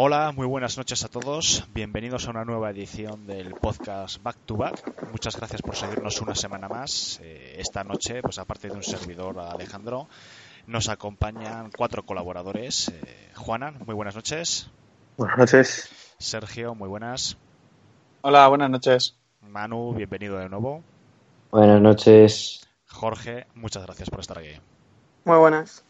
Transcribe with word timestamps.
Hola, 0.00 0.30
muy 0.30 0.46
buenas 0.46 0.78
noches 0.78 1.04
a 1.04 1.08
todos. 1.08 1.66
Bienvenidos 1.74 2.28
a 2.28 2.30
una 2.30 2.44
nueva 2.44 2.70
edición 2.70 3.26
del 3.26 3.54
podcast 3.54 4.22
Back 4.22 4.36
to 4.46 4.56
Back. 4.56 5.10
Muchas 5.10 5.36
gracias 5.36 5.60
por 5.60 5.74
seguirnos 5.74 6.20
una 6.20 6.36
semana 6.36 6.68
más. 6.68 7.18
Eh, 7.20 7.56
esta 7.58 7.82
noche, 7.82 8.22
pues 8.22 8.38
aparte 8.38 8.68
de 8.68 8.76
un 8.76 8.84
servidor 8.84 9.40
Alejandro, 9.40 10.06
nos 10.68 10.88
acompañan 10.88 11.72
cuatro 11.76 12.04
colaboradores. 12.06 12.90
Eh, 12.90 13.32
Juana, 13.34 13.72
muy 13.86 13.96
buenas 13.96 14.14
noches. 14.14 14.70
Buenas 15.16 15.36
noches. 15.36 15.90
Sergio, 16.18 16.76
muy 16.76 16.88
buenas. 16.88 17.36
Hola, 18.20 18.46
buenas 18.46 18.70
noches. 18.70 19.16
Manu, 19.40 19.94
bienvenido 19.94 20.38
de 20.38 20.48
nuevo. 20.48 20.84
Buenas 21.50 21.80
noches. 21.80 22.68
Jorge, 22.86 23.48
muchas 23.56 23.82
gracias 23.82 24.08
por 24.10 24.20
estar 24.20 24.38
aquí. 24.38 24.60
Muy 25.24 25.38
buenas. 25.38 25.84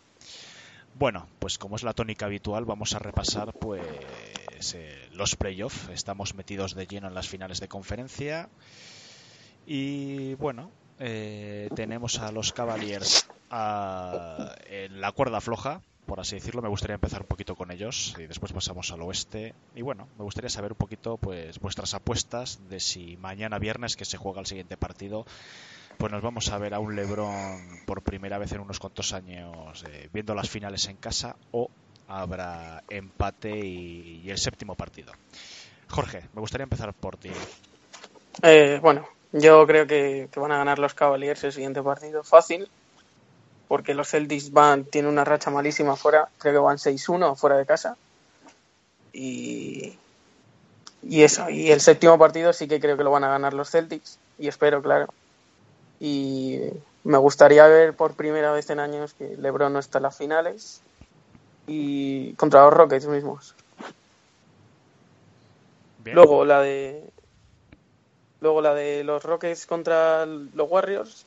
Bueno, 0.98 1.28
pues 1.38 1.58
como 1.58 1.76
es 1.76 1.84
la 1.84 1.92
tónica 1.92 2.26
habitual, 2.26 2.64
vamos 2.64 2.92
a 2.92 2.98
repasar 2.98 3.52
pues 3.52 3.80
eh, 4.74 5.08
los 5.12 5.36
playoffs. 5.36 5.88
Estamos 5.90 6.34
metidos 6.34 6.74
de 6.74 6.88
lleno 6.88 7.06
en 7.06 7.14
las 7.14 7.28
finales 7.28 7.60
de 7.60 7.68
conferencia. 7.68 8.48
Y 9.64 10.34
bueno, 10.34 10.72
eh, 10.98 11.70
tenemos 11.76 12.18
a 12.18 12.32
los 12.32 12.52
Cavaliers 12.52 13.28
en 13.48 15.00
la 15.00 15.12
cuerda 15.14 15.40
floja, 15.40 15.82
por 16.04 16.18
así 16.18 16.34
decirlo. 16.34 16.62
Me 16.62 16.68
gustaría 16.68 16.94
empezar 16.96 17.20
un 17.20 17.28
poquito 17.28 17.54
con 17.54 17.70
ellos 17.70 18.16
y 18.18 18.26
después 18.26 18.52
pasamos 18.52 18.90
al 18.90 19.02
oeste. 19.02 19.54
Y 19.76 19.82
bueno, 19.82 20.08
me 20.18 20.24
gustaría 20.24 20.50
saber 20.50 20.72
un 20.72 20.78
poquito 20.78 21.16
pues 21.16 21.60
vuestras 21.60 21.94
apuestas 21.94 22.58
de 22.68 22.80
si 22.80 23.16
mañana 23.18 23.60
viernes 23.60 23.94
que 23.94 24.04
se 24.04 24.16
juega 24.16 24.40
el 24.40 24.46
siguiente 24.46 24.76
partido 24.76 25.26
pues 25.98 26.12
nos 26.12 26.22
vamos 26.22 26.48
a 26.50 26.58
ver 26.58 26.74
a 26.74 26.78
un 26.78 26.94
Lebron 26.94 27.82
por 27.84 28.02
primera 28.02 28.38
vez 28.38 28.52
en 28.52 28.60
unos 28.60 28.78
cuantos 28.78 29.12
años 29.12 29.84
eh, 29.88 30.08
viendo 30.12 30.32
las 30.32 30.48
finales 30.48 30.86
en 30.86 30.96
casa 30.96 31.34
o 31.50 31.68
habrá 32.06 32.84
empate 32.88 33.50
y, 33.50 34.30
el 34.30 34.38
séptimo 34.38 34.76
partido. 34.76 35.12
Jorge, 35.88 36.22
me 36.34 36.40
gustaría 36.40 36.62
empezar 36.62 36.94
por 36.94 37.16
ti. 37.16 37.30
Eh, 38.42 38.78
bueno, 38.80 39.08
yo 39.32 39.66
creo 39.66 39.86
que, 39.88 40.28
van 40.36 40.52
a 40.52 40.58
ganar 40.58 40.78
los 40.78 40.94
Cavaliers 40.94 41.42
el 41.44 41.52
siguiente 41.52 41.82
partido 41.82 42.22
fácil, 42.22 42.68
porque 43.66 43.92
los 43.94 44.08
Celtics 44.08 44.52
van 44.52 44.84
tienen 44.84 45.10
una 45.10 45.24
racha 45.24 45.50
malísima 45.50 45.96
fuera, 45.96 46.28
creo 46.38 46.54
que 46.54 46.58
van 46.58 46.76
6-1 46.76 47.36
fuera 47.36 47.56
de 47.56 47.66
casa. 47.66 47.96
Y, 49.12 49.98
y 51.02 51.22
eso, 51.22 51.50
y 51.50 51.72
el 51.72 51.80
séptimo 51.80 52.16
partido 52.18 52.52
sí 52.52 52.68
que 52.68 52.78
creo 52.78 52.96
que 52.96 53.04
lo 53.04 53.10
van 53.10 53.24
a 53.24 53.28
ganar 53.28 53.52
los 53.52 53.70
Celtics, 53.70 54.18
y 54.38 54.46
espero, 54.46 54.80
claro, 54.80 55.12
y 56.00 56.60
me 57.04 57.18
gustaría 57.18 57.66
ver 57.66 57.94
por 57.94 58.14
primera 58.14 58.52
vez 58.52 58.70
en 58.70 58.80
años 58.80 59.14
que 59.14 59.36
LeBron 59.36 59.72
no 59.72 59.78
está 59.78 59.98
en 59.98 60.04
las 60.04 60.16
finales 60.16 60.80
y 61.66 62.34
contra 62.34 62.62
los 62.64 62.74
Rockets 62.74 63.06
mismos. 63.06 63.54
Luego 66.04 66.44
la 66.44 66.60
de 66.60 67.04
luego 68.40 68.62
la 68.62 68.74
de 68.74 69.04
los 69.04 69.22
Rockets 69.22 69.66
contra 69.66 70.24
los 70.26 70.70
Warriors 70.70 71.26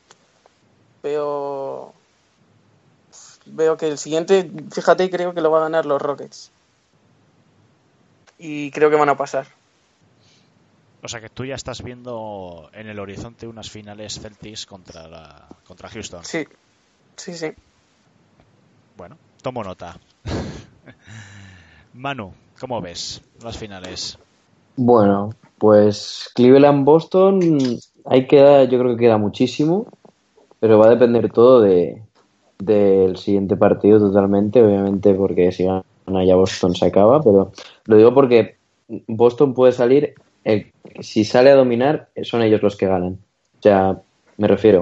veo 1.02 1.92
veo 3.46 3.76
que 3.76 3.88
el 3.88 3.98
siguiente, 3.98 4.50
fíjate, 4.70 5.10
creo 5.10 5.34
que 5.34 5.40
lo 5.40 5.50
va 5.50 5.58
a 5.58 5.62
ganar 5.62 5.86
los 5.86 6.00
Rockets. 6.00 6.50
Y 8.38 8.70
creo 8.70 8.90
que 8.90 8.96
van 8.96 9.08
a 9.08 9.16
pasar. 9.16 9.46
O 11.04 11.08
sea 11.08 11.20
que 11.20 11.28
tú 11.28 11.44
ya 11.44 11.56
estás 11.56 11.82
viendo 11.82 12.70
en 12.72 12.88
el 12.88 13.00
horizonte 13.00 13.48
unas 13.48 13.68
finales 13.68 14.20
Celtics 14.20 14.66
contra 14.66 15.08
la, 15.08 15.48
contra 15.66 15.88
Houston. 15.88 16.24
Sí, 16.24 16.44
sí, 17.16 17.34
sí. 17.34 17.50
Bueno, 18.96 19.16
tomo 19.42 19.64
nota. 19.64 19.98
Manu, 21.94 22.32
¿cómo 22.60 22.80
ves 22.80 23.20
las 23.42 23.58
finales? 23.58 24.16
Bueno, 24.76 25.30
pues 25.58 26.30
Cleveland-Boston, 26.36 27.58
hay 28.04 28.26
que 28.28 28.68
yo 28.70 28.78
creo 28.78 28.96
que 28.96 29.02
queda 29.02 29.18
muchísimo, 29.18 29.86
pero 30.60 30.78
va 30.78 30.86
a 30.86 30.90
depender 30.90 31.32
todo 31.32 31.60
de 31.60 32.02
del 32.58 33.16
siguiente 33.16 33.56
partido 33.56 33.98
totalmente, 33.98 34.62
obviamente 34.62 35.14
porque 35.14 35.50
si 35.50 35.64
gana 35.64 36.24
ya 36.24 36.36
Boston 36.36 36.76
se 36.76 36.86
acaba, 36.86 37.20
pero 37.20 37.50
lo 37.86 37.96
digo 37.96 38.14
porque 38.14 38.56
Boston 39.08 39.52
puede 39.52 39.72
salir 39.72 40.14
si 41.00 41.24
sale 41.24 41.50
a 41.50 41.56
dominar, 41.56 42.08
son 42.22 42.42
ellos 42.42 42.62
los 42.62 42.76
que 42.76 42.86
ganan. 42.86 43.18
O 43.58 43.62
sea, 43.62 44.00
me 44.36 44.48
refiero. 44.48 44.80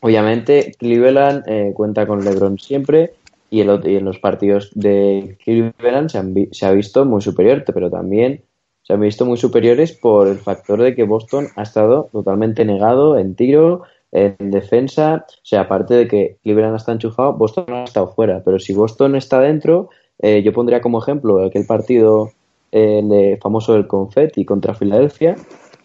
Obviamente, 0.00 0.74
Cleveland 0.78 1.44
eh, 1.46 1.72
cuenta 1.74 2.06
con 2.06 2.24
LeBron 2.24 2.58
siempre 2.58 3.14
y, 3.50 3.60
en 3.60 4.04
los 4.04 4.18
partidos 4.18 4.70
de 4.74 5.36
Cleveland 5.44 6.10
se, 6.10 6.48
se 6.52 6.66
ha 6.66 6.70
visto 6.72 7.04
muy 7.04 7.22
superior, 7.22 7.64
pero 7.66 7.90
también 7.90 8.42
se 8.82 8.92
han 8.92 9.00
visto 9.00 9.24
muy 9.24 9.36
superiores 9.36 9.92
por 9.92 10.28
el 10.28 10.38
factor 10.38 10.80
de 10.80 10.94
que 10.94 11.02
Boston 11.02 11.48
ha 11.56 11.62
estado 11.62 12.08
totalmente 12.12 12.64
negado 12.64 13.18
en 13.18 13.34
tiro, 13.34 13.82
en 14.12 14.52
defensa. 14.52 15.26
O 15.28 15.44
sea, 15.44 15.62
aparte 15.62 15.94
de 15.94 16.06
que 16.06 16.36
Cleveland 16.44 16.76
está 16.76 16.92
enchufado, 16.92 17.32
Boston 17.32 17.64
ha 17.70 17.84
estado 17.84 18.08
fuera. 18.08 18.42
Pero 18.44 18.60
si 18.60 18.72
Boston 18.72 19.16
está 19.16 19.40
dentro, 19.40 19.90
eh, 20.20 20.42
yo 20.44 20.52
pondría 20.52 20.80
como 20.80 21.02
ejemplo 21.02 21.44
aquel 21.44 21.66
partido 21.66 22.30
el 22.76 23.38
famoso 23.38 23.72
del 23.72 23.86
confetti 23.86 24.44
contra 24.44 24.74
Filadelfia, 24.74 25.36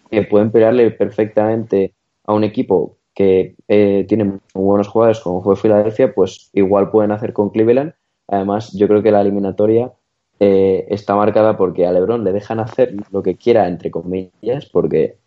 que 0.09 0.24
pueden 0.24 0.52
pelearle 0.52 0.91
perfectamente 0.91 1.94
a 2.25 2.34
un 2.34 2.44
equipo 2.44 2.97
que 3.13 3.56
eh, 3.68 4.06
tiene 4.07 4.25
muy 4.25 4.40
buenos 4.53 4.88
jugadores 4.88 5.19
como 5.19 5.41
fue 5.41 5.56
Filadelfia, 5.56 6.13
pues 6.13 6.50
igual 6.53 6.91
pueden 6.91 7.12
hacer 7.12 7.34
con 7.34 7.50
Cleveland. 7.50 7.94
Además, 8.28 8.74
yo 8.74 8.88
creo 8.88 9.02
que 9.02 9.12
la 9.12 9.22
eliminatoria 9.22 9.91
eh, 10.40 10.85
está 10.90 11.16
marcada 11.16 11.57
porque 11.57 11.85
a 11.85 11.91
LeBron 11.91 12.24
le 12.24 12.34
dejan 12.34 12.59
hacer 12.59 12.94
lo 13.12 13.23
que 13.23 13.35
quiera, 13.35 13.68
entre 13.68 13.91
comillas, 13.91 14.66
porque 14.72 15.18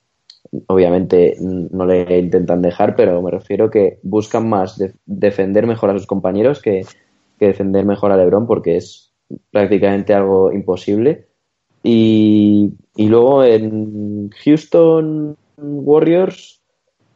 obviamente 0.67 1.37
no 1.41 1.87
le 1.87 2.19
intentan 2.19 2.61
dejar, 2.63 2.95
pero 2.95 3.21
me 3.23 3.31
refiero 3.31 3.71
que 3.71 3.99
buscan 4.03 4.49
más 4.49 4.83
defender 5.07 5.67
mejor 5.67 5.91
a 5.91 5.95
sus 5.95 6.07
compañeros 6.07 6.61
que, 6.61 6.85
que 7.39 7.47
defender 7.47 7.85
mejor 7.87 8.13
a 8.13 8.17
LeBron 8.17 8.47
porque 8.47 8.77
es 8.77 9.13
prácticamente 9.51 10.13
algo 10.13 10.53
imposible 10.53 11.27
y, 11.85 12.73
luego 12.97 13.45
en 13.45 14.31
Houston 14.31 15.37
Warriors, 15.59 16.61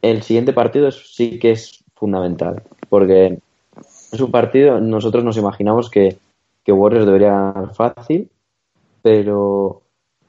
el 0.02 0.22
siguiente 0.22 0.52
partido 0.52 0.90
sí 0.90 1.38
que 1.38 1.52
es 1.52 1.82
fundamental, 1.94 2.62
porque 2.90 3.38
es 4.12 4.20
un 4.20 4.30
partido, 4.30 4.78
nosotros 4.78 5.24
nos 5.24 5.38
imaginamos 5.38 5.90
que, 5.90 6.18
que 6.64 6.72
Warriors 6.72 7.06
debería 7.06 7.30
ganar 7.30 7.74
fácil, 7.74 8.28
pero 9.00 9.80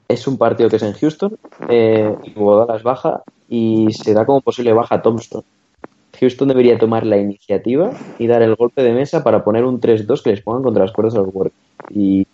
es 0.08 0.26
un 0.26 0.38
partido 0.38 0.70
que 0.70 0.76
es 0.76 0.82
en 0.82 0.94
Houston, 0.94 1.36
eh, 1.68 2.16
es 2.24 2.82
baja 2.82 3.22
y 3.46 3.92
se 3.92 4.14
da 4.14 4.24
como 4.24 4.40
posible 4.40 4.72
baja 4.72 5.02
Thompson. 5.02 5.44
Houston 6.18 6.48
debería 6.48 6.78
tomar 6.78 7.04
la 7.04 7.18
iniciativa 7.18 7.92
y 8.18 8.26
dar 8.26 8.42
el 8.42 8.56
golpe 8.56 8.82
de 8.82 8.92
mesa 8.92 9.22
para 9.22 9.44
poner 9.44 9.64
un 9.64 9.80
3-2 9.80 10.22
que 10.22 10.30
les 10.30 10.40
pongan 10.40 10.62
contra 10.62 10.84
las 10.84 10.92
cuerdas 10.92 11.14
a 11.14 11.18
los 11.18 11.28
Warriors. 11.32 11.56
Y 11.90 12.26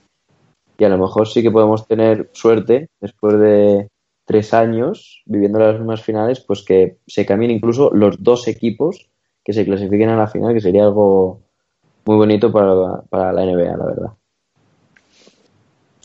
y 0.78 0.84
a 0.84 0.88
lo 0.88 0.98
mejor 0.98 1.28
sí 1.28 1.42
que 1.42 1.50
podemos 1.50 1.86
tener 1.86 2.30
suerte 2.32 2.88
después 3.00 3.38
de 3.38 3.88
tres 4.24 4.52
años 4.52 5.22
viviendo 5.24 5.58
las 5.58 5.78
mismas 5.78 6.02
finales, 6.02 6.40
pues 6.40 6.62
que 6.62 6.98
se 7.06 7.24
cambien 7.24 7.52
incluso 7.52 7.90
los 7.94 8.22
dos 8.22 8.48
equipos 8.48 9.08
que 9.44 9.52
se 9.52 9.64
clasifiquen 9.64 10.08
a 10.08 10.16
la 10.16 10.26
final, 10.26 10.52
que 10.52 10.60
sería 10.60 10.84
algo 10.84 11.42
muy 12.04 12.16
bonito 12.16 12.50
para, 12.50 13.02
para 13.02 13.32
la 13.32 13.44
NBA, 13.44 13.76
la 13.76 13.86
verdad. 13.86 14.12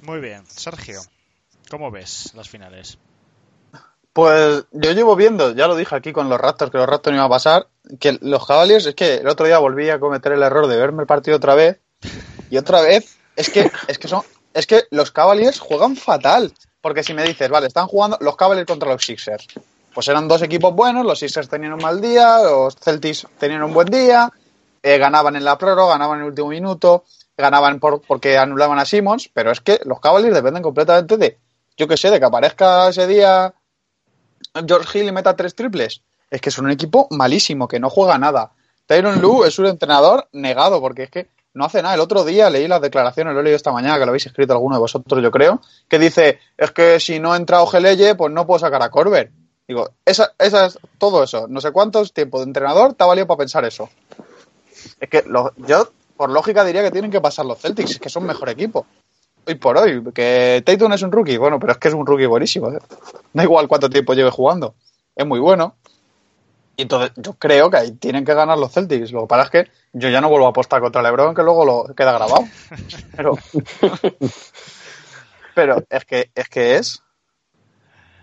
Muy 0.04 0.20
bien, 0.20 0.44
Sergio, 0.46 1.02
¿cómo 1.70 1.90
ves 1.92 2.34
las 2.36 2.50
finales? 2.50 2.98
Pues 4.14 4.66
yo 4.72 4.92
llevo 4.92 5.16
viendo, 5.16 5.54
ya 5.54 5.68
lo 5.68 5.76
dije 5.76 5.96
aquí 5.96 6.12
con 6.12 6.30
los 6.30 6.40
Raptors, 6.40 6.72
que 6.72 6.78
los 6.78 6.88
Raptors 6.88 7.14
no 7.14 7.22
iban 7.22 7.28
a 7.28 7.30
pasar, 7.30 7.68
que 8.00 8.18
los 8.22 8.46
Cavaliers, 8.46 8.86
es 8.86 8.96
que 8.96 9.16
el 9.16 9.28
otro 9.28 9.46
día 9.46 9.58
volví 9.58 9.90
a 9.90 10.00
cometer 10.00 10.34
el 10.34 10.44
error 10.44 10.68
de 10.68 10.76
verme 10.76 11.02
el 11.02 11.08
partido 11.08 11.38
otra 11.38 11.56
vez, 11.56 11.80
y 12.50 12.58
otra 12.58 12.82
vez, 12.82 13.18
es 13.36 13.50
que, 13.50 13.72
es 13.88 13.98
que 13.98 14.08
son 14.08 14.22
es 14.54 14.68
que 14.68 14.84
los 14.92 15.12
Cavaliers 15.12 15.60
juegan 15.60 15.96
fatal. 15.96 16.54
Porque 16.82 17.04
si 17.04 17.14
me 17.14 17.24
dices, 17.24 17.50
vale, 17.50 17.68
están 17.68 17.88
jugando 17.88 18.18
los 18.22 18.36
Cavaliers 18.36 18.68
contra 18.68 18.90
los 18.90 19.04
Sixers. 19.04 19.48
Pues 19.94 20.08
eran 20.08 20.28
dos 20.28 20.42
equipos 20.42 20.74
buenos, 20.74 21.06
los 21.06 21.20
Sixers 21.20 21.50
tenían 21.50 21.74
un 21.74 21.82
mal 21.82 22.02
día, 22.02 22.40
los 22.44 22.76
Celtics 22.76 23.28
tenían 23.38 23.62
un 23.62 23.74
buen 23.74 23.88
día, 23.88 24.32
eh, 24.82 24.98
ganaban 24.98 25.36
en 25.36 25.44
la 25.44 25.58
prórroga, 25.58 25.94
ganaban 25.94 26.20
en 26.20 26.24
el 26.24 26.30
último 26.30 26.48
minuto, 26.48 27.04
ganaban 27.38 27.80
por, 27.80 28.02
porque 28.02 28.38
anulaban 28.38 28.80
a 28.80 28.86
Simmons, 28.86 29.30
pero 29.34 29.52
es 29.52 29.60
que 29.60 29.80
los 29.84 30.00
Cavaliers 30.00 30.34
dependen 30.34 30.64
completamente 30.64 31.18
de, 31.18 31.38
yo 31.78 31.88
qué 31.88 31.98
sé, 31.98 32.10
de 32.10 32.20
que 32.20 32.26
aparezca 32.26 32.90
ese 32.90 33.06
día 33.06 33.54
George 34.66 35.00
Hill 35.00 35.08
y 35.08 35.12
meta 35.12 35.36
tres 35.36 35.56
triples. 35.56 36.02
Es 36.30 36.42
que 36.42 36.50
es 36.50 36.58
un 36.58 36.72
equipo 36.72 37.08
malísimo, 37.12 37.68
que 37.68 37.80
no 37.80 37.90
juega 37.90 38.18
nada. 38.18 38.52
Tyron 38.86 39.22
Lue 39.22 39.48
es 39.48 39.60
un 39.60 39.68
entrenador 39.68 40.28
negado, 40.32 40.80
porque 40.82 41.04
es 41.04 41.12
que 41.12 41.28
no 41.54 41.66
hace 41.66 41.82
nada. 41.82 41.96
El 41.96 42.02
otro 42.02 42.24
día 42.24 42.50
leí 42.50 42.68
las 42.68 42.82
declaraciones, 42.82 43.34
lo 43.34 43.40
he 43.40 43.44
leído 43.44 43.58
esta 43.58 43.72
mañana, 43.72 43.96
que 43.96 44.06
lo 44.06 44.10
habéis 44.10 44.26
escrito 44.26 44.54
alguno 44.54 44.76
de 44.76 44.82
vosotros, 44.82 45.22
yo 45.22 45.32
creo, 45.32 45.62
que 45.88 46.00
dice, 46.00 46.40
es 46.58 46.72
que 46.72 47.00
si 47.00 47.20
no 47.20 47.36
entra 47.36 47.62
Ogeleye, 47.62 48.16
pues 48.16 48.32
no 48.32 48.46
puedo 48.46 48.60
sacar 48.60 48.82
a 48.82 48.90
Corber. 48.90 49.32
Digo, 49.68 49.90
esa, 50.06 50.34
esa 50.38 50.66
es 50.66 50.80
todo 50.98 51.24
eso. 51.24 51.48
No 51.48 51.62
sé 51.62 51.72
cuántos 51.72 52.14
tiempo 52.14 52.40
de 52.40 52.46
entrenador 52.46 52.94
te 52.94 53.04
ha 53.04 53.08
valido 53.08 53.28
para 53.28 53.38
pensar 53.38 53.64
eso. 53.66 53.90
Es 55.00 55.10
que 55.10 55.24
yo, 55.68 55.92
por 56.18 56.30
lógica, 56.30 56.66
diría 56.66 56.84
que 56.84 56.92
tienen 56.92 57.12
que 57.12 57.22
pasar 57.22 57.46
los 57.46 57.60
Celtics, 57.60 58.00
que 58.00 58.10
son 58.10 58.26
mejor 58.26 58.50
equipo. 58.50 58.86
hoy 59.46 59.56
por 59.56 59.78
hoy. 59.78 60.04
Que 60.14 60.62
Tatum 60.66 60.94
es 60.94 61.02
un 61.04 61.12
rookie, 61.12 61.38
bueno, 61.38 61.60
pero 61.60 61.74
es 61.74 61.78
que 61.78 61.88
es 61.88 61.94
un 61.94 62.06
rookie 62.06 62.26
buenísimo. 62.26 62.72
¿eh? 62.72 62.80
Da 63.34 63.44
igual 63.44 63.68
cuánto 63.68 63.90
tiempo 63.90 64.14
lleve 64.14 64.30
jugando. 64.30 64.76
Es 65.16 65.26
muy 65.26 65.40
bueno. 65.40 65.76
Y 66.82 66.86
entonces 66.86 67.12
yo 67.16 67.34
creo 67.34 67.70
que 67.70 67.78
ahí 67.78 67.92
tienen 67.92 68.26
que 68.26 68.34
ganar 68.34 68.58
los 68.58 68.74
Celtics. 68.74 69.12
Lo 69.12 69.22
que 69.22 69.28
pasa 69.28 69.44
es 69.44 69.50
que 69.52 69.72
yo 69.94 70.10
ya 70.10 70.20
no 70.20 70.30
vuelvo 70.30 70.48
a 70.48 70.50
apostar 70.50 70.82
contra 70.82 71.04
LeBron, 71.04 71.36
que 71.36 71.44
luego 71.44 71.64
lo 71.64 71.94
queda 71.94 72.12
grabado. 72.12 72.46
Pero, 73.16 73.38
pero 75.54 75.84
es 75.88 76.06
que 76.06 76.32
es 76.34 76.50
que 76.50 76.76
es 76.78 77.04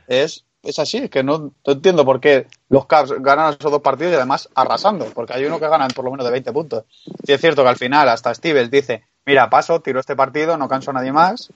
es 0.08 0.44
es 0.62 0.78
así, 0.80 0.96
es 0.96 1.10
que 1.10 1.22
no, 1.22 1.38
no 1.38 1.72
entiendo 1.72 2.04
por 2.04 2.18
qué 2.18 2.48
los 2.68 2.86
Cavs 2.86 3.12
ganan 3.20 3.54
esos 3.54 3.70
dos 3.70 3.80
partidos 3.80 4.12
y 4.12 4.16
además 4.16 4.48
arrasando, 4.56 5.04
porque 5.14 5.34
hay 5.34 5.44
uno 5.44 5.60
que 5.60 5.68
ganan 5.68 5.90
por 5.94 6.04
lo 6.04 6.10
menos 6.10 6.26
de 6.26 6.32
20 6.32 6.52
puntos. 6.52 6.84
Sí 7.24 7.32
es 7.32 7.40
cierto 7.40 7.62
que 7.62 7.68
al 7.68 7.76
final 7.76 8.08
hasta 8.08 8.34
Stevens 8.34 8.72
dice, 8.72 9.04
mira, 9.24 9.48
paso, 9.48 9.80
tiro 9.80 10.00
este 10.00 10.16
partido, 10.16 10.56
no 10.56 10.68
canso 10.68 10.90
a 10.90 10.94
nadie 10.94 11.12
más 11.12 11.52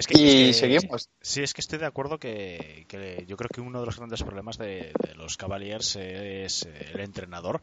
Es 0.00 0.06
que, 0.06 0.18
y 0.18 0.26
es 0.50 0.56
que- 0.56 0.60
seguimos. 0.78 1.08
Sí, 1.20 1.42
es 1.42 1.52
que 1.54 1.60
estoy 1.60 1.78
de 1.78 1.86
acuerdo 1.86 2.18
que, 2.18 2.84
que 2.88 3.24
yo 3.28 3.36
creo 3.36 3.48
que 3.52 3.60
uno 3.60 3.80
de 3.80 3.86
los 3.86 3.96
grandes 3.96 4.22
problemas 4.22 4.56
de, 4.58 4.92
de 5.06 5.14
los 5.14 5.36
Cavaliers 5.36 5.94
es 5.96 6.66
el 6.92 7.00
entrenador, 7.00 7.60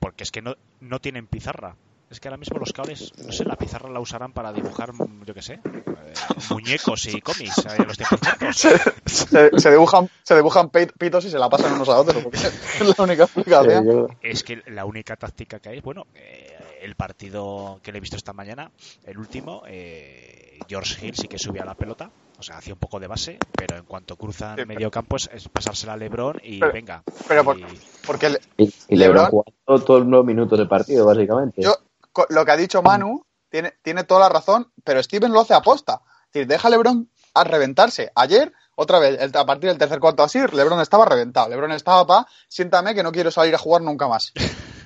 porque 0.00 0.24
es 0.24 0.30
que 0.30 0.42
no, 0.42 0.56
no 0.80 0.98
tienen 0.98 1.26
pizarra. 1.28 1.76
Es 2.10 2.20
que 2.20 2.28
ahora 2.28 2.38
mismo 2.38 2.58
los 2.58 2.72
cables, 2.72 3.12
no 3.22 3.30
sé, 3.32 3.44
la 3.44 3.56
pizarra 3.56 3.90
la 3.90 4.00
usarán 4.00 4.32
para 4.32 4.50
dibujar, 4.52 4.92
yo 5.26 5.34
qué 5.34 5.42
sé, 5.42 5.54
eh, 5.54 6.14
muñecos 6.50 7.04
y 7.06 7.20
cómics 7.20 7.58
eh, 7.66 7.84
los. 7.86 7.98
Se, 9.04 9.50
se 9.58 9.70
dibujan, 9.70 10.08
se 10.22 10.34
dibujan 10.34 10.70
pitos 10.70 11.24
y 11.26 11.30
se 11.30 11.38
la 11.38 11.48
pasan 11.50 11.74
unos 11.74 11.88
a 11.90 11.98
otros, 11.98 12.22
porque 12.22 12.38
es 12.80 12.98
la 12.98 13.04
única 13.04 13.26
Sí, 13.26 13.32
explicación. 13.40 13.86
yo- 13.86 14.06
Es 14.22 14.42
que 14.42 14.62
la 14.66 14.84
única 14.86 15.16
táctica 15.16 15.60
que 15.60 15.68
hay, 15.68 15.80
bueno, 15.80 16.06
eh, 16.14 16.57
el 16.82 16.94
partido 16.94 17.80
que 17.82 17.92
le 17.92 17.98
he 17.98 18.00
visto 18.00 18.16
esta 18.16 18.32
mañana, 18.32 18.70
el 19.04 19.18
último, 19.18 19.62
eh, 19.66 20.58
George 20.68 21.06
Hill 21.06 21.14
sí 21.14 21.28
que 21.28 21.38
subía 21.38 21.64
la 21.64 21.74
pelota, 21.74 22.10
o 22.38 22.42
sea, 22.42 22.58
hacía 22.58 22.74
un 22.74 22.78
poco 22.80 23.00
de 23.00 23.06
base, 23.06 23.38
pero 23.56 23.76
en 23.76 23.84
cuanto 23.84 24.16
cruzan 24.16 24.56
Sí, 24.58 24.64
medio 24.64 24.90
campo 24.90 25.16
es, 25.16 25.28
es 25.32 25.48
pasársela 25.48 25.94
a 25.94 25.96
LeBron 25.96 26.40
y 26.42 26.60
Pero- 26.60 26.72
venga. 26.72 27.02
pero 27.26 27.44
por- 27.44 27.58
Y- 27.58 27.64
Porque 28.06 28.30
le- 28.30 28.40
y, 28.56 28.72
y 28.88 28.96
LeBron 28.96 29.26
LeBron- 29.26 29.30
jugando 29.30 29.84
todos 29.84 30.06
los 30.06 30.24
minutos 30.24 30.58
del 30.58 30.68
partido, 30.68 31.04
básicamente. 31.06 31.62
yo, 31.62 31.74
co- 32.12 32.26
lo 32.28 32.44
que 32.44 32.50
ha 32.52 32.56
dicho 32.56 32.82
Manu 32.82 33.24
tiene, 33.50 33.74
tiene 33.82 34.04
toda 34.04 34.20
la 34.20 34.28
razón, 34.28 34.70
pero 34.84 35.02
Steven 35.02 35.32
lo 35.32 35.40
hace 35.40 35.54
aposta. 35.54 36.00
Es 36.26 36.32
decir, 36.32 36.46
deja 36.48 36.68
a 36.68 36.70
LeBron 36.70 37.08
a 37.34 37.44
reventarse. 37.44 38.10
Ayer, 38.14 38.52
otra 38.76 38.98
vez, 38.98 39.18
el- 39.20 39.34
a 39.36 39.46
partir 39.46 39.70
del 39.70 39.78
tercer 39.78 39.98
cuarto 39.98 40.22
así, 40.22 40.38
LeBron 40.38 40.80
estaba 40.80 41.04
reventado. 41.06 41.48
LeBron 41.48 41.72
estaba 41.72 42.06
pa, 42.06 42.26
siéntame 42.48 42.94
que 42.94 43.02
no 43.02 43.10
quiero 43.12 43.30
salir 43.30 43.54
a 43.54 43.58
jugar 43.58 43.82
nunca 43.82 44.06
más. 44.08 44.32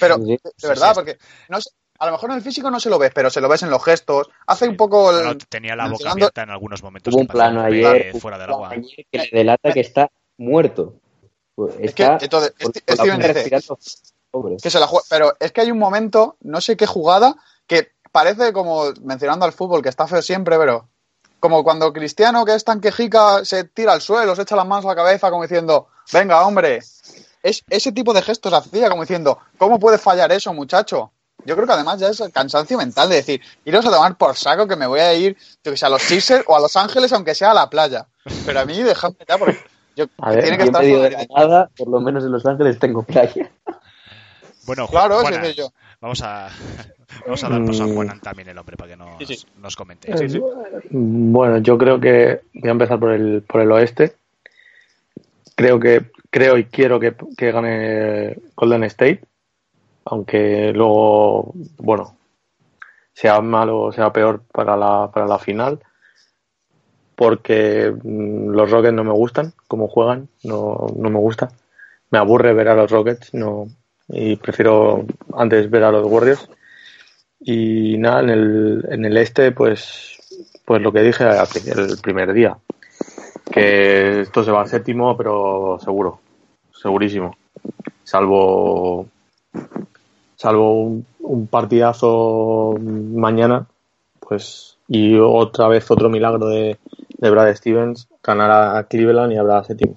Pero, 0.00 0.16
Sí, 0.16 0.38
de, 0.62 0.68
verdad, 0.68 0.88
sí. 0.90 0.94
porque 0.94 1.18
no 1.48 1.60
sé, 1.60 1.70
a 1.98 2.06
lo 2.06 2.12
mejor 2.12 2.30
en 2.30 2.36
el 2.36 2.42
físico 2.42 2.70
no 2.70 2.80
se 2.80 2.90
lo 2.90 2.98
ves, 2.98 3.12
pero 3.14 3.30
se 3.30 3.40
lo 3.40 3.48
ves 3.48 3.62
en 3.62 3.70
los 3.70 3.82
gestos. 3.84 4.28
Hace 4.46 4.68
un 4.68 4.76
poco 4.76 5.10
el, 5.10 5.24
bueno, 5.24 5.38
tenía 5.48 5.76
la 5.76 5.84
boca 5.84 5.90
mencionando- 5.92 6.24
abierta 6.26 6.42
en 6.42 6.50
algunos 6.50 6.82
momentos. 6.82 7.14
Hubo 7.14 7.20
un 7.20 7.26
plano 7.28 7.62
ayer, 7.62 8.10
un 8.14 8.20
fuera 8.20 8.38
del 8.38 8.50
agua. 8.50 8.70
ayer 8.70 9.06
que 9.10 9.18
le 9.18 9.28
delata 9.32 9.72
que 9.72 9.80
está 9.80 10.10
muerto. 10.38 10.94
Pues 11.54 11.74
Es 11.78 11.94
que, 11.94 12.04
entonces, 12.04 12.52
boca 12.60 12.80
dice, 13.16 13.32
respirando, 13.32 13.78
pobre. 14.30 14.56
que 14.60 14.70
se 14.70 14.80
la 14.80 14.86
juega. 14.88 15.04
Pero 15.08 15.36
es 15.38 15.52
que 15.52 15.60
hay 15.60 15.70
un 15.70 15.78
momento, 15.78 16.36
no 16.40 16.60
sé 16.60 16.76
qué 16.76 16.86
jugada, 16.86 17.36
que 17.68 17.92
parece 18.10 18.52
como, 18.52 18.86
mencionando 19.02 19.44
al 19.44 19.52
fútbol, 19.52 19.80
que 19.82 19.88
está 19.88 20.06
feo 20.08 20.20
siempre, 20.20 20.58
pero 20.58 20.88
como 21.38 21.62
cuando 21.62 21.92
Cristiano, 21.92 22.44
que 22.44 22.54
es 22.54 22.64
tan 22.64 22.80
quejica, 22.80 23.44
se 23.44 23.64
tira 23.64 23.92
al 23.92 24.00
suelo, 24.00 24.34
se 24.34 24.42
echa 24.42 24.56
las 24.56 24.66
manos 24.66 24.84
a 24.86 24.88
la 24.88 24.94
cabeza, 24.96 25.30
como 25.30 25.42
diciendo, 25.42 25.86
venga, 26.12 26.44
hombre. 26.44 26.80
Es, 27.44 27.62
ese 27.68 27.92
tipo 27.92 28.14
de 28.14 28.22
gestos 28.22 28.52
hacía, 28.54 28.88
como 28.88 29.02
diciendo, 29.02 29.38
¿cómo 29.58 29.78
puede 29.78 29.98
fallar 29.98 30.32
eso, 30.32 30.52
muchacho? 30.54 31.12
Yo 31.44 31.54
creo 31.56 31.66
que 31.66 31.74
además 31.74 32.00
ya 32.00 32.08
es 32.08 32.18
el 32.20 32.32
cansancio 32.32 32.78
mental 32.78 33.10
de 33.10 33.16
decir, 33.16 33.40
iros 33.66 33.84
a 33.84 33.90
tomar 33.90 34.16
por 34.16 34.34
saco 34.34 34.66
que 34.66 34.76
me 34.76 34.86
voy 34.86 35.00
a 35.00 35.12
ir, 35.12 35.36
yo 35.62 35.70
que 35.72 35.76
sé, 35.76 35.84
a 35.84 35.90
los 35.90 36.00
Sixers 36.02 36.44
o 36.46 36.56
a 36.56 36.60
Los 36.60 36.74
Ángeles, 36.74 37.12
aunque 37.12 37.34
sea 37.34 37.50
a 37.50 37.54
la 37.54 37.68
playa. 37.68 38.06
Pero 38.46 38.60
a 38.60 38.64
mí, 38.64 38.82
dejadme 38.82 39.18
ya, 39.28 39.36
porque 39.36 39.58
yo, 39.94 40.06
A 40.22 40.30
ver, 40.30 40.40
tiene 40.42 40.56
que 40.56 40.64
estar 40.64 40.82
medio 40.82 41.02
de 41.02 41.10
fuera 41.10 41.26
la 41.28 41.46
nada, 41.46 41.70
por 41.76 41.88
lo 41.88 42.00
menos 42.00 42.24
en 42.24 42.32
Los 42.32 42.46
Ángeles 42.46 42.78
tengo 42.78 43.02
playa. 43.02 43.50
Bueno, 44.64 44.88
Claro, 44.88 45.20
Juanan, 45.20 45.44
sí, 45.44 45.50
sí, 45.50 45.58
yo. 45.58 45.68
vamos 46.00 46.22
a, 46.22 46.48
vamos 47.26 47.44
a 47.44 47.48
dar 47.50 47.66
paso 47.66 47.82
a 47.82 47.86
Mm. 47.88 47.94
Juanan 47.94 48.20
también 48.22 48.48
el 48.48 48.56
hombre 48.56 48.78
para 48.78 48.88
que 48.92 48.96
nos, 48.96 49.18
Sí, 49.18 49.36
sí. 49.36 49.46
nos 49.58 49.76
comente. 49.76 50.14
Bueno, 50.90 51.58
yo 51.58 51.76
creo 51.76 52.00
que 52.00 52.40
voy 52.54 52.68
a 52.70 52.72
empezar 52.72 52.98
por 52.98 53.12
el, 53.12 53.42
por 53.42 53.60
el 53.60 53.70
oeste. 53.70 54.16
Creo 55.56 55.78
que 55.78 56.10
creo 56.34 56.58
y 56.58 56.64
quiero 56.64 56.98
que, 56.98 57.14
que 57.36 57.52
gane 57.52 58.36
Golden 58.56 58.82
State, 58.82 59.20
aunque 60.04 60.72
luego, 60.72 61.54
bueno, 61.78 62.16
sea 63.12 63.40
malo 63.40 63.82
o 63.82 63.92
sea 63.92 64.12
peor 64.12 64.42
para 64.52 64.76
la, 64.76 65.12
para 65.14 65.28
la 65.28 65.38
final, 65.38 65.78
porque 67.14 67.94
mm, 68.02 68.50
los 68.50 68.68
Rockets 68.68 68.94
no 68.94 69.04
me 69.04 69.12
gustan, 69.12 69.52
como 69.68 69.86
juegan, 69.86 70.28
no, 70.42 70.88
no 70.96 71.08
me 71.08 71.20
gusta. 71.20 71.52
Me 72.10 72.18
aburre 72.18 72.52
ver 72.52 72.66
a 72.66 72.74
los 72.74 72.90
Rockets, 72.90 73.32
no, 73.32 73.68
y 74.08 74.34
prefiero 74.34 75.06
antes 75.36 75.70
ver 75.70 75.84
a 75.84 75.92
los 75.92 76.04
Warriors. 76.04 76.50
Y 77.38 77.96
nada, 77.98 78.22
en 78.22 78.30
el, 78.30 78.84
en 78.90 79.04
el 79.04 79.16
este, 79.18 79.52
pues, 79.52 80.18
pues 80.64 80.82
lo 80.82 80.90
que 80.90 81.02
dije 81.02 81.24
el 81.76 81.98
primer 82.02 82.32
día, 82.32 82.58
que 83.52 84.22
esto 84.22 84.42
se 84.42 84.50
va 84.50 84.62
al 84.62 84.68
séptimo, 84.68 85.16
pero 85.16 85.78
seguro, 85.80 86.23
segurísimo. 86.84 87.34
Salvo, 88.04 89.08
salvo 90.36 91.02
un, 91.20 91.46
partidazo 91.46 92.74
mañana, 92.78 93.66
pues, 94.20 94.76
y 94.86 95.16
otra 95.16 95.66
vez 95.68 95.90
otro 95.90 96.10
milagro 96.10 96.46
de, 96.46 96.78
de 97.08 97.30
Brad 97.30 97.54
Stevens, 97.54 98.06
ganará 98.22 98.76
a 98.76 98.84
Cleveland 98.84 99.32
y 99.32 99.38
habrá 99.38 99.64
séptimo. 99.64 99.96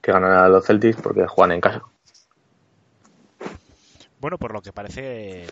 Que 0.00 0.10
ganará 0.10 0.46
a 0.46 0.48
los 0.48 0.64
Celtics 0.64 1.02
porque 1.02 1.26
juegan 1.26 1.52
en 1.52 1.60
casa. 1.60 1.82
Bueno, 4.20 4.38
por 4.38 4.54
lo 4.54 4.62
que 4.62 4.72
parece, 4.72 5.48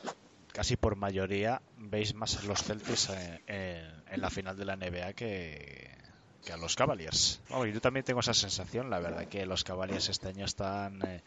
casi 0.50 0.76
por 0.76 0.96
mayoría, 0.96 1.60
veis 1.76 2.14
más 2.14 2.42
a 2.42 2.46
los 2.46 2.62
Celtics 2.62 3.10
en- 3.46 4.02
en 4.10 4.20
la 4.22 4.30
final 4.30 4.56
de 4.56 4.64
la 4.64 4.76
NBA 4.76 5.12
que, 5.12 5.90
que 6.46 6.52
a 6.52 6.56
los 6.56 6.76
Cavaliers. 6.76 7.40
Yo 7.50 7.81
también 7.81 8.04
tengo 8.04 8.20
esa 8.20 8.32
sensación, 8.32 8.88
la 8.88 9.00
verdad, 9.00 9.26
que 9.26 9.44
los 9.44 9.64
Cavaliers 9.64 10.08
este 10.08 10.28
año 10.28 10.44
están... 10.46 11.02
eh, 11.04 11.20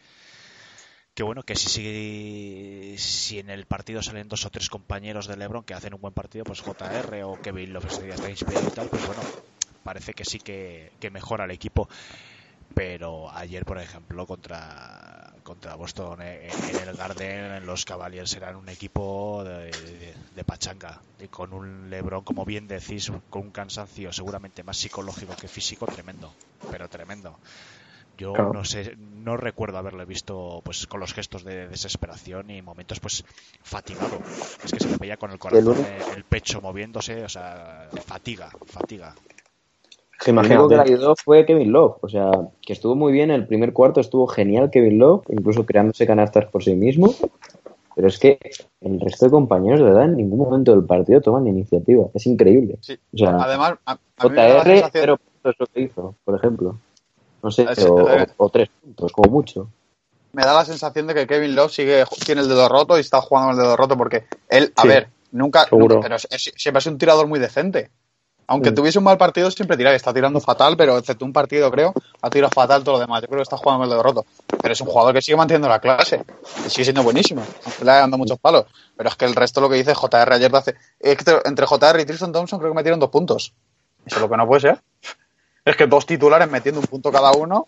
que 1.13 1.23
bueno, 1.23 1.43
que 1.43 1.57
si, 1.57 1.67
si, 1.67 2.95
si 2.97 3.39
en 3.39 3.49
el 3.49 3.65
partido 3.65 4.01
salen 4.01 4.29
dos 4.29 4.45
o 4.45 4.49
tres 4.49 4.69
compañeros 4.69 5.27
de 5.27 5.35
LeBron 5.35 5.65
que 5.65 5.73
hacen 5.73 5.93
un 5.93 5.99
buen 5.99 6.13
partido, 6.13 6.45
pues 6.45 6.61
JR 6.61 7.23
o 7.23 7.41
Kevin 7.41 7.73
Love 7.73 8.01
día 8.01 8.15
está 8.15 8.29
inspirado 8.29 8.65
y 8.65 8.71
tal, 8.71 8.87
pues 8.87 9.05
bueno, 9.05 9.21
parece 9.83 10.13
que 10.13 10.23
sí 10.23 10.39
que, 10.39 10.93
que 11.01 11.11
mejora 11.11 11.43
el 11.43 11.51
equipo. 11.51 11.89
Pero 12.73 13.29
ayer, 13.31 13.65
por 13.65 13.79
ejemplo, 13.79 14.25
contra, 14.25 15.18
contra 15.51 15.75
Boston 15.75 16.21
eh, 16.21 16.69
en 16.71 16.77
el 16.83 16.93
Garden, 16.95 17.65
los 17.65 17.85
Cavaliers 17.89 18.33
eran 18.39 18.55
un 18.63 18.69
equipo 18.69 19.43
de, 19.43 19.81
de- 19.81 20.15
de 20.37 20.43
pachanga. 20.49 20.93
Y 21.19 21.27
con 21.37 21.53
un 21.53 21.89
LeBron, 21.89 22.23
como 22.29 22.45
bien 22.45 22.67
decís, 22.67 23.11
con 23.29 23.41
un 23.47 23.51
cansancio 23.59 24.11
seguramente 24.13 24.63
más 24.67 24.77
psicológico 24.77 25.37
que 25.37 25.47
físico, 25.57 25.87
tremendo. 25.87 26.27
Pero 26.71 26.87
tremendo. 26.95 27.31
Yo 28.21 28.31
Claro. 28.33 28.53
no 28.53 28.63
sé, 28.65 28.95
no 28.97 29.37
recuerdo 29.37 29.77
haberle 29.77 30.05
visto 30.05 30.61
pues 30.65 30.87
con 30.87 30.99
los 30.99 31.13
gestos 31.13 31.43
de 31.43 31.67
desesperación 31.69 32.49
y 32.51 32.61
momentos 32.61 32.99
pues 32.99 33.23
fatigado. 33.63 34.19
Es 34.63 34.73
que 34.73 34.79
se 34.81 34.89
le 34.89 34.97
veía 34.97 35.17
con 35.17 35.31
el 35.31 35.39
corazón, 35.39 35.77
único- 35.77 35.83
eh, 35.83 36.05
el 36.11 36.25
pecho 36.25 36.61
moviéndose, 36.61 37.23
o 37.23 37.29
sea, 37.29 37.91
fatiga, 38.05 38.49
fatiga. 38.65 39.15
Que 40.23 40.31
El 40.31 40.37
único 40.37 40.67
que 40.67 40.73
imagínate, 40.75 40.93
ayudó 40.93 41.15
fue 41.15 41.45
Kevin 41.45 41.71
Love. 41.71 41.97
O 42.01 42.09
sea, 42.09 42.29
que 42.61 42.73
estuvo 42.73 42.95
muy 42.95 43.11
bien. 43.13 43.31
El 43.31 43.47
primer 43.47 43.71
cuarto 43.73 44.01
estuvo 44.01 44.27
genial 44.27 44.69
Kevin 44.69 44.99
Love, 44.99 45.23
incluso 45.29 45.65
creándose 45.65 46.05
canastas 46.05 46.45
por 46.45 46.63
sí 46.63 46.75
mismo. 46.75 47.13
Pero 47.95 48.07
es 48.07 48.17
que 48.19 48.37
el 48.81 48.99
resto 48.99 49.25
de 49.25 49.31
compañeros 49.31 49.79
de 49.81 49.87
edad 49.87 50.05
en 50.05 50.17
ningún 50.17 50.39
momento 50.39 50.71
del 50.71 50.83
partido 50.85 51.21
toman 51.21 51.47
iniciativa. 51.47 52.07
Es 52.13 52.25
increíble. 52.27 52.77
Sí. 52.81 52.97
O 53.13 53.17
sea, 53.17 53.37
Además, 53.41 53.73
a, 53.85 53.91
a 53.93 53.97
la 53.97 54.29
JR, 54.29 54.63
sensación- 54.63 54.89
cero 54.93 55.17
puntos 55.17 55.55
lo 55.59 55.65
que 55.67 55.81
hizo, 55.81 56.15
por 56.25 56.35
ejemplo. 56.35 56.77
No 57.41 57.51
sé, 57.51 57.65
o, 57.89 58.09
eh. 58.09 58.27
o 58.37 58.49
tres 58.49 58.69
puntos, 58.81 59.11
como 59.13 59.31
mucho. 59.31 59.69
me 60.33 60.43
da 60.43 60.53
la 60.53 60.65
sensación 60.65 61.07
de 61.07 61.13
que 61.15 61.25
Kevin 61.27 61.55
Love 61.55 61.71
sigue 61.71 62.03
tiene 62.25 62.41
el 62.41 62.49
dedo 62.49 62.67
roto 62.69 62.97
y 62.97 63.01
está 63.01 63.19
jugando 63.21 63.49
con 63.51 63.57
el 63.59 63.63
dedo 63.65 63.77
roto 63.77 63.97
porque 63.97 64.25
él, 64.49 64.71
a 64.75 64.81
Sí, 64.81 64.87
ver, 64.89 65.07
nunca, 65.31 65.63
seguro. 65.65 65.95
nunca- 65.95 66.05
pero 66.05 66.15
es- 66.17 66.27
es- 66.29 66.53
siempre 66.55 66.79
es 66.79 66.85
un 66.87 66.97
tirador 66.97 67.27
muy 67.27 67.39
decente. 67.39 67.89
Aunque 68.49 68.71
tuviese 68.71 68.97
un 68.97 69.03
mal 69.03 69.15
partido, 69.15 69.51
siempre 69.51 69.77
tira, 69.77 69.93
está 69.93 70.11
tirando 70.11 70.39
fatal, 70.39 70.75
pero 70.75 70.97
excepto 70.97 71.23
un 71.23 71.31
partido, 71.31 71.69
creo, 71.69 71.93
ha 72.19 72.29
tirado 72.31 72.51
fatal 72.51 72.83
todo 72.83 72.95
lo 72.95 73.01
demás. 73.01 73.21
Yo 73.21 73.27
creo 73.27 73.37
que 73.37 73.43
está 73.43 73.57
jugando 73.57 73.83
el 73.83 73.91
dedo 73.91 74.01
roto. 74.01 74.25
Pero 74.59 74.73
es 74.73 74.81
un 74.81 74.87
jugador 74.87 75.13
que 75.13 75.21
sigue 75.21 75.37
manteniendo 75.37 75.69
la 75.69 75.79
clase, 75.79 76.23
y 76.65 76.69
sigue 76.69 76.85
siendo 76.85 77.03
buenísimo, 77.03 77.43
aunque 77.65 77.85
le 77.85 77.91
haya 77.91 78.01
dado 78.01 78.17
muchos 78.17 78.39
palos. 78.39 78.65
Pero 78.97 79.07
es 79.07 79.15
que 79.15 79.25
el 79.25 79.35
resto 79.35 79.61
lo 79.61 79.69
que 79.69 79.75
dice 79.75 79.93
JR 79.93 80.33
ayer 80.33 80.51
de 80.51 80.57
hace. 80.57 80.75
es 80.99 81.17
que 81.17 81.39
entre 81.45 81.67
JR 81.67 81.99
y 81.99 82.05
Tristan 82.05 82.31
Thompson 82.31 82.57
creo 82.57 82.71
que 82.71 82.75
metieron 82.75 82.99
dos 82.99 83.11
puntos. 83.11 83.53
Eso 84.03 84.15
es 84.15 84.21
lo 84.21 84.27
que 84.27 84.37
no 84.37 84.47
puede 84.47 84.61
ser. 84.61 84.79
Es 85.63 85.75
que 85.75 85.85
dos 85.85 86.07
titulares 86.07 86.49
metiendo 86.49 86.81
un 86.81 86.87
punto 86.87 87.11
cada 87.11 87.31
uno. 87.33 87.67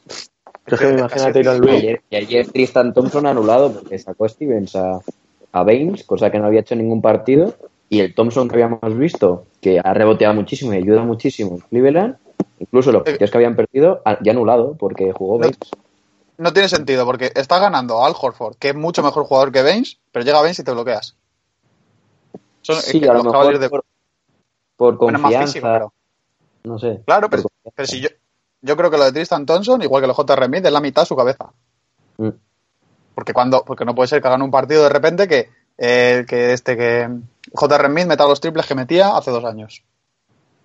Es 0.66 0.80
que 0.80 0.90
imagínate 0.90 1.42
ir 1.42 1.50
al 1.50 1.58
Y 1.58 1.60
Luis. 1.60 1.76
ayer, 1.76 2.02
y 2.10 2.16
ayer 2.16 2.48
Tristan 2.52 2.92
Thompson 2.92 3.28
anulado 3.28 3.72
porque 3.72 4.00
sacó 4.00 4.26
a 4.26 4.30
Stevens 4.30 4.76
a, 4.76 5.00
a 5.52 5.64
Baines, 5.64 6.04
cosa 6.06 6.32
que 6.32 6.40
no 6.40 6.48
había 6.48 6.62
hecho 6.62 6.74
en 6.74 6.80
ningún 6.80 7.04
partido. 7.04 7.54
Y 7.92 8.00
el 8.00 8.16
Thompson 8.16 8.48
que 8.48 8.54
habíamos 8.56 8.98
visto, 8.98 9.48
que 9.60 9.82
ha 9.84 9.94
reboteado 9.94 10.34
muchísimo 10.34 10.74
y 10.74 10.78
ayuda 10.78 11.04
muchísimo 11.04 11.56
en 11.56 11.60
Cleveland, 11.60 12.16
incluso 12.60 12.90
los 12.94 13.04
partidos 13.04 13.30
que 13.30 13.38
habían 13.38 13.58
perdido, 13.58 14.02
ha- 14.06 14.18
ya 14.24 14.32
anulado 14.32 14.76
porque 14.80 15.12
jugó 15.12 15.38
Baines. 15.40 15.58
no 16.38 16.54
tiene 16.54 16.70
sentido, 16.70 17.06
porque 17.06 17.34
está 17.36 17.60
ganando 17.60 18.04
Al 18.06 18.14
Horford, 18.20 18.56
que 18.56 18.70
es 18.70 18.76
mucho 18.76 19.04
mejor 19.04 19.26
jugador 19.26 19.52
que 19.52 19.62
Baines, 19.62 20.00
pero 20.14 20.24
llega 20.24 20.40
Baines 20.40 20.58
y 20.60 20.64
te 20.64 20.72
bloqueas. 20.72 21.18
Son, 22.62 22.78
es 22.78 22.86
Sí, 22.86 23.02
que 23.02 23.06
a 23.10 23.10
lo 23.10 23.16
los 23.16 23.24
mejor 23.26 23.40
Cavaliers 23.40 23.60
de- 23.62 23.70
por, 23.70 23.84
por 24.78 24.98
bueno, 24.98 25.18
es 25.18 25.22
más 25.24 25.32
confianza, 25.32 25.54
físico, 25.54 25.68
pero- 25.74 25.94
no 26.64 26.80
sé. 26.80 27.02
Claro, 27.06 27.30
pero, 27.30 27.44
pero 27.76 27.88
si 27.88 28.00
yo, 28.00 28.08
yo 28.62 28.78
creo 28.78 28.90
que 28.90 28.98
lo 29.00 29.04
de 29.04 29.12
Tristan 29.12 29.46
Thompson, 29.46 29.82
igual 29.82 30.02
que 30.02 30.08
lo 30.08 30.14
J.R. 30.14 30.46
Smith, 30.46 30.66
es 30.66 30.72
la 30.72 30.80
mitad 30.80 31.02
de 31.02 31.08
su 31.08 31.16
cabeza. 31.18 31.52
Mm. 32.18 32.30
Porque 33.16 33.34
cuando, 33.34 33.66
porque 33.66 33.84
no 33.84 33.94
puede 33.94 34.08
ser 34.08 34.22
que 34.22 34.30
hagan 34.30 34.44
un 34.44 34.52
partido 34.52 34.84
de 34.84 34.90
repente 34.90 35.28
que, 35.28 35.50
eh, 35.78 36.24
que 36.26 36.54
este 36.54 36.78
que 36.78 37.10
J.R. 37.54 37.88
Smith 37.88 38.06
meta 38.08 38.26
los 38.28 38.40
triples 38.40 38.66
que 38.66 38.76
metía 38.76 39.16
hace 39.18 39.32
dos 39.32 39.44
años. 39.46 39.84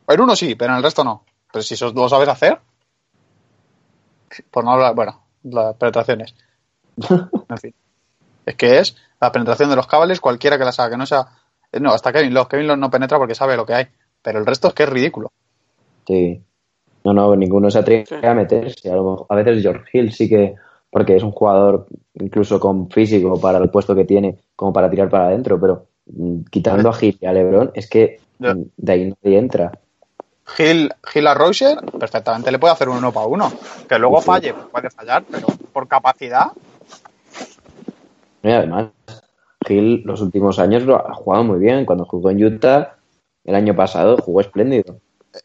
En 0.09 0.21
uno 0.21 0.37
sí, 0.37 0.55
pero 0.55 0.73
en 0.73 0.79
el 0.79 0.83
resto 0.83 1.03
no. 1.05 1.25
Pero 1.53 1.63
si 1.63 1.75
eso 1.75 1.91
lo 1.93 2.09
sabes 2.09 2.29
hacer, 2.29 2.59
por 4.51 4.65
no 4.65 4.73
hablar, 4.73 4.95
bueno, 4.95 5.21
las 5.45 5.75
penetraciones. 5.77 6.35
En 7.49 7.59
fin. 7.59 7.75
Es 8.45 8.55
que 8.55 8.79
es 8.79 8.97
la 9.21 9.33
penetración 9.33 9.69
de 9.71 9.77
los 9.77 9.87
cables, 9.87 10.21
cualquiera 10.21 10.57
que 10.59 10.65
las 10.65 10.79
haga, 10.79 10.91
que 10.91 10.97
no 10.97 11.07
sea. 11.07 11.27
No, 11.81 11.93
hasta 11.93 12.13
Kevin 12.13 12.33
Love. 12.33 12.49
Kevin 12.49 12.69
Love 12.69 12.79
no 12.79 12.91
penetra 12.91 13.19
porque 13.19 13.35
sabe 13.35 13.57
lo 13.57 13.67
que 13.67 13.75
hay. 13.75 13.87
Pero 14.23 14.39
el 14.39 14.47
resto 14.47 14.69
es 14.69 14.75
que 14.75 14.85
es 14.85 14.89
ridículo. 14.89 15.33
Sí. 16.07 16.41
No, 17.05 17.13
no, 17.13 17.35
ninguno 17.37 17.71
se 17.71 17.81
atreve 17.81 18.07
Sí. 18.07 18.15
a 18.25 18.35
meterse. 18.35 18.91
A, 18.91 18.95
lo 18.97 19.11
mejor- 19.11 19.27
a 19.29 19.35
veces 19.37 19.63
George 19.63 19.85
Hill 19.93 20.13
sí 20.13 20.29
que, 20.29 20.55
porque 20.91 21.17
es 21.17 21.23
un 21.23 21.33
jugador 21.33 21.87
incluso 22.15 22.59
con 22.61 22.89
físico 22.91 23.41
para 23.41 23.59
el 23.59 23.69
puesto 23.71 23.95
que 23.95 24.05
tiene, 24.05 24.39
como 24.55 24.73
para 24.73 24.89
tirar 24.91 25.11
para 25.11 25.27
adentro, 25.27 25.61
pero 25.61 25.87
quitando 26.51 26.91
a 26.91 26.97
Hill 27.01 27.19
y 27.21 27.27
a 27.27 27.33
LeBron, 27.33 27.71
es 27.75 27.89
que 27.89 28.21
mm, 28.39 28.63
de 28.77 28.93
ahí 28.93 29.15
nadie 29.23 29.39
entra. 29.39 29.73
Gil, 30.45 30.93
Gil 31.03 31.27
a 31.27 31.35
Roger 31.35 31.79
perfectamente 31.99 32.53
le 32.53 32.59
puede 32.59 32.73
hacer 32.75 32.89
un 32.89 32.99
uno 32.99 33.13
para 33.13 33.27
uno. 33.27 33.53
Que 33.89 33.99
luego 33.99 34.21
falle, 34.21 34.55
puede 34.55 34.91
fallar, 34.91 35.25
pero 35.31 35.47
por 35.73 35.89
capacidad. 35.89 36.53
Y 38.43 38.51
además, 38.51 38.87
Hill 39.69 40.03
los 40.05 40.21
últimos 40.21 40.59
años 40.59 40.85
lo 40.85 40.97
ha 40.97 41.15
jugado 41.15 41.43
muy 41.45 41.59
bien. 41.59 41.85
Cuando 41.85 42.05
jugó 42.05 42.31
en 42.31 42.45
Utah, 42.45 42.97
el 43.45 43.55
año 43.57 43.75
pasado 43.75 44.17
jugó 44.19 44.41
espléndido. 44.41 45.01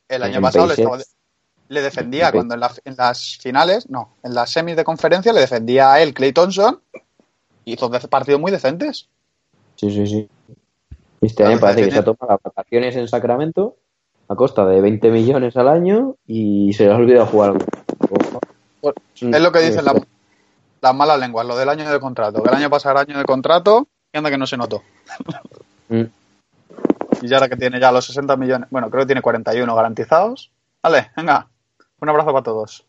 El 0.07 0.23
año 0.23 0.35
En 0.37 0.41
pasado 0.43 0.65
le, 0.65 0.69
Pacers. 0.75 0.87
estaba- 0.91 1.03
le 1.69 1.81
defendía 1.81 2.31
cuando 2.31 2.53
en, 2.53 2.59
la- 2.59 2.71
en 2.85 2.95
las 2.97 3.37
finales, 3.37 3.89
no, 3.89 4.13
en 4.23 4.35
las 4.35 4.51
semis 4.51 4.75
de 4.75 4.83
conferencia 4.83 5.33
le 5.33 5.39
defendía 5.39 5.93
a 5.93 6.01
él, 6.01 6.13
Clay 6.13 6.31
Thompson. 6.33 6.79
Hizo 7.65 7.89
partidos 8.09 8.39
muy 8.39 8.51
decentes. 8.51 9.09
Sí, 9.81 9.89
sí, 9.89 10.05
sí. 10.05 10.29
Este 11.21 11.37
Claro, 11.37 11.51
año 11.53 11.59
parece 11.59 11.85
que 11.85 11.91
se 11.91 11.97
ha 11.97 12.03
tomado 12.03 12.39
vacaciones 12.43 12.95
en 12.95 13.07
Sacramento 13.07 13.77
a 14.27 14.35
costa 14.35 14.63
de 14.67 14.79
20 14.79 15.09
millones 15.09 15.57
al 15.57 15.67
año 15.69 16.17
y 16.27 16.71
se 16.73 16.85
le 16.85 16.91
ha 16.91 16.95
olvidado 16.97 17.25
jugar. 17.25 17.53
Pues, 18.79 18.95
Es 19.19 19.41
lo 19.41 19.51
que 19.51 19.59
dicen 19.61 19.83
la- 19.85 19.99
las 20.81 20.95
malas 20.95 21.19
lenguas, 21.19 21.47
lo 21.47 21.57
del 21.57 21.67
año 21.69 21.91
de 21.91 21.99
contrato. 21.99 22.43
Que 22.43 22.49
el 22.49 22.55
año 22.55 22.69
pasado 22.69 22.93
era 22.99 23.01
año 23.11 23.17
de 23.17 23.25
contrato 23.25 23.87
y 24.13 24.17
anda 24.19 24.29
que 24.29 24.37
no 24.37 24.45
se 24.45 24.55
notó. 24.57 24.83
Mm. 25.89 26.03
Y 27.23 27.27
ya 27.27 27.37
ahora 27.37 27.49
que 27.49 27.57
tiene 27.57 27.79
ya 27.79 27.91
los 27.91 28.05
60 28.05 28.37
millones, 28.37 28.69
bueno, 28.69 28.91
creo 28.91 29.01
que 29.01 29.07
tiene 29.07 29.23
41 29.23 29.75
garantizados. 29.75 30.51
Vale, 30.83 31.09
venga, 31.17 31.47
un 31.99 32.09
abrazo 32.09 32.31
para 32.31 32.43
todos. 32.43 32.85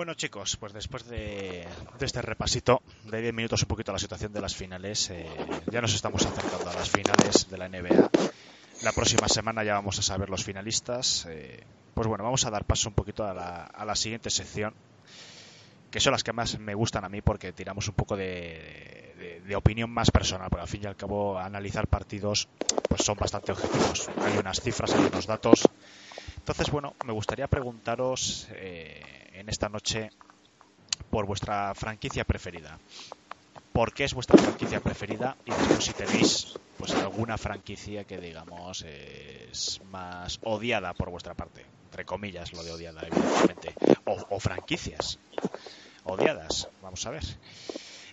Bueno 0.00 0.14
chicos, 0.14 0.56
pues 0.56 0.72
después 0.72 1.06
de, 1.08 1.68
este 2.00 2.22
repasito 2.22 2.80
de 3.04 3.20
10 3.20 3.34
minutos 3.34 3.60
un 3.60 3.68
poquito 3.68 3.90
a 3.90 3.96
la 3.96 3.98
situación 3.98 4.32
de 4.32 4.40
las 4.40 4.56
finales, 4.56 5.10
eh, 5.10 5.26
ya 5.70 5.82
nos 5.82 5.92
estamos 5.92 6.24
acercando 6.24 6.70
a 6.70 6.72
las 6.72 6.88
finales 6.88 7.50
de 7.50 7.58
la 7.58 7.68
NBA. 7.68 8.08
La 8.82 8.92
próxima 8.92 9.28
semana 9.28 9.62
ya 9.62 9.74
vamos 9.74 9.98
a 9.98 10.02
saber 10.02 10.30
los 10.30 10.42
finalistas. 10.42 11.26
eh, 11.28 11.64
pues 11.92 12.08
bueno, 12.08 12.24
vamos 12.24 12.46
a 12.46 12.50
dar 12.50 12.64
paso 12.64 12.88
un 12.88 12.94
poquito 12.94 13.26
a 13.26 13.34
la, 13.34 13.94
siguiente 13.94 14.30
sección, 14.30 14.72
que 15.90 16.00
son 16.00 16.12
las 16.12 16.24
que 16.24 16.32
más 16.32 16.58
me 16.58 16.74
gustan 16.74 17.04
a 17.04 17.10
mí 17.10 17.20
porque 17.20 17.52
tiramos 17.52 17.86
un 17.86 17.94
poco 17.94 18.16
de 18.16 19.54
opinión 19.54 19.90
más 19.90 20.10
personal, 20.10 20.48
porque 20.48 20.62
al 20.62 20.68
fin 20.68 20.80
y 20.82 20.86
al 20.86 20.96
cabo 20.96 21.38
analizar 21.38 21.86
partidos 21.88 22.48
pues 22.88 23.04
son 23.04 23.18
bastante 23.18 23.52
objetivos. 23.52 24.08
Hay 24.24 24.38
unas 24.38 24.62
cifras, 24.62 24.94
hay 24.94 25.04
unos 25.04 25.26
datos. 25.26 25.68
Entonces, 26.38 26.70
bueno, 26.70 26.94
me 27.02 27.12
gustaría 27.12 27.46
preguntaros 27.48 28.48
eh, 28.52 29.19
en 29.40 29.48
esta 29.48 29.68
noche 29.68 30.10
por 31.10 31.26
vuestra 31.26 31.74
franquicia 31.74 32.24
preferida. 32.24 32.78
¿Por 33.72 33.92
qué 33.92 34.04
es 34.04 34.14
vuestra 34.14 34.36
franquicia 34.36 34.80
preferida? 34.80 35.36
Y 35.44 35.50
después 35.50 35.84
si 35.84 35.92
tenéis 35.92 36.54
pues 36.76 36.94
alguna 36.94 37.38
franquicia 37.38 38.04
que 38.04 38.18
digamos 38.18 38.82
es 38.82 39.80
más 39.90 40.38
odiada 40.42 40.92
por 40.92 41.10
vuestra 41.10 41.34
parte. 41.34 41.64
Entre 41.84 42.04
comillas 42.04 42.52
lo 42.52 42.62
de 42.62 42.72
odiada, 42.72 43.02
evidentemente. 43.02 43.74
O, 44.04 44.38
franquicias 44.38 45.18
odiadas. 46.04 46.68
Vamos 46.82 47.04
a 47.06 47.10
ver. 47.10 47.24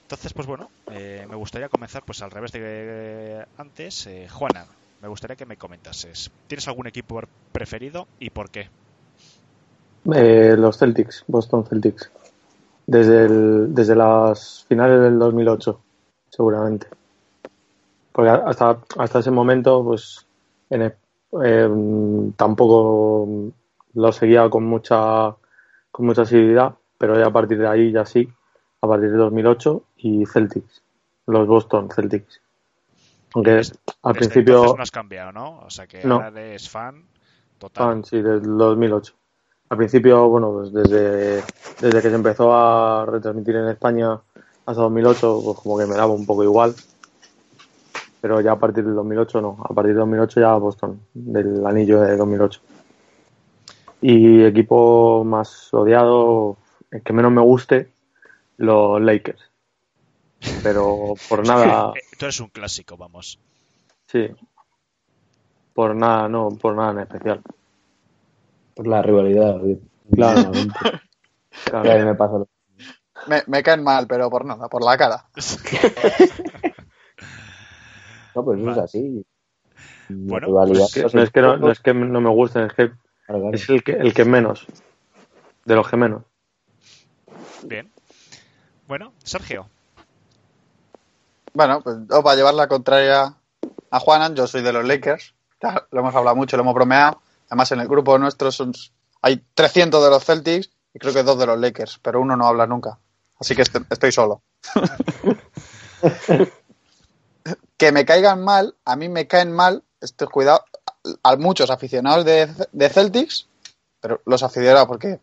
Entonces, 0.02 0.34
pues 0.34 0.48
bueno, 0.48 0.70
eh, 0.92 1.26
me 1.30 1.36
gustaría 1.36 1.70
comenzar 1.70 2.04
pues 2.04 2.22
al 2.22 2.32
revés 2.32 2.52
de 2.54 3.46
antes. 3.58 4.08
Eh, 4.08 4.28
Juana, 4.30 4.66
me 5.02 5.08
gustaría 5.08 5.36
que 5.36 5.46
me 5.46 5.58
comentases. 5.58 6.32
¿Tienes 6.48 6.68
algún 6.68 6.88
equipo 6.88 7.22
preferido 7.52 8.08
y 8.20 8.30
por 8.30 8.50
qué? 8.50 8.70
Eh, 10.14 10.56
los 10.58 10.78
Celtics, 10.78 11.24
Boston 11.28 11.66
Celtics. 11.66 12.10
Desde, 12.86 13.26
el- 13.26 13.74
desde 13.76 13.96
las 13.96 14.66
finales 14.70 15.02
del 15.02 15.20
2008, 15.20 15.80
seguramente. 16.30 16.88
Porque 18.14 18.30
hasta, 18.32 18.80
hasta 18.98 19.20
ese 19.20 19.32
momento, 19.32 19.84
pues, 19.84 20.26
en 20.70 20.82
el- 20.84 20.96
eh, 21.44 22.32
tampoco 22.38 23.28
lo 23.94 24.12
seguía 24.12 24.50
con 24.50 24.64
mucha, 24.66 25.36
con 25.92 26.06
mucha 26.06 26.22
asiduidad, 26.22 26.76
pero 26.98 27.20
ya 27.20 27.28
a 27.28 27.32
partir 27.32 27.58
de 27.60 27.68
ahí, 27.68 27.92
ya 27.92 28.06
sí, 28.06 28.28
a 28.82 28.88
partir 28.88 29.12
de 29.12 29.18
2008 29.18 29.84
y 29.98 30.26
Celtics, 30.26 30.82
los 31.26 31.48
Boston 31.48 31.90
Celtics. 31.92 32.40
Aunque 33.34 33.52
al 33.52 33.58
Desde 33.58 34.14
principio, 34.14 34.74
no 34.76 34.82
has 34.82 34.92
cambiado, 34.92 35.32
¿no? 35.34 35.60
O 35.60 35.70
sea 35.70 35.86
que 35.86 36.04
No. 36.06 36.16
ahora 36.16 36.30
eres 36.30 36.70
fan 36.70 37.04
total. 37.60 37.86
fan, 37.86 38.06
sí, 38.06 38.22
del 38.22 38.42
2008. 38.58 39.14
Al 39.70 39.78
principio, 39.78 40.30
bueno, 40.30 40.52
pues 40.54 40.72
desde, 40.72 41.44
desde 41.82 42.02
que 42.02 42.10
se 42.10 42.16
empezó 42.16 42.54
a 42.54 43.06
retransmitir 43.06 43.56
en 43.58 43.68
España 43.68 44.20
hasta 44.66 44.82
2008, 44.82 45.42
pues 45.44 45.60
como 45.60 45.78
que 45.78 45.86
me 45.86 45.96
daba 45.96 46.14
un 46.14 46.26
poco 46.26 46.44
igual. 46.44 46.74
Pero 48.22 48.42
ya 48.42 48.54
a 48.54 48.60
partir 48.60 48.84
del 48.84 48.96
2008 48.96 49.42
no, 49.42 49.58
a 49.64 49.74
partir 49.74 49.92
del 49.92 50.00
2008 50.00 50.40
ya 50.40 50.56
Boston, 50.56 51.00
del 51.14 51.66
anillo 51.66 52.02
de 52.02 52.18
2008. 52.18 52.62
Y 54.02 54.44
equipo 54.44 55.24
más 55.24 55.74
odiado, 55.74 56.58
el 56.92 57.02
que 57.02 57.14
menos 57.14 57.32
me 57.32 57.42
guste, 57.42 57.92
los 58.58 59.02
Lakers. 59.02 59.42
Pero 60.64 61.14
por 61.30 61.46
nada, 61.46 61.94
Eh, 61.96 62.02
Tú 62.18 62.26
eres 62.26 62.40
un 62.40 62.50
clásico, 62.50 62.98
vamos. 62.98 63.40
sí. 64.08 64.30
Por 65.74 65.96
nada, 65.96 66.28
no, 66.28 66.50
por 66.60 66.76
nada 66.76 66.92
en 66.92 67.00
especial. 67.00 67.42
Por 68.78 68.88
la 68.88 69.02
rivalidad. 69.02 69.58
Claro. 70.16 70.52
Claro. 71.66 72.06
Me 72.06 72.16
pasa 72.16 72.38
lo 72.38 72.48
Me, 73.28 73.44
me 73.48 73.62
caen 73.62 73.84
mal, 73.84 74.08
pero 74.08 74.30
por 74.30 74.46
nada, 74.46 74.70
por 74.70 74.82
la 74.86 74.98
cara. 74.98 75.26
No, 78.36 78.46
pues 78.46 78.60
es 78.60 78.66
Vale. 78.66 78.82
así. 78.82 79.26
Bueno, 80.10 80.48
rivalidad, 80.48 80.86
Es 80.86 80.94
que- 80.94 81.02
los 81.02 81.16
no, 81.16 81.22
es 81.24 81.32
que 81.32 81.42
no, 81.42 81.72
es 81.72 81.80
que 81.80 81.94
no 81.94 82.22
me 82.22 82.30
gusten, 82.30 82.64
es 82.66 82.74
que 82.74 82.92
claro, 83.26 83.42
claro. 83.42 83.52
es 83.54 83.70
el 83.70 83.84
que, 83.84 83.94
el 83.94 84.14
que 84.14 84.26
menos. 84.26 84.66
De 85.66 85.76
los 85.76 85.88
que 85.90 85.98
menos. 85.98 86.24
Bien. 87.64 87.92
Bueno, 88.88 89.12
Sergio. 89.24 89.68
Bueno, 91.54 91.82
pues 91.82 91.98
yo 92.10 92.24
para 92.24 92.36
llevar 92.36 92.54
la 92.54 92.68
contraria 92.68 93.34
a 93.90 94.00
Juanan, 94.00 94.36
yo 94.36 94.46
soy 94.48 94.62
de 94.62 94.72
los 94.72 94.86
Lakers. 94.86 95.34
Ya 95.62 95.88
lo 95.92 96.00
hemos 96.00 96.16
hablado 96.16 96.36
mucho, 96.36 96.56
lo 96.56 96.62
hemos 96.64 96.76
bromeado. 96.76 97.20
Además, 97.50 97.72
en 97.72 97.80
el 97.80 97.88
grupo 97.88 98.18
nuestro 98.18 98.52
son, 98.52 98.74
hay 99.22 99.44
300 99.54 100.04
de 100.04 100.10
los 100.10 100.24
Celtics 100.24 100.70
y 100.94 101.00
creo 101.00 101.14
que 101.14 101.24
dos 101.24 101.38
de 101.40 101.46
los 101.48 101.60
Lakers, 101.60 102.00
pero 102.02 102.20
uno 102.22 102.36
no 102.36 102.46
habla 102.48 102.68
nunca. 102.68 103.00
Así 103.40 103.56
que 103.56 103.62
est- 103.62 103.76
estoy 103.90 104.12
solo. 104.12 104.42
que 107.78 107.92
me 107.92 108.06
caigan 108.06 108.44
mal, 108.44 108.76
a 108.86 108.96
mí 108.96 109.10
me 109.10 109.28
caen 109.28 109.52
mal, 109.52 109.84
estoy 110.02 110.28
cuidado, 110.28 110.64
a 111.24 111.36
muchos 111.36 111.70
aficionados 111.70 112.26
de, 112.26 112.50
de 112.72 112.90
Celtics, 112.90 113.48
pero 114.02 114.22
los 114.26 114.44
aficionados, 114.44 114.88
porque 114.88 115.20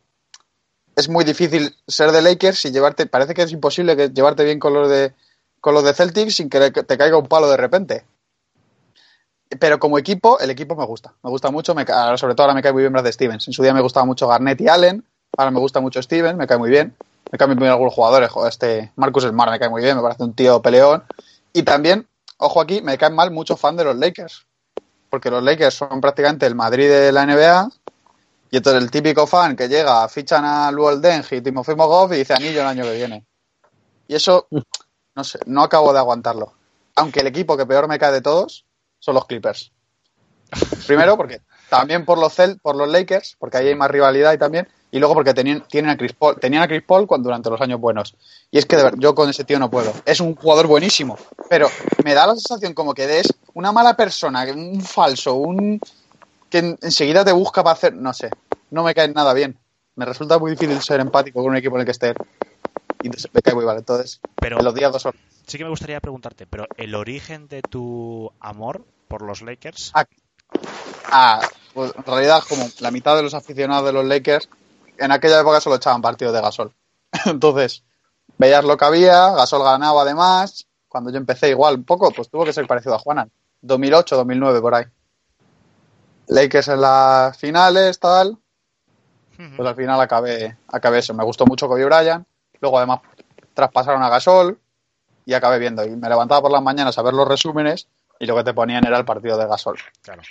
es 0.97 1.09
muy 1.09 1.25
difícil 1.25 1.75
ser 1.87 2.13
de 2.13 2.23
Lakers 2.23 2.65
y 2.65 2.71
llevarte, 2.71 3.07
parece 3.07 3.35
que 3.35 3.43
es 3.43 3.53
imposible 3.53 3.97
que 3.97 4.11
llevarte 4.11 4.45
bien 4.45 4.59
con 4.59 4.73
los 4.75 4.89
de 4.89 5.13
con 5.61 5.73
los 5.75 5.83
de 5.83 5.95
Celtics 5.95 6.37
sin 6.37 6.51
que 6.51 6.71
te 6.71 6.99
caiga 6.99 7.17
un 7.17 7.27
palo 7.27 7.49
de 7.49 7.57
repente. 7.57 8.05
Pero 9.59 9.79
como 9.79 9.99
equipo, 9.99 10.39
el 10.41 10.51
equipo 10.51 10.75
me 10.77 10.85
gusta. 10.85 11.15
Me 11.23 11.31
gusta 11.31 11.51
mucho, 11.51 11.75
me 11.75 11.85
sobre 11.85 12.35
todo 12.35 12.45
ahora 12.45 12.55
me 12.55 12.63
cae 12.63 12.73
muy 12.73 12.83
bien 12.83 12.93
Brad 12.93 13.11
Stevens. 13.11 13.47
En 13.47 13.53
su 13.53 13.63
día 13.63 13.75
me 13.75 13.81
gustaba 13.81 14.07
mucho 14.07 14.29
Garnett 14.29 14.61
y 14.61 14.69
Allen, 14.69 15.05
ahora 15.37 15.51
me 15.51 15.61
gusta 15.61 15.81
mucho 15.81 16.03
Stevens, 16.03 16.37
me 16.37 16.47
cae 16.47 16.59
muy 16.59 16.71
bien. 16.71 16.97
Me 17.31 17.39
caen 17.39 17.51
muy 17.51 17.59
bien 17.59 17.73
algunos 17.73 17.95
jugadores, 17.95 18.31
joder, 18.31 18.51
este 18.51 18.93
Marcus 18.97 19.25
Smart 19.25 19.51
me 19.51 19.59
cae 19.59 19.69
muy 19.69 19.83
bien, 19.83 19.97
me 19.97 20.03
parece 20.03 20.23
un 20.23 20.35
tío 20.35 20.63
peleón. 20.63 21.03
Y 21.53 21.63
también 21.63 22.07
ojo 22.39 22.61
aquí, 22.61 22.81
me 22.83 22.99
caen 22.99 23.15
mal 23.15 23.31
muchos 23.31 23.59
fans 23.59 23.79
de 23.79 23.85
los 23.85 23.97
Lakers. 23.97 24.47
Porque 25.11 25.31
los 25.31 25.43
Lakers 25.43 25.75
son 25.75 26.01
prácticamente 26.01 26.47
el 26.47 26.55
Madrid 26.55 26.89
de 26.89 27.13
la 27.13 27.27
NBA. 27.27 27.71
Y 28.51 28.57
entonces 28.57 28.83
el 28.83 28.91
típico 28.91 29.27
fan 29.27 29.57
que 29.57 29.69
llega, 29.69 30.09
fichan 30.09 30.45
a 30.45 30.71
Luol 30.71 31.01
Deng 31.01 31.25
y 31.31 31.41
Timofey 31.41 31.75
Mogov 31.75 32.13
y 32.13 32.19
dice 32.19 32.35
anillo 32.35 32.61
el 32.61 32.67
año 32.67 32.85
que 32.85 32.95
viene. 32.95 33.25
Y 34.07 34.15
eso, 34.15 34.47
no 35.15 35.25
sé, 35.25 35.41
no 35.47 35.63
acabo 35.63 35.93
de 35.93 35.99
aguantarlo. 35.99 36.53
Aunque 36.97 37.21
el 37.21 37.27
equipo 37.27 37.57
que 37.57 37.67
peor 37.67 37.89
me 37.89 37.99
cae 37.99 38.13
de 38.13 38.21
todos 38.21 38.65
son 39.05 39.15
los 39.15 39.27
Clippers. 39.27 39.71
Primero 40.87 41.17
porque 41.17 41.41
también 41.69 42.05
por 42.05 42.19
los 42.19 42.33
Cel, 42.35 42.59
por 42.61 42.75
los 42.77 42.89
Lakers, 42.89 43.37
porque 43.39 43.59
ahí 43.59 43.69
hay 43.69 43.75
más 43.75 43.91
rivalidad 43.91 44.33
y 44.33 44.39
también, 44.39 44.67
y 44.91 44.99
luego 44.99 45.15
porque 45.15 45.35
tenían, 45.35 45.67
tienen 45.69 45.91
a 45.91 45.97
Chris 45.97 46.13
Paul, 46.15 46.37
tenían 46.41 46.63
a 46.63 46.69
Chris 46.69 46.83
Paul 46.83 47.07
cuando, 47.07 47.29
durante 47.29 47.51
los 47.51 47.61
años 47.61 47.81
buenos. 47.81 48.15
Y 48.51 48.59
es 48.59 48.65
que 48.67 48.77
de 48.77 48.85
verdad, 48.85 48.99
yo 49.01 49.15
con 49.15 49.29
ese 49.29 49.45
tío 49.45 49.59
no 49.59 49.71
puedo. 49.71 49.93
Es 50.07 50.21
un 50.21 50.35
jugador 50.37 50.67
buenísimo, 50.67 51.19
pero 51.51 51.69
me 52.05 52.15
da 52.15 52.27
la 52.27 52.35
sensación 52.35 52.73
como 52.73 52.95
que 52.95 53.19
es 53.21 53.35
una 53.55 53.73
mala 53.73 53.95
persona, 53.97 54.45
un 54.55 54.81
falso, 54.81 55.35
un 55.35 55.81
que 56.49 56.59
en- 56.59 56.79
enseguida 56.81 57.25
te 57.25 57.33
busca 57.33 57.63
para 57.63 57.75
hacer, 57.75 57.95
no 57.95 58.13
sé, 58.15 58.33
no 58.71 58.85
me 58.85 58.95
cae 58.95 59.09
nada 59.09 59.35
bien. 59.35 59.59
Me 59.97 60.05
resulta 60.07 60.39
muy 60.39 60.53
difícil 60.53 60.81
ser 60.81 61.01
empático 61.01 61.43
con 61.43 61.51
un 61.51 61.57
equipo 61.57 61.77
en 61.77 61.81
el 61.81 61.85
que 61.85 61.93
esté. 61.93 62.15
Y 63.03 63.07
entonces 63.07 63.31
me 63.35 63.43
cae 63.43 63.55
muy 63.55 63.65
mal. 63.65 63.77
Entonces, 63.77 64.21
Pero 64.41 64.59
en 64.59 64.65
los 64.65 64.75
días 64.75 64.93
dos 64.93 65.05
horas. 65.05 65.21
sí 65.47 65.59
que 65.59 65.65
me 65.65 65.71
gustaría 65.71 66.01
preguntarte, 66.01 66.47
pero 66.47 66.67
el 66.79 66.95
origen 66.95 67.49
de 67.49 67.63
tu 67.63 68.31
amor 68.41 68.85
por 69.15 69.23
los 69.23 69.43
Lakers, 69.43 69.93
Ah, 69.95 70.05
Ah, 71.13 71.41
pues 71.73 71.93
en 71.97 72.03
realidad 72.03 72.43
como 72.49 72.67
la 72.81 72.91
mitad 72.91 73.15
de 73.15 73.23
los 73.23 73.33
aficionados 73.33 73.87
de 73.87 73.93
los 73.93 74.05
Lakers 74.05 74.49
en 74.99 75.13
aquella 75.13 75.39
época 75.41 75.61
solo 75.61 75.77
echaban 75.77 76.03
partidos 76.03 76.35
de 76.35 76.41
Gasol. 76.41 76.75
Entonces, 77.27 77.85
veías 78.39 78.65
lo 78.65 78.77
que 78.77 78.85
había, 78.85 79.31
Gasol 79.31 79.63
ganaba 79.63 80.03
además. 80.03 80.67
Cuando 80.89 81.11
yo 81.13 81.19
empecé 81.19 81.51
igual 81.51 81.77
un 81.77 81.85
poco, 81.85 82.11
pues 82.11 82.29
tuvo 82.29 82.45
que 82.45 82.53
ser 82.53 82.67
parecido 82.67 82.97
a 82.97 82.99
Juanan. 82.99 83.31
2008, 83.63 84.17
2009 84.17 84.61
por 84.61 84.75
ahí. 84.75 84.85
Lakers 86.27 86.69
en 86.69 86.81
las 86.81 87.37
finales, 87.37 88.01
tal. 88.01 88.37
Pues 89.57 89.69
al 89.69 89.77
final 89.77 90.01
acabé, 90.01 90.57
acabé 90.67 90.99
eso. 90.99 91.15
Me 91.15 91.23
gustó 91.23 91.47
mucho 91.47 91.69
Kobe 91.69 91.85
Bryant. 91.85 92.27
Luego 92.61 92.79
además 92.79 93.01
traspasaron 93.55 94.03
a 94.03 94.09
Gasol 94.09 94.59
y 95.25 95.35
acabé 95.35 95.61
viendo. 95.61 95.85
Y 95.85 95.91
me 95.91 96.09
levantaba 96.09 96.43
por 96.43 96.51
las 96.51 96.63
mañanas 96.63 96.99
a 96.99 97.03
ver 97.03 97.15
los 97.15 97.29
resúmenes 97.29 97.87
y 98.19 98.27
lo 98.27 98.37
que 98.37 98.45
te 98.45 98.55
ponían 98.55 98.87
era 98.87 98.99
el 98.99 99.05
partido 99.05 99.37
de 99.37 99.47
Gasol. 99.47 99.79
claro. 100.03 100.23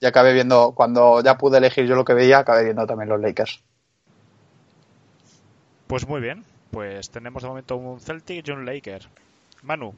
Y 0.00 0.06
acabé 0.06 0.32
viendo, 0.32 0.74
cuando 0.76 1.20
ya 1.22 1.36
pude 1.36 1.58
elegir 1.58 1.86
yo 1.86 1.96
lo 1.96 2.04
que 2.04 2.14
veía, 2.14 2.38
acabé 2.38 2.62
viendo 2.62 2.86
también 2.86 3.08
los 3.08 3.20
Lakers. 3.20 3.60
Pues 5.88 6.06
muy 6.06 6.20
bien, 6.20 6.44
pues 6.70 7.10
tenemos 7.10 7.42
de 7.42 7.48
momento 7.48 7.76
un 7.76 7.98
Celtic 7.98 8.46
y 8.46 8.50
un 8.52 8.64
Laker. 8.64 9.08
Manu, 9.62 9.94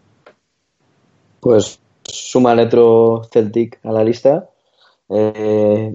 Pues 1.40 1.80
suma 2.02 2.54
otro 2.54 3.24
Celtic 3.30 3.78
a 3.84 3.92
la 3.92 4.04
lista. 4.04 4.48
Eh, 5.08 5.94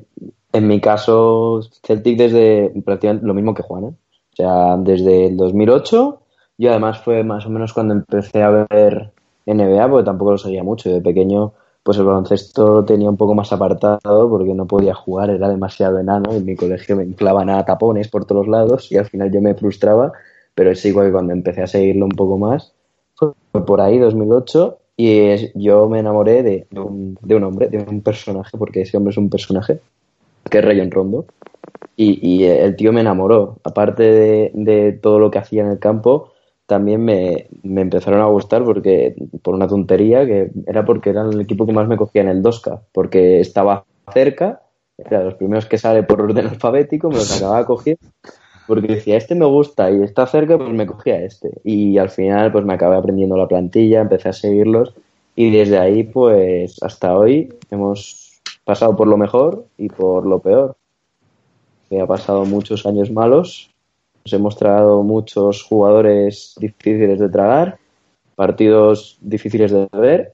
en 0.52 0.68
mi 0.68 0.80
caso, 0.80 1.62
Celtic 1.84 2.18
desde 2.18 2.74
prácticamente 2.84 3.26
lo 3.26 3.34
mismo 3.34 3.54
que 3.54 3.64
Juan. 3.64 3.86
¿eh? 3.86 3.94
O 4.34 4.36
sea, 4.36 4.76
desde 4.78 5.28
el 5.28 5.38
2008 5.38 6.22
y 6.58 6.68
además 6.68 7.02
fue 7.02 7.24
más 7.24 7.46
o 7.46 7.50
menos 7.50 7.74
cuando 7.74 7.94
empecé 7.94 8.44
a 8.44 8.50
ver 8.50 9.14
NBA, 9.46 9.90
porque 9.90 10.06
tampoco 10.06 10.32
lo 10.32 10.38
sabía 10.38 10.64
mucho. 10.64 10.90
De 10.90 11.02
pequeño, 11.02 11.54
pues 11.84 11.98
el 11.98 12.06
baloncesto 12.06 12.84
tenía 12.86 13.10
un 13.10 13.18
poco 13.18 13.36
más 13.36 13.52
apartado 13.54 14.30
porque 14.30 14.54
no 14.54 14.66
podía 14.68 14.94
jugar, 14.96 15.30
era 15.30 15.50
demasiado 15.50 16.00
enano. 16.00 16.32
En 16.34 16.46
mi 16.46 16.56
colegio 16.56 16.96
me 16.96 17.04
inflaban 17.04 17.50
a 17.50 17.64
tapones 17.66 18.08
por 18.10 18.26
todos 18.26 18.48
lados 18.48 18.92
y 18.92 18.98
al 18.98 19.06
final 19.06 19.32
yo 19.32 19.42
me 19.42 19.56
frustraba. 19.56 20.12
Pero 20.56 20.72
es 20.72 20.86
igual 20.86 21.08
que 21.08 21.12
cuando 21.14 21.34
empecé 21.34 21.62
a 21.64 21.68
seguirlo 21.68 22.06
un 22.06 22.12
poco 22.16 22.38
más, 22.38 22.74
fue 23.52 23.66
por 23.66 23.82
ahí, 23.82 23.98
2008, 24.00 24.80
y 24.98 25.20
es- 25.20 25.52
yo 25.56 25.88
me 25.90 26.00
enamoré 26.00 26.44
de, 26.44 26.68
de 26.70 26.80
un, 26.80 27.18
de 27.22 27.36
un 27.36 27.44
hombre, 27.44 27.68
de 27.70 27.80
un 27.80 28.02
personaje, 28.02 28.58
porque 28.58 28.82
ese 28.82 28.98
hombre 28.98 29.12
es 29.12 29.18
un 29.18 29.30
personaje, 29.30 29.80
que 30.50 30.60
es 30.60 30.66
Rayon 30.66 30.92
Rondo. 30.92 31.26
Y, 31.98 32.20
y 32.28 32.46
el 32.46 32.76
tío 32.76 32.94
me 32.94 33.02
enamoró. 33.02 33.58
Aparte 33.64 34.04
de, 34.04 34.52
de 34.54 34.94
todo 34.94 35.20
lo 35.20 35.32
que 35.32 35.40
hacía 35.40 35.64
en 35.64 35.72
el 35.72 35.80
campo, 35.80 36.32
también 36.66 37.04
me, 37.04 37.48
me 37.64 37.82
empezaron 37.82 38.22
a 38.22 38.26
gustar 38.26 38.64
porque 38.64 39.16
por 39.42 39.56
una 39.56 39.68
tontería, 39.68 40.26
que 40.26 40.52
era 40.68 40.84
porque 40.86 41.12
era 41.12 41.24
el 41.24 41.42
equipo 41.42 41.66
que 41.66 41.74
más 41.74 41.88
me 41.88 41.98
cogía 41.98 42.22
en 42.22 42.30
el 42.30 42.42
2K, 42.42 42.82
porque 42.92 43.40
estaba 43.40 43.86
cerca, 44.14 44.62
era 44.98 45.20
de 45.20 45.26
los 45.26 45.36
primeros 45.36 45.66
que 45.66 45.78
sale 45.78 46.04
por 46.04 46.22
orden 46.22 46.48
alfabético, 46.48 47.10
me 47.10 47.16
los 47.16 47.36
acababa 47.38 47.66
cogiendo 47.66 48.08
porque 48.68 48.88
decía, 48.88 49.18
este 49.18 49.36
me 49.36 49.46
gusta 49.46 49.92
y 49.92 50.02
está 50.02 50.26
cerca, 50.26 50.58
pues 50.58 50.72
me 50.72 50.88
cogía 50.88 51.22
este. 51.22 51.52
Y 51.64 51.98
al 51.98 52.10
final, 52.10 52.52
pues 52.52 52.66
me 52.66 52.74
acabé 52.74 52.96
aprendiendo 52.96 53.38
la 53.38 53.48
plantilla, 53.48 54.02
empecé 54.02 54.30
a 54.30 54.34
seguirlos 54.34 54.94
y 55.36 55.52
desde 55.52 55.78
ahí, 55.78 56.04
pues 56.04 56.82
hasta 56.82 57.18
hoy 57.18 57.54
hemos 57.70 58.42
pasado 58.64 58.96
por 58.96 59.08
lo 59.08 59.18
mejor 59.18 59.66
y 59.78 59.90
por 59.90 60.26
lo 60.26 60.40
peor. 60.40 60.76
Que 61.90 62.02
ha 62.02 62.08
pasado 62.08 62.46
muchos 62.46 62.86
años 62.86 63.12
malos, 63.12 63.70
nos 64.26 64.34
hemos 64.34 64.58
tragado 64.58 65.04
muchos 65.04 65.62
jugadores 65.62 66.56
difíciles 66.58 67.20
de 67.20 67.30
tragar, 67.30 67.78
partidos 68.36 69.20
difíciles 69.22 69.72
de 69.72 69.88
ver. 69.94 70.34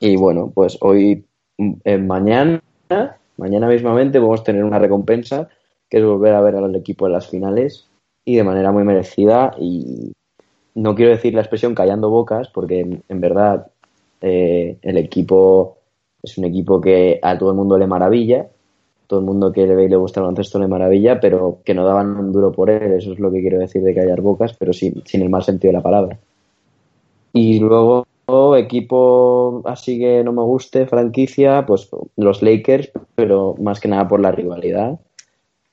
Y 0.00 0.16
bueno, 0.16 0.50
pues 0.52 0.76
hoy, 0.80 1.24
eh, 1.84 1.98
mañana, 1.98 2.60
mañana 3.36 3.68
mismamente 3.68 4.18
vamos 4.18 4.40
a 4.40 4.44
tener 4.44 4.64
una 4.64 4.80
recompensa 4.80 5.48
que 5.88 5.98
es 5.98 6.04
volver 6.04 6.34
a 6.34 6.40
ver 6.40 6.56
al 6.56 6.74
equipo 6.74 7.06
en 7.06 7.12
las 7.12 7.28
finales 7.28 7.86
y 8.24 8.34
de 8.34 8.44
manera 8.44 8.72
muy 8.72 8.82
merecida. 8.82 9.52
Y 9.60 10.12
no 10.74 10.96
quiero 10.96 11.12
decir 11.12 11.34
la 11.34 11.42
expresión 11.42 11.76
callando 11.76 12.10
bocas 12.10 12.48
porque 12.48 13.00
en, 13.08 13.20
verdad 13.20 13.68
eh, 14.22 14.76
el 14.82 14.96
equipo 14.96 15.78
es 16.20 16.36
un 16.36 16.46
equipo 16.46 16.80
que 16.80 17.20
a 17.22 17.38
todo 17.38 17.50
el 17.50 17.56
mundo 17.56 17.78
le 17.78 17.86
maravilla 17.86 18.48
todo 19.08 19.18
el 19.18 19.26
mundo 19.26 19.52
que 19.52 19.66
le 19.66 19.74
ve 19.74 19.86
y 19.86 19.88
le 19.88 19.96
gusta 19.96 20.20
el 20.20 20.24
baloncesto 20.24 20.60
le 20.60 20.68
maravilla 20.68 21.18
pero 21.18 21.58
que 21.64 21.74
no 21.74 21.84
daban 21.84 22.30
duro 22.30 22.52
por 22.52 22.70
él 22.70 22.92
eso 22.92 23.12
es 23.12 23.18
lo 23.18 23.32
que 23.32 23.40
quiero 23.40 23.58
decir 23.58 23.82
de 23.82 23.94
callar 23.94 24.20
bocas 24.20 24.54
pero 24.56 24.72
sin, 24.72 25.02
sin 25.04 25.22
el 25.22 25.30
mal 25.30 25.42
sentido 25.42 25.72
de 25.72 25.78
la 25.78 25.82
palabra. 25.82 26.18
Y 27.32 27.58
luego 27.58 28.06
equipo 28.56 29.62
así 29.64 29.98
que 29.98 30.22
no 30.22 30.32
me 30.32 30.42
guste 30.42 30.86
franquicia 30.86 31.64
pues 31.66 31.88
los 32.16 32.42
Lakers 32.42 32.90
pero 33.14 33.54
más 33.60 33.80
que 33.80 33.88
nada 33.88 34.06
por 34.06 34.20
la 34.20 34.30
rivalidad. 34.30 34.98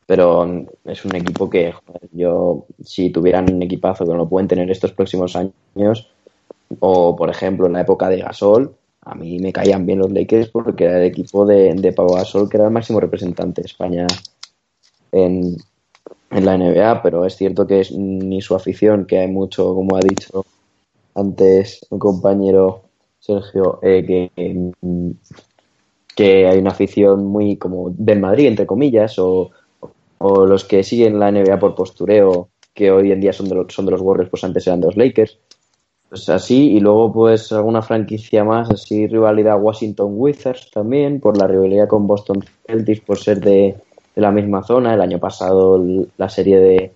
Pero 0.08 0.66
es 0.86 1.04
un 1.04 1.16
equipo 1.16 1.50
que 1.50 1.72
joder, 1.72 2.10
yo, 2.12 2.66
si 2.84 3.10
tuvieran 3.10 3.52
un 3.52 3.64
equipazo 3.64 4.06
que 4.06 4.12
no 4.12 4.18
lo 4.18 4.30
pueden 4.30 4.48
tener 4.48 4.70
estos 4.70 4.92
próximos 4.92 5.36
años, 5.36 6.12
o 6.80 7.16
por 7.16 7.30
ejemplo 7.32 7.66
en 7.66 7.74
la 7.74 7.82
época 7.82 8.08
de 8.10 8.20
Gasol, 8.20 8.76
a 9.06 9.16
mí 9.16 9.40
me 9.40 9.54
caían 9.54 9.86
bien 9.86 10.00
los 10.00 10.12
Lakers 10.12 10.50
porque 10.50 10.86
era 10.86 10.98
el 10.98 11.06
equipo 11.06 11.46
de, 11.46 11.74
de 11.74 11.94
Pau 11.94 12.08
que 12.50 12.58
era 12.58 12.66
el 12.66 12.72
máximo 12.72 13.00
representante 13.00 13.62
de 13.62 13.68
España 13.68 14.08
en, 15.12 15.56
en 16.32 16.46
la 16.46 16.58
NBA, 16.58 17.02
pero 17.02 17.26
es 17.26 17.36
cierto 17.36 17.66
que 17.66 17.82
es 17.82 17.92
ni 17.92 18.42
su 18.42 18.56
afición, 18.56 19.06
que 19.06 19.20
hay 19.20 19.28
mucho, 19.28 19.74
como 19.74 19.96
ha 19.96 20.00
dicho 20.00 20.46
antes 21.14 21.86
un 21.90 22.00
compañero 22.00 22.82
Sergio, 23.20 23.80
eh, 23.82 24.04
que, 24.06 24.72
que 26.16 26.48
hay 26.48 26.60
una 26.60 26.72
afición 26.72 27.26
muy 27.26 27.58
como 27.58 27.92
del 27.92 28.20
Madrid, 28.20 28.48
entre 28.48 28.68
comillas, 28.68 29.18
o 29.18 29.52
o 30.18 30.46
los 30.46 30.64
que 30.64 30.84
siguen 30.84 31.20
la 31.20 31.32
NBA 31.32 31.60
por 31.60 31.76
postureo, 31.76 32.50
que 32.74 32.92
hoy 32.92 33.12
en 33.12 33.22
día 33.22 33.34
son 33.34 33.50
de 33.50 33.56
los, 33.56 33.74
son 33.74 33.86
de 33.86 33.92
los 33.92 34.02
Warriors, 34.02 34.30
pues 34.30 34.44
antes 34.44 34.66
eran 34.68 34.82
de 34.82 34.88
los 34.88 34.98
Lakers. 34.98 35.38
Pues 36.10 36.30
así, 36.30 36.72
y 36.72 36.80
luego 36.80 37.12
pues 37.12 37.52
alguna 37.52 37.82
franquicia 37.82 38.44
más, 38.44 38.70
así 38.70 39.08
rivalidad 39.08 39.62
Washington 39.62 40.14
Wizards 40.16 40.70
también, 40.72 41.20
por 41.20 41.38
la 41.38 41.48
rivalidad 41.48 41.88
con 41.88 42.08
Boston 42.08 42.44
Celtics, 42.68 43.02
por 43.02 43.18
ser 43.18 43.42
de, 43.42 43.76
de 44.16 44.22
la 44.22 44.32
misma 44.32 44.64
zona. 44.64 44.94
El 44.94 45.02
año 45.02 45.20
pasado 45.20 45.84
la 46.18 46.30
serie 46.30 46.60
de, 46.60 46.94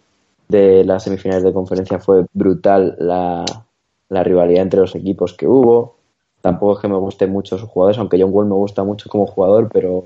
de 0.47 0.85
las 0.85 1.03
semifinales 1.03 1.43
de 1.43 1.53
conferencia 1.53 1.99
fue 1.99 2.25
brutal 2.33 2.95
la, 2.99 3.43
la 4.09 4.23
rivalidad 4.23 4.61
entre 4.61 4.79
los 4.79 4.95
equipos 4.95 5.33
que 5.33 5.47
hubo. 5.47 5.95
Tampoco 6.41 6.73
es 6.73 6.79
que 6.79 6.87
me 6.87 6.97
gusten 6.97 7.31
mucho 7.31 7.57
sus 7.57 7.67
jugadores, 7.67 7.97
aunque 7.97 8.21
John 8.21 8.31
Wall 8.31 8.45
me 8.45 8.55
gusta 8.55 8.83
mucho 8.83 9.09
como 9.09 9.25
jugador, 9.25 9.69
pero 9.73 10.05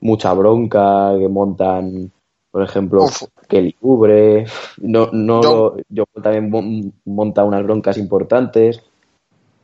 mucha 0.00 0.32
bronca 0.34 1.14
que 1.18 1.28
montan 1.28 2.12
por 2.54 2.62
ejemplo, 2.62 3.02
Uf. 3.02 3.24
Kelly 3.48 3.74
Ubre, 3.80 4.46
no, 4.80 5.08
no, 5.10 5.42
Yo- 5.42 5.76
yo 5.88 6.04
también 6.22 6.50
mon- 6.50 6.92
monta 7.04 7.44
unas 7.44 7.64
broncas 7.64 7.98
importantes. 7.98 8.80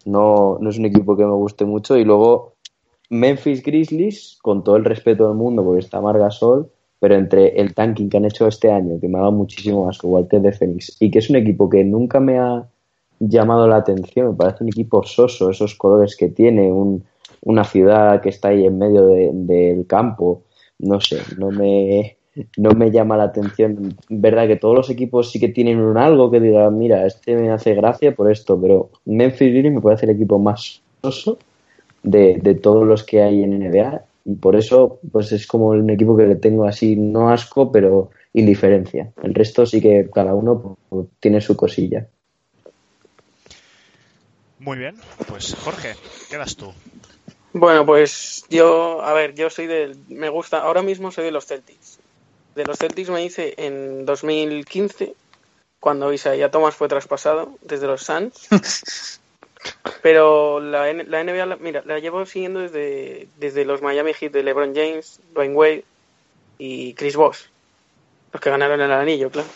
No, 0.04 0.58
no 0.60 0.70
es 0.70 0.76
un 0.76 0.86
equipo 0.86 1.16
que 1.16 1.24
me 1.24 1.30
guste 1.30 1.64
mucho. 1.64 1.96
Y 1.96 2.02
luego 2.04 2.54
Memphis 3.08 3.62
Grizzlies, 3.62 4.40
con 4.42 4.64
todo 4.64 4.74
el 4.74 4.84
respeto 4.84 5.28
del 5.28 5.36
mundo, 5.36 5.62
porque 5.62 5.78
está 5.78 6.00
Margasol, 6.00 6.68
pero 6.98 7.14
entre 7.14 7.60
el 7.60 7.74
tanking 7.74 8.08
que 8.10 8.16
han 8.16 8.24
hecho 8.24 8.48
este 8.48 8.72
año, 8.72 8.98
que 9.00 9.06
me 9.06 9.18
ha 9.18 9.20
dado 9.20 9.32
muchísimo 9.34 9.86
más 9.86 9.96
que 9.96 10.08
Walter 10.08 10.40
de 10.42 10.50
Phoenix, 10.50 10.96
y 10.98 11.12
que 11.12 11.20
es 11.20 11.30
un 11.30 11.36
equipo 11.36 11.70
que 11.70 11.84
nunca 11.84 12.18
me 12.18 12.40
ha 12.40 12.66
llamado 13.20 13.68
la 13.68 13.76
atención, 13.76 14.30
me 14.30 14.34
parece 14.34 14.64
un 14.64 14.70
equipo 14.70 15.04
soso, 15.04 15.50
esos 15.50 15.76
colores 15.76 16.16
que 16.16 16.28
tiene, 16.30 16.72
un- 16.72 17.04
una 17.42 17.62
ciudad 17.62 18.20
que 18.20 18.30
está 18.30 18.48
ahí 18.48 18.66
en 18.66 18.78
medio 18.78 19.06
de- 19.06 19.30
del 19.32 19.86
campo, 19.86 20.42
no 20.80 21.00
sé, 21.00 21.18
no 21.38 21.52
me, 21.52 22.16
no 22.56 22.72
me 22.72 22.90
llama 22.90 23.16
la 23.16 23.24
atención. 23.24 23.96
Verdad 24.08 24.46
que 24.46 24.56
todos 24.56 24.74
los 24.74 24.90
equipos 24.90 25.30
sí 25.30 25.40
que 25.40 25.48
tienen 25.48 25.80
un 25.80 25.96
algo 25.96 26.30
que 26.30 26.40
diga, 26.40 26.70
mira, 26.70 27.06
este 27.06 27.36
me 27.36 27.50
hace 27.50 27.74
gracia 27.74 28.14
por 28.14 28.30
esto, 28.30 28.60
pero 28.60 28.90
Memphis 29.04 29.50
Grizzlies 29.50 29.74
me 29.74 29.80
parece 29.80 30.06
el 30.06 30.12
equipo 30.12 30.38
más 30.38 30.82
de, 32.02 32.38
de 32.42 32.54
todos 32.54 32.86
los 32.86 33.04
que 33.04 33.22
hay 33.22 33.42
en 33.42 33.58
NBA 33.58 34.02
y 34.24 34.34
por 34.34 34.56
eso 34.56 35.00
pues 35.10 35.32
es 35.32 35.46
como 35.46 35.68
un 35.68 35.88
equipo 35.90 36.16
que 36.16 36.26
le 36.26 36.36
tengo 36.36 36.66
así 36.66 36.96
no 36.96 37.30
asco 37.30 37.72
pero 37.72 38.10
indiferencia. 38.32 39.12
El 39.22 39.34
resto 39.34 39.66
sí 39.66 39.80
que 39.80 40.08
cada 40.12 40.34
uno 40.34 40.76
pues, 40.88 41.06
tiene 41.20 41.40
su 41.40 41.56
cosilla. 41.56 42.06
Muy 44.58 44.78
bien 44.78 44.96
pues 45.28 45.54
Jorge 45.54 45.94
quedas 46.28 46.56
tú 46.56 46.72
bueno 47.52 47.84
pues 47.86 48.44
yo 48.50 49.02
a 49.02 49.12
ver 49.12 49.34
yo 49.34 49.48
soy 49.50 49.66
del 49.66 49.96
me 50.08 50.28
gusta 50.28 50.58
ahora 50.58 50.82
mismo 50.82 51.10
soy 51.10 51.24
de 51.24 51.32
los 51.32 51.46
Celtics 51.46 51.99
de 52.60 52.66
los 52.66 52.78
Celtics 52.78 53.10
me 53.10 53.24
hice 53.24 53.54
en 53.56 54.04
2015 54.04 55.14
cuando 55.80 56.12
Isaiah 56.12 56.50
Thomas 56.50 56.74
fue 56.74 56.88
traspasado 56.88 57.56
desde 57.62 57.86
los 57.86 58.02
Suns 58.02 58.48
Pero 60.02 60.60
la, 60.60 60.92
la 60.92 61.24
NBA, 61.24 61.56
mira, 61.56 61.82
la 61.84 61.98
llevo 61.98 62.24
siguiendo 62.24 62.60
desde, 62.60 63.28
desde 63.36 63.64
los 63.64 63.82
Miami 63.82 64.14
Heat 64.14 64.32
de 64.32 64.42
LeBron 64.42 64.74
James, 64.74 65.20
Dwayne 65.34 65.54
Wade 65.54 65.84
y 66.58 66.94
Chris 66.94 67.16
Bosh. 67.16 67.40
Los 68.32 68.40
que 68.40 68.50
ganaron 68.50 68.80
el 68.80 68.92
anillo, 68.92 69.30
claro. 69.30 69.48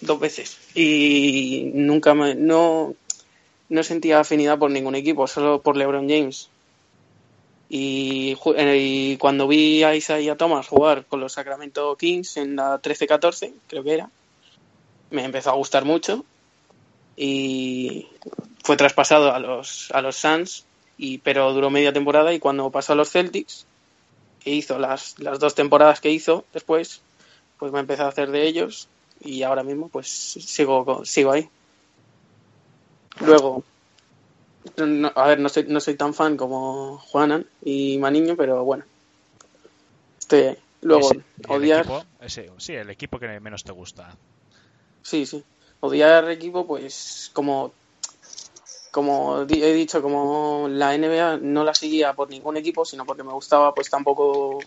Dos 0.00 0.20
veces. 0.20 0.58
Y 0.74 1.72
nunca 1.74 2.14
me, 2.14 2.34
no, 2.34 2.94
no 3.68 3.82
sentía 3.82 4.20
afinidad 4.20 4.58
por 4.58 4.70
ningún 4.70 4.94
equipo, 4.94 5.26
solo 5.26 5.60
por 5.60 5.76
LeBron 5.76 6.08
James. 6.08 6.48
Y, 7.68 8.36
cuando 9.18 9.48
vi 9.48 9.82
a 9.82 9.94
Isaiah 9.94 10.36
Thomas 10.36 10.68
jugar 10.68 11.04
con 11.06 11.20
los 11.20 11.32
Sacramento 11.32 11.96
Kings 11.96 12.36
en 12.36 12.56
la 12.56 12.80
13-14, 12.80 13.52
creo 13.66 13.82
que 13.82 13.94
era, 13.94 14.10
me 15.10 15.24
empezó 15.24 15.50
a 15.50 15.54
gustar 15.54 15.84
mucho 15.84 16.24
y 17.16 18.06
fue 18.62 18.76
traspasado 18.76 19.34
a 19.34 19.40
los, 19.40 19.90
a 19.92 20.00
los 20.00 20.16
Suns, 20.16 20.64
y, 20.98 21.18
pero 21.18 21.52
duró 21.52 21.70
media 21.70 21.92
temporada 21.92 22.32
y 22.32 22.38
cuando 22.38 22.70
pasó 22.70 22.92
a 22.92 22.96
los 22.96 23.10
Celtics, 23.10 23.66
que 24.40 24.50
hizo 24.50 24.78
las, 24.78 25.18
las 25.18 25.40
dos 25.40 25.54
temporadas 25.54 26.00
que 26.00 26.10
hizo 26.10 26.44
después, 26.52 27.00
pues 27.58 27.72
me 27.72 27.80
empecé 27.80 28.02
a 28.02 28.08
hacer 28.08 28.30
de 28.30 28.46
ellos 28.46 28.88
y 29.20 29.42
ahora 29.42 29.62
mismo 29.62 29.88
pues 29.88 30.08
sigo, 30.08 31.04
sigo 31.04 31.32
ahí. 31.32 31.48
Luego, 33.20 33.64
a 35.14 35.26
ver, 35.26 35.40
no 35.40 35.48
soy, 35.48 35.64
no 35.68 35.80
soy 35.80 35.94
tan 35.94 36.14
fan 36.14 36.36
como 36.36 36.98
Juanan 36.98 37.46
y 37.62 37.98
Maniño, 37.98 38.36
pero 38.36 38.64
bueno, 38.64 38.84
estoy 40.18 40.56
Luego, 40.82 41.10
odiar... 41.48 41.86
sí, 42.26 42.74
el 42.74 42.90
equipo 42.90 43.18
que 43.18 43.40
menos 43.40 43.64
te 43.64 43.72
gusta. 43.72 44.16
Sí, 45.02 45.26
sí 45.26 45.44
odiar 45.80 46.30
equipo, 46.30 46.66
pues 46.66 47.30
como, 47.32 47.72
como 48.90 49.42
he 49.42 49.74
dicho, 49.74 50.02
como 50.02 50.68
la 50.68 50.96
NBA 50.96 51.38
no 51.38 51.64
la 51.64 51.74
seguía 51.74 52.12
por 52.14 52.30
ningún 52.30 52.56
equipo, 52.56 52.84
sino 52.84 53.04
porque 53.04 53.22
me 53.22 53.32
gustaba, 53.32 53.74
pues 53.74 53.90
tampoco, 53.90 54.58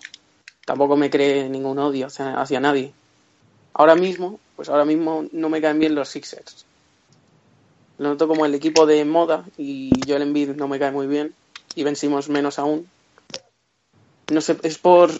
tampoco 0.65 0.95
me 0.95 1.09
cree 1.09 1.49
ningún 1.49 1.79
odio 1.79 2.07
hacia, 2.07 2.59
nadie. 2.59 2.93
Ahora 3.73 3.95
mismo, 3.95 4.39
pues 4.55 4.69
ahora 4.69 4.85
mismo 4.85 5.25
no 5.31 5.49
me 5.49 5.61
caen 5.61 5.79
bien 5.79 5.95
los 5.95 6.09
Sixers. 6.09 6.65
Lo 7.99 8.09
noto 8.09 8.27
como 8.27 8.45
el 8.45 8.55
equipo 8.55 8.85
de 8.85 9.03
moda 9.05 9.45
y 9.57 9.91
yo 10.07 10.15
el 10.15 10.21
Embiid 10.23 10.55
no 10.55 10.67
me 10.67 10.79
cae 10.79 10.91
muy 10.91 11.05
bien 11.05 11.35
y 11.75 11.83
vencimos 11.83 12.29
menos 12.29 12.57
aún. 12.57 12.89
No 14.31 14.41
sé, 14.41 14.57
es 14.63 14.77
por... 14.77 15.11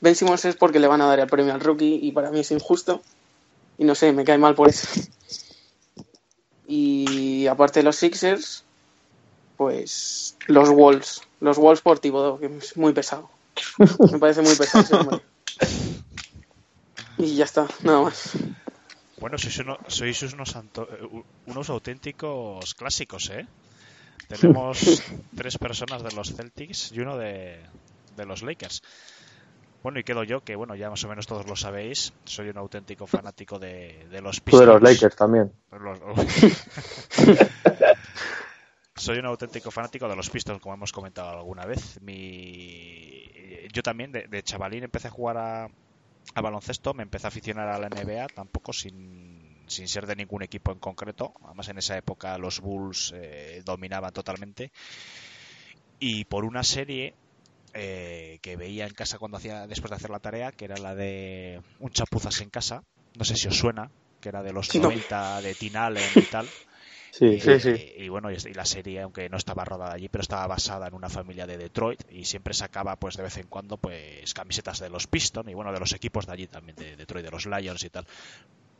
Vencimos 0.00 0.44
es 0.44 0.56
porque 0.56 0.78
le 0.78 0.86
van 0.86 1.02
a 1.02 1.06
dar 1.06 1.18
el 1.18 1.26
premio 1.26 1.52
al 1.52 1.60
rookie 1.60 1.98
y 2.00 2.12
para 2.12 2.30
mí 2.30 2.40
es 2.40 2.50
injusto 2.52 3.02
y 3.76 3.84
no 3.84 3.94
sé, 3.94 4.12
me 4.12 4.24
cae 4.24 4.38
mal 4.38 4.54
por 4.54 4.68
eso. 4.68 4.88
Y 6.72 7.48
aparte 7.48 7.80
de 7.80 7.82
los 7.82 7.96
Sixers, 7.96 8.62
pues 9.56 10.36
los 10.46 10.70
Wolves. 10.70 11.22
Los 11.40 11.58
Wolves 11.58 11.80
por 11.80 11.98
Thibodeau, 11.98 12.38
que 12.38 12.46
es 12.46 12.76
muy 12.76 12.92
pesado. 12.92 13.28
Me 14.12 14.20
parece 14.20 14.40
muy 14.40 14.54
pesado 14.54 14.84
ese 14.84 14.94
hombre. 14.94 15.20
Y 17.18 17.34
ya 17.34 17.44
está, 17.44 17.66
nada 17.82 18.02
más. 18.02 18.30
Bueno, 19.20 19.36
sois, 19.36 19.58
uno, 19.58 19.78
sois 19.86 20.22
unos, 20.32 20.56
unos 21.46 21.70
auténticos 21.70 22.74
clásicos, 22.74 23.30
¿eh? 23.30 23.46
Tenemos 24.26 25.02
tres 25.36 25.58
personas 25.58 26.02
de 26.02 26.12
los 26.12 26.34
Celtics 26.34 26.92
y 26.92 27.00
uno 27.00 27.18
de, 27.18 27.60
de 28.16 28.26
los 28.26 28.42
Lakers. 28.42 28.82
Bueno, 29.82 29.98
y 29.98 30.04
quedo 30.04 30.24
yo, 30.24 30.42
que 30.42 30.56
bueno, 30.56 30.74
ya 30.74 30.90
más 30.90 31.02
o 31.04 31.08
menos 31.08 31.26
todos 31.26 31.46
lo 31.46 31.56
sabéis, 31.56 32.12
soy 32.24 32.50
un 32.50 32.58
auténtico 32.58 33.06
fanático 33.06 33.58
de, 33.58 34.06
los 34.22 34.40
Pistons. 34.40 34.50
Tú 34.50 34.66
de 34.66 34.68
los 34.74 34.82
Lakers 34.82 35.16
también. 35.16 35.50
soy 38.94 39.18
un 39.18 39.26
auténtico 39.26 39.70
fanático 39.70 40.06
de 40.06 40.16
los 40.16 40.28
Pistons, 40.28 40.60
como 40.60 40.74
hemos 40.74 40.92
comentado 40.92 41.30
alguna 41.30 41.64
vez. 41.64 41.98
Mi... 42.02 43.24
Yo 43.72 43.82
también, 43.82 44.12
de, 44.12 44.42
chavalín, 44.42 44.84
empecé 44.84 45.08
a 45.08 45.12
jugar 45.12 45.38
a, 45.38 45.68
baloncesto, 46.34 46.94
me 46.94 47.02
empecé 47.02 47.26
a 47.26 47.28
aficionar 47.28 47.68
a 47.68 47.78
la 47.78 47.88
NBA, 47.88 48.28
tampoco 48.28 48.72
sin, 48.72 49.64
sin 49.66 49.88
ser 49.88 50.06
de 50.06 50.16
ningún 50.16 50.42
equipo 50.42 50.72
en 50.72 50.78
concreto. 50.78 51.34
Además, 51.44 51.68
en 51.68 51.78
esa 51.78 51.96
época 51.96 52.38
los 52.38 52.60
Bulls 52.60 53.12
eh, 53.14 53.62
dominaban 53.64 54.12
totalmente. 54.12 54.72
Y 55.98 56.24
por 56.24 56.44
una 56.44 56.62
serie 56.62 57.14
eh, 57.74 58.38
que 58.42 58.56
veía 58.56 58.86
en 58.86 58.94
casa 58.94 59.18
cuando 59.18 59.36
hacía 59.36 59.66
después 59.66 59.90
de 59.90 59.96
hacer 59.96 60.10
la 60.10 60.20
tarea, 60.20 60.52
que 60.52 60.64
era 60.64 60.76
la 60.76 60.94
de 60.94 61.60
un 61.78 61.90
chapuzas 61.90 62.40
en 62.40 62.50
casa, 62.50 62.82
no 63.16 63.24
sé 63.24 63.36
si 63.36 63.48
os 63.48 63.56
suena, 63.56 63.90
que 64.20 64.28
era 64.28 64.42
de 64.42 64.52
los 64.52 64.74
90 64.74 65.42
de 65.42 65.54
Tinal 65.54 65.98
y 66.16 66.22
tal. 66.22 66.48
Sí, 67.10 67.26
y, 67.26 67.40
sí, 67.40 67.60
sí. 67.60 67.92
Y, 67.96 68.08
bueno, 68.08 68.30
y, 68.30 68.36
la 68.54 68.64
serie, 68.64 69.00
aunque 69.00 69.28
no 69.28 69.36
estaba 69.36 69.64
rodada 69.64 69.94
allí, 69.94 70.08
pero 70.08 70.22
estaba 70.22 70.46
basada 70.46 70.86
en 70.88 70.94
una 70.94 71.08
familia 71.08 71.46
de 71.46 71.56
Detroit 71.56 72.02
y 72.10 72.24
siempre 72.24 72.54
sacaba, 72.54 72.96
pues 72.96 73.16
de 73.16 73.22
vez 73.22 73.36
en 73.38 73.46
cuando, 73.46 73.76
pues 73.76 74.32
camisetas 74.34 74.78
de 74.80 74.90
los 74.90 75.06
Pistons 75.06 75.48
y 75.50 75.54
bueno, 75.54 75.72
de 75.72 75.80
los 75.80 75.92
equipos 75.92 76.26
de 76.26 76.32
allí 76.32 76.46
también, 76.46 76.76
de 76.76 76.96
Detroit, 76.96 77.24
de 77.24 77.30
los 77.30 77.46
Lions 77.46 77.84
y 77.84 77.90
tal. 77.90 78.06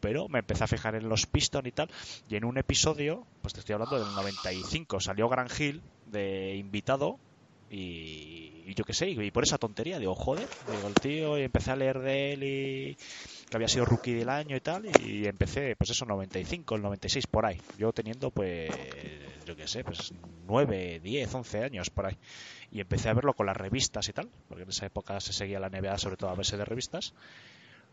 Pero 0.00 0.28
me 0.28 0.38
empecé 0.38 0.64
a 0.64 0.66
fijar 0.66 0.94
en 0.94 1.08
los 1.08 1.26
Pistons 1.26 1.66
y 1.66 1.72
tal. 1.72 1.90
Y 2.28 2.36
en 2.36 2.44
un 2.44 2.56
episodio, 2.56 3.26
pues 3.42 3.52
te 3.52 3.60
estoy 3.60 3.74
hablando 3.74 3.98
del 3.98 4.14
95, 4.14 5.00
salió 5.00 5.28
Gran 5.28 5.48
Hill 5.58 5.82
de 6.06 6.56
invitado 6.56 7.18
y, 7.70 8.74
yo 8.74 8.84
qué 8.84 8.92
sé, 8.92 9.10
y 9.10 9.30
por 9.30 9.44
esa 9.44 9.58
tontería, 9.58 9.98
digo, 9.98 10.14
joder, 10.14 10.48
digo, 10.72 10.88
el 10.88 10.94
tío, 10.94 11.38
y 11.38 11.42
empecé 11.42 11.70
a 11.70 11.76
leer 11.76 12.00
de 12.00 12.32
él 12.32 12.42
y 12.42 12.96
que 13.50 13.56
había 13.56 13.68
sido 13.68 13.84
rookie 13.84 14.14
del 14.14 14.28
año 14.28 14.56
y 14.56 14.60
tal, 14.60 14.86
y 15.04 15.26
empecé, 15.26 15.74
pues 15.74 15.90
eso, 15.90 16.04
95, 16.04 16.76
el 16.76 16.82
96 16.82 17.26
por 17.26 17.46
ahí. 17.46 17.60
Yo 17.76 17.92
teniendo, 17.92 18.30
pues, 18.30 18.70
yo 19.44 19.56
qué 19.56 19.66
sé, 19.66 19.82
pues 19.82 20.14
9, 20.46 21.00
10, 21.00 21.34
11 21.34 21.64
años 21.64 21.90
por 21.90 22.06
ahí. 22.06 22.16
Y 22.70 22.80
empecé 22.80 23.08
a 23.08 23.14
verlo 23.14 23.34
con 23.34 23.46
las 23.46 23.56
revistas 23.56 24.08
y 24.08 24.12
tal, 24.12 24.30
porque 24.48 24.62
en 24.62 24.68
esa 24.68 24.86
época 24.86 25.18
se 25.20 25.32
seguía 25.32 25.58
la 25.58 25.68
NBA 25.68 25.98
sobre 25.98 26.16
todo 26.16 26.30
a 26.30 26.34
base 26.34 26.56
de 26.56 26.64
revistas, 26.64 27.12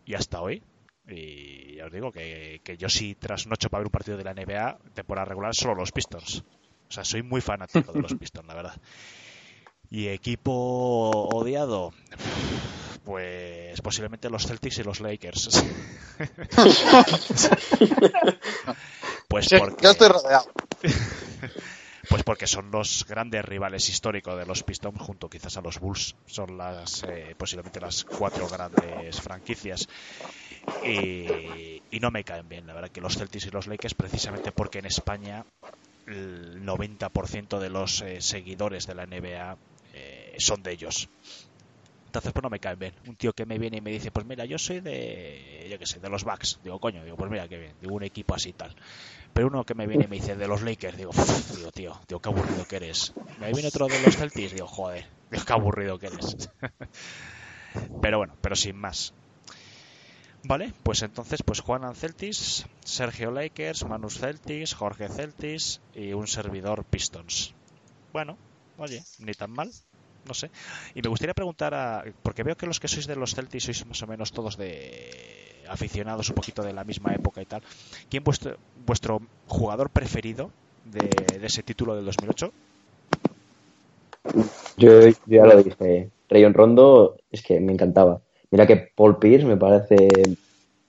y 0.06 0.14
hasta 0.14 0.42
hoy. 0.42 0.62
Y 1.08 1.78
ya 1.78 1.86
os 1.86 1.92
digo 1.92 2.12
que, 2.12 2.62
que 2.64 2.78
yo 2.78 2.88
sí 2.88 3.16
trasnocho 3.16 3.70
para 3.70 3.80
ver 3.80 3.88
un 3.88 3.92
partido 3.92 4.18
de 4.18 4.26
la 4.26 4.36
NBA, 4.36 4.78
temporada 4.94 5.26
regular, 5.26 5.56
solo 5.56 5.74
los 5.74 5.92
Pistons. 5.92 6.44
O 6.88 6.92
sea, 6.92 7.04
soy 7.04 7.24
muy 7.24 7.42
fanático 7.42 7.92
de 7.94 8.02
los 8.02 8.14
Pistons, 8.20 8.48
la 8.48 8.54
verdad. 8.54 8.76
Y 9.90 10.10
equipo 10.10 10.52
odiado, 11.34 11.94
pues 13.08 13.80
posiblemente 13.80 14.30
los 14.30 14.46
Celtics 14.46 14.80
y 14.80 14.84
los 14.84 15.00
Lakers. 15.00 15.48
pues 19.30 19.48
porque... 19.58 19.88
Estoy 19.88 20.10
rodeado. 20.10 20.52
Pues 22.10 22.24
porque 22.24 22.48
son 22.48 22.72
los 22.72 23.06
grandes 23.06 23.44
rivales 23.44 23.90
históricos 23.90 24.38
de 24.38 24.46
los 24.46 24.64
Pistons, 24.64 25.02
junto 25.02 25.30
quizás 25.30 25.58
a 25.58 25.62
los 25.62 25.78
Bulls. 25.78 26.16
Son 26.26 26.58
las 26.58 27.04
eh, 27.04 27.36
posiblemente 27.38 27.82
las 27.82 28.06
cuatro 28.06 28.48
grandes 28.48 29.20
franquicias. 29.20 29.90
Y, 30.86 31.84
y, 31.92 32.00
no 32.00 32.10
me 32.10 32.24
caen 32.24 32.48
bien, 32.48 32.66
la 32.66 32.74
verdad, 32.74 32.92
que 32.92 33.02
los 33.02 33.18
Celtics 33.18 33.48
y 33.48 33.50
los 33.50 33.68
Lakers, 33.68 33.94
precisamente 33.94 34.54
porque 34.54 34.80
en 34.80 34.86
España 34.86 35.46
el 36.06 36.66
90% 36.66 37.60
de 37.60 37.70
los 37.70 38.02
eh, 38.02 38.22
seguidores 38.22 38.88
de 38.88 38.96
la 38.96 39.06
NBA 39.06 39.58
son 40.38 40.64
de 40.64 40.72
ellos. 40.72 41.10
Entonces, 42.18 42.34
pues 42.34 42.42
no 42.42 42.50
me 42.50 42.60
cae 42.60 42.76
bien. 42.76 42.96
Un 43.08 43.16
tío 43.16 43.32
que 43.32 43.46
me 43.46 43.60
viene 43.60 43.78
y 43.78 43.82
me 43.82 43.92
dice, 43.92 44.10
pues 44.10 44.26
mira, 44.26 44.44
yo 44.44 44.58
soy 44.58 44.80
de, 44.80 45.68
yo 45.70 45.78
qué 45.78 45.86
sé, 45.86 46.00
de 46.00 46.10
los 46.10 46.24
Bucks. 46.24 46.58
Digo, 46.64 46.80
coño, 46.80 47.04
digo, 47.04 47.16
pues 47.16 47.30
mira, 47.30 47.48
qué 47.48 47.60
bien, 47.60 47.76
digo, 47.80 47.94
un 47.94 48.02
equipo 48.02 48.34
así 48.34 48.54
tal. 48.54 48.76
Pero 49.34 49.50
uno 49.50 49.64
que 49.64 49.76
me 49.76 49.86
viene 49.86 50.06
y 50.06 50.08
me 50.08 50.16
dice, 50.16 50.36
de 50.36 50.48
los 50.48 50.64
Lakers, 50.64 50.98
digo, 50.98 51.12
digo, 51.56 51.72
tío, 51.72 51.96
digo, 52.08 52.20
qué 52.20 52.30
aburrido 52.30 52.66
que 52.66 52.78
eres. 52.78 53.14
Me 53.40 53.52
viene 53.52 53.68
otro 53.68 53.86
de 53.86 54.02
los 54.02 54.18
Celtics, 54.18 54.52
digo, 54.52 54.66
joder, 54.66 55.06
digo, 55.30 55.46
qué 55.46 55.54
aburrido 55.54 56.00
que 56.00 56.08
eres. 56.08 56.36
pero 58.02 58.18
bueno, 58.18 58.34
pero 58.42 58.56
sin 58.56 58.78
más. 58.78 59.14
Vale, 60.42 60.74
pues 60.82 61.04
entonces, 61.04 61.44
pues 61.46 61.60
Juan 61.60 61.94
Celtics, 61.94 62.66
Sergio 62.84 63.30
Lakers, 63.30 63.86
Manus 63.86 64.18
Celtics, 64.18 64.74
Jorge 64.74 65.08
Celtics 65.08 65.82
y 65.94 66.14
un 66.14 66.26
servidor 66.26 66.84
Pistons. 66.84 67.54
Bueno, 68.12 68.40
oye, 68.78 69.04
ni 69.20 69.34
tan 69.34 69.52
mal 69.52 69.72
no 70.28 70.34
sé. 70.34 70.50
Y 70.96 71.02
me 71.02 71.10
gustaría 71.10 71.34
preguntar, 71.34 71.74
a, 71.74 72.04
porque 72.24 72.44
veo 72.44 72.56
que 72.56 72.66
los 72.66 72.80
que 72.80 72.88
sois 72.88 73.08
de 73.08 73.16
los 73.16 73.34
Celtics 73.36 73.66
sois 73.66 73.86
más 73.86 74.02
o 74.04 74.08
menos 74.08 74.32
todos 74.32 74.58
de 74.58 75.64
aficionados 75.70 76.30
un 76.30 76.36
poquito 76.36 76.64
de 76.64 76.74
la 76.74 76.84
misma 76.84 77.14
época 77.14 77.42
y 77.42 77.46
tal. 77.46 77.62
¿Quién 78.10 78.24
vuestro, 78.24 78.58
vuestro 78.86 79.22
jugador 79.48 79.90
preferido 79.90 80.52
de, 80.86 81.10
ese 81.44 81.64
título 81.64 81.96
del 81.96 82.06
2008? 82.06 82.52
Yo, 84.78 85.08
yo 85.08 85.14
ya 85.26 85.46
lo 85.46 85.64
dije. 85.64 86.10
Rayon 86.30 86.54
Rondo 86.54 87.18
es 87.32 87.42
que 87.42 87.60
me 87.60 87.74
encantaba. 87.74 88.22
Mira 88.52 88.68
que 88.68 88.92
Paul 88.96 89.18
Pierce 89.20 89.46
me 89.46 89.58
parece 89.58 90.08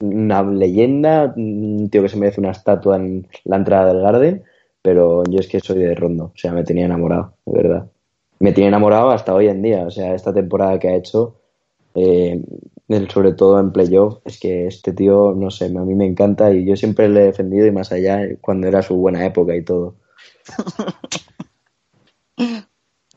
una 0.00 0.42
leyenda, 0.42 1.32
un 1.36 1.88
tío 1.90 2.02
que 2.02 2.08
se 2.08 2.16
merece 2.16 2.40
una 2.40 2.52
estatua 2.52 2.96
en 2.96 3.26
la 3.44 3.56
entrada 3.56 3.92
del 3.92 4.02
Garden, 4.02 4.44
pero 4.82 5.24
yo 5.24 5.40
es 5.40 5.48
que 5.48 5.60
soy 5.60 5.78
de 5.78 5.94
Rondo, 5.94 6.26
o 6.26 6.38
sea, 6.38 6.52
me 6.52 6.64
tenía 6.64 6.86
enamorado, 6.86 7.34
de 7.46 7.62
verdad. 7.62 7.86
Me 8.40 8.52
tiene 8.52 8.68
enamorado 8.68 9.10
hasta 9.10 9.34
hoy 9.34 9.48
en 9.48 9.62
día, 9.62 9.84
o 9.84 9.90
sea, 9.90 10.14
esta 10.14 10.32
temporada 10.32 10.78
que 10.78 10.88
ha 10.88 10.94
hecho, 10.94 11.40
eh, 11.94 12.40
sobre 13.12 13.32
todo 13.32 13.58
en 13.58 13.72
playoff, 13.72 14.18
es 14.24 14.38
que 14.38 14.66
este 14.66 14.92
tío, 14.92 15.34
no 15.36 15.50
sé, 15.50 15.66
a 15.66 15.68
mí 15.68 15.94
me 15.94 16.06
encanta 16.06 16.52
y 16.52 16.64
yo 16.64 16.76
siempre 16.76 17.08
le 17.08 17.22
he 17.22 17.24
defendido 17.24 17.66
y 17.66 17.72
más 17.72 17.90
allá 17.92 18.22
eh, 18.22 18.38
cuando 18.40 18.68
era 18.68 18.82
su 18.82 18.94
buena 18.96 19.24
época 19.26 19.56
y 19.56 19.62
todo. 19.64 19.96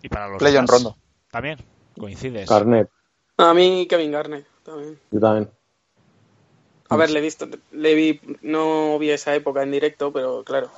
Y 0.02 0.10
para 0.10 0.30
los 0.30 0.40
Play 0.40 0.54
demás, 0.54 0.70
Rondo. 0.70 0.98
También, 1.30 1.60
coincides. 1.98 2.50
Garnett, 2.50 2.90
A 3.38 3.54
mí 3.54 3.88
Kevin 3.88 4.12
Garnett 4.12 4.46
también. 4.64 4.98
yo 5.12 5.20
también. 5.20 5.50
A 6.90 6.98
ver, 6.98 7.10
le 7.12 7.20
he 7.20 7.22
visto, 7.22 7.48
le 7.72 7.96
vi, 7.96 8.20
no 8.42 9.00
vi 9.00 9.12
esa 9.12 9.34
época 9.34 9.64
en 9.64 9.72
directo, 9.72 10.12
pero 10.12 10.44
claro, 10.44 10.70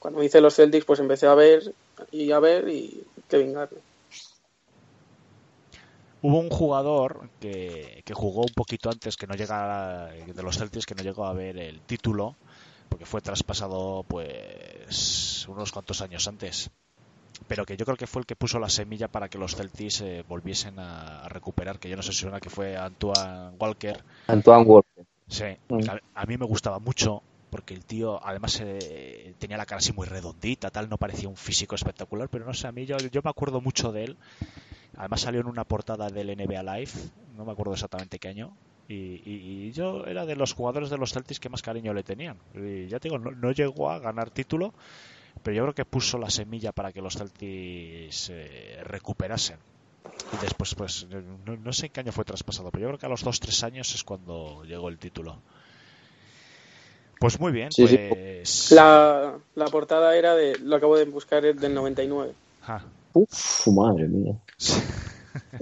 cuando 0.00 0.22
hice 0.24 0.40
los 0.40 0.56
Celtics, 0.56 0.84
pues 0.84 0.98
empecé 0.98 1.28
a 1.28 1.34
ver 1.34 1.72
y 2.10 2.32
a 2.32 2.40
ver 2.40 2.68
y 2.68 3.04
Kevin 3.32 3.54
Garnett. 3.54 3.82
Hubo 6.22 6.38
un 6.38 6.50
jugador 6.50 7.28
que, 7.40 8.02
que 8.04 8.14
jugó 8.14 8.42
un 8.42 8.54
poquito 8.54 8.90
antes 8.90 9.16
que 9.16 9.26
no 9.26 9.34
llegara 9.34 10.06
de 10.10 10.42
los 10.42 10.56
Celtics 10.56 10.86
que 10.86 10.94
no 10.94 11.02
llegó 11.02 11.26
a 11.26 11.32
ver 11.32 11.58
el 11.58 11.80
título 11.80 12.36
porque 12.88 13.06
fue 13.06 13.20
traspasado 13.22 14.04
pues 14.06 15.46
unos 15.48 15.72
cuantos 15.72 16.00
años 16.00 16.28
antes 16.28 16.70
pero 17.48 17.66
que 17.66 17.76
yo 17.76 17.84
creo 17.86 17.96
que 17.98 18.06
fue 18.06 18.20
el 18.22 18.26
que 18.26 18.36
puso 18.36 18.58
la 18.60 18.70
semilla 18.70 19.08
para 19.08 19.28
que 19.28 19.38
los 19.38 19.56
Celtics 19.56 20.02
eh, 20.02 20.24
volviesen 20.28 20.78
a, 20.78 21.24
a 21.24 21.28
recuperar 21.28 21.78
que 21.80 21.88
yo 21.90 21.96
no 21.96 22.02
sé 22.02 22.12
si 22.12 22.20
suena 22.20 22.40
que 22.40 22.50
fue 22.50 22.76
Antoine 22.76 23.56
Walker 23.60 24.04
Antoine 24.26 24.64
Walker. 24.64 25.04
Sí, 25.28 25.44
Mm. 25.68 25.88
a, 25.88 25.98
a 26.14 26.26
mí 26.26 26.36
me 26.36 26.46
gustaba 26.46 26.78
mucho 26.78 27.22
porque 27.52 27.74
el 27.74 27.84
tío 27.84 28.18
además 28.26 28.58
eh, 28.64 29.34
tenía 29.38 29.58
la 29.58 29.66
cara 29.66 29.80
así 29.80 29.92
muy 29.92 30.06
redondita, 30.06 30.70
tal, 30.70 30.88
no 30.88 30.96
parecía 30.96 31.28
un 31.28 31.36
físico 31.36 31.74
espectacular, 31.74 32.30
pero 32.30 32.46
no 32.46 32.54
sé, 32.54 32.66
a 32.66 32.72
mí 32.72 32.86
yo, 32.86 32.96
yo 32.96 33.20
me 33.22 33.28
acuerdo 33.28 33.60
mucho 33.60 33.92
de 33.92 34.04
él. 34.04 34.16
Además 34.96 35.20
salió 35.20 35.42
en 35.42 35.46
una 35.46 35.64
portada 35.64 36.08
del 36.08 36.34
NBA 36.34 36.62
Live, 36.62 36.92
no 37.36 37.44
me 37.44 37.52
acuerdo 37.52 37.74
exactamente 37.74 38.18
qué 38.18 38.28
año, 38.28 38.56
y, 38.88 39.70
yo 39.72 40.06
era 40.06 40.24
de 40.24 40.34
los 40.34 40.54
jugadores 40.54 40.88
de 40.88 40.96
los 40.96 41.12
Celtics 41.12 41.40
que 41.40 41.50
más 41.50 41.60
cariño 41.60 41.92
le 41.92 42.02
tenían. 42.02 42.38
Y 42.54 42.88
ya 42.88 42.98
te 42.98 43.10
digo, 43.10 43.18
no, 43.18 43.32
no 43.32 43.52
llegó 43.52 43.90
a 43.90 43.98
ganar 43.98 44.30
título, 44.30 44.72
pero 45.42 45.54
yo 45.54 45.62
creo 45.64 45.74
que 45.74 45.84
puso 45.84 46.16
la 46.16 46.30
semilla 46.30 46.72
para 46.72 46.90
que 46.90 47.02
los 47.02 47.18
Celtics 47.18 48.30
eh, 48.32 48.80
recuperasen. 48.84 49.58
Y 50.32 50.42
después, 50.42 50.74
pues, 50.74 51.06
no, 51.44 51.56
no 51.56 51.72
sé 51.74 51.86
en 51.86 51.92
qué 51.92 52.00
año 52.00 52.12
fue 52.12 52.24
traspasado, 52.24 52.70
pero 52.70 52.82
yo 52.82 52.88
creo 52.88 52.98
que 52.98 53.06
a 53.06 53.10
los 53.10 53.26
2-3 53.26 53.62
años 53.64 53.94
es 53.94 54.04
cuando 54.04 54.64
llegó 54.64 54.88
el 54.88 54.98
título. 54.98 55.42
Pues 57.22 57.38
muy 57.38 57.52
bien, 57.52 57.70
Sí, 57.70 57.86
sí. 57.86 57.98
pues... 58.08 58.72
La, 58.72 59.34
la 59.54 59.64
portada 59.66 60.16
era 60.16 60.34
de, 60.34 60.58
lo 60.58 60.74
acabo 60.76 60.96
de 60.98 61.04
buscar, 61.04 61.44
es 61.46 61.58
del 61.60 61.72
99. 61.72 62.32
Ja. 62.62 62.82
Uf, 63.12 63.66
madre 63.68 64.08
mía. 64.08 64.34
Sí, 64.56 64.80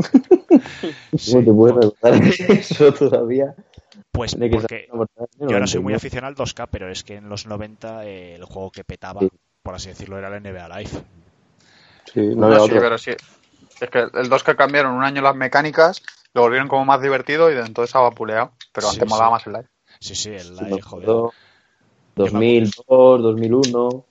¿Cómo 1.33 1.45
te 1.45 1.53
puedes 1.53 1.75
pues- 2.01 2.39
recordar 2.39 2.51
eso 2.61 2.93
todavía? 2.95 3.55
Pues 4.11 4.35
porque 4.35 4.89
yo 4.91 4.97
ahora 5.53 5.67
soy 5.67 5.81
muy 5.81 5.93
99. 5.93 5.97
aficionado 5.97 6.29
al 6.31 6.37
2K, 6.37 6.69
pero 6.71 6.91
es 6.91 7.05
que 7.05 7.17
en 7.17 7.29
los 7.29 7.47
90 7.47 8.07
eh, 8.07 8.35
el 8.37 8.45
juego 8.45 8.71
que 8.71 8.83
petaba, 8.85 9.21
Sí. 9.21 9.29
por 9.63 9.75
así 9.75 9.89
decirlo, 9.91 10.19
era 10.19 10.35
el 10.35 10.43
NBA 10.43 10.69
Live. 10.79 10.91
Sí, 12.13 12.21
no 12.21 12.35
No, 12.37 12.47
había 12.47 12.59
sí, 12.61 12.65
otro. 12.65 12.81
pero 12.81 12.99
sí. 12.99 13.11
Es 13.81 13.91
que 13.91 13.99
el 14.15 14.29
2 14.29 14.45
que 14.45 14.57
cambiaron 14.57 14.95
un 14.95 15.05
año 15.05 15.23
las 15.23 15.37
mecánicas, 15.37 16.03
lo 16.35 16.41
volvieron 16.43 16.69
como 16.69 16.85
más 16.87 17.01
divertido 17.03 17.51
y 17.51 17.55
de 17.55 17.61
entonces 17.61 17.95
ha 17.95 18.01
vapuleado. 18.01 18.53
Pero 18.73 18.89
Sí, 18.89 18.97
antes 18.97 19.09
molaba 19.11 19.29
sí. 19.29 19.33
más 19.33 19.47
el 19.47 19.53
live. 19.53 19.69
Sí, 20.01 20.15
sí, 20.15 20.31
el 20.31 20.57
Sí, 20.57 20.65
Live, 20.65 20.81
joder. 20.83 21.31
Acuerdo. 22.15 22.33
2002, 22.39 23.23
2001. 23.23 24.05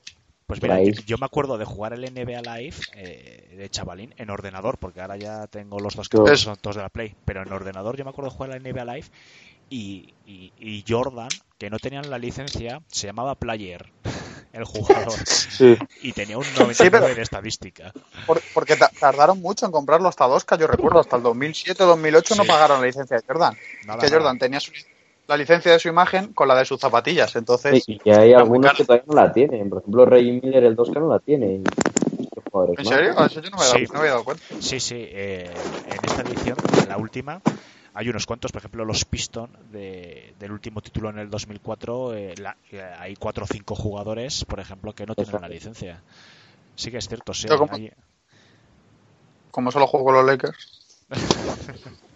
Pues 0.48 0.64
mira, 0.64 0.82
yo, 0.84 0.92
yo 1.06 1.18
me 1.20 1.26
acuerdo 1.28 1.60
de 1.60 1.66
jugar 1.66 1.94
el 1.94 2.02
NBA 2.12 2.42
Live 2.42 2.76
eh, 2.96 3.54
de 3.56 3.70
chavalín 3.70 4.16
en 4.18 4.32
ordenador, 4.32 4.80
porque 4.80 5.00
ahora 5.02 5.16
ya 5.16 5.46
tengo 5.46 5.80
los 5.80 5.96
dos 5.96 6.10
que 6.10 6.18
son 6.38 6.56
todos 6.58 6.76
de 6.78 6.82
la 6.82 6.90
Play, 6.90 7.14
pero 7.24 7.44
en 7.44 7.52
ordenador 7.54 7.96
yo 7.98 8.04
me 8.04 8.10
acuerdo 8.10 8.32
de 8.32 8.36
jugar 8.38 8.52
el 8.54 8.64
NBA 8.64 8.86
Live 8.86 9.08
y, 9.70 10.12
y- 10.26 10.52
y 10.58 10.84
Jordan, 10.88 11.28
que 11.60 11.70
no 11.70 11.78
tenían 11.78 12.10
la 12.10 12.18
licencia, 12.18 12.82
se 12.88 13.06
llamaba 13.06 13.36
Player, 13.36 13.92
el 14.54 14.64
jugador, 14.64 15.14
Sí, 15.28 15.78
y 16.02 16.14
tenía 16.14 16.40
un 16.40 16.46
99 16.58 16.90
pero- 17.06 17.14
de 17.16 17.22
estadística. 17.22 17.94
Por- 18.26 18.42
porque 18.56 18.76
ta- 18.76 18.90
tardaron 19.00 19.40
mucho 19.42 19.68
en 19.68 19.72
comprarlo 19.72 20.08
hasta 20.10 20.26
2K, 20.26 20.58
yo 20.58 20.66
recuerdo, 20.66 21.00
hasta 21.00 21.18
el 21.18 21.22
2007-2008 21.22 22.36
no 22.38 22.42
Sí. 22.44 22.48
pagaron 22.50 22.82
la 22.82 22.88
licencia 22.88 23.18
de 23.18 23.24
Jordan. 23.28 23.56
Nada, 23.86 24.00
que 24.00 24.08
nada. 24.08 24.18
Jordan 24.18 24.40
tenía 24.40 24.60
su- 24.60 24.72
la 25.30 25.38
licencia 25.38 25.72
de 25.72 25.78
su 25.80 25.88
imagen 25.88 26.34
con 26.34 26.48
la 26.48 26.56
de 26.56 26.66
sus 26.66 26.82
zapatillas, 26.82 27.36
entonces... 27.36 27.88
Y 27.88 28.02
y 28.04 28.10
hay 28.10 28.34
algunos 28.34 28.74
que 28.74 28.84
todavía 28.84 29.06
no 29.08 29.14
la 29.14 29.32
tienen. 29.32 29.70
Por 29.70 29.80
ejemplo, 29.80 30.06
Reggie 30.06 30.42
Miller, 30.42 30.64
el 30.64 30.76
2K, 30.76 31.00
no 31.00 31.08
la 31.10 31.20
tiene. 31.20 31.62
¿En 32.78 32.86
serio? 32.86 33.14
Ah, 33.16 33.28
Eso 33.28 33.40
yo 33.40 33.52
no 33.52 33.58
me, 33.58 33.64
Sí. 33.64 33.86
no 33.86 33.94
me 33.94 34.00
había 34.00 34.12
dado 34.14 34.24
cuenta. 34.24 34.44
Sí, 34.60 34.80
sí, 34.80 34.96
eh, 34.98 35.54
en 35.86 36.00
esta 36.04 36.24
edición, 36.24 36.58
en 36.82 36.90
la 36.90 36.98
última, 36.98 37.42
hay 37.94 38.10
unos 38.10 38.26
cuantos, 38.26 38.52
por 38.52 38.60
ejemplo, 38.62 38.84
los 38.86 39.06
Piston 39.06 39.52
de- 39.72 40.34
del 40.40 40.52
último 40.52 40.82
título 40.82 41.12
en 41.12 41.20
el 41.20 41.30
2004, 41.30 42.16
eh, 42.16 42.34
la- 42.40 42.58
eh, 42.72 42.82
hay 42.98 43.16
cuatro 43.16 43.44
o 43.44 43.48
cinco 43.48 43.76
jugadores, 43.76 44.46
por 44.46 44.60
ejemplo, 44.60 44.94
que 44.94 45.06
no 45.06 45.14
tienen 45.14 45.30
Exacto. 45.30 45.48
la 45.48 45.54
licencia. 45.54 46.02
Sí 46.76 46.90
que 46.90 46.98
es 46.98 47.08
cierto, 47.08 47.36
sí. 47.36 47.48
Como- 47.48 47.72
hay- 47.72 47.92
Como 49.52 49.72
solo 49.72 49.86
juego 49.86 50.06
con 50.08 50.16
los 50.16 50.26
Lakers. 50.26 51.06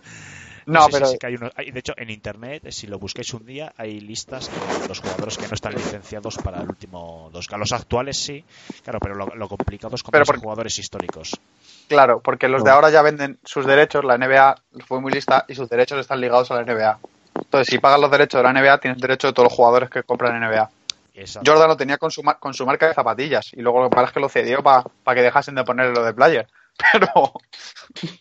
No, 0.66 0.86
sí, 0.86 0.90
pero 0.92 1.06
sí 1.08 1.18
que 1.18 1.28
hay 1.28 1.72
de 1.72 1.80
hecho, 1.80 1.94
en 1.98 2.10
internet, 2.10 2.64
si 2.72 2.88
lo 2.88 3.00
busquéis 3.00 3.34
un 3.34 3.46
día, 3.46 3.74
hay 3.78 4.00
listas 4.00 4.50
de 4.82 4.88
los 4.88 5.00
jugadores 5.00 5.38
que 5.38 5.48
no 5.48 5.54
están 5.54 5.74
licenciados 5.74 6.38
para 6.38 6.62
el 6.62 6.70
último 6.70 7.30
2K. 7.34 7.58
Los 7.58 7.72
actuales 7.72 8.18
sí, 8.18 8.44
claro, 8.84 9.00
pero 9.02 9.16
lo, 9.16 9.28
lo 9.28 9.48
complicado 9.48 9.96
es 9.96 10.04
conseguir 10.04 10.26
porque- 10.26 10.42
jugadores 10.42 10.78
históricos. 10.80 11.40
claro, 11.88 12.20
porque 12.22 12.48
los 12.48 12.64
de 12.64 12.72
ahora 12.72 12.90
ya 12.90 13.02
venden 13.02 13.40
sus 13.44 13.66
derechos, 13.66 14.04
la 14.06 14.18
NBA 14.18 14.56
fue 14.88 15.02
muy 15.02 15.12
lista 15.12 15.46
y 15.48 15.56
sus 15.56 15.70
derechos 15.70 16.00
están 16.00 16.22
ligados 16.22 16.50
a 16.52 16.56
la 16.56 16.64
NBA. 16.64 17.00
Entonces, 17.36 17.68
si 17.68 17.80
pagas 17.80 18.00
los 18.00 18.12
derechos 18.12 18.40
de 18.40 18.44
la 18.44 18.54
NBA, 18.54 18.78
tienes 18.80 19.00
derecho 19.02 19.28
de 19.28 19.34
todos 19.34 19.48
los 19.50 19.54
jugadores 19.54 19.90
que 19.90 20.04
compran 20.04 20.40
NBA. 20.40 20.70
Exacto. 21.16 21.52
Jordan 21.52 21.68
lo 21.68 21.78
tenía 21.78 21.98
con 21.98 22.10
su, 22.10 22.24
con 22.40 22.54
su 22.56 22.66
marca 22.66 22.88
de 22.88 22.94
zapatillas 22.96 23.52
y 23.54 23.62
luego 23.62 23.82
lo 23.84 23.90
que 23.90 23.96
pasa 23.96 24.08
es 24.08 24.14
que 24.14 24.20
lo 24.20 24.30
cedió 24.30 24.64
para 24.64 24.84
que 25.14 25.22
dejasen 25.22 25.54
de 25.56 25.64
ponerle 25.64 25.94
lo 25.94 26.04
de 26.04 26.14
player. 26.14 26.48
Pero, 26.92 27.34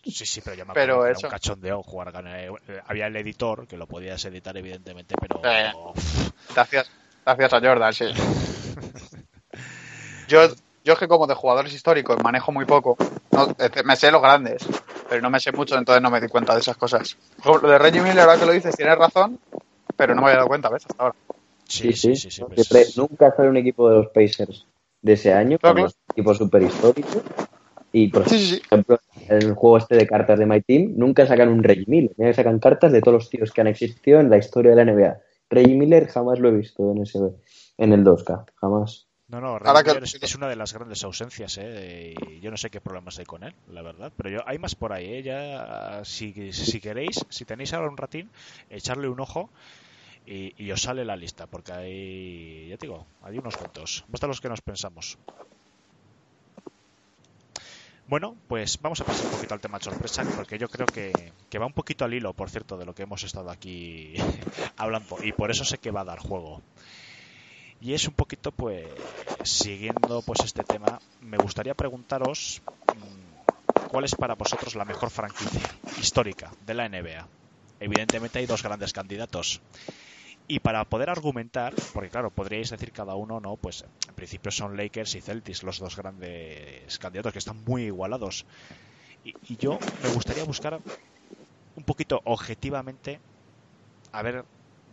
Sí, 0.05 0.25
sí, 0.25 0.41
pero 0.41 0.55
yo 0.55 0.65
me 0.65 0.73
Pero 0.73 0.93
acuerdo 0.95 1.07
era 1.07 1.17
eso- 1.17 1.27
un 1.27 1.31
cachondeo 1.31 1.83
jugar 1.83 2.11
con 2.11 2.27
eh, 2.27 2.49
había 2.87 3.07
el 3.07 3.15
editor 3.15 3.67
que 3.67 3.77
lo 3.77 3.87
podías 3.87 4.23
editar 4.25 4.55
evidentemente, 4.55 5.15
pero 5.19 5.41
Eh. 5.43 5.71
uf, 5.73 6.29
gracias, 6.53 6.89
gracias 7.25 7.53
a 7.53 7.59
Jordan, 7.59 7.93
sí. 7.93 8.05
Yo, 10.27 10.47
yo 10.83 10.93
es 10.93 10.99
que 10.99 11.07
como 11.07 11.27
de 11.27 11.33
jugadores 11.35 11.73
históricos 11.73 12.17
manejo 12.23 12.51
muy 12.51 12.65
poco. 12.65 12.95
No, 13.31 13.49
eh, 13.59 13.69
me 13.83 13.95
sé 13.95 14.11
los 14.11 14.21
grandes, 14.21 14.65
pero 15.09 15.21
no 15.21 15.29
me 15.29 15.39
sé 15.39 15.51
mucho, 15.51 15.77
entonces 15.77 16.01
no 16.01 16.09
me 16.09 16.21
di 16.21 16.27
cuenta 16.27 16.53
de 16.53 16.61
esas 16.61 16.77
cosas. 16.77 17.17
Lo 17.43 17.59
de 17.59 17.77
Reggie 17.77 18.01
Miller, 18.01 18.19
ahora 18.21 18.37
que 18.37 18.45
lo 18.45 18.51
dices, 18.53 18.75
tienes 18.75 18.97
razón, 18.97 19.39
pero 19.97 20.15
no 20.15 20.21
me 20.21 20.27
había 20.27 20.37
dado 20.37 20.47
cuenta, 20.47 20.69
¿ves? 20.69 20.85
Hasta 20.89 21.03
ahora. 21.03 21.15
sí, 21.67 21.93
sí, 21.93 22.15
sí, 22.15 22.31
sí, 22.31 22.43
pues- 22.69 22.97
nunca 22.97 23.35
sale 23.35 23.49
un 23.49 23.57
equipo 23.57 23.89
de 23.89 23.95
los 23.97 24.07
Pacers 24.07 24.65
de 25.01 25.13
ese 25.13 25.33
año, 25.33 25.57
Claro, 25.59 25.75
cuando 25.75 25.87
es 25.89 25.95
un 25.95 26.13
equipo 26.13 26.33
súper 26.33 26.61
histórico. 26.63 27.21
Y, 27.93 28.09
por 28.09 28.23
Sí, 28.27 28.37
sí, 28.39 28.55
sí. 28.57 28.61
ejemplo, 28.71 28.99
en 29.29 29.37
el 29.37 29.53
juego 29.53 29.77
este 29.77 29.95
de 29.95 30.07
cartas 30.07 30.39
de 30.39 30.45
My 30.45 30.61
Team, 30.61 30.93
nunca 30.97 31.25
sacan 31.25 31.49
un 31.49 31.63
Reggie 31.63 31.85
Miller. 31.87 32.13
Siempre 32.15 32.33
sacan 32.33 32.59
cartas 32.59 32.91
de 32.91 33.01
todos 33.01 33.13
los 33.15 33.29
tíos 33.29 33.51
que 33.53 33.61
han 33.61 33.67
existido 33.67 34.19
en 34.19 34.29
la 34.29 34.37
historia 34.37 34.71
de 34.71 34.75
la 34.77 34.81
NBA. 34.83 35.17
Reggie 35.49 35.75
Miller 35.75 36.07
jamás 36.07 36.39
lo 36.39 36.49
he 36.49 36.57
visto 36.57 36.91
en 36.91 37.03
ese 37.03 37.19
en 37.77 37.93
el 37.93 38.03
2K, 38.03 38.45
jamás. 38.55 39.07
No, 39.27 39.39
no, 39.41 39.57
Ahora 39.57 39.83
que- 39.83 39.97
es, 40.03 40.15
es 40.21 40.35
una 40.35 40.47
de 40.49 40.55
las 40.55 40.73
grandes 40.73 41.03
ausencias, 41.03 41.57
¿eh? 41.57 42.13
Y 42.15 42.39
yo 42.41 42.51
no 42.51 42.57
sé 42.57 42.69
qué 42.69 42.81
problemas 42.81 43.17
hay 43.19 43.25
con 43.25 43.43
él, 43.43 43.55
la 43.67 43.81
verdad. 43.81 44.11
Pero 44.15 44.29
yo, 44.29 44.39
hay 44.45 44.59
más 44.59 44.75
por 44.75 44.91
ahí, 44.93 45.05
¿eh? 45.15 45.23
Ya, 45.23 46.01
si, 46.03 46.51
si 46.53 46.79
queréis, 46.81 47.25
si 47.29 47.45
tenéis 47.45 47.73
ahora 47.73 47.89
un 47.89 47.97
ratín, 47.97 48.31
echarle 48.69 49.07
un 49.07 49.19
ojo 49.21 49.49
y, 50.25 50.53
y 50.63 50.71
os 50.71 50.81
sale 50.81 51.05
la 51.05 51.15
lista, 51.17 51.47
porque 51.47 51.73
hay, 51.73 52.69
ya 52.69 52.77
te 52.77 52.87
digo, 52.87 53.07
hay 53.21 53.37
unos 53.39 53.57
cuantos, 53.57 54.05
de 54.07 54.27
los 54.27 54.41
que 54.41 54.49
nos 54.49 54.61
pensamos. 54.61 55.19
Bueno, 58.13 58.37
pues 58.47 58.79
vamos 58.79 59.01
a 59.01 59.05
pasar 59.05 59.25
un 59.25 59.31
poquito 59.31 59.55
al 59.55 59.59
tema 59.59 59.79
sorpresa, 59.79 60.23
porque 60.35 60.59
yo 60.59 60.69
creo 60.69 60.85
que, 60.85 61.33
que 61.49 61.57
va 61.57 61.65
un 61.65 61.73
poquito 61.73 62.05
al 62.05 62.13
hilo, 62.13 62.31
por 62.33 62.47
cierto, 62.51 62.77
de 62.77 62.85
lo 62.85 62.93
que 62.93 63.01
hemos 63.01 63.23
estado 63.23 63.49
aquí 63.49 64.13
hablando, 64.77 65.17
y 65.23 65.31
por 65.31 65.49
eso 65.49 65.65
sé 65.65 65.79
que 65.79 65.89
va 65.89 66.01
a 66.01 66.05
dar 66.05 66.19
juego. 66.19 66.61
Y 67.81 67.95
es 67.95 68.07
un 68.07 68.13
poquito, 68.13 68.51
pues, 68.51 68.85
siguiendo 69.43 70.21
pues 70.21 70.41
este 70.41 70.63
tema, 70.63 70.99
me 71.21 71.39
gustaría 71.39 71.73
preguntaros 71.73 72.61
mm, 72.85 73.87
cuál 73.89 74.05
es 74.05 74.13
para 74.13 74.35
vosotros 74.35 74.75
la 74.75 74.85
mejor 74.85 75.09
franquicia 75.09 75.71
histórica 75.99 76.51
de 76.67 76.73
la 76.75 76.87
NBA. 76.87 77.27
Evidentemente 77.79 78.37
hay 78.37 78.45
dos 78.45 78.61
grandes 78.61 78.93
candidatos. 78.93 79.59
Y 80.47 80.59
para 80.59 80.83
poder 80.83 81.09
argumentar, 81.09 81.73
porque 81.93 82.09
claro, 82.09 82.29
podríais 82.29 82.69
decir 82.69 82.91
cada 82.91 83.15
uno, 83.15 83.39
no, 83.39 83.55
pues 83.55 83.85
en 84.07 84.13
principio 84.13 84.51
son 84.51 84.75
Lakers 84.75 85.15
y 85.15 85.21
Celtics 85.21 85.63
los 85.63 85.79
dos 85.79 85.95
grandes 85.95 86.97
candidatos 86.99 87.31
que 87.31 87.39
están 87.39 87.63
muy 87.63 87.83
igualados. 87.83 88.45
Y, 89.23 89.33
y 89.47 89.57
yo 89.57 89.79
me 90.03 90.09
gustaría 90.09 90.43
buscar 90.43 90.79
un 91.75 91.83
poquito 91.83 92.21
objetivamente, 92.25 93.19
a 94.11 94.21
ver, 94.21 94.43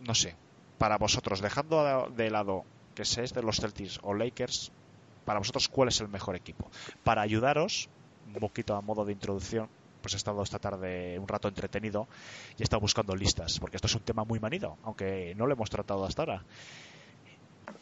no 0.01 0.15
sé, 0.15 0.35
para 0.77 0.97
vosotros, 0.97 1.41
dejando 1.41 2.09
de 2.15 2.31
lado 2.31 2.63
que 2.95 3.05
seáis 3.05 3.33
de 3.33 3.43
los 3.43 3.57
Celtics 3.57 3.99
o 4.03 4.13
Lakers, 4.13 4.71
para 5.25 5.39
vosotros, 5.39 5.67
¿cuál 5.67 5.89
es 5.89 5.99
el 6.01 6.07
mejor 6.07 6.35
equipo? 6.35 6.69
Para 7.03 7.21
ayudaros, 7.21 7.89
un 8.25 8.33
poquito 8.39 8.75
a 8.75 8.81
modo 8.81 9.05
de 9.05 9.13
introducción, 9.13 9.69
pues 10.01 10.13
he 10.13 10.17
estado 10.17 10.41
esta 10.43 10.59
tarde 10.59 11.17
un 11.19 11.27
rato 11.27 11.47
entretenido 11.47 12.07
y 12.57 12.61
he 12.61 12.63
estado 12.63 12.81
buscando 12.81 13.15
listas, 13.15 13.59
porque 13.59 13.77
esto 13.77 13.87
es 13.87 13.95
un 13.95 14.01
tema 14.01 14.23
muy 14.23 14.39
manido, 14.39 14.77
aunque 14.83 15.33
no 15.35 15.45
lo 15.45 15.53
hemos 15.53 15.69
tratado 15.69 16.05
hasta 16.05 16.23
ahora. 16.23 16.43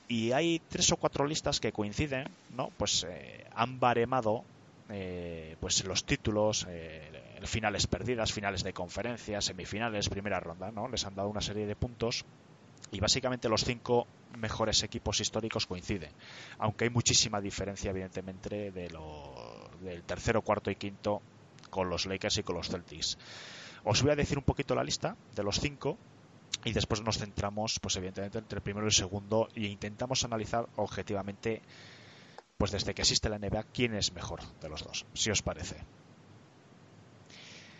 Y 0.08 0.32
hay 0.32 0.60
tres 0.67 0.91
o 0.91 0.97
cuatro 0.97 1.25
listas 1.25 1.60
que 1.60 1.71
coinciden, 1.71 2.27
¿no? 2.55 2.71
Pues 2.77 3.05
eh, 3.08 3.45
han 3.53 3.79
baremado 3.79 4.43
eh, 4.89 5.55
pues 5.60 5.84
los 5.86 6.03
títulos, 6.03 6.65
eh, 6.67 7.01
finales 7.43 7.86
perdidas, 7.86 8.34
finales 8.34 8.63
de 8.63 8.73
conferencia, 8.73 9.39
semifinales, 9.39 10.10
primera 10.10 10.39
ronda, 10.39 10.71
¿no? 10.71 10.88
Les 10.88 11.05
han 11.05 11.15
dado 11.15 11.29
una 11.29 11.41
serie 11.41 11.67
de 11.67 11.75
puntos 11.75 12.25
y 12.91 12.99
básicamente 12.99 13.49
los 13.49 13.63
cinco 13.63 14.08
mejores 14.38 14.82
equipos 14.82 15.19
históricos 15.19 15.67
coinciden, 15.67 16.10
aunque 16.58 16.86
hay 16.86 16.89
muchísima 16.89 17.39
diferencia 17.39 17.91
evidentemente 17.91 18.71
de 18.71 18.89
lo, 18.89 19.69
del 19.82 20.01
tercero, 20.03 20.41
cuarto 20.41 20.71
y 20.71 20.75
quinto 20.75 21.21
con 21.69 21.89
los 21.89 22.05
Lakers 22.05 22.38
y 22.38 22.43
con 22.43 22.55
los 22.55 22.69
Celtics. 22.69 23.17
Os 23.84 24.01
voy 24.01 24.12
a 24.12 24.15
decir 24.15 24.38
un 24.38 24.43
poquito 24.43 24.75
la 24.75 24.84
lista 24.84 25.15
de 25.36 25.43
los 25.43 25.60
cinco 25.60 25.97
y 26.63 26.73
después 26.73 27.01
nos 27.01 27.17
centramos, 27.17 27.79
pues 27.79 27.95
evidentemente, 27.95 28.38
entre 28.39 28.58
el 28.58 28.63
primero 28.63 28.86
y 28.86 28.89
el 28.89 28.93
segundo 28.93 29.47
e 29.55 29.67
intentamos 29.67 30.23
analizar 30.25 30.67
objetivamente, 30.75 31.62
pues 32.58 32.71
desde 32.71 32.93
que 32.93 33.01
existe 33.01 33.29
la 33.29 33.39
NBA, 33.39 33.63
quién 33.73 33.95
es 33.95 34.13
mejor 34.13 34.41
de 34.62 34.69
los 34.69 34.84
dos, 34.84 35.05
si 35.13 35.32
os 35.32 35.41
parece. 35.41 35.77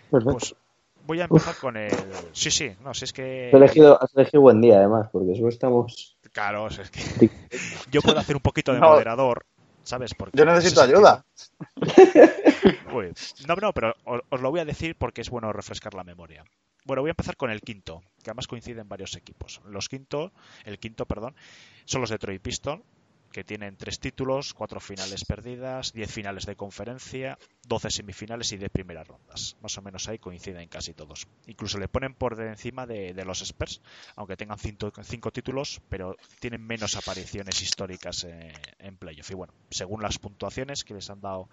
Pues 0.10 0.56
voy 1.06 1.21
a 1.21 1.25
empezar 1.25 1.56
con 1.56 1.75
el. 1.78 1.91
Sí, 2.32 2.52
sí, 2.52 2.71
no, 2.84 2.93
si 2.93 3.06
es 3.06 3.13
que. 3.13 3.49
Has 3.49 3.54
elegido, 3.54 4.02
has 4.02 4.15
elegido 4.15 4.41
buen 4.41 4.62
día, 4.62 4.78
además, 4.78 5.10
porque 5.12 5.34
eso 5.34 5.47
estamos. 5.47 6.17
Claro, 6.32 6.67
es 6.67 6.89
que. 6.89 7.30
Yo 7.91 8.02
puedo 8.02 8.19
hacer 8.19 8.36
un 8.36 8.41
poquito 8.41 8.73
de 8.73 8.80
moderador, 8.80 9.45
¿sabes? 9.89 10.13
Porque 10.13 10.38
Yo 10.38 10.45
necesito 10.45 10.82
ayuda. 10.82 11.25
Uy, 12.93 13.12
no, 13.47 13.56
no, 13.56 13.73
pero 13.73 13.95
os, 14.06 14.21
os 14.30 14.41
lo 14.41 14.52
voy 14.52 14.60
a 14.60 14.65
decir 14.65 14.95
porque 14.95 15.21
es 15.21 15.30
bueno 15.30 15.52
refrescar 15.52 15.95
la 15.95 16.04
memoria. 16.04 16.45
Bueno, 16.86 17.02
voy 17.02 17.10
a 17.10 17.12
empezar 17.12 17.36
con 17.36 17.49
el 17.49 17.62
quinto, 17.62 18.02
que 18.23 18.30
además 18.30 18.47
coinciden 18.47 18.88
varios 18.88 19.15
equipos. 19.15 19.62
Los 19.65 19.89
quinto, 19.89 20.32
el 20.63 20.80
quinto, 20.80 21.06
perdón, 21.06 21.36
son 21.86 22.02
los 22.02 22.10
Detroit 22.10 22.41
Pistons, 22.41 22.84
que 23.31 23.43
tienen 23.43 23.77
tres 23.77 23.99
títulos, 23.99 24.53
cuatro 24.53 24.79
finales 24.79 25.23
perdidas, 25.25 25.93
diez 25.93 26.11
finales 26.11 26.45
de 26.45 26.55
conferencia, 26.55 27.37
doce 27.63 27.91
semifinales 27.91 28.51
y 28.51 28.57
de 28.57 28.69
primeras 28.69 29.07
rondas. 29.07 29.55
Más 29.61 29.77
o 29.77 29.81
menos 29.81 30.07
ahí 30.07 30.17
coinciden 30.17 30.67
casi 30.67 30.93
todos. 30.93 31.27
Incluso 31.45 31.77
le 31.77 31.87
ponen 31.87 32.13
por 32.15 32.39
encima 32.41 32.85
de, 32.87 33.13
los 33.25 33.41
Spurs, 33.41 33.81
aunque 34.15 34.35
tengan 34.35 34.57
cinco, 34.57 34.91
cinco, 35.03 35.31
títulos, 35.31 35.81
pero 35.89 36.15
tienen 36.39 36.65
menos 36.65 36.95
apariciones 36.95 37.61
históricas 37.61 38.23
en, 38.23 38.51
en 38.79 38.97
playoff. 38.97 39.29
Y 39.29 39.35
bueno, 39.35 39.53
según 39.69 40.01
las 40.01 40.17
puntuaciones 40.17 40.83
que 40.83 40.95
les 40.95 41.09
han 41.09 41.21
dado 41.21 41.49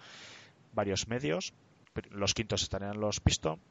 varios 0.73 1.07
medios, 1.07 1.53
los 2.09 2.33
quintos 2.33 2.63
estarían 2.63 2.99
los 2.99 3.19
Pistons, 3.19 3.61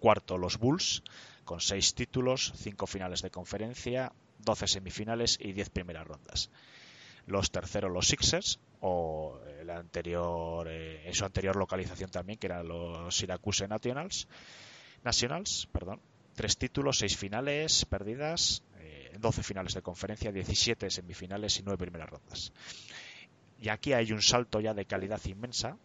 cuarto 0.00 0.38
los 0.38 0.58
Bulls, 0.58 1.02
con 1.44 1.60
seis 1.60 1.94
títulos, 1.94 2.52
cinco 2.56 2.86
finales 2.86 3.22
de 3.22 3.30
conferencia, 3.30 4.12
doce 4.38 4.66
semifinales 4.66 5.38
y 5.40 5.52
diez 5.52 5.70
primeras 5.70 6.06
rondas 6.06 6.50
los 7.26 7.50
terceros 7.50 7.92
los 7.92 8.08
Sixers 8.08 8.60
o 8.80 9.40
el 9.60 9.70
anterior 9.70 10.68
eh, 10.68 11.06
en 11.06 11.14
su 11.14 11.24
anterior 11.24 11.56
localización 11.56 12.10
también 12.10 12.38
que 12.38 12.46
eran 12.46 12.68
los 12.68 13.16
Syracuse 13.16 13.68
Nationals 13.68 14.28
Nationals 15.02 15.68
perdón 15.72 16.00
tres 16.34 16.56
títulos 16.56 16.98
seis 16.98 17.16
finales 17.16 17.84
perdidas 17.84 18.62
eh, 18.78 19.16
12 19.18 19.42
finales 19.42 19.74
de 19.74 19.82
conferencia 19.82 20.32
17 20.32 20.90
semifinales 20.90 21.58
y 21.58 21.62
nueve 21.62 21.78
primeras 21.78 22.10
rondas. 22.10 22.52
Y 23.58 23.68
aquí 23.68 23.92
hay 23.92 24.12
un 24.12 24.22
salto 24.22 24.60
ya 24.60 24.74
de 24.74 24.84
calidad 24.84 25.20
inmensa. 25.24 25.76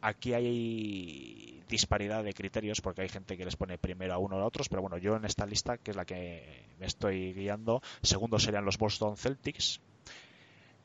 Aquí 0.00 0.32
hay 0.34 1.62
disparidad 1.68 2.24
de 2.24 2.32
criterios 2.32 2.80
porque 2.80 3.02
hay 3.02 3.08
gente 3.08 3.36
que 3.36 3.44
les 3.44 3.56
pone 3.56 3.78
primero 3.78 4.14
a 4.14 4.18
uno 4.18 4.36
a 4.38 4.44
otros, 4.44 4.68
pero 4.68 4.82
bueno, 4.82 4.98
yo 4.98 5.16
en 5.16 5.24
esta 5.24 5.46
lista, 5.46 5.78
que 5.78 5.92
es 5.92 5.96
la 5.96 6.04
que 6.04 6.64
me 6.80 6.86
estoy 6.86 7.32
guiando, 7.34 7.82
segundo 8.02 8.38
serían 8.38 8.64
los 8.64 8.78
Boston 8.78 9.16
Celtics, 9.16 9.80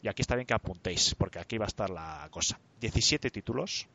y 0.07 0.09
aquí 0.09 0.21
está 0.21 0.35
bien 0.35 0.47
que 0.47 0.53
apuntéis, 0.53 1.15
porque 1.15 1.37
aquí 1.37 1.57
va 1.57 1.65
a 1.65 1.67
estar 1.67 1.89
la 1.89 2.25
cosa. 2.31 2.57
17 2.79 3.29
títulos, 3.29 3.87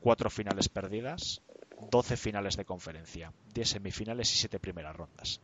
4 0.00 0.30
finales 0.30 0.68
perdidas, 0.68 1.42
12 1.90 2.16
finales 2.16 2.56
de 2.56 2.64
conferencia, 2.64 3.32
10 3.52 3.68
semifinales 3.68 4.32
y 4.32 4.36
7 4.36 4.60
primeras 4.60 4.94
rondas. 4.94 5.40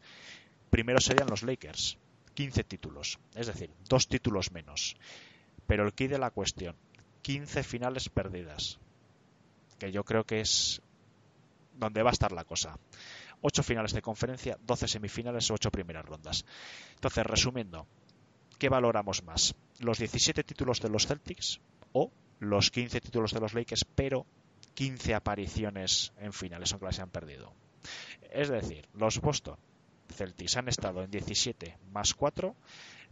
Primero 0.71 1.01
serían 1.01 1.29
los 1.29 1.42
Lakers, 1.42 1.99
15 2.35 2.62
títulos, 2.62 3.19
es 3.35 3.49
decir, 3.49 3.73
2 3.88 4.07
títulos 4.07 4.53
menos. 4.53 4.97
Pero 5.66 5.85
el 5.85 5.92
key 5.92 6.07
de 6.07 6.21
la 6.21 6.31
cuestión, 6.31 6.77
15 7.23 7.64
finales 7.64 8.09
perdidas, 8.09 8.79
que 9.81 9.90
yo 9.90 10.05
creo 10.05 10.23
que 10.23 10.40
es 10.40 10.83
donde 11.75 12.05
va 12.05 12.11
a 12.11 12.12
estar 12.12 12.31
la 12.31 12.45
cosa. 12.45 12.79
8 13.40 13.64
finales 13.64 13.92
de 13.92 14.03
conferencia, 14.03 14.57
12 14.62 14.87
semifinales, 14.87 15.51
8 15.51 15.73
primeras 15.73 16.05
rondas. 16.07 16.45
Entonces, 16.95 17.27
resumiendo, 17.27 17.88
¿qué 18.59 18.69
valoramos 18.69 19.23
más? 19.25 19.55
¿Los 19.81 19.99
17 19.99 20.45
títulos 20.45 20.81
de 20.81 20.88
los 20.88 21.07
Celtics 21.07 21.61
o 21.92 22.11
los 22.38 22.71
15 22.71 23.01
títulos 23.01 23.33
de 23.33 23.40
los 23.40 23.55
Lakers, 23.55 23.85
pero 23.95 24.27
15 24.75 25.14
apariciones 25.14 26.12
en 26.19 26.33
finales, 26.33 26.73
aunque 26.73 26.87
las 26.87 26.99
han 26.99 27.11
perdido? 27.11 27.53
Es 28.31 28.49
decir, 28.49 28.88
los 28.95 29.21
Boston 29.21 29.57
Celtics 30.14 30.57
han 30.57 30.69
estado 30.69 31.03
en 31.03 31.11
17 31.11 31.79
más 31.92 32.14
4, 32.14 32.55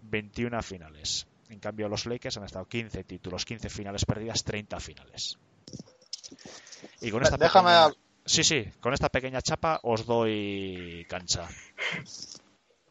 21 0.02 0.62
finales. 0.62 1.26
En 1.48 1.58
cambio, 1.60 1.88
los 1.88 2.06
Lakers 2.06 2.36
han 2.36 2.44
estado 2.44 2.66
15 2.66 3.04
títulos, 3.04 3.44
15 3.44 3.68
finales 3.68 4.04
perdidas, 4.04 4.44
30 4.44 4.80
finales. 4.80 5.38
Y 7.00 7.10
con 7.10 7.22
esta 7.22 7.36
Déjame. 7.36 7.70
pequeña... 7.70 8.04
Sí, 8.26 8.42
sí, 8.42 8.64
con 8.80 8.94
esta 8.94 9.10
pequeña 9.10 9.42
chapa 9.42 9.80
os 9.82 10.06
doy 10.06 11.06
cancha. 11.08 11.46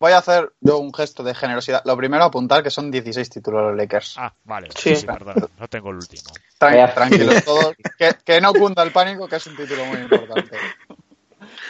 Voy 0.03 0.11
a 0.11 0.17
hacer 0.17 0.51
yo 0.59 0.79
un 0.79 0.93
gesto 0.93 1.23
de 1.23 1.33
generosidad. 1.33 1.81
Lo 1.85 1.95
primero, 1.95 2.25
apuntar 2.25 2.61
que 2.61 2.69
son 2.69 2.91
16 2.91 3.29
títulos 3.29 3.61
los 3.63 3.77
Lakers. 3.77 4.15
Ah, 4.17 4.33
vale. 4.43 4.67
Sí. 4.75 4.97
Sí, 4.97 5.05
perdón. 5.05 5.47
No 5.57 5.67
tengo 5.69 5.91
el 5.91 5.95
último. 5.95 6.23
Tran- 6.59 6.93
tranquilos 6.93 7.45
todos. 7.45 7.73
Que, 7.97 8.11
que 8.25 8.41
no 8.41 8.51
cunda 8.53 8.83
el 8.83 8.91
pánico, 8.91 9.29
que 9.29 9.37
es 9.37 9.47
un 9.47 9.55
título 9.55 9.85
muy 9.85 9.99
importante. 9.99 10.57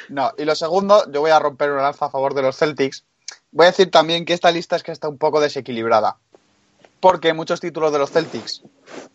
No, 0.10 0.32
y 0.36 0.46
lo 0.46 0.56
segundo, 0.56 1.06
yo 1.12 1.22
voy 1.22 1.30
a 1.30 1.38
romper 1.38 1.72
una 1.72 1.84
lanza 1.84 2.06
a 2.06 2.10
favor 2.10 2.34
de 2.34 2.42
los 2.42 2.58
Celtics. 2.58 3.06
Voy 3.52 3.66
a 3.68 3.70
decir 3.70 3.92
también 3.92 4.26
que 4.26 4.34
esta 4.34 4.50
lista 4.50 4.76
es 4.78 4.82
que 4.82 4.92
está 4.92 5.08
un 5.10 5.20
poco 5.20 5.40
desequilibrada. 5.40 6.18
Porque 7.00 7.34
muchos 7.34 7.60
títulos 7.62 7.92
de 7.94 8.00
los 8.00 8.10
Celtics 8.10 8.64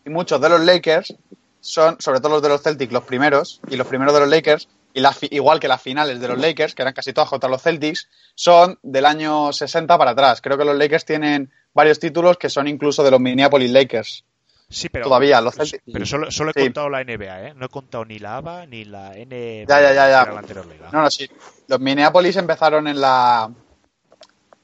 y 0.05 0.11
muchos 0.11 0.41
de 0.41 0.49
los 0.49 0.61
Lakers 0.61 1.15
son, 1.61 1.97
sobre 2.01 2.21
todo 2.21 2.35
los 2.35 2.43
de 2.43 2.51
los 2.51 2.63
Celtics, 2.63 2.93
los 2.93 3.03
primeros, 3.03 3.61
y 3.69 3.75
los 3.75 3.89
primeros 3.89 4.15
de 4.15 4.21
los 4.21 4.29
Lakers, 4.29 4.69
y 4.95 5.03
fi- 5.15 5.29
igual 5.31 5.61
que 5.61 5.69
las 5.69 5.81
finales 5.83 6.21
de 6.21 6.29
los 6.29 6.39
Lakers, 6.39 6.75
que 6.75 6.83
eran 6.83 6.95
casi 6.95 7.13
todas 7.13 7.29
contra 7.31 7.49
los 7.49 7.63
Celtics, 7.63 8.09
son 8.35 8.79
del 8.83 9.07
año 9.07 9.53
60 9.53 9.97
para 9.99 10.13
atrás. 10.13 10.41
Creo 10.41 10.57
que 10.59 10.65
los 10.65 10.77
Lakers 10.77 11.05
tienen 11.05 11.53
varios 11.75 11.99
títulos 12.01 12.37
que 12.39 12.49
son 12.51 12.67
incluso 12.69 13.03
de 13.05 13.11
los 13.11 13.21
Minneapolis 13.21 13.71
Lakers. 13.71 14.25
Sí, 14.71 14.89
pero 14.91 15.05
Todavía, 15.07 15.41
los 15.41 15.55
Celtics. 15.55 15.83
Pero 15.91 16.05
solo, 16.05 16.31
solo 16.31 16.51
he 16.51 16.61
Sí. 16.61 16.67
contado 16.67 16.91
la 16.91 17.01
NBA, 17.03 17.49
¿eh? 17.49 17.55
No 17.55 17.67
he 17.67 17.69
contado 17.71 18.05
ni 18.05 18.19
la 18.19 18.37
ABA 18.37 18.67
ni 18.67 18.85
la 18.85 19.13
NBA. 19.17 19.67
Ya, 19.67 19.81
ya, 19.81 19.95
ya, 19.95 20.09
ya. 20.11 20.33
la 20.33 20.39
anterior 20.41 20.67
liga. 20.67 20.89
No, 20.93 21.03
no, 21.03 21.11
sí. 21.11 21.29
Los 21.69 21.81
Minneapolis 21.81 22.37
empezaron 22.37 22.87
en 22.89 23.01
la. 23.01 23.51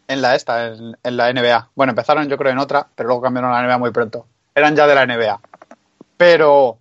En 0.07 0.21
la 0.21 0.35
esta, 0.35 0.67
en, 0.67 0.95
en 1.03 1.17
la 1.17 1.33
NBA. 1.33 1.71
Bueno, 1.75 1.93
empezaron 1.93 2.29
yo 2.29 2.37
creo 2.37 2.53
en 2.53 2.59
otra, 2.59 2.87
pero 2.95 3.09
luego 3.09 3.23
cambiaron 3.23 3.51
a 3.53 3.63
la 3.63 3.67
NBA 3.67 3.79
muy 3.79 3.91
pronto. 3.93 4.27
Eran 4.55 4.77
ya 4.77 4.87
de 4.87 4.95
la 4.95 5.07
NBA. 5.07 5.41
Pero 6.19 6.79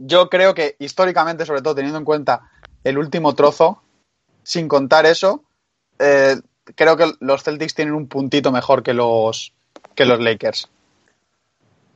yo 0.00 0.30
creo 0.30 0.54
que 0.54 0.76
históricamente, 0.78 1.44
sobre 1.44 1.60
todo 1.60 1.74
teniendo 1.74 1.98
en 1.98 2.04
cuenta 2.04 2.50
el 2.84 2.96
último 2.96 3.34
trozo, 3.34 3.82
sin 4.42 4.66
contar 4.66 5.04
eso, 5.04 5.44
eh, 5.98 6.36
creo 6.74 6.96
que 6.96 7.12
los 7.20 7.42
Celtics 7.42 7.74
tienen 7.74 7.94
un 7.94 8.08
puntito 8.08 8.50
mejor 8.50 8.82
que 8.82 8.94
los, 8.94 9.52
que 9.94 10.06
los 10.06 10.18
Lakers. 10.18 10.68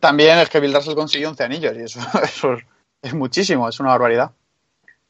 También 0.00 0.38
es 0.38 0.50
que 0.50 0.60
Bill 0.60 0.74
Russell 0.74 0.94
consiguió 0.94 1.30
11 1.30 1.44
anillos 1.44 1.76
y 1.76 1.80
eso, 1.80 2.00
es, 2.22 2.42
es 3.00 3.14
muchísimo, 3.14 3.68
es 3.68 3.80
una 3.80 3.90
barbaridad. 3.90 4.32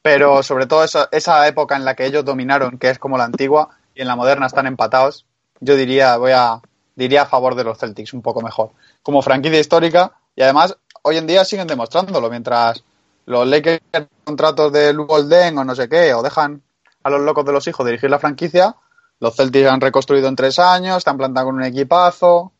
Pero 0.01 0.41
sobre 0.41 0.65
todo 0.65 0.83
esa, 0.85 1.09
esa 1.11 1.45
época 1.47 1.75
en 1.75 1.83
la 1.83 1.95
que 1.95 2.05
ellos 2.05 2.23
dominaron, 2.23 2.77
que 2.77 2.89
es 2.89 2.99
como 2.99 3.17
la 3.17 3.25
antigua, 3.25 3.71
y 3.93 4.01
en 4.01 4.07
la 4.07 4.15
moderna 4.15 4.45
están 4.45 4.67
empatados, 4.67 5.25
yo 5.59 5.75
diría, 5.75 6.15
voy 6.15 6.31
a, 6.31 6.61
diría 6.95 7.23
a 7.23 7.25
favor 7.25 7.55
de 7.55 7.65
los 7.65 7.77
Celtics, 7.77 8.13
un 8.13 8.21
poco 8.21 8.41
mejor. 8.41 8.71
Como 9.03 9.21
franquicia 9.21 9.59
histórica, 9.59 10.13
y 10.35 10.43
además 10.43 10.77
hoy 11.07 11.17
en 11.17 11.27
día 11.27 11.45
siguen 11.45 11.67
demostrándolo, 11.67 12.29
mientras 12.31 12.83
los 13.27 13.47
Lakers 13.47 13.81
contratos 14.23 14.73
de 14.73 14.91
Lou 14.91 15.05
o 15.07 15.63
no 15.63 15.75
sé 15.75 15.87
qué, 15.87 16.13
o 16.15 16.23
dejan 16.23 16.63
a 17.03 17.09
los 17.11 17.21
locos 17.21 17.45
de 17.45 17.51
los 17.51 17.67
hijos 17.67 17.85
dirigir 17.85 18.09
la 18.09 18.17
franquicia, 18.17 18.75
Los 19.19 19.35
Celtics 19.35 19.67
han 19.67 19.81
reconstruido 19.81 20.27
en 20.27 20.35
tres 20.35 20.57
años, 20.57 20.97
están 20.97 21.17
plantando 21.17 21.47
con 21.47 21.55
un 21.55 21.63
equipazo, 21.63 22.53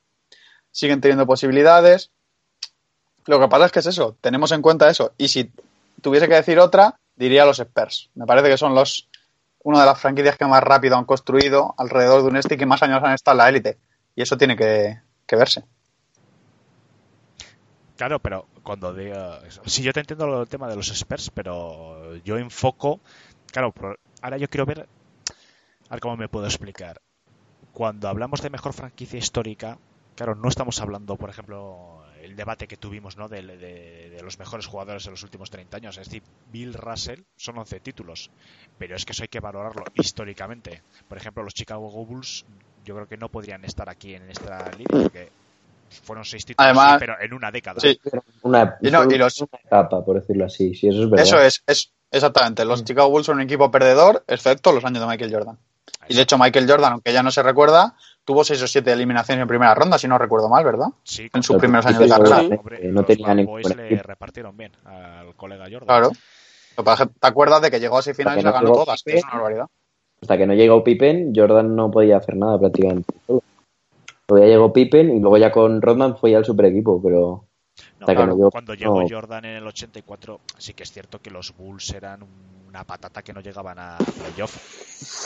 siguen 0.71 1.01
teniendo 1.01 1.25
posibilidades. 1.25 2.11
Lo 3.25 3.39
que 3.39 3.47
pasa 3.47 3.65
es 3.65 3.71
que 3.71 3.79
es 3.79 3.87
eso, 3.87 4.15
tenemos 4.21 4.51
en 4.51 4.61
cuenta 4.61 4.89
eso. 4.89 5.13
Y 5.17 5.27
si 5.27 5.51
tuviese 6.01 6.27
que 6.27 6.35
decir 6.35 6.59
otra, 6.59 6.99
diría 7.15 7.45
los 7.45 7.59
Spurs. 7.59 8.11
Me 8.13 8.27
parece 8.27 8.49
que 8.49 8.57
son 8.57 8.75
los 8.75 9.09
una 9.63 9.79
de 9.79 9.87
las 9.87 9.99
franquicias 9.99 10.37
que 10.37 10.45
más 10.45 10.61
rápido 10.61 10.95
han 10.95 11.05
construido 11.05 11.73
alrededor 11.79 12.21
de 12.21 12.27
un 12.27 12.37
este 12.37 12.53
y 12.53 12.57
que 12.57 12.67
más 12.67 12.83
años 12.83 13.03
han 13.03 13.13
estado 13.13 13.33
en 13.33 13.37
la 13.39 13.49
élite. 13.49 13.79
Y 14.15 14.21
eso 14.21 14.37
tiene 14.37 14.55
que, 14.55 14.99
que 15.25 15.35
verse. 15.35 15.63
Claro, 17.97 18.19
pero 18.19 18.47
cuando 18.63 18.93
diga... 18.93 19.39
Sí, 19.65 19.81
yo 19.83 19.93
te 19.93 20.01
entiendo 20.01 20.41
el 20.41 20.47
tema 20.47 20.67
de 20.67 20.75
los 20.75 20.89
Spurs, 20.89 21.31
pero 21.31 22.15
yo 22.17 22.37
enfoco... 22.37 22.99
Claro, 23.51 23.73
ahora 24.21 24.37
yo 24.37 24.49
quiero 24.49 24.65
ver... 24.65 24.87
A 25.89 25.99
cómo 25.99 26.17
me 26.17 26.27
puedo 26.27 26.45
explicar. 26.45 27.01
Cuando 27.71 28.09
hablamos 28.09 28.41
de 28.41 28.49
mejor 28.49 28.73
franquicia 28.73 29.19
histórica, 29.19 29.77
claro, 30.15 30.35
no 30.35 30.49
estamos 30.49 30.81
hablando, 30.81 31.15
por 31.15 31.29
ejemplo, 31.29 32.03
el 32.21 32.35
debate 32.35 32.67
que 32.67 32.75
tuvimos 32.75 33.17
¿no? 33.17 33.29
de, 33.29 33.43
de, 33.43 34.21
los 34.23 34.39
mejores 34.39 34.65
jugadores 34.65 35.05
de 35.05 35.11
los 35.11 35.23
últimos 35.23 35.51
30 35.51 35.77
años. 35.77 35.97
Es 35.97 36.07
decir, 36.07 36.23
Bill 36.51 36.73
Russell 36.73 37.21
son 37.35 37.57
11 37.59 37.79
títulos, 37.81 38.31
pero 38.79 38.95
es 38.95 39.05
que 39.05 39.11
eso 39.11 39.23
hay 39.23 39.29
que 39.29 39.39
valorarlo 39.39 39.83
históricamente. 39.93 40.81
Por 41.07 41.17
ejemplo, 41.17 41.43
los 41.43 41.53
Chicago 41.53 41.89
Bulls 41.89 42.45
yo 42.83 42.95
creo 42.95 43.07
que 43.07 43.17
no 43.17 43.29
podrían 43.29 43.63
estar 43.63 43.89
aquí 43.89 44.15
en 44.15 44.29
esta 44.29 44.71
línea 44.71 45.03
porque 45.03 45.31
fueron 46.03 46.25
seis 46.25 46.45
títulos, 46.45 46.65
Además, 46.65 46.97
pero 46.99 47.15
en 47.21 47.33
una 47.33 47.51
década. 47.51 47.79
Sí. 47.79 47.99
Una, 48.43 48.77
Y 48.81 48.91
no, 48.91 49.03
y 49.09 49.17
los- 49.17 49.41
una 49.41 49.59
etapa, 49.63 50.03
por 50.03 50.19
decirlo 50.19 50.45
así. 50.45 50.73
Sí, 50.75 50.87
eso 50.87 51.03
es 51.03 51.09
verdad. 51.09 51.25
Eso 51.25 51.39
es, 51.39 51.63
es 51.67 51.91
exactamente. 52.11 52.65
Los 52.65 52.83
Chicago 52.83 53.09
Bulls 53.09 53.25
son 53.25 53.35
un 53.37 53.41
equipo 53.43 53.69
perdedor, 53.71 54.23
excepto 54.27 54.71
los 54.71 54.83
años 54.85 55.01
de 55.01 55.07
Michael 55.07 55.33
Jordan. 55.33 55.57
Y 56.07 56.15
de 56.15 56.21
hecho, 56.21 56.37
Michael 56.37 56.69
Jordan, 56.69 56.93
aunque 56.93 57.13
ya 57.13 57.23
no 57.23 57.31
se 57.31 57.41
recuerda, 57.41 57.95
tuvo 58.23 58.43
seis 58.43 58.61
o 58.61 58.67
siete 58.67 58.91
eliminaciones 58.91 59.41
en 59.41 59.47
primera 59.47 59.73
ronda, 59.73 59.97
si 59.97 60.07
no 60.07 60.17
recuerdo 60.17 60.49
mal, 60.49 60.63
¿verdad? 60.63 60.87
Sí, 61.03 61.29
En 61.33 61.41
sus 61.43 61.57
primeros 61.57 61.85
sí, 61.85 61.89
años 61.89 61.99
de 62.01 62.05
sí, 62.07 62.11
carrera. 62.11 62.39
sí. 62.41 62.49
Hombre, 62.57 62.79
no 62.87 62.93
los 63.01 63.05
tenía 63.07 63.27
Bad 63.27 63.35
ningún 63.35 63.53
Boys 63.61 63.75
le 63.75 64.01
repartieron 64.03 64.55
bien 64.57 64.71
al 64.83 65.35
colega 65.35 65.65
Jordan. 65.65 65.87
Claro. 65.87 66.09
Que 66.09 66.83
que 66.83 67.13
¿Te 67.19 67.27
acuerdas 67.27 67.61
de 67.61 67.71
que 67.71 67.79
llegó 67.79 67.97
a 67.97 68.01
semifinales 68.01 68.43
y 68.43 68.47
Hasta 68.47 68.51
la 68.51 68.59
que 68.59 68.65
no 68.65 68.71
ganó 68.73 68.83
todas? 68.85 69.03
Que 69.03 69.11
Pippen. 69.11 69.17
es 69.19 69.23
una 69.25 69.33
barbaridad. 69.33 69.65
Hasta 70.21 70.37
que 70.37 70.47
no 70.47 70.53
llegó 70.53 70.83
Pippen, 70.83 71.33
Jordan 71.35 71.75
no 71.75 71.89
podía 71.91 72.17
hacer 72.17 72.35
nada 72.35 72.59
prácticamente. 72.59 73.13
Luego 74.27 74.45
ya 74.45 74.51
llegó 74.51 74.73
Pippen 74.73 75.15
y 75.15 75.19
luego 75.19 75.37
ya 75.37 75.51
con 75.51 75.81
Rodman 75.81 76.17
fue 76.17 76.31
ya 76.31 76.39
el 76.39 76.45
super 76.45 76.65
equipo, 76.65 77.01
pero 77.01 77.47
No, 77.99 78.05
hasta 78.05 78.05
que 78.07 78.15
claro, 78.15 78.31
no 78.31 78.35
llegó- 78.37 78.51
cuando 78.51 78.73
llegó 78.73 79.01
no. 79.01 79.07
Jordan 79.07 79.45
en 79.45 79.55
el 79.57 79.67
84, 79.67 80.39
sí 80.57 80.73
que 80.73 80.83
es 80.83 80.91
cierto 80.91 81.19
que 81.19 81.29
los 81.29 81.55
Bulls 81.55 81.93
eran 81.93 82.25
una 82.67 82.83
patata 82.83 83.21
que 83.21 83.33
no 83.33 83.41
llegaban 83.41 83.77
a 83.79 83.97
playoff. 83.97 84.55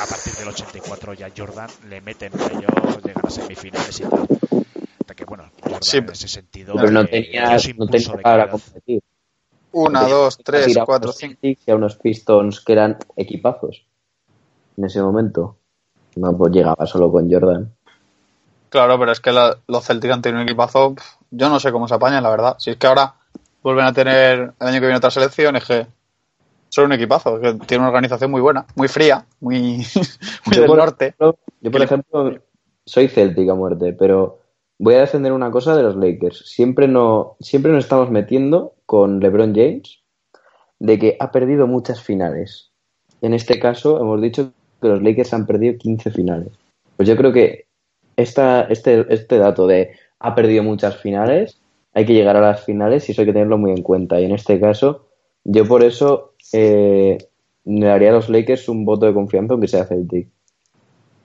A 0.01 0.05
partir 0.05 0.33
del 0.33 0.47
84 0.49 1.13
ya 1.13 1.29
Jordan 1.35 1.69
le 1.89 2.01
mete 2.01 2.25
en 2.25 2.31
playoff, 2.33 3.05
llegan 3.05 3.25
a 3.25 3.29
semifinales 3.29 3.99
y 3.99 4.03
tal. 4.03 4.27
Hasta 4.99 5.15
que, 5.15 5.25
bueno, 5.25 5.45
Jordan 5.61 5.81
Sí, 5.81 5.97
en 5.97 6.09
ese 6.09 6.27
sentido 6.27 6.75
pero 6.75 6.91
no 6.91 7.01
eh, 7.01 7.07
tenía, 7.07 7.57
no 7.77 7.87
tenía 7.87 8.13
de 8.15 8.21
para 8.21 8.51
competir. 8.51 9.01
Una, 9.71 9.99
Tenía 10.01 10.15
dos, 10.15 10.37
tres, 10.43 10.77
cuatro, 10.85 11.11
cinco. 11.11 11.37
Y 11.41 11.57
a 11.71 11.75
unos 11.75 11.95
Pistons 11.95 12.59
que 12.61 12.73
eran 12.73 12.97
equipazos 13.15 13.85
en 14.77 14.85
ese 14.85 15.01
momento. 15.01 15.57
No 16.15 16.35
pues 16.37 16.51
llegaba 16.51 16.85
solo 16.85 17.11
con 17.11 17.31
Jordan. 17.31 17.73
Claro, 18.69 18.99
pero 18.99 19.11
es 19.11 19.19
que 19.19 19.31
la- 19.31 19.57
los 19.67 19.85
Celtics 19.85 20.13
han 20.13 20.21
tenido 20.21 20.41
un 20.41 20.47
equipazo. 20.47 20.95
Yo 21.31 21.49
no 21.49 21.59
sé 21.59 21.71
cómo 21.71 21.87
se 21.87 21.95
apañan, 21.95 22.23
la 22.23 22.29
verdad. 22.29 22.55
Si 22.59 22.69
es 22.71 22.77
que 22.77 22.87
ahora 22.87 23.13
vuelven 23.63 23.85
a 23.85 23.93
tener 23.93 24.53
el 24.59 24.67
año 24.67 24.75
que 24.79 24.85
viene 24.85 24.97
otras 24.97 25.13
selecciones 25.13 25.65
que 25.65 25.87
son 26.69 26.85
un 26.85 26.93
equipazo, 26.93 27.39
que 27.39 27.53
tiene 27.65 27.81
una 27.81 27.87
organización 27.89 28.29
muy 28.31 28.41
buena, 28.41 28.65
muy 28.75 28.87
fría, 28.87 29.25
muy, 29.39 29.59
muy 30.45 30.55
Yo 30.55 30.61
del 30.61 30.65
por 30.67 30.77
norte. 30.77 31.15
Yo, 31.19 31.71
por 31.71 31.81
ejemplo, 31.81 32.39
soy 32.85 33.07
Celtic 33.07 33.49
a 33.49 33.55
muerte, 33.55 33.93
pero 33.93 34.39
voy 34.77 34.93
a 34.95 34.99
defender 34.99 35.33
una 35.33 35.51
cosa 35.51 35.75
de 35.75 35.83
los 35.83 35.95
Lakers. 35.95 36.43
Siempre, 36.47 36.87
no, 36.87 37.35
siempre 37.39 37.71
nos 37.71 37.83
estamos 37.83 38.11
metiendo 38.11 38.75
con 38.85 39.19
LeBron 39.19 39.53
James 39.55 39.99
de 40.79 40.97
que 40.99 41.17
ha 41.19 41.31
perdido 41.31 41.67
muchas 41.67 42.01
finales. 42.01 42.71
En 43.21 43.33
este 43.33 43.59
caso, 43.59 43.99
hemos 43.99 44.21
dicho 44.21 44.51
que 44.81 44.87
los 44.87 45.01
Lakers 45.01 45.33
han 45.33 45.45
perdido 45.45 45.77
15 45.77 46.11
finales. 46.11 46.49
Pues 46.95 47.09
yo 47.09 47.17
creo 47.17 47.33
que 47.33 47.65
este, 48.21 49.13
este 49.13 49.37
dato 49.37 49.67
de 49.67 49.91
ha 50.19 50.35
perdido 50.35 50.63
muchas 50.63 50.97
finales, 50.97 51.61
hay 51.93 52.05
que 52.05 52.13
llegar 52.13 52.35
a 52.35 52.41
las 52.41 52.63
finales 52.63 53.07
y 53.07 53.11
eso 53.11 53.21
hay 53.21 53.27
que 53.27 53.33
tenerlo 53.33 53.57
muy 53.57 53.71
en 53.71 53.81
cuenta. 53.81 54.19
Y 54.19 54.25
en 54.25 54.31
este 54.31 54.59
caso, 54.59 55.07
yo 55.43 55.67
por 55.67 55.83
eso 55.83 56.33
eh, 56.53 57.17
le 57.65 57.85
daría 57.85 58.09
a 58.09 58.13
los 58.13 58.29
Lakers 58.29 58.69
un 58.69 58.85
voto 58.85 59.05
de 59.05 59.13
confianza 59.13 59.53
aunque 59.53 59.67
sea 59.67 59.85
Celtic. 59.85 60.29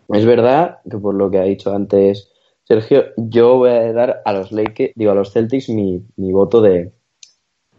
Es 0.09 0.25
verdad 0.25 0.79
que 0.89 0.99
por 0.99 1.15
lo 1.15 1.31
que 1.31 1.39
ha 1.39 1.45
dicho 1.45 1.75
antes 1.75 2.31
Sergio, 2.65 3.05
yo 3.17 3.57
voy 3.59 3.71
a 3.71 3.93
dar 3.93 4.23
a 4.25 4.33
los 4.33 4.51
Lakers, 4.53 4.93
digo 4.95 5.11
a 5.11 5.15
los 5.15 5.33
Celtics 5.33 5.69
mi, 5.69 6.03
mi 6.17 6.33
voto 6.33 6.63
de, 6.63 6.93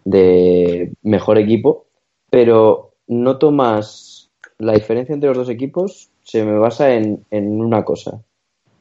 de 0.04 0.94
mejor 1.02 1.38
equipo, 1.40 1.88
pero 2.30 2.94
noto 3.08 3.52
más 3.52 4.30
la 4.60 4.74
diferencia 4.74 5.14
entre 5.14 5.30
los 5.30 5.38
dos 5.38 5.50
equipos 5.50 6.12
se 6.24 6.44
me 6.44 6.58
basa 6.58 6.94
en, 6.94 7.26
en 7.32 7.62
una 7.62 7.84
cosa. 7.84 8.22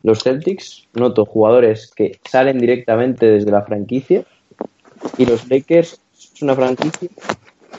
Los 0.04 0.22
Celtics 0.22 0.86
noto 0.92 1.24
jugadores 1.24 1.90
que 1.90 2.20
salen 2.30 2.58
directamente 2.58 3.24
desde 3.26 3.50
la 3.50 3.62
franquicia 3.62 4.24
y 5.16 5.24
los 5.24 5.48
Lakers 5.48 5.98
es 6.12 6.42
una 6.42 6.54
franquicia 6.54 7.08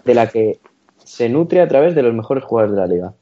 de 0.03 0.13
la 0.15 0.28
que 0.28 0.57
se 1.03 1.30
nutre 1.30 1.61
a 1.61 1.67
través 1.67 1.93
de 1.93 2.01
los 2.01 2.15
mejores 2.15 2.43
jugadores 2.43 2.76
de 2.76 2.82
la 2.82 2.88
liga. 2.88 3.13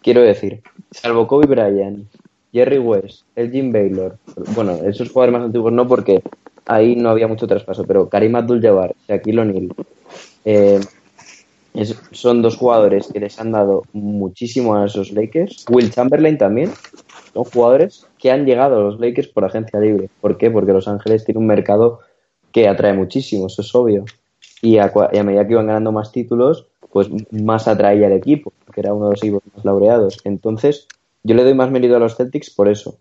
Quiero 0.00 0.22
decir, 0.22 0.62
salvo 0.92 1.26
Kobe 1.26 1.46
Bryant, 1.46 2.06
Jerry 2.52 2.78
West, 2.78 3.24
Elgin 3.34 3.72
Baylor, 3.72 4.16
bueno, 4.54 4.78
esos 4.84 5.10
jugadores 5.10 5.32
más 5.32 5.46
antiguos 5.46 5.72
no 5.72 5.88
porque 5.88 6.22
ahí 6.66 6.94
no 6.94 7.10
había 7.10 7.26
mucho 7.26 7.48
traspaso, 7.48 7.84
pero 7.84 8.08
Karim 8.08 8.36
Abdul-Jabbar, 8.36 8.94
Shaquille 9.08 9.40
O'Neal, 9.40 9.74
eh, 10.44 10.80
son 12.12 12.42
dos 12.42 12.56
jugadores 12.56 13.08
que 13.12 13.20
les 13.20 13.40
han 13.40 13.50
dado 13.52 13.82
muchísimo 13.92 14.76
a 14.76 14.86
esos 14.86 15.10
Lakers. 15.10 15.64
Will 15.70 15.90
Chamberlain 15.90 16.38
también, 16.38 16.70
son 17.32 17.44
jugadores 17.44 18.06
que 18.18 18.30
han 18.30 18.44
llegado 18.44 18.76
a 18.76 18.82
los 18.82 19.00
Lakers 19.00 19.28
por 19.28 19.44
agencia 19.44 19.80
libre. 19.80 20.08
¿Por 20.20 20.36
qué? 20.36 20.50
Porque 20.50 20.72
Los 20.72 20.88
Ángeles 20.88 21.24
tiene 21.24 21.40
un 21.40 21.46
mercado 21.46 22.00
que 22.52 22.68
atrae 22.68 22.92
muchísimo, 22.92 23.46
eso 23.46 23.62
es 23.62 23.74
obvio. 23.74 24.04
Y 24.60 24.78
a, 24.78 24.92
medida 25.24 25.46
que 25.46 25.52
iban 25.52 25.66
ganando 25.66 25.90
más 25.90 26.12
títulos, 26.12 26.66
pues 26.92 27.08
más 27.32 27.66
atraía 27.66 28.06
al 28.06 28.12
equipo, 28.12 28.52
que 28.72 28.80
era 28.80 28.92
uno 28.92 29.06
de 29.06 29.12
los 29.12 29.22
equipos 29.22 29.42
más 29.54 29.64
laureados. 29.64 30.20
Entonces, 30.24 30.86
yo 31.22 31.34
le 31.34 31.42
doy 31.42 31.54
más 31.54 31.70
mérito 31.70 31.96
a 31.96 31.98
los 31.98 32.16
Celtics 32.16 32.50
por 32.50 32.68
eso. 32.68 32.96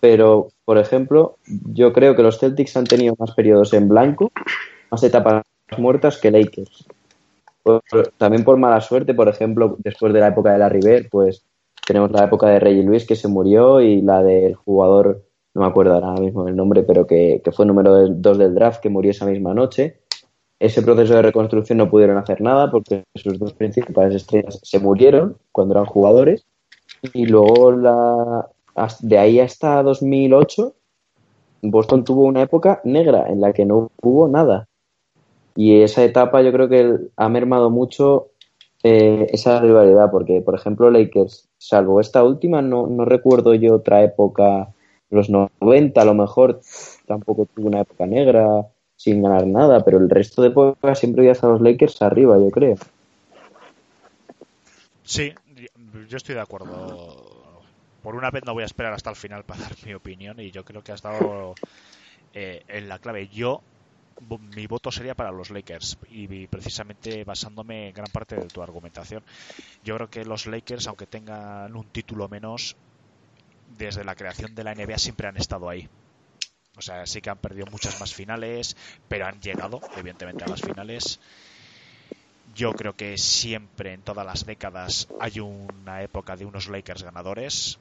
Pero, 0.00 0.48
por 0.64 0.78
ejemplo, 0.78 1.36
yo 1.46 1.92
creo 1.92 2.16
que 2.16 2.22
los 2.22 2.38
Celtics 2.38 2.76
han 2.76 2.84
tenido 2.84 3.14
más 3.18 3.32
periodos 3.32 3.72
en 3.74 3.88
blanco, 3.88 4.32
más 4.90 5.02
etapas 5.02 5.42
muertas 5.76 6.18
que 6.18 6.30
Lakers. 6.30 6.86
También 8.18 8.44
por 8.44 8.58
mala 8.58 8.80
suerte, 8.80 9.14
por 9.14 9.28
ejemplo, 9.28 9.76
después 9.78 10.12
de 10.12 10.20
la 10.20 10.28
época 10.28 10.52
de 10.52 10.58
la 10.58 10.68
River, 10.68 11.08
pues 11.10 11.44
tenemos 11.86 12.10
la 12.10 12.24
época 12.24 12.48
de 12.48 12.60
Reggie 12.60 12.82
Luis 12.82 13.06
que 13.06 13.16
se 13.16 13.28
murió 13.28 13.80
y 13.80 14.02
la 14.02 14.22
del 14.22 14.54
jugador, 14.54 15.24
no 15.54 15.62
me 15.62 15.66
acuerdo 15.66 15.94
ahora 15.94 16.12
mismo 16.20 16.46
el 16.48 16.56
nombre, 16.56 16.82
pero 16.82 17.06
que, 17.06 17.40
que 17.44 17.52
fue 17.52 17.66
número 17.66 18.08
2 18.08 18.38
del 18.38 18.54
draft 18.54 18.80
que 18.80 18.88
murió 18.88 19.10
esa 19.10 19.26
misma 19.26 19.54
noche. 19.54 20.00
Ese 20.58 20.82
proceso 20.82 21.14
de 21.14 21.22
reconstrucción 21.22 21.78
no 21.78 21.90
pudieron 21.90 22.16
hacer 22.16 22.40
nada 22.40 22.70
porque 22.70 23.04
sus 23.14 23.38
dos 23.38 23.52
principales 23.52 24.14
estrellas 24.14 24.60
se 24.62 24.78
murieron 24.78 25.36
cuando 25.52 25.74
eran 25.74 25.86
jugadores. 25.86 26.46
Y 27.12 27.26
luego 27.26 27.72
la, 27.72 28.48
de 29.00 29.18
ahí 29.18 29.40
hasta 29.40 29.82
2008, 29.82 30.74
Boston 31.62 32.04
tuvo 32.04 32.24
una 32.24 32.42
época 32.42 32.80
negra 32.84 33.26
en 33.28 33.40
la 33.40 33.52
que 33.52 33.64
no 33.64 33.90
hubo 34.02 34.28
nada. 34.28 34.68
Y 35.56 35.82
esa 35.82 36.02
etapa 36.02 36.42
yo 36.42 36.52
creo 36.52 36.68
que 36.68 36.98
ha 37.16 37.28
mermado 37.28 37.70
mucho 37.70 38.28
eh, 38.84 39.28
esa 39.32 39.60
rivalidad, 39.60 40.10
porque, 40.10 40.42
por 40.42 40.54
ejemplo, 40.54 40.90
Lakers, 40.90 41.48
salvo 41.56 42.00
esta 42.00 42.22
última, 42.22 42.60
no, 42.60 42.86
no 42.86 43.06
recuerdo 43.06 43.54
yo 43.54 43.74
otra 43.74 44.02
época, 44.04 44.74
los 45.08 45.30
90 45.30 46.02
a 46.02 46.04
lo 46.04 46.12
mejor 46.12 46.60
tampoco 47.06 47.46
tuvo 47.46 47.68
una 47.68 47.80
época 47.80 48.04
negra 48.06 48.66
sin 48.94 49.22
ganar 49.22 49.46
nada, 49.46 49.82
pero 49.84 49.98
el 49.98 50.10
resto 50.10 50.42
de 50.42 50.48
épocas 50.48 50.98
siempre 50.98 51.22
había 51.22 51.40
a 51.40 51.46
los 51.46 51.62
Lakers 51.62 52.02
arriba, 52.02 52.38
yo 52.38 52.50
creo. 52.50 52.76
Sí, 55.02 55.32
yo 56.08 56.16
estoy 56.18 56.34
de 56.34 56.42
acuerdo. 56.42 57.32
Por 58.02 58.16
una 58.16 58.30
vez 58.30 58.44
no 58.44 58.52
voy 58.52 58.64
a 58.64 58.66
esperar 58.66 58.92
hasta 58.92 59.08
el 59.08 59.16
final 59.16 59.44
para 59.44 59.62
dar 59.62 59.72
mi 59.86 59.94
opinión 59.94 60.40
y 60.40 60.50
yo 60.50 60.62
creo 60.62 60.82
que 60.82 60.92
ha 60.92 60.94
estado 60.94 61.54
eh, 62.34 62.62
en 62.68 62.88
la 62.88 62.98
clave. 62.98 63.28
Yo, 63.28 63.62
mi 64.54 64.66
voto 64.66 64.90
sería 64.90 65.14
para 65.14 65.32
los 65.32 65.50
Lakers 65.50 65.98
y 66.10 66.46
precisamente 66.46 67.24
basándome 67.24 67.88
en 67.88 67.94
gran 67.94 68.10
parte 68.10 68.36
de 68.36 68.46
tu 68.46 68.62
argumentación. 68.62 69.22
Yo 69.82 69.96
creo 69.96 70.10
que 70.10 70.24
los 70.24 70.46
Lakers, 70.46 70.86
aunque 70.86 71.06
tengan 71.06 71.74
un 71.74 71.86
título 71.86 72.28
menos, 72.28 72.76
desde 73.76 74.04
la 74.04 74.14
creación 74.14 74.54
de 74.54 74.64
la 74.64 74.74
NBA 74.74 74.98
siempre 74.98 75.28
han 75.28 75.36
estado 75.36 75.68
ahí. 75.68 75.88
O 76.76 76.82
sea, 76.82 77.06
sí 77.06 77.20
que 77.20 77.30
han 77.30 77.38
perdido 77.38 77.66
muchas 77.70 78.00
más 78.00 78.12
finales, 78.12 78.76
pero 79.08 79.26
han 79.26 79.40
llegado, 79.40 79.80
evidentemente, 79.96 80.44
a 80.44 80.48
las 80.48 80.60
finales. 80.60 81.20
Yo 82.54 82.72
creo 82.72 82.94
que 82.94 83.16
siempre, 83.18 83.92
en 83.92 84.02
todas 84.02 84.26
las 84.26 84.44
décadas, 84.44 85.08
hay 85.20 85.40
una 85.40 86.02
época 86.02 86.36
de 86.36 86.44
unos 86.44 86.68
Lakers 86.68 87.02
ganadores. 87.02 87.78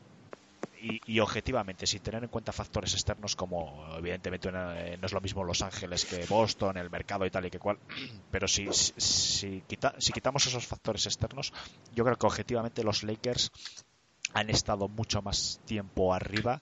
Y, 0.83 1.19
objetivamente, 1.19 1.87
sin 1.87 2.01
tener 2.01 2.23
en 2.23 2.29
cuenta 2.29 2.51
factores 2.51 2.93
externos 2.93 3.37
como 3.37 3.85
evidentemente 3.97 4.49
una, 4.49 4.73
no 4.73 5.05
es 5.05 5.13
lo 5.13 5.21
mismo 5.21 5.43
Los 5.43 5.61
Ángeles 5.61 6.03
que 6.03 6.25
Boston, 6.25 6.77
el 6.77 6.89
mercado 6.89 7.25
y 7.25 7.31
tal 7.31 7.45
y 7.45 7.49
que 7.49 7.59
cual, 7.59 7.79
pero 8.31 8.47
si, 8.47 8.67
si, 8.71 9.63
quita, 9.65 9.95
si 9.97 10.11
quitamos 10.11 10.45
esos 10.45 10.67
factores 10.67 11.05
externos, 11.05 11.53
yo 11.95 12.03
creo 12.03 12.17
que 12.17 12.27
objetivamente 12.27 12.83
los 12.83 13.03
Lakers 13.03 13.51
han 14.33 14.49
estado 14.49 14.89
mucho 14.89 15.21
más 15.21 15.61
tiempo 15.65 16.13
arriba 16.13 16.61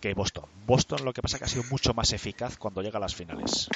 que 0.00 0.14
Boston. 0.14 0.44
Boston 0.66 1.04
lo 1.04 1.12
que 1.12 1.22
pasa 1.22 1.38
que 1.38 1.44
ha 1.44 1.48
sido 1.48 1.64
mucho 1.70 1.94
más 1.94 2.12
eficaz 2.12 2.56
cuando 2.56 2.82
llega 2.82 2.98
a 2.98 3.00
las 3.00 3.14
finales. 3.14 3.68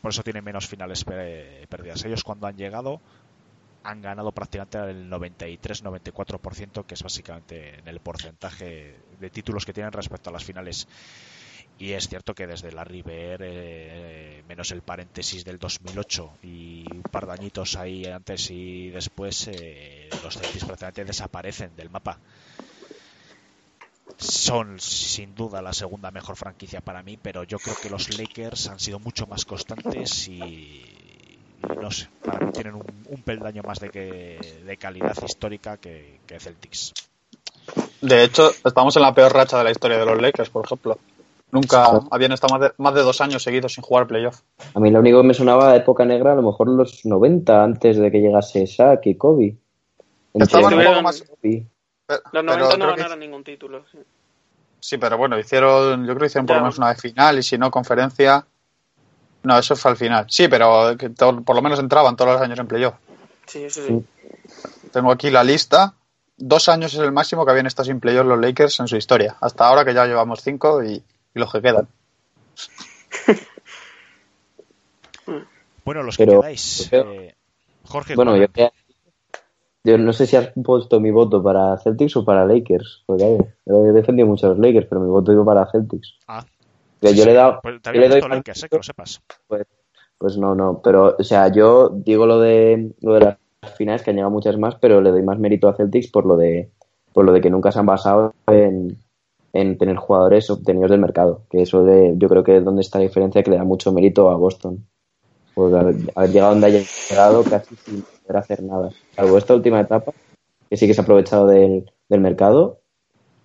Por 0.00 0.10
eso 0.10 0.22
tiene 0.22 0.40
menos 0.40 0.68
finales 0.68 1.04
perdidas. 1.04 2.04
Ellos 2.04 2.22
cuando 2.22 2.46
han 2.46 2.56
llegado 2.56 3.00
han 3.86 4.02
ganado 4.02 4.32
prácticamente 4.32 4.78
el 4.78 5.08
93-94%, 5.08 6.84
que 6.84 6.94
es 6.94 7.02
básicamente 7.02 7.78
en 7.78 7.86
el 7.86 8.00
porcentaje 8.00 8.96
de 9.20 9.30
títulos 9.30 9.64
que 9.64 9.72
tienen 9.72 9.92
respecto 9.92 10.30
a 10.30 10.32
las 10.32 10.44
finales. 10.44 10.88
Y 11.78 11.92
es 11.92 12.08
cierto 12.08 12.34
que 12.34 12.46
desde 12.46 12.72
la 12.72 12.84
River, 12.84 13.40
eh, 13.44 14.42
menos 14.48 14.72
el 14.72 14.82
paréntesis 14.82 15.44
del 15.44 15.58
2008 15.58 16.38
y 16.42 16.84
un 16.90 17.02
par 17.02 17.26
de 17.26 17.32
añitos 17.34 17.76
ahí 17.76 18.06
antes 18.06 18.50
y 18.50 18.88
después, 18.88 19.48
eh, 19.48 20.08
los 20.22 20.36
Celtics 20.36 20.64
prácticamente 20.64 21.04
desaparecen 21.04 21.76
del 21.76 21.90
mapa. 21.90 22.18
Son 24.16 24.80
sin 24.80 25.34
duda 25.34 25.60
la 25.60 25.74
segunda 25.74 26.10
mejor 26.10 26.36
franquicia 26.36 26.80
para 26.80 27.02
mí, 27.02 27.18
pero 27.18 27.44
yo 27.44 27.58
creo 27.58 27.76
que 27.80 27.90
los 27.90 28.18
Lakers 28.18 28.68
han 28.68 28.80
sido 28.80 28.98
mucho 28.98 29.26
más 29.26 29.44
constantes 29.44 30.26
y, 30.28 31.05
no 31.74 31.90
sé, 31.90 32.08
para 32.24 32.44
mí 32.44 32.52
tienen 32.52 32.74
un, 32.74 33.22
peldaño 33.22 33.62
más 33.62 33.80
de, 33.80 33.90
que, 33.90 34.38
de 34.64 34.76
calidad 34.76 35.14
histórica 35.24 35.76
que, 35.78 36.20
que 36.26 36.38
Celtics. 36.38 36.92
De 38.00 38.24
hecho, 38.24 38.50
estamos 38.64 38.96
en 38.96 39.02
la 39.02 39.14
peor 39.14 39.32
racha 39.32 39.58
de 39.58 39.64
la 39.64 39.70
historia 39.70 39.98
de 39.98 40.06
los 40.06 40.20
Lakers, 40.20 40.50
por 40.50 40.64
ejemplo. 40.64 40.98
Nunca 41.50 42.00
habían 42.10 42.32
estado 42.32 42.58
más 42.58 42.60
de, 42.68 42.74
más 42.78 42.94
de 42.94 43.02
dos 43.02 43.20
años 43.20 43.42
seguidos 43.42 43.74
sin 43.74 43.82
jugar 43.82 44.06
playoff. 44.06 44.40
A 44.74 44.80
mí 44.80 44.90
lo 44.90 45.00
único 45.00 45.22
que 45.22 45.28
me 45.28 45.34
sonaba 45.34 45.72
de 45.72 45.78
época 45.78 46.04
negra, 46.04 46.32
a 46.32 46.36
lo 46.36 46.42
mejor 46.42 46.68
los 46.68 47.04
90, 47.06 47.62
antes 47.62 47.96
de 47.96 48.10
que 48.10 48.20
llegase 48.20 48.66
Shaq 48.66 49.06
y 49.06 49.14
Kobe. 49.14 49.56
Estaban 50.34 50.74
un 50.74 50.84
poco 50.84 51.02
más... 51.02 51.24
los 52.32 52.44
90 52.44 52.76
no 52.76 52.86
ganaron 52.88 53.20
ningún 53.20 53.44
título. 53.44 53.84
Sí. 53.90 53.98
sí. 54.80 54.98
pero 54.98 55.16
bueno, 55.16 55.38
hicieron, 55.38 56.00
yo 56.00 56.14
creo 56.14 56.18
que 56.18 56.26
hicieron 56.26 56.46
por 56.46 56.56
lo 56.56 56.62
menos 56.62 56.78
una 56.78 56.90
de 56.90 56.96
final 56.96 57.38
y 57.38 57.42
si 57.42 57.56
no, 57.56 57.70
conferencia. 57.70 58.44
No, 59.46 59.58
eso 59.58 59.76
fue 59.76 59.92
al 59.92 59.96
final. 59.96 60.26
Sí, 60.28 60.48
pero 60.48 60.96
que 60.98 61.10
por 61.10 61.54
lo 61.54 61.62
menos 61.62 61.78
entraban 61.78 62.16
todos 62.16 62.32
los 62.32 62.42
años 62.42 62.58
en 62.58 62.66
playoff. 62.66 62.94
Sí, 63.46 63.64
eso 63.64 63.80
sí. 63.86 64.04
Tengo 64.92 65.12
aquí 65.12 65.30
la 65.30 65.44
lista. 65.44 65.94
Dos 66.36 66.68
años 66.68 66.92
es 66.92 67.00
el 67.00 67.12
máximo 67.12 67.44
que 67.44 67.52
habían 67.52 67.66
estado 67.66 67.86
sin 67.86 68.00
playoff 68.00 68.26
los 68.26 68.40
Lakers 68.40 68.80
en 68.80 68.88
su 68.88 68.96
historia. 68.96 69.36
Hasta 69.40 69.66
ahora 69.66 69.84
que 69.84 69.94
ya 69.94 70.04
llevamos 70.04 70.42
cinco 70.42 70.82
y 70.82 71.02
y 71.36 71.38
los 71.38 71.52
que 71.52 71.60
quedan. 71.60 71.86
bueno, 75.84 76.02
los 76.02 76.16
que 76.16 76.26
quedáis. 76.26 76.90
Eh, 76.92 77.34
Jorge. 77.84 78.16
Bueno, 78.16 78.38
yo, 78.38 78.46
yo, 79.84 79.98
no 79.98 80.14
sé 80.14 80.26
si 80.26 80.36
has 80.36 80.50
puesto 80.64 80.98
mi 80.98 81.10
voto 81.10 81.42
para 81.42 81.76
Celtics 81.76 82.16
o 82.16 82.24
para 82.24 82.46
Lakers. 82.46 83.04
Porque 83.04 83.36
he 83.66 83.92
defendido 83.92 84.26
mucho 84.26 84.46
a 84.46 84.50
los 84.50 84.58
Lakers, 84.58 84.86
pero 84.88 85.02
mi 85.02 85.08
voto 85.08 85.30
iba 85.30 85.44
para 85.44 85.70
Celtics. 85.70 86.14
Ah. 86.26 86.42
Que 87.08 87.14
yo 87.14 87.24
le 87.24 87.32
he 87.32 87.34
dado. 87.34 87.60
Pues 87.62 87.76
había 87.84 88.08
dado 88.08 88.28
Lakers, 88.28 88.64
eh, 88.64 88.68
que 88.68 88.76
lo 88.76 88.82
sepas. 88.82 89.22
Pues, 89.46 89.66
pues 90.18 90.36
no, 90.38 90.54
no. 90.54 90.80
Pero, 90.82 91.16
o 91.18 91.24
sea, 91.24 91.50
yo 91.52 91.90
digo 91.90 92.26
lo 92.26 92.40
de, 92.40 92.92
lo 93.00 93.14
de 93.14 93.20
las 93.20 93.38
finales, 93.76 94.02
que 94.02 94.10
han 94.10 94.16
llegado 94.16 94.30
muchas 94.30 94.56
más, 94.58 94.76
pero 94.76 95.00
le 95.00 95.10
doy 95.10 95.22
más 95.22 95.38
mérito 95.38 95.68
a 95.68 95.74
Celtics 95.74 96.10
por 96.10 96.26
lo 96.26 96.36
de, 96.36 96.70
por 97.12 97.24
lo 97.24 97.32
de 97.32 97.40
que 97.40 97.50
nunca 97.50 97.72
se 97.72 97.78
han 97.78 97.86
basado 97.86 98.34
en 98.46 98.98
en 99.60 99.78
tener 99.78 99.96
jugadores 99.96 100.50
obtenidos 100.50 100.90
del 100.90 101.00
mercado, 101.00 101.42
que 101.50 101.62
eso 101.62 101.82
de, 101.82 102.14
yo 102.16 102.28
creo 102.28 102.44
que 102.44 102.58
es 102.58 102.64
donde 102.64 102.82
está 102.82 102.98
la 102.98 103.04
diferencia 103.04 103.42
que 103.42 103.50
le 103.50 103.56
da 103.56 103.64
mucho 103.64 103.92
mérito 103.92 104.28
a 104.30 104.36
Boston. 104.36 104.86
Pues 105.54 105.72
haber, 105.72 105.96
llegado 106.30 106.52
donde 106.52 106.66
haya 106.66 106.82
llegado 107.08 107.42
casi 107.42 107.74
sin 107.76 108.02
poder 108.02 108.36
hacer 108.36 108.62
nada. 108.62 108.90
Salvo 109.14 109.38
esta 109.38 109.54
última 109.54 109.80
etapa, 109.80 110.12
que 110.68 110.76
sí 110.76 110.86
que 110.86 110.92
se 110.92 111.00
ha 111.00 111.04
aprovechado 111.04 111.46
del, 111.46 111.90
del 112.08 112.20
mercado, 112.20 112.80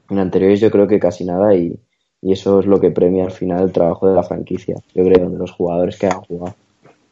en 0.10 0.20
anteriores 0.20 0.60
yo 0.60 0.70
creo 0.70 0.88
que 0.88 1.00
casi 1.00 1.24
nada 1.24 1.56
y, 1.56 1.80
y, 2.22 2.34
eso 2.34 2.60
es 2.60 2.66
lo 2.66 2.80
que 2.80 2.92
premia 2.92 3.26
al 3.26 3.32
final 3.32 3.64
el 3.64 3.72
trabajo 3.72 4.08
de 4.08 4.16
la 4.16 4.24
franquicia, 4.24 4.76
yo 4.94 5.04
creo, 5.04 5.30
de 5.30 5.38
los 5.38 5.52
jugadores 5.52 5.98
que 5.98 6.08
han 6.08 6.22
jugado. 6.22 6.56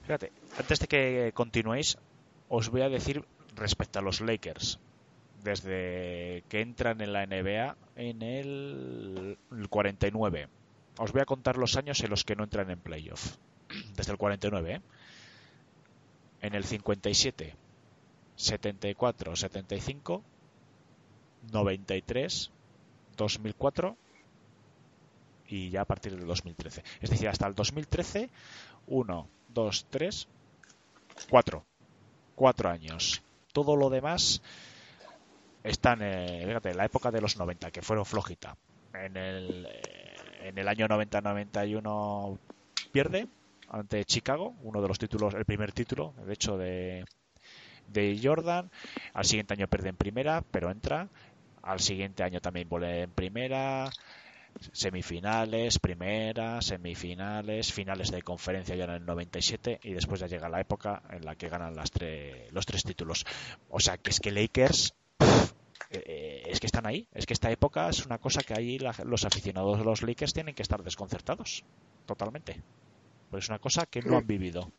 Fíjate, 0.04 0.32
antes 0.58 0.80
de 0.80 0.88
que 0.88 1.32
continuéis, 1.34 1.98
os 2.48 2.70
voy 2.70 2.82
a 2.82 2.90
decir 2.90 3.24
respecto 3.56 4.00
a 4.00 4.02
los 4.02 4.22
Lakers 4.22 4.80
desde 5.44 6.44
que 6.50 6.62
entran 6.62 7.02
en 7.02 7.14
la 7.14 7.26
NBA 7.26 7.76
en 7.96 8.22
el 8.22 9.38
49. 9.70 10.48
Os 10.98 11.12
voy 11.12 11.22
a 11.22 11.26
contar 11.26 11.58
los 11.58 11.78
años 11.78 12.02
en 12.02 12.10
los 12.10 12.24
que 12.24 12.36
no 12.36 12.44
entran 12.44 12.70
en 12.70 12.80
playoff. 12.80 13.38
Desde 13.96 14.12
el 14.12 14.18
49, 14.18 14.74
¿eh? 14.74 14.82
En 16.42 16.56
el 16.56 16.64
57, 16.64 17.54
74, 18.36 19.36
75, 19.36 20.24
93, 21.52 22.52
2004 23.18 23.98
y 25.50 25.70
ya 25.70 25.82
a 25.82 25.86
partir 25.86 26.16
del 26.16 26.28
2013. 26.28 26.84
Es 27.02 27.10
decir, 27.10 27.28
hasta 27.28 27.48
el 27.48 27.56
2013, 27.56 28.30
1, 28.88 29.28
2, 29.50 29.88
3, 29.90 30.28
4. 31.30 31.66
4 32.36 32.70
años. 32.70 33.22
Todo 33.52 33.76
lo 33.76 33.90
demás 33.90 34.42
están 35.64 36.02
en 36.02 36.78
la 36.78 36.86
época 36.86 37.12
de 37.12 37.22
los 37.22 37.38
90, 37.38 37.72
que 37.72 37.82
fueron 37.82 38.06
flojita. 38.06 38.56
En 38.94 39.18
el, 39.18 39.66
eh, 39.66 40.14
en 40.44 40.58
el 40.58 40.68
año 40.68 40.88
90-91 40.88 42.38
pierde 42.92 43.28
ante 43.70 44.06
Chicago, 44.06 44.56
uno 44.64 44.82
de 44.82 44.88
los 44.88 44.98
títulos, 44.98 45.34
el 45.34 45.46
primer 45.46 45.72
título, 45.72 46.14
de 46.26 46.34
hecho, 46.34 46.58
de, 46.58 47.06
de 47.88 48.20
Jordan. 48.22 48.70
Al 49.14 49.26
siguiente 49.26 49.54
año 49.54 49.68
pierde 49.68 49.90
en 49.90 49.96
primera, 49.96 50.44
pero 50.50 50.72
entra. 50.72 51.08
Al 51.62 51.80
siguiente 51.80 52.24
año 52.24 52.40
también 52.40 52.70
vuelve 52.70 53.02
en 53.04 53.12
primera. 53.12 53.90
Semifinales, 54.72 55.80
primera, 55.80 56.62
semifinales, 56.62 57.72
finales 57.72 58.12
de 58.12 58.22
conferencia 58.22 58.76
ya 58.76 58.84
en 58.86 58.92
el 58.92 59.06
97 59.06 59.80
y 59.84 59.94
después 59.94 60.20
ya 60.20 60.28
llega 60.28 60.50
la 60.50 60.60
época 60.60 61.02
en 61.12 61.26
la 61.26 61.36
que 61.36 61.50
ganan 61.50 61.76
las 61.76 61.92
los 62.52 62.66
tres 62.66 62.84
títulos. 62.84 63.26
O 63.70 63.80
sea 63.80 63.98
que 63.98 64.10
es 64.10 64.20
que 64.20 64.32
Lakers 64.32 64.94
eh, 65.92 66.44
es 66.46 66.60
que 66.60 66.68
están 66.68 66.86
ahí. 66.86 67.08
Es 67.14 67.26
que 67.26 67.34
esta 67.34 67.52
época 67.52 67.90
es 67.90 68.06
una 68.06 68.18
cosa 68.18 68.42
que 68.42 68.54
ahí 68.54 68.80
los 68.80 69.26
aficionados 69.26 69.80
de 69.80 69.86
los 69.86 70.04
Lakers 70.04 70.34
tienen 70.34 70.56
que 70.56 70.62
estar 70.62 70.84
desconcertados. 70.84 71.64
Totalmente. 72.06 72.62
Pues 73.30 73.46
es 73.46 73.50
una 73.50 73.60
cosa 73.60 73.86
que 73.86 74.02
no 74.02 74.18
han 74.18 74.28
vivido. 74.28 74.72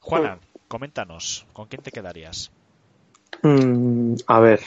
Juana, 0.00 0.38
coméntanos, 0.68 1.46
¿con 1.52 1.66
quién 1.66 1.82
te 1.82 1.90
quedarías? 1.90 2.50
Mm, 3.42 4.14
a 4.26 4.40
ver, 4.40 4.60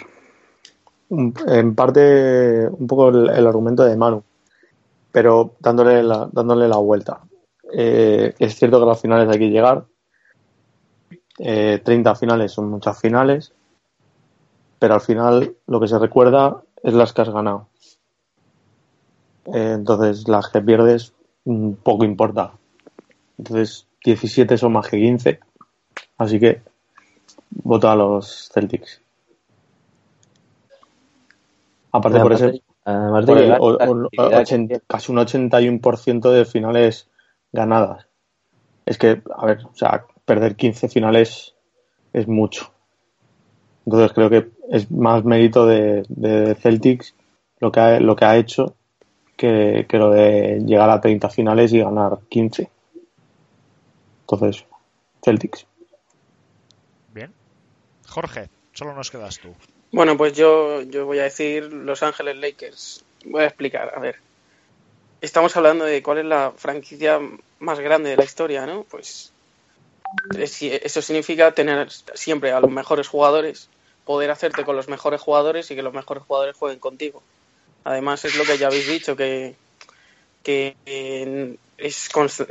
en 1.11 1.75
parte 1.75 2.67
un 2.67 2.87
poco 2.87 3.09
el, 3.09 3.45
argumento 3.45 3.83
de 3.83 3.97
Manu, 3.97 4.23
pero 5.11 5.55
dándole 5.59 6.01
la, 6.03 6.29
dándole 6.31 6.67
la 6.67 6.77
vuelta. 6.77 7.21
Eh, 7.73 8.33
es 8.39 8.55
cierto 8.55 8.77
que 8.77 8.83
a 8.83 8.87
las 8.87 9.01
finales 9.01 9.29
hay 9.29 9.39
que 9.39 9.49
llegar, 9.49 9.85
eh, 11.39 11.81
30 11.83 12.15
finales 12.15 12.51
son 12.51 12.69
muchas 12.69 12.99
finales, 12.99 13.53
pero 14.79 14.93
al 14.93 15.01
final 15.01 15.55
lo 15.67 15.79
que 15.79 15.87
se 15.87 15.99
recuerda 15.99 16.61
es 16.81 16.93
las 16.93 17.13
que 17.13 17.21
has 17.21 17.29
ganado. 17.29 17.67
Eh, 19.45 19.73
entonces 19.75 20.27
las 20.27 20.49
que 20.49 20.61
pierdes 20.61 21.13
mm, 21.45 21.73
poco 21.83 22.05
importa. 22.05 22.53
Entonces 23.37 23.87
17 24.05 24.57
son 24.57 24.73
más 24.73 24.87
que 24.87 24.97
15, 24.97 25.39
así 26.17 26.39
que 26.39 26.61
voto 27.49 27.89
a 27.89 27.95
los 27.95 28.49
Celtics. 28.53 29.01
Aparte 31.91 32.19
por 32.19 32.33
eso, 32.33 32.51
casi 34.87 35.11
un 35.11 35.17
81% 35.17 36.31
de 36.31 36.45
finales 36.45 37.09
ganadas. 37.51 38.07
Es 38.85 38.97
que, 38.97 39.21
a 39.35 39.45
ver, 39.45 39.65
o 39.65 39.75
sea, 39.75 40.05
perder 40.25 40.55
15 40.55 40.87
finales 40.89 41.53
es 42.13 42.27
mucho. 42.27 42.71
Entonces 43.85 44.13
creo 44.13 44.29
que 44.29 44.51
es 44.69 44.91
más 44.91 45.23
mérito 45.23 45.65
de, 45.65 46.55
Celtics 46.59 47.15
lo 47.59 47.71
que, 47.71 47.79
ha, 47.79 47.99
lo 47.99 48.15
que 48.15 48.25
ha 48.25 48.37
hecho 48.37 48.75
que, 49.35 49.85
lo 49.91 50.11
de 50.11 50.61
llegar 50.65 50.89
a 50.89 51.01
30 51.01 51.29
finales 51.29 51.73
y 51.73 51.79
ganar 51.79 52.19
15. 52.29 52.69
Entonces, 54.21 54.65
Celtics. 55.23 55.65
Bien. 57.13 57.33
Jorge, 58.07 58.49
solo 58.71 58.93
nos 58.93 59.09
quedas 59.09 59.39
tú. 59.39 59.49
Bueno, 59.91 60.15
pues 60.17 60.33
yo, 60.33 60.81
yo 60.83 61.05
voy 61.05 61.19
a 61.19 61.23
decir 61.23 61.63
Los 61.71 62.01
Ángeles 62.01 62.37
Lakers. 62.37 63.03
Voy 63.25 63.43
a 63.43 63.47
explicar, 63.47 63.93
a 63.95 63.99
ver. 63.99 64.17
Estamos 65.19 65.55
hablando 65.57 65.85
de 65.85 66.01
cuál 66.01 66.19
es 66.19 66.25
la 66.25 66.53
franquicia 66.55 67.19
más 67.59 67.79
grande 67.79 68.11
de 68.11 68.17
la 68.17 68.23
historia, 68.23 68.65
¿no? 68.65 68.83
Pues 68.83 69.33
eso 70.37 71.01
significa 71.01 71.53
tener 71.53 71.89
siempre 71.91 72.51
a 72.51 72.59
los 72.59 72.71
mejores 72.71 73.07
jugadores 73.07 73.69
poder 74.05 74.31
hacerte 74.31 74.63
con 74.65 74.75
los 74.75 74.87
mejores 74.87 75.21
jugadores 75.21 75.69
y 75.69 75.75
que 75.75 75.83
los 75.83 75.93
mejores 75.93 76.23
jugadores 76.23 76.55
jueguen 76.55 76.79
contigo. 76.79 77.21
Además, 77.83 78.25
es 78.25 78.35
lo 78.35 78.45
que 78.45 78.57
ya 78.57 78.67
habéis 78.67 78.87
dicho, 78.87 79.15
que, 79.15 79.55
que 80.43 80.75
eh, 80.85 81.55
es, 81.77 82.09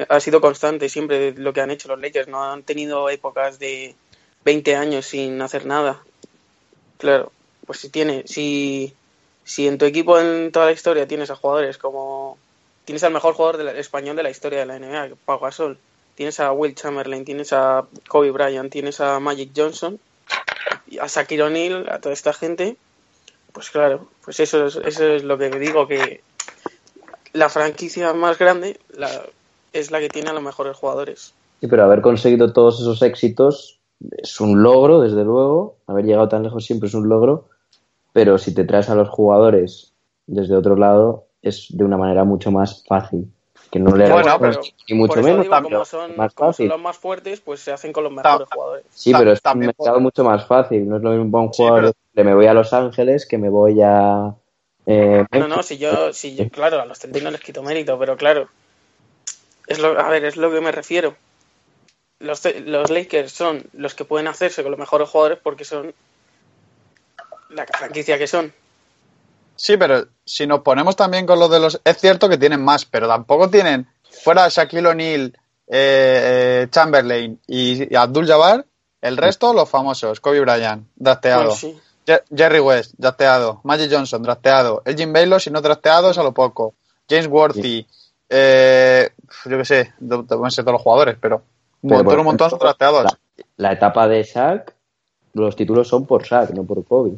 ha 0.09 0.21
sido 0.21 0.41
constante 0.41 0.89
siempre 0.89 1.33
lo 1.33 1.53
que 1.53 1.61
han 1.61 1.71
hecho 1.71 1.89
los 1.89 2.01
Lakers. 2.01 2.29
No 2.29 2.45
han 2.45 2.63
tenido 2.63 3.09
épocas 3.11 3.59
de 3.59 3.95
20 4.45 4.77
años 4.77 5.07
sin 5.07 5.41
hacer 5.43 5.67
nada. 5.67 6.03
Claro, 7.01 7.33
pues 7.65 7.81
si 7.81 7.89
tiene, 7.89 8.25
si, 8.27 8.95
si 9.43 9.67
en 9.67 9.79
tu 9.79 9.87
equipo 9.87 10.21
en 10.21 10.53
toda 10.53 10.67
la 10.67 10.73
historia 10.73 11.09
tienes 11.09 11.31
a 11.31 11.37
jugadores 11.37 11.79
como 11.79 12.37
tienes 12.85 13.03
al 13.05 13.13
mejor 13.13 13.33
jugador 13.33 13.57
del 13.57 13.69
español 13.69 14.17
de 14.17 14.23
la 14.23 14.31
historia 14.31 14.59
de 14.59 14.67
la 14.67 14.79
NBA, 14.79 15.17
Pau 15.25 15.41
Gasol, 15.41 15.79
tienes 16.15 16.41
a 16.41 16.53
Will 16.53 16.75
Chamberlain, 16.75 17.25
tienes 17.25 17.55
a 17.55 17.87
Kobe 18.07 18.31
Bryant, 18.31 18.71
tienes 18.71 19.01
a 19.01 19.19
Magic 19.19 19.53
Johnson, 19.57 19.99
a 21.01 21.07
Shaquille 21.07 21.43
O'Neal, 21.43 21.89
a 21.89 22.01
toda 22.01 22.13
esta 22.13 22.35
gente, 22.35 22.77
pues 23.55 23.71
claro, 23.71 24.09
pues 24.23 24.39
eso 24.41 24.67
es, 24.67 24.77
eso 24.77 25.07
es 25.07 25.25
lo 25.25 25.39
que 25.39 25.49
digo 25.51 25.89
que 25.89 26.21
la 27.33 27.49
franquicia 27.49 28.13
más 28.13 28.39
grande 28.39 28.79
la, 28.95 29.23
es 29.73 29.91
la 29.91 30.01
que 30.01 30.11
tiene 30.11 30.29
a 30.29 30.35
los 30.35 30.43
mejores 30.43 30.77
jugadores. 30.77 31.33
Sí, 31.61 31.67
pero 31.67 31.85
haber 31.85 32.03
conseguido 32.03 32.53
todos 32.53 32.79
esos 32.79 33.01
éxitos 33.01 33.80
es 34.19 34.41
un 34.41 34.63
logro, 34.63 35.01
desde 35.01 35.25
luego. 35.25 35.77
Haber 35.87 36.05
llegado 36.05 36.29
tan 36.29 36.43
lejos 36.43 36.65
siempre 36.65 36.89
es 36.89 36.95
un 36.95 37.09
logro. 37.09 37.49
Pero 38.13 38.39
si 38.39 38.55
te 38.55 38.65
traes 38.65 38.91
a 38.91 38.95
los 38.95 39.09
jugadores 39.09 39.93
desde 40.27 40.57
otro 40.57 40.77
lado, 40.77 41.27
es 41.43 41.67
de 41.71 41.85
una 41.85 41.97
manera 41.97 42.25
mucho 42.25 42.51
más 42.51 42.85
fácil. 42.87 43.31
Que 43.71 43.79
no 43.79 43.95
le 43.95 44.11
bueno, 44.11 44.37
pero, 44.41 44.61
ni 44.89 44.97
mucho 44.97 45.23
menos. 45.23 45.43
Digo, 45.43 45.63
como, 45.63 45.85
son, 45.85 46.17
más 46.17 46.35
como 46.35 46.53
son, 46.53 46.69
los 46.69 46.81
más 46.81 46.97
fuertes, 46.97 47.41
pues 47.41 47.61
se 47.61 47.71
hacen 47.71 47.93
con 47.93 48.03
los 48.03 48.13
mejores 48.13 48.49
jugadores. 48.53 48.85
Sí, 48.91 49.13
pero 49.17 49.33
es 49.33 49.41
un 49.53 49.59
mercado 49.61 50.01
mucho 50.01 50.25
más 50.25 50.45
fácil. 50.45 50.89
No 50.89 50.97
es 50.97 51.03
lo 51.03 51.11
mismo 51.11 51.31
para 51.31 51.45
un 51.45 51.51
jugador 51.51 51.87
sí, 51.89 51.93
pero... 52.13 52.29
me 52.29 52.35
voy 52.35 52.47
a 52.47 52.55
Los 52.55 52.73
Ángeles 52.73 53.27
que 53.27 53.39
me 53.39 53.49
voy 53.49 53.81
a. 53.81 54.35
Eh, 54.87 55.25
no, 55.31 55.47
no, 55.47 55.63
si 55.63 55.79
yo, 55.79 56.13
si 56.13 56.35
yo, 56.35 56.49
claro, 56.49 56.81
a 56.81 56.87
los 56.87 56.99
Celtics 56.99 57.23
no 57.23 57.31
les 57.31 57.41
quito 57.41 57.63
mérito, 57.63 57.97
pero 57.97 58.17
claro, 58.17 58.49
es 59.69 59.79
lo, 59.79 60.01
a 60.01 60.09
ver, 60.09 60.25
es 60.25 60.37
lo 60.37 60.51
que 60.51 60.61
me 60.61 60.73
refiero. 60.73 61.15
Los, 62.21 62.43
los 62.65 62.91
Lakers 62.91 63.33
son 63.33 63.65
los 63.73 63.95
que 63.95 64.05
pueden 64.05 64.29
hacerse 64.29 64.63
con 64.63 64.71
los 64.71 64.79
mejores 64.79 65.09
jugadores 65.09 65.39
porque 65.43 65.65
son 65.65 65.93
la 67.51 67.67
franquicia 67.67 68.19
que 68.19 68.27
son. 68.27 68.53
Sí, 69.57 69.77
pero 69.77 70.07
si 70.25 70.47
nos 70.47 70.61
ponemos 70.61 70.97
también 70.97 71.27
con 71.27 71.39
los 71.39 71.51
de 71.51 71.61
los... 71.61 71.81
Es 71.85 71.99
cierto 71.99 72.29
que 72.29 72.39
tienen 72.39 72.63
más, 72.63 72.85
pero 72.85 73.09
tampoco 73.09 73.51
tienen... 73.51 73.87
Fuera 74.23 74.49
Shaquille 74.49 74.89
O'Neal, 74.89 75.39
eh, 75.67 76.67
Chamberlain 76.71 77.41
y, 77.47 77.93
y 77.93 77.97
Abdul 77.97 78.27
Jabbar, 78.27 78.67
el 79.01 79.17
resto 79.17 79.55
los 79.55 79.69
famosos. 79.69 80.21
Kobe 80.21 80.41
Bryant, 80.41 80.87
drafteado. 80.97 81.45
Bueno, 81.45 81.57
sí. 81.57 81.79
Jerry 82.35 82.61
West, 82.61 82.95
drafteado. 82.99 83.61
Magic 83.65 83.91
Johnson, 83.91 84.23
drafteado. 84.23 84.83
Elgin 84.85 85.13
Baylor, 85.13 85.41
si 85.41 85.51
no 85.51 85.61
drafteado, 85.61 86.11
es 86.11 86.19
a 86.19 86.23
lo 86.23 86.33
poco. 86.33 86.75
James 87.09 87.29
Worthy. 87.29 87.87
Eh, 88.29 89.11
yo 89.47 89.59
qué 89.59 89.65
sé, 89.65 89.93
pueden 89.99 90.51
ser 90.51 90.65
todos 90.65 90.75
los 90.75 90.83
jugadores, 90.83 91.17
pero 91.21 91.43
un 91.83 91.91
Pero, 92.05 92.25
montón, 92.25 92.53
un 92.53 92.59
drafteados. 92.59 93.05
La, 93.05 93.19
la 93.57 93.73
etapa 93.73 94.09
de 94.09 94.23
Shaq, 94.23 94.75
los 95.35 95.57
títulos 95.57 95.89
son 95.89 96.07
por 96.07 96.25
Shaq, 96.25 96.51
no 96.51 96.65
por 96.65 96.85
Kobe. 96.85 97.13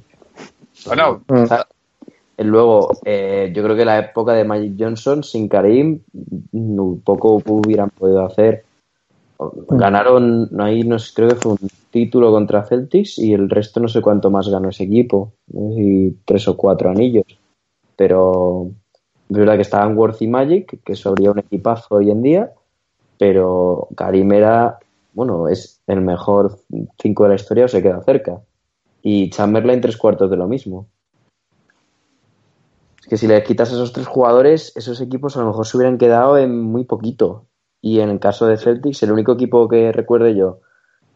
Bueno, 0.87 1.23
O 1.29 1.47
sea, 1.47 1.67
luego, 2.39 2.91
eh, 3.05 3.53
yo 3.55 3.63
creo 3.63 3.77
que 3.77 3.85
la 3.85 3.99
época 3.99 4.33
de 4.33 4.45
Magic 4.45 4.75
Johnson 4.79 5.23
sin 5.23 5.49
Karim, 5.49 6.01
mm, 6.53 6.97
poco 7.05 7.43
hubieran 7.47 7.91
podido 7.91 8.25
hacer. 8.25 8.65
Ganaron, 9.71 10.49
ahí 10.61 10.85
no 10.85 10.99
sé, 10.99 11.13
creo 11.15 11.29
que 11.31 11.35
fue 11.35 11.53
un 11.53 11.69
título 11.91 12.31
contra 12.31 12.63
Celtics 12.63 13.19
y 13.19 13.33
el 13.33 13.51
resto 13.51 13.81
no 13.81 13.89
sé 13.89 14.01
cuánto 14.01 14.31
más 14.31 14.49
ganó 14.49 14.69
ese 14.69 14.85
equipo, 14.85 15.33
no 15.49 15.71
sé 15.71 15.77
si 15.77 16.19
tres 16.25 16.47
o 16.47 16.57
cuatro 16.57 16.91
anillos. 16.91 17.25
Pero 17.97 18.71
es 19.29 19.37
verdad 19.37 19.57
que 19.57 19.63
estaban 19.63 19.97
Worth 19.97 20.23
y 20.23 20.29
Magic, 20.29 20.81
que 20.85 20.93
eso 20.93 21.09
habría 21.09 21.33
un 21.33 21.41
equipazo 21.41 21.97
hoy 21.97 22.11
en 22.11 22.23
día, 22.23 22.53
pero 23.23 23.87
Karim 23.95 24.33
era, 24.33 24.81
bueno, 25.13 25.47
es 25.47 25.81
el 25.87 26.01
mejor 26.01 26.59
cinco 27.01 27.23
de 27.23 27.29
la 27.29 27.35
historia 27.37 27.67
o 27.67 27.69
se 27.69 27.81
queda 27.81 28.03
cerca. 28.03 28.41
Y 29.01 29.31
Chamberlain 29.31 29.81
tres 29.81 29.97
cuartos 29.97 30.29
de 30.29 30.37
lo 30.37 30.49
mismo. 30.49 30.89
Es 33.01 33.07
que 33.07 33.17
si 33.17 33.29
le 33.29 33.41
quitas 33.45 33.71
a 33.71 33.75
esos 33.75 33.93
tres 33.93 34.09
jugadores, 34.09 34.73
esos 34.75 35.01
equipos 35.01 35.37
a 35.37 35.41
lo 35.43 35.47
mejor 35.47 35.69
se 35.69 35.77
hubieran 35.77 35.99
quedado 35.99 36.37
en 36.37 36.61
muy 36.65 36.83
poquito. 36.83 37.47
Y 37.81 38.01
en 38.01 38.09
el 38.09 38.19
caso 38.19 38.49
de 38.49 38.57
Celtics, 38.57 39.05
el 39.05 39.13
único 39.13 39.35
equipo 39.35 39.69
que 39.69 39.93
recuerde 39.93 40.35
yo 40.35 40.59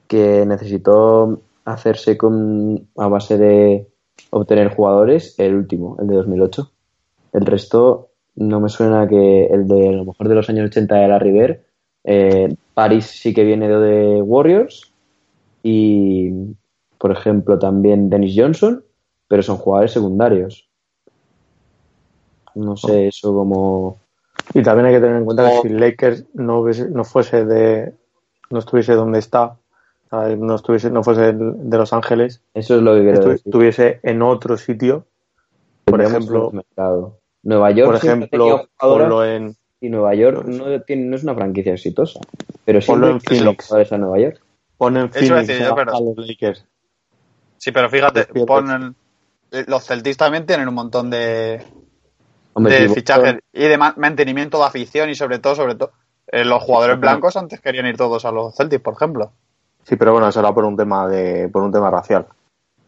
que 0.07 0.47
necesitó 0.47 1.41
hacerse 1.65 2.17
con 2.17 2.87
a 2.97 3.09
base 3.09 3.37
de 3.37 3.89
obtener 4.31 4.73
jugadores, 4.73 5.37
el 5.41 5.57
último, 5.57 5.97
el 6.01 6.07
de 6.07 6.15
2008. 6.15 6.71
El 7.33 7.47
resto 7.47 8.11
no 8.37 8.61
me 8.61 8.69
suena 8.69 9.09
que 9.09 9.47
el 9.47 9.67
de 9.67 9.89
a 9.89 9.93
lo 9.93 10.05
mejor 10.05 10.29
de 10.29 10.37
los 10.37 10.49
años 10.49 10.67
80 10.67 10.95
de 10.95 11.09
la 11.09 11.19
River. 11.19 11.67
Eh, 12.09 12.55
París 12.73 13.07
sí 13.07 13.35
que 13.35 13.43
viene 13.45 13.69
de, 13.69 14.23
Warriors 14.23 14.93
y, 15.63 16.31
por 16.99 17.11
ejemplo, 17.11 17.59
también 17.59 18.09
Dennis 18.09 18.35
Johnson, 18.37 18.85
pero 19.29 19.43
son 19.43 19.57
jugadores 19.57 19.93
secundarios. 19.93 20.69
No 22.55 22.77
sé, 22.77 23.09
eso 23.09 23.35
como... 23.35 23.99
Y 24.55 24.63
también 24.63 24.87
hay 24.87 24.95
que 24.95 25.01
tener 25.01 25.17
en 25.17 25.25
cuenta 25.25 25.51
Oh. 25.51 25.63
que 25.63 25.69
si 25.69 25.75
Lakers 25.75 26.25
no, 26.35 26.61
hubiese- 26.61 26.89
no 26.89 27.05
fuese 27.05 27.45
de. 27.45 27.93
no 28.51 28.61
estuviese 28.61 28.95
donde 28.95 29.19
está, 29.19 29.57
no 30.13 30.55
estuviese, 30.55 30.89
no 30.91 31.03
fuese 31.03 31.33
de 31.33 31.77
Los 31.79 31.93
Ángeles, 31.93 32.41
Eso 32.55 32.77
es 32.77 32.83
lo 32.83 32.95
que 32.95 33.01
estu- 33.13 33.25
decir. 33.31 33.43
estuviese 33.45 34.01
en 34.05 34.23
otro 34.23 34.57
sitio, 34.57 35.05
por 35.85 36.01
ejemplo, 36.01 36.51
mercado. 36.53 37.19
Nueva 37.43 37.73
York 37.73 37.87
por 37.89 37.97
ejemplo, 37.97 38.69
ponlo 38.79 39.25
en. 39.25 39.57
Y 39.87 39.91
Nueva 39.91 40.15
York 40.15 40.45
no, 40.47 40.81
tiene, 40.83 41.05
no 41.05 41.17
es 41.17 41.23
una 41.23 41.35
franquicia 41.35 41.73
exitosa. 41.75 42.21
Pero 42.65 42.81
siempre 42.81 43.11
en 43.11 43.21
Phoenix. 43.21 43.73
a 43.93 43.99
Nueva 43.99 44.19
York. 44.19 44.41
Pon 44.77 44.97
en 44.97 45.07
Eso 45.07 45.25
iba 45.25 45.37
a 45.37 45.39
Phoenix 45.41 45.47
decir 45.49 45.65
yo, 45.67 45.73
a- 45.73 45.77
pero- 45.77 45.97
a 45.97 46.01
los 46.01 46.17
Lakers. 46.17 46.67
sí, 47.57 47.73
pero 47.73 47.89
fíjate, 47.89 48.29
Los 48.35 48.47
ponen, 48.47 48.95
eh, 49.53 49.65
los 49.67 49.85
Celtics 49.85 50.17
también 50.17 50.45
tienen 50.47 50.69
un 50.69 50.75
montón 50.75 51.09
de, 51.11 51.63
Hombre, 52.53 52.81
de 52.81 52.89
si 52.89 52.95
fichajes 52.95 53.37
y 53.53 53.65
de 53.65 53.79
ma- 53.79 53.95
mantenimiento 53.97 54.59
de 54.59 54.65
afición 54.65 55.09
y 55.11 55.15
sobre 55.15 55.39
todo, 55.39 55.55
sobre 55.55 55.75
todo, 55.77 55.93
eh, 56.31 56.45
los 56.45 56.63
jugadores 56.63 56.99
blancos 57.01 57.37
antes 57.37 57.61
querían 57.61 57.87
ir 57.87 57.97
todos 57.97 58.25
a 58.25 58.33
los 58.33 58.55
Celtics, 58.57 58.83
por 58.83 58.95
ejemplo. 58.95 59.33
Sí, 59.85 59.97
pero 59.97 60.13
bueno, 60.13 60.29
eso 60.29 60.41
era 60.41 60.53
por 60.53 60.65
un 60.65 60.77
tema 60.77 61.07
de, 61.09 61.49
por 61.49 61.63
un 61.63 61.71
tema 61.73 61.91
racial. 61.91 62.27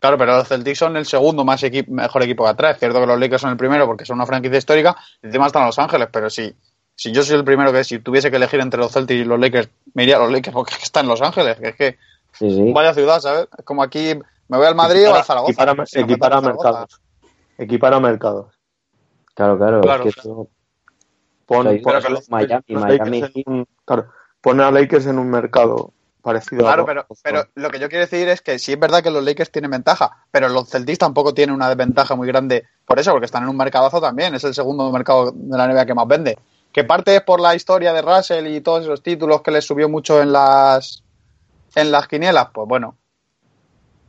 Claro, 0.00 0.16
pero 0.18 0.36
los 0.36 0.46
Celtics 0.48 0.78
son 0.78 0.96
el 0.96 1.06
segundo 1.06 1.44
más 1.44 1.62
equi- 1.64 1.86
mejor 1.88 2.22
equipo 2.22 2.44
que 2.44 2.50
atrae. 2.50 2.72
Es 2.72 2.78
cierto 2.78 3.00
que 3.00 3.06
los 3.06 3.18
Lakers 3.18 3.40
son 3.42 3.50
el 3.50 3.56
primero 3.56 3.86
porque 3.86 4.04
son 4.04 4.16
una 4.16 4.26
franquicia 4.26 4.58
histórica 4.58 4.96
y 5.22 5.26
encima 5.26 5.46
están 5.46 5.66
Los 5.66 5.78
Ángeles, 5.78 6.08
pero 6.12 6.28
si, 6.30 6.54
si 6.98 7.12
yo 7.12 7.22
soy 7.22 7.36
el 7.36 7.44
primero 7.44 7.72
que 7.72 7.84
si 7.84 8.00
tuviese 8.00 8.28
que 8.28 8.36
elegir 8.38 8.58
entre 8.58 8.80
los 8.80 8.90
Celtics 8.92 9.20
y 9.20 9.24
los 9.24 9.38
Lakers, 9.38 9.68
me 9.94 10.02
iría 10.02 10.16
a 10.16 10.18
los 10.18 10.32
Lakers 10.32 10.52
porque 10.52 10.72
es 10.72 10.78
que 10.78 10.84
están 10.84 11.04
en 11.04 11.10
Los 11.10 11.22
Ángeles, 11.22 11.56
que 11.60 11.68
es 11.68 11.76
que 11.76 11.98
Sí, 12.32 12.50
sí. 12.50 12.72
vaya 12.72 12.92
ciudad, 12.92 13.20
¿sabes? 13.20 13.46
Es 13.56 13.64
como 13.64 13.82
aquí 13.84 14.14
me 14.48 14.56
voy 14.58 14.66
al 14.66 14.74
Madrid 14.74 15.08
o 15.08 15.14
a 15.14 15.22
Zaragoza. 15.22 15.52
Equipar 15.52 15.68
a, 15.80 15.86
Si 15.86 16.00
a 16.00 16.06
Zaragoza. 16.06 16.40
mercados. 16.40 17.00
Equipar 17.56 17.94
a 17.94 18.00
mercados. 18.00 18.54
Claro, 19.34 19.56
claro. 19.58 19.80
Claro, 19.80 20.04
es 20.04 20.14
que 20.14 20.20
claro. 20.20 20.42
eso- 20.42 20.48
Pon, 21.46 21.64
Pero 21.66 21.82
pon- 21.82 22.02
que 22.02 22.08
los- 22.10 22.28
Miami, 22.30 22.62
los 22.68 22.82
Miami 22.82 23.32
un- 23.46 23.66
claro, 23.84 24.08
pon 24.40 24.60
a 24.60 24.70
Lakers 24.70 25.06
en 25.06 25.18
un 25.18 25.30
mercado 25.30 25.92
parecido 26.20 26.62
Claro, 26.64 26.82
a 26.82 26.86
pero, 26.86 27.06
pero 27.22 27.44
lo 27.54 27.70
que 27.70 27.78
yo 27.78 27.88
quiero 27.88 28.04
decir 28.04 28.28
es 28.28 28.42
que 28.42 28.58
sí 28.58 28.72
es 28.72 28.78
verdad 28.80 29.02
que 29.02 29.10
los 29.10 29.24
Lakers 29.24 29.50
tienen 29.50 29.70
ventaja, 29.70 30.24
pero 30.30 30.48
los 30.50 30.68
Celtics 30.68 30.98
tampoco 30.98 31.32
tienen 31.32 31.54
una 31.54 31.68
desventaja 31.68 32.14
muy 32.16 32.26
grande 32.28 32.66
por 32.84 32.98
eso, 32.98 33.12
porque 33.12 33.24
están 33.26 33.44
en 33.44 33.48
un 33.48 33.56
mercadazo 33.56 33.98
también, 34.00 34.34
es 34.34 34.44
el 34.44 34.52
segundo 34.52 34.90
mercado 34.92 35.30
de 35.32 35.56
la 35.56 35.64
NBA 35.68 35.86
que 35.86 35.94
más 35.94 36.06
vende. 36.06 36.36
Que 36.78 36.84
parte 36.84 37.16
es 37.16 37.22
por 37.22 37.40
la 37.40 37.56
historia 37.56 37.92
de 37.92 38.02
Russell 38.02 38.46
y 38.46 38.60
todos 38.60 38.84
esos 38.84 39.02
títulos 39.02 39.42
que 39.42 39.50
les 39.50 39.66
subió 39.66 39.88
mucho 39.88 40.22
en 40.22 40.30
las 40.30 41.02
en 41.74 41.90
las 41.90 42.06
quinielas, 42.06 42.50
pues 42.54 42.68
bueno, 42.68 42.96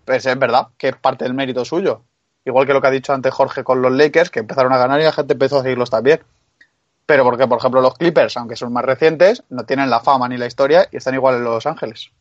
pues 0.06 0.24
es 0.28 0.38
verdad 0.38 0.68
que 0.78 0.90
es 0.90 0.96
parte 0.96 1.26
del 1.26 1.34
mérito 1.34 1.66
suyo. 1.66 2.04
Igual 2.46 2.68
que 2.68 2.74
lo 2.74 2.80
que 2.80 2.86
ha 2.86 2.92
dicho 2.92 3.12
antes 3.12 3.34
Jorge 3.34 3.64
con 3.64 3.82
los 3.82 3.92
Lakers, 3.92 4.30
que 4.30 4.42
empezaron 4.42 4.72
a 4.72 4.78
ganar 4.78 5.02
y 5.02 5.04
la 5.04 5.12
gente 5.12 5.34
empezó 5.34 5.58
a 5.58 5.64
seguirlos 5.64 5.90
también. 5.90 6.22
Pero 7.08 7.24
porque, 7.24 7.48
por 7.48 7.58
ejemplo, 7.58 7.82
los 7.82 7.96
Clippers, 7.96 8.38
aunque 8.38 8.56
son 8.56 8.72
más 8.72 8.86
recientes, 8.86 9.42
no 9.50 9.64
tienen 9.64 9.90
la 9.90 10.02
fama 10.02 10.30
ni 10.30 10.38
la 10.38 10.46
historia 10.46 10.88
y 10.92 10.98
están 10.98 11.16
igual 11.16 11.38
en 11.38 11.46
Los 11.46 11.66
Ángeles. 11.66 12.12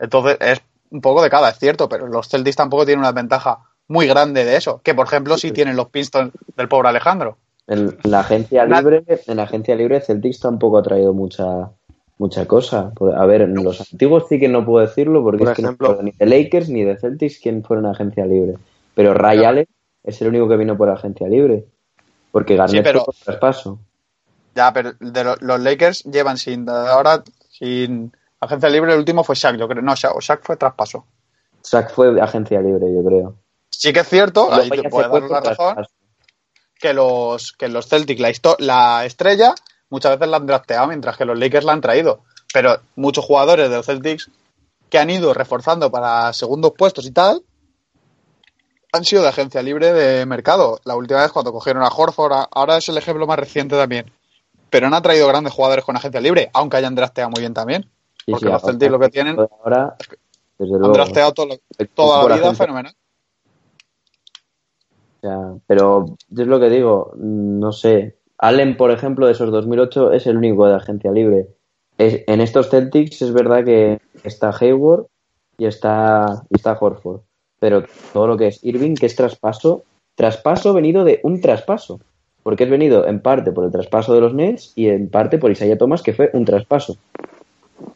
Entonces, 0.00 0.38
es 0.40 0.60
un 0.90 1.00
poco 1.00 1.22
de 1.22 1.30
cada, 1.30 1.50
es 1.50 1.58
cierto, 1.60 1.88
pero 1.88 2.08
los 2.08 2.28
Celtics 2.28 2.56
tampoco 2.56 2.84
tienen 2.84 2.98
una 2.98 3.12
ventaja 3.12 3.60
muy 3.86 4.08
grande 4.08 4.44
de 4.44 4.56
eso, 4.56 4.80
que 4.82 4.92
por 4.96 5.06
ejemplo 5.06 5.38
sí 5.38 5.52
tienen 5.52 5.76
los 5.76 5.90
Pistons 5.90 6.32
del 6.56 6.66
pobre 6.66 6.88
Alejandro. 6.88 7.38
En 7.70 7.96
la 8.02 8.20
agencia 8.20 8.66
libre, 8.66 9.04
en 9.26 9.36
la 9.36 9.44
agencia 9.44 9.76
libre 9.76 10.00
Celtics 10.00 10.40
tampoco 10.40 10.78
ha 10.78 10.82
traído 10.82 11.14
mucha 11.14 11.70
mucha 12.18 12.44
cosa. 12.46 12.92
A 13.16 13.26
ver, 13.26 13.42
en 13.42 13.54
los 13.54 13.80
antiguos 13.80 14.26
sí 14.28 14.38
que 14.38 14.48
no 14.48 14.66
puedo 14.66 14.86
decirlo 14.86 15.22
porque 15.22 15.38
Por 15.44 15.48
es 15.52 15.56
que 15.56 15.62
no 15.62 15.76
ni 16.02 16.10
de 16.10 16.26
Lakers 16.26 16.68
ni 16.68 16.84
de 16.84 16.98
Celtics 16.98 17.38
quién 17.42 17.64
fueron 17.64 17.86
a 17.86 17.92
agencia 17.92 18.26
libre. 18.26 18.56
Pero 18.94 19.14
Ray. 19.14 19.44
Allen 19.44 19.66
es 20.02 20.20
el 20.20 20.28
único 20.28 20.48
que 20.48 20.56
vino 20.56 20.76
por 20.76 20.90
agencia 20.90 21.28
libre. 21.28 21.64
Porque 22.30 22.56
Garnett 22.56 22.84
pero- 22.84 23.04
fue 23.04 23.14
por 23.14 23.24
traspaso. 23.24 23.78
Ya, 24.54 24.72
pero 24.72 24.92
de 24.98 25.24
lo- 25.24 25.36
los 25.40 25.60
Lakers 25.60 26.04
llevan 26.04 26.36
sin 26.36 26.68
ahora 26.68 27.22
sin 27.48 28.12
agencia 28.40 28.68
libre, 28.68 28.92
el 28.92 28.98
último 28.98 29.22
fue 29.22 29.36
Shaq, 29.36 29.56
yo 29.56 29.68
creo. 29.68 29.80
No, 29.80 29.94
Shaq, 29.94 30.18
Shaq 30.20 30.40
fue 30.42 30.56
traspaso. 30.56 31.06
Sack 31.62 31.92
fue 31.92 32.20
agencia 32.20 32.60
libre, 32.60 32.92
yo 32.92 33.04
creo. 33.04 33.34
Sí 33.70 33.92
que 33.92 34.00
es 34.00 34.08
cierto, 34.08 34.52
ahí 34.52 34.68
te 34.68 34.88
puedo 34.90 35.08
dar 35.08 35.22
la 35.22 35.40
razón, 35.40 35.74
traspaso. 35.74 35.90
Que 36.80 36.94
los, 36.94 37.52
que 37.52 37.68
los 37.68 37.86
Celtics, 37.86 38.20
la, 38.20 38.56
la 38.58 39.04
estrella, 39.04 39.54
muchas 39.90 40.12
veces 40.12 40.28
la 40.28 40.38
han 40.38 40.46
drafteado, 40.46 40.86
mientras 40.88 41.16
que 41.16 41.24
los 41.24 41.38
Lakers 41.38 41.64
la 41.64 41.72
han 41.72 41.80
traído. 41.80 42.20
Pero 42.52 42.80
muchos 42.96 43.24
jugadores 43.24 43.70
de 43.70 43.76
los 43.76 43.86
Celtics 43.86 44.30
que 44.88 44.98
han 44.98 45.10
ido 45.10 45.32
reforzando 45.32 45.90
para 45.90 46.32
segundos 46.32 46.72
puestos 46.76 47.06
y 47.06 47.12
tal, 47.12 47.42
han 48.92 49.04
sido 49.04 49.22
de 49.22 49.28
agencia 49.28 49.62
libre 49.62 49.92
de 49.92 50.26
mercado. 50.26 50.80
La 50.84 50.96
última 50.96 51.20
vez 51.20 51.30
cuando 51.30 51.52
cogieron 51.52 51.82
a 51.82 51.88
Horford, 51.88 52.48
ahora 52.50 52.78
es 52.78 52.88
el 52.88 52.98
ejemplo 52.98 53.26
más 53.26 53.38
reciente 53.38 53.76
también. 53.76 54.10
Pero 54.68 54.88
han 54.88 54.94
atraído 54.94 55.28
grandes 55.28 55.52
jugadores 55.52 55.84
con 55.84 55.96
agencia 55.96 56.20
libre, 56.20 56.50
aunque 56.52 56.78
hayan 56.78 56.94
drafteado 56.94 57.30
muy 57.30 57.40
bien 57.40 57.54
también. 57.54 57.88
Porque 58.26 58.46
sí, 58.46 58.52
los 58.52 58.62
Celtics 58.62 58.90
lo 58.90 58.98
que 58.98 59.08
tienen, 59.08 59.36
Ahora, 59.38 59.96
desde 60.58 60.74
han 60.74 60.92
drafteado 60.92 61.32
todo 61.32 61.58
toda 61.94 62.28
la 62.28 62.36
vida 62.36 62.54
fenomenal. 62.54 62.94
Sea, 65.20 65.54
pero 65.66 66.16
es 66.30 66.46
lo 66.46 66.58
que 66.60 66.70
digo, 66.70 67.12
no 67.16 67.72
sé. 67.72 68.16
Allen, 68.38 68.76
por 68.76 68.90
ejemplo, 68.90 69.26
de 69.26 69.32
esos 69.32 69.50
2008 69.50 70.12
es 70.12 70.26
el 70.26 70.38
único 70.38 70.66
de 70.66 70.76
agencia 70.76 71.12
libre. 71.12 71.48
En 71.98 72.40
estos 72.40 72.70
Celtics 72.70 73.20
es 73.20 73.32
verdad 73.34 73.62
que 73.62 74.00
está 74.24 74.50
Hayward 74.58 75.04
y 75.58 75.66
está, 75.66 76.42
está 76.48 76.78
Horford. 76.80 77.20
Pero 77.58 77.84
todo 78.14 78.26
lo 78.26 78.38
que 78.38 78.46
es 78.46 78.64
Irving, 78.64 78.94
que 78.94 79.04
es 79.04 79.14
traspaso, 79.14 79.84
traspaso 80.14 80.72
venido 80.72 81.04
de 81.04 81.20
un 81.22 81.42
traspaso. 81.42 82.00
Porque 82.42 82.64
es 82.64 82.70
venido 82.70 83.06
en 83.06 83.20
parte 83.20 83.52
por 83.52 83.66
el 83.66 83.70
traspaso 83.70 84.14
de 84.14 84.22
los 84.22 84.32
Nets 84.32 84.72
y 84.74 84.88
en 84.88 85.10
parte 85.10 85.36
por 85.36 85.50
Isaiah 85.50 85.76
Thomas, 85.76 86.02
que 86.02 86.14
fue 86.14 86.30
un 86.32 86.46
traspaso. 86.46 86.96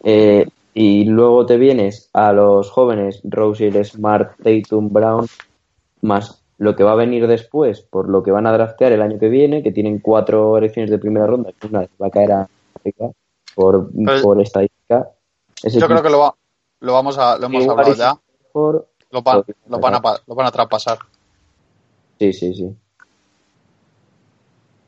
Eh, 0.03 0.47
y 0.75 1.05
luego 1.05 1.47
te 1.47 1.57
vienes 1.57 2.11
a 2.12 2.35
los 2.35 2.70
jóvenes 2.70 3.22
Rosier, 3.25 3.83
Smart, 3.87 4.37
Tatum, 4.43 4.93
Brown, 4.93 5.27
más 6.03 6.43
lo 6.65 6.75
que 6.77 6.83
va 6.85 6.93
a 6.93 6.97
venir 6.97 7.27
después, 7.27 7.81
por 7.83 8.09
lo 8.09 8.23
que 8.23 8.31
van 8.31 8.47
a 8.47 8.53
draftear 8.53 8.93
el 8.93 9.03
año 9.03 9.19
que 9.19 9.29
viene, 9.29 9.62
que 9.62 9.71
tienen 9.73 9.99
cuatro 10.01 10.57
elecciones 10.59 10.91
de 10.91 10.99
primera 10.99 11.27
ronda, 11.27 11.51
que 11.53 11.67
una 11.67 11.87
va 12.01 12.07
a 12.07 12.11
caer 12.11 12.33
a 12.33 12.49
África 12.77 13.11
por, 13.55 13.91
Pero- 13.93 14.23
por 14.23 14.41
estadística. 14.41 15.11
Ese 15.62 15.79
Yo 15.81 15.87
creo 15.87 16.03
que 16.03 16.11
lo, 16.11 16.19
va- 16.19 16.35
lo 16.81 16.93
vamos 16.93 17.17
a, 17.19 17.39
lo 17.39 17.47
hemos 17.47 17.67
hablado 17.69 17.95
ya. 17.95 18.17
por- 18.53 18.89
Lo 19.11 19.23
lo 19.69 19.79
van 19.79 19.95
a, 19.95 20.01
lo 20.27 20.35
van 20.35 20.47
a 20.47 20.51
traspasar. 20.51 20.99
Sí, 22.19 22.33
sí, 22.33 22.55
sí. 22.55 22.75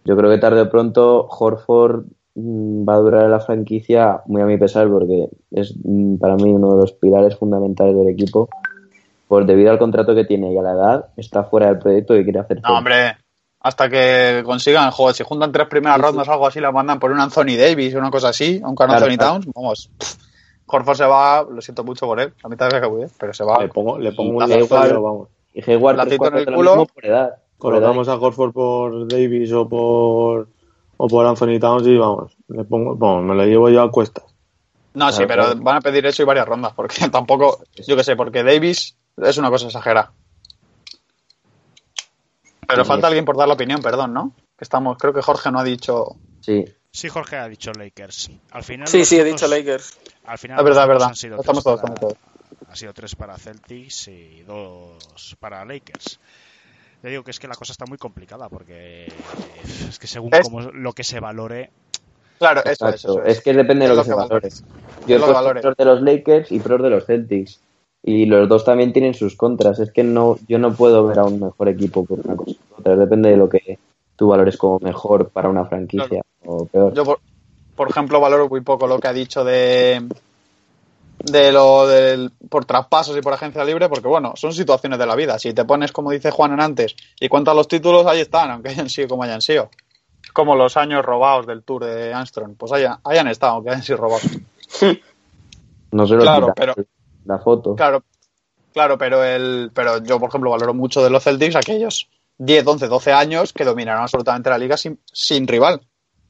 Yo 0.05 0.17
creo 0.17 0.31
que 0.31 0.39
tarde 0.39 0.61
o 0.61 0.71
pronto 0.71 1.27
Horford 1.29 2.05
mm, 2.35 2.89
va 2.89 2.95
a 2.95 2.99
durar 2.99 3.29
la 3.31 3.41
franquicia 3.41 4.23
muy 4.27 4.43
a 4.43 4.47
mi 4.47 4.57
pesar 4.57 4.89
porque 4.89 5.29
es 5.51 5.75
mm, 5.85 6.17
para 6.17 6.37
mí 6.37 6.53
uno 6.53 6.73
de 6.75 6.79
los 6.81 6.93
pilares 6.93 7.37
fundamentales 7.37 7.95
del 7.97 8.09
equipo. 8.09 8.49
Por 9.29 9.45
debido 9.45 9.71
al 9.73 9.79
contrato 9.79 10.15
que 10.15 10.25
tiene 10.25 10.53
y 10.53 10.59
a 10.59 10.63
la 10.63 10.73
edad, 10.73 11.07
está 11.17 11.45
fuera 11.45 11.67
del 11.67 11.79
proyecto 11.79 12.15
que 12.15 12.23
quiere 12.25 12.39
hacer. 12.39 12.61
No, 12.63 12.79
hombre, 12.79 13.17
hasta 13.61 13.89
que 13.89 14.43
consigan, 14.45 14.91
joder, 14.93 15.17
si 15.17 15.25
juntan 15.25 15.51
tres 15.51 15.67
primeras 15.67 16.01
rondas 16.01 16.29
o 16.29 16.33
algo 16.33 16.47
así, 16.47 16.61
la 16.61 16.71
mandan 16.71 17.01
por 17.01 17.11
un 17.11 17.19
Anthony 17.19 17.57
Davis 17.59 17.95
o 17.95 17.99
una 17.99 18.11
cosa 18.11 18.29
así, 18.29 18.61
aunque 18.65 18.85
un 18.85 18.89
Claro, 18.91 19.05
Anthony 19.07 19.17
claro. 19.17 19.33
Towns, 19.33 19.47
vamos. 19.55 19.91
Horford 20.67 20.97
se 20.97 21.05
va, 21.07 21.47
lo 21.49 21.61
siento 21.61 21.85
mucho 21.85 22.07
por 22.07 22.21
él, 22.21 22.33
a 22.43 22.49
mitad 22.49 22.69
de 22.69 22.81
que 22.81 22.87
voy, 22.87 23.07
pero 23.19 23.33
se 23.35 23.45
va. 23.45 23.59
Le 23.61 23.69
pongo, 23.69 23.99
le 23.99 24.13
pongo 24.13 24.31
Y 24.31 24.33
un 24.35 24.39
da 24.39 24.47
lazo, 24.47 24.65
igual. 24.65 24.89
pero 24.89 25.03
vamos. 25.03 25.29
Y 25.55 25.71
Hayward 25.71 26.01
en 26.13 26.37
el 26.39 26.45
culo. 26.55 26.71
mismo 26.77 26.87
por 26.87 27.07
edad. 27.07 27.29
Por 27.59 27.73
edad. 27.73 27.81
Colocamos 27.81 28.09
a 28.09 28.15
Horford 28.17 28.53
por 28.53 29.09
Davis 29.09 29.53
o 29.53 29.69
por 29.69 30.49
o 30.99 31.09
por 31.09 31.27
Anthony 31.27 31.59
Towns 31.61 31.87
y 31.87 31.97
vamos, 31.97 32.37
le 32.49 32.65
pongo, 32.65 32.95
bueno, 32.97 33.23
me 33.23 33.35
lo 33.35 33.45
llevo 33.45 33.69
yo 33.71 33.83
a 33.83 33.91
cuestas. 33.91 34.25
No, 34.95 35.13
sí, 35.13 35.25
pero 35.29 35.45
claro. 35.45 35.61
van 35.61 35.77
a 35.77 35.81
pedir 35.81 36.07
eso 36.07 36.23
y 36.23 36.27
varias 36.27 36.47
rondas, 36.47 36.73
porque 36.75 37.09
tampoco, 37.13 37.59
yo 37.87 37.97
qué 37.97 38.05
sé, 38.05 38.17
porque 38.17 38.43
Davis 38.43 38.97
es 39.17 39.37
una 39.39 39.51
cosa 39.51 39.67
exagerada. 39.67 40.13
Pero 42.69 42.85
Sí. 42.85 42.89
falta 42.89 43.07
alguien 43.07 43.25
por 43.25 43.37
dar 43.37 43.49
la 43.49 43.55
opinión, 43.55 43.81
perdón, 43.81 44.13
¿no? 44.13 44.33
Que 44.59 44.65
estamos, 44.65 44.97
creo 44.99 45.13
que 45.13 45.23
Jorge 45.23 45.51
no 45.53 45.59
ha 45.61 45.65
dicho. 45.65 46.17
Sí. 46.41 46.65
Sí, 46.91 47.09
Jorge 47.09 47.37
ha 47.37 47.49
dicho 47.49 47.73
Lakers. 47.73 48.31
Al 48.51 48.65
final 48.65 48.89
Sí, 48.89 49.05
sí, 49.05 49.19
he 49.19 49.25
dicho 49.25 49.47
Lakers. 49.47 49.99
Al 50.25 50.39
final 50.39 50.59
Es 50.59 50.65
verdad, 50.65 50.89
verdad. 50.89 51.09
han 51.09 51.17
sido 51.17 51.39
Estamos 51.39 51.63
tres 51.63 51.65
todos, 51.65 51.81
para- 51.83 51.95
estamos 51.95 52.17
todos. 52.17 52.71
Ha 52.71 52.77
sido 52.77 52.93
tres 52.95 53.15
para 53.15 53.37
Celtics 53.37 54.09
y 54.09 54.43
dos 54.43 55.37
para 55.39 55.65
Lakers. 55.65 56.19
Le 57.03 57.11
digo 57.11 57.23
que 57.23 57.31
es 57.31 57.39
que 57.39 57.47
la 57.47 57.55
cosa 57.55 57.73
está 57.73 57.85
muy 57.87 57.99
complicada 57.99 58.49
porque 58.49 59.13
es 59.89 59.99
que 59.99 60.07
según 60.07 60.35
Es- 60.35 60.49
lo 60.51 60.93
que 60.93 61.05
se 61.05 61.21
valore, 61.21 61.71
Claro, 62.39 62.61
eso 62.61 62.71
es, 62.71 62.81
Exacto. 62.97 62.97
eso 63.21 63.23
Es 63.25 63.41
que 63.43 63.53
depende 63.55 63.85
de 63.87 63.89
lo 63.91 63.95
lo 63.97 64.03
que 64.03 64.05
se 64.07 64.11
que 64.11 64.15
valore. 64.17 64.29
valores. 64.35 64.65
Yo 65.65 65.75
que 65.75 65.85
de 65.85 65.91
los 65.91 66.03
Lakers 66.03 66.53
y 66.53 66.61
pros 66.61 66.83
de 66.83 66.91
los 66.91 67.07
Celtics. 67.07 67.61
Y 68.09 68.25
los 68.25 68.49
dos 68.49 68.65
también 68.65 68.93
tienen 68.93 69.15
sus 69.15 69.35
contras. 69.35 69.81
Es 69.81 69.91
que 69.91 70.05
no, 70.05 70.39
yo 70.49 70.59
no 70.61 70.73
puedo 70.73 71.05
ver 71.07 71.19
a 71.19 71.25
un 71.25 71.41
mejor 71.41 71.69
equipo 71.69 72.05
por 72.07 72.21
una 72.25 72.37
cosa 72.37 72.53
u 72.71 72.81
otra. 72.81 72.95
Depende 72.97 73.31
de 73.31 73.37
lo 73.37 73.49
que 73.49 73.79
tú 74.15 74.29
valores 74.29 74.57
como 74.57 74.79
mejor 74.79 75.29
para 75.29 75.49
una 75.49 75.65
franquicia 75.65 76.23
o 76.45 76.67
peor. 76.67 76.95
Yo, 76.95 77.05
por, 77.05 77.19
por 77.75 77.91
ejemplo, 77.91 78.21
valoro 78.21 78.49
muy 78.49 78.61
poco 78.61 78.87
lo 78.87 79.01
que 79.01 79.09
ha 79.09 79.13
dicho 79.13 79.45
de 79.45 80.07
de 81.19 81.51
lo 81.51 81.89
del 81.89 82.31
por 82.49 82.65
traspasos 82.65 83.17
y 83.17 83.21
por 83.23 83.33
agencia 83.33 83.65
libre, 83.65 83.89
porque 83.89 84.07
bueno, 84.07 84.35
son 84.37 84.53
situaciones 84.53 85.01
de 85.01 85.07
la 85.07 85.17
vida. 85.17 85.37
Si 85.41 85.53
te 85.53 85.65
pones, 85.65 85.91
como 85.91 86.13
dice 86.13 86.31
Juan 86.31 86.53
en 86.53 86.61
antes, 86.61 86.95
y 87.19 87.29
cuentas 87.29 87.57
los 87.57 87.67
títulos, 87.67 88.07
ahí 88.07 88.21
están, 88.21 88.53
aunque 88.53 88.69
hayan 88.69 88.89
sido 88.89 89.09
como 89.09 89.25
hayan 89.25 89.43
sido. 89.43 89.71
Como 90.33 90.55
los 90.55 90.77
años 90.77 91.05
robados 91.05 91.47
del 91.47 91.65
Tour 91.65 91.85
de 91.87 92.15
Armstrong. 92.15 92.55
Pues 92.57 92.71
hayan, 92.71 92.99
hayan 93.03 93.27
estado, 93.27 93.55
aunque 93.55 93.71
hayan 93.71 93.83
sido 93.83 93.99
robados. 93.99 94.23
No 95.93 96.07
se 96.07 96.15
lo 96.15 96.21
Claro, 96.21 96.53
pero- 96.55 96.75
la 97.27 97.39
foto. 97.39 97.75
Claro, 97.77 98.03
claro, 98.73 98.97
pero 98.99 99.23
el 99.25 99.71
pero 99.75 100.03
yo, 100.03 100.19
por 100.21 100.29
ejemplo, 100.29 100.51
valoro 100.51 100.75
mucho 100.75 101.03
de 101.03 101.11
los 101.11 101.23
Celtics 101.25 101.57
aquellos 101.57 102.09
10, 102.39 102.67
11, 102.67 102.89
12 102.89 103.13
años 103.13 103.53
que 103.53 103.65
dominaron 103.65 104.03
absolutamente 104.03 104.51
la 104.51 104.59
liga 104.59 104.77
sin, 104.77 104.99
sin 105.13 105.47
rival. 105.47 105.81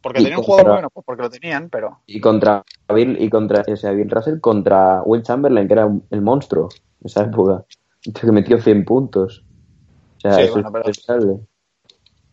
Porque 0.00 0.20
Y 0.20 0.24
tenían 0.24 0.38
un 0.38 0.44
jugador 0.44 0.72
bueno, 0.74 0.90
pues 0.90 1.04
porque 1.04 1.22
lo 1.22 1.30
tenían, 1.30 1.68
pero 1.68 1.98
Y 2.06 2.20
contra 2.20 2.62
Bill, 2.94 3.16
y 3.20 3.28
contra, 3.28 3.64
o 3.66 3.76
sea, 3.76 3.90
Bill 3.90 4.08
Russell 4.10 4.38
contra 4.40 5.02
Will 5.02 5.22
Chamberlain, 5.24 5.66
que 5.66 5.72
era 5.72 5.88
el 6.10 6.22
monstruo 6.22 6.68
en 7.00 7.06
esa 7.06 7.22
época. 7.24 7.64
Que 8.20 8.30
metió 8.30 8.60
100 8.60 8.84
puntos. 8.84 9.42
O 10.18 10.20
sea, 10.20 10.34
Sí, 10.34 10.42
eso 10.42 10.52
bueno, 10.52 10.68
es 10.68 10.72
pero- 10.72 10.84
impensable. 10.88 11.40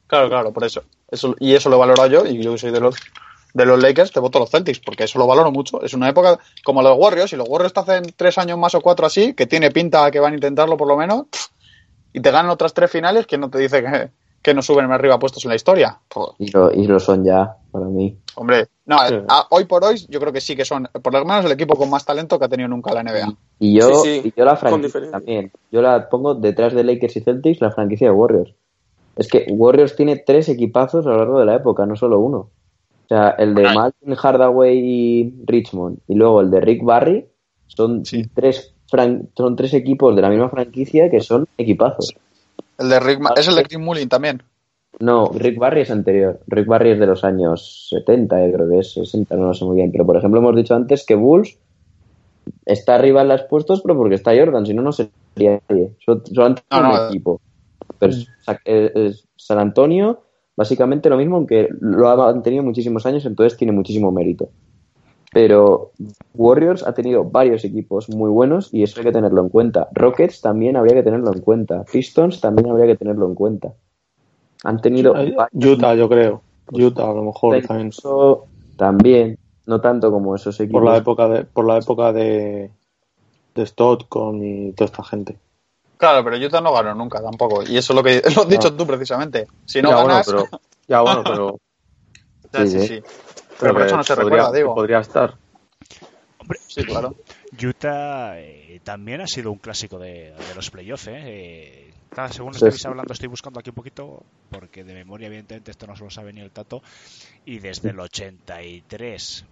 Claro, 0.05 0.29
claro, 0.29 0.53
por 0.53 0.63
eso. 0.65 0.83
eso 1.09 1.35
y 1.39 1.55
eso 1.55 1.69
lo 1.71 1.79
valoro 1.79 2.05
yo, 2.05 2.27
y 2.27 2.39
yo 2.43 2.55
soy 2.59 2.69
de 2.69 2.79
los 2.79 2.95
de 3.53 3.65
los 3.65 3.79
Lakers, 3.81 4.11
te 4.11 4.19
voto 4.19 4.39
a 4.39 4.41
los 4.41 4.49
Celtics, 4.49 4.79
porque 4.79 5.03
eso 5.03 5.19
lo 5.19 5.27
valoro 5.27 5.51
mucho. 5.51 5.81
Es 5.83 5.93
una 5.93 6.09
época 6.09 6.39
como 6.63 6.81
los 6.81 6.97
Warriors, 6.97 7.31
y 7.33 7.35
los 7.35 7.47
Warriors 7.47 7.73
te 7.73 7.79
hacen 7.81 8.03
tres 8.15 8.37
años 8.37 8.57
más 8.57 8.73
o 8.75 8.81
cuatro 8.81 9.05
así, 9.05 9.33
que 9.33 9.45
tiene 9.45 9.69
pinta 9.71 10.09
que 10.11 10.19
van 10.19 10.33
a 10.33 10.35
intentarlo 10.35 10.75
por 10.77 10.87
lo 10.87 10.97
menos, 10.97 11.27
y 12.11 12.19
te 12.19 12.31
ganan 12.31 12.49
otras 12.51 12.73
tres 12.73 12.89
finales, 12.91 13.27
que 13.27 13.37
no 13.37 13.49
te 13.49 13.59
dice 13.59 13.83
que, 13.83 14.09
que 14.41 14.53
no 14.53 14.61
suben 14.61 14.87
más 14.87 14.95
arriba 14.95 15.19
puestos 15.19 15.45
en 15.45 15.49
la 15.49 15.55
historia. 15.55 15.99
Y 16.39 16.51
lo, 16.51 16.71
y 16.71 16.85
lo 16.87 16.99
son 16.99 17.23
ya, 17.23 17.57
para 17.71 17.85
mí. 17.85 18.17
hombre, 18.35 18.67
no, 18.85 18.97
Sí. 19.07 19.15
a- 19.29 19.47
hoy 19.51 19.65
por 19.65 19.83
hoy 19.85 20.03
yo 20.09 20.19
creo 20.19 20.33
que 20.33 20.41
sí 20.41 20.55
que 20.55 20.65
son, 20.65 20.87
por 21.01 21.13
lo 21.13 21.23
menos, 21.23 21.45
el 21.45 21.51
equipo 21.51 21.75
con 21.75 21.89
más 21.89 22.03
talento 22.05 22.37
que 22.39 22.45
ha 22.45 22.49
tenido 22.49 22.67
nunca 22.69 22.93
la 22.93 23.01
NBA. 23.03 23.33
Y 23.59 23.77
yo, 23.79 23.87
Sí, 24.03 24.21
sí, 24.21 24.27
y 24.29 24.33
yo 24.39 24.45
la 24.45 24.55
franquicia 24.57 25.11
también. 25.11 25.51
Yo 25.71 25.81
la 25.81 26.09
pongo 26.09 26.33
detrás 26.35 26.73
de 26.73 26.83
Lakers 26.83 27.15
y 27.17 27.21
Celtics, 27.21 27.61
la 27.61 27.71
franquicia 27.71 28.07
de 28.07 28.13
Warriors. 28.13 28.53
Es 29.15 29.27
que 29.27 29.45
Warriors 29.49 29.95
tiene 29.95 30.17
tres 30.17 30.49
equipazos 30.49 31.05
a 31.05 31.09
lo 31.09 31.17
largo 31.17 31.39
de 31.39 31.45
la 31.45 31.55
época, 31.55 31.85
no 31.85 31.95
solo 31.95 32.19
uno. 32.19 32.49
O 33.03 33.07
sea, 33.07 33.29
el 33.37 33.53
de. 33.55 33.63
Malcolm 33.63 34.15
Hardaway 34.15 34.77
y 34.77 35.33
Richmond, 35.45 35.99
y 36.07 36.15
luego 36.15 36.41
el 36.41 36.49
de 36.51 36.61
Rick 36.61 36.83
Barry, 36.83 37.25
son, 37.67 38.05
Sí. 38.05 38.25
tres, 38.33 38.73
fran- 38.89 39.29
son 39.35 39.55
tres 39.55 39.73
equipos 39.73 40.15
de 40.15 40.21
la 40.21 40.29
misma 40.29 40.49
franquicia 40.49 41.09
que 41.09 41.19
son 41.21 41.45
equipazos. 41.57 42.13
El 42.77 42.89
de 42.89 42.99
Rick, 42.99 43.19
Ma- 43.19 43.33
es 43.35 43.47
el 43.47 43.55
de 43.55 43.63
Chris 43.63 43.79
Mullin 43.79 44.09
también. 44.09 44.41
No, 44.99 45.31
Rick 45.33 45.57
Barry 45.57 45.81
es 45.81 45.91
anterior. 45.91 46.39
Rick 46.47 46.67
Barry 46.67 46.91
es 46.91 46.99
de 46.99 47.07
los 47.07 47.23
años 47.23 47.87
70, 47.89 48.43
eh, 48.45 48.51
creo 48.53 48.69
que 48.69 48.79
es 48.79 48.93
60, 48.93 49.35
no 49.35 49.47
lo 49.47 49.53
sé 49.53 49.65
muy 49.65 49.75
bien. 49.75 49.91
Pero, 49.91 50.05
por 50.05 50.17
ejemplo, 50.17 50.39
hemos 50.39 50.55
dicho 50.55 50.75
antes 50.75 51.05
que 51.05 51.15
Bulls 51.15 51.57
está 52.65 52.95
arriba 52.95 53.21
en 53.21 53.29
los 53.29 53.43
puestos, 53.43 53.81
pero 53.81 53.97
porque 53.97 54.15
está 54.15 54.35
Jordan, 54.35 54.65
si 54.65 54.73
no, 54.73 54.81
no 54.81 54.91
sería 54.91 55.59
nadie. 55.67 55.91
Sol- 56.05 56.23
Solamente 56.31 56.63
No, 56.71 56.77
un 56.77 56.83
no, 56.83 57.07
equipo. 57.09 57.41
Pero 57.99 58.13
eh, 58.65 59.13
San 59.35 59.59
Antonio, 59.59 60.21
básicamente 60.55 61.09
lo 61.09 61.17
mismo, 61.17 61.37
aunque 61.37 61.69
lo 61.79 62.09
ha 62.09 62.15
mantenido 62.15 62.63
muchísimos 62.63 63.05
años, 63.05 63.25
entonces 63.25 63.57
tiene 63.57 63.73
muchísimo 63.73 64.11
mérito. 64.11 64.49
Pero 65.33 65.91
Warriors 66.35 66.85
ha 66.85 66.93
tenido 66.93 67.23
varios 67.23 67.65
equipos 67.65 68.07
muy 68.09 68.29
buenos 68.29 68.71
y 68.71 68.83
eso 68.83 68.99
hay 68.99 69.07
que 69.07 69.11
tenerlo 69.11 69.41
en 69.41 69.49
cuenta. 69.49 69.87
Rockets 69.91 70.41
también 70.41 70.77
habría 70.77 70.93
que 70.93 71.03
tenerlo 71.03 71.33
en 71.33 71.41
cuenta. 71.41 71.83
Pistons 71.91 72.39
también 72.39 72.69
habría 72.69 72.85
que 72.85 72.95
tenerlo 72.95 73.25
en 73.25 73.33
cuenta. 73.33 73.73
Han 74.63 74.79
tenido 74.79 75.15
Utah, 75.53 75.95
yo 75.95 76.07
creo. 76.07 76.41
Utah, 76.71 77.09
a 77.09 77.13
lo 77.13 77.23
mejor 77.23 77.61
también. 77.65 77.91
También, 78.77 79.39
no 79.65 79.81
tanto 79.81 80.11
como 80.11 80.35
esos 80.35 80.59
equipos. 80.59 80.81
Por 80.81 80.91
la 80.91 80.97
época 80.97 81.27
de, 81.27 81.45
por 81.45 81.65
la 81.65 81.77
época 81.79 82.13
de, 82.13 82.69
de 83.55 83.63
Stockton 83.63 84.43
y 84.43 84.71
toda 84.73 84.85
esta 84.85 85.03
gente. 85.03 85.37
Claro, 86.03 86.21
pero 86.21 86.35
Utah 86.35 86.59
no 86.59 86.73
ganó 86.73 86.93
nunca 86.93 87.21
tampoco. 87.21 87.63
Y 87.63 87.77
eso 87.77 87.93
es 87.93 87.95
lo 87.95 88.03
que 88.03 88.21
lo 88.35 88.41
has 88.41 88.49
dicho 88.49 88.75
tú 88.75 88.85
precisamente. 88.85 89.47
Si 89.65 89.81
no 89.81 89.91
ya, 89.91 89.95
bueno, 89.95 90.09
ganas, 90.09 90.25
pero, 90.27 90.49
ya 90.87 90.99
bueno, 90.99 91.23
pero, 91.23 91.59
ya, 92.51 92.65
Sí, 92.65 92.71
sí, 92.71 92.79
sí. 92.81 92.87
sí. 92.87 93.03
Pero 93.57 93.73
por 93.73 93.83
eso 93.83 93.95
no 93.95 94.03
se 94.03 94.15
podría, 94.15 94.29
recuerda, 94.29 94.51
digo. 94.57 94.75
podría 94.75 94.99
estar. 94.99 95.37
hombre, 96.39 96.59
Sí, 96.67 96.83
claro. 96.83 97.15
Utah 97.63 98.37
eh, 98.37 98.81
también 98.83 99.21
ha 99.21 99.27
sido 99.27 99.49
un 99.49 99.59
clásico 99.59 99.97
de, 99.97 100.33
de 100.33 100.55
los 100.55 100.69
playoffs. 100.71 101.07
¿eh? 101.07 101.21
Eh, 101.23 101.93
cada 102.09 102.27
según 102.27 102.53
Sí, 102.53 102.65
estáis 102.65 102.85
hablando, 102.85 103.13
estoy 103.13 103.29
buscando 103.29 103.61
aquí 103.61 103.69
un 103.69 103.75
poquito, 103.75 104.23
porque 104.49 104.83
de 104.83 104.93
memoria, 104.93 105.27
evidentemente, 105.27 105.71
esto 105.71 105.87
no 105.87 105.95
se 105.95 106.03
lo 106.03 106.09
sabe 106.09 106.33
ni 106.33 106.41
el 106.41 106.51
tato. 106.51 106.83
Y 107.45 107.59
desde 107.59 107.91
el 107.91 107.99
83 108.01 109.45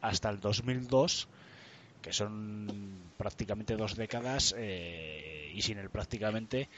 hasta 0.00 0.30
el 0.30 0.40
2002, 0.40 1.28
que 2.02 2.12
son 2.12 3.00
prácticamente 3.16 3.76
dos 3.76 3.96
décadas, 3.96 4.54
eh, 4.58 5.50
y 5.54 5.62
sin 5.62 5.78
el 5.78 5.88
prácticamente, 5.88 6.68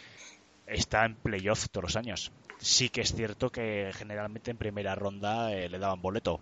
está 0.67 1.05
en 1.05 1.17
playoff 1.17 1.69
todos 1.71 1.85
los 1.85 1.97
años. 1.97 2.33
Sí 2.59 2.89
que 2.89 3.01
es 3.01 3.15
cierto 3.15 3.51
que 3.51 3.91
generalmente 3.95 4.51
en 4.51 4.57
primera 4.57 4.95
ronda 4.95 5.53
eh, 5.53 5.69
le 5.69 5.79
daban 5.79 6.01
boleto. 6.01 6.41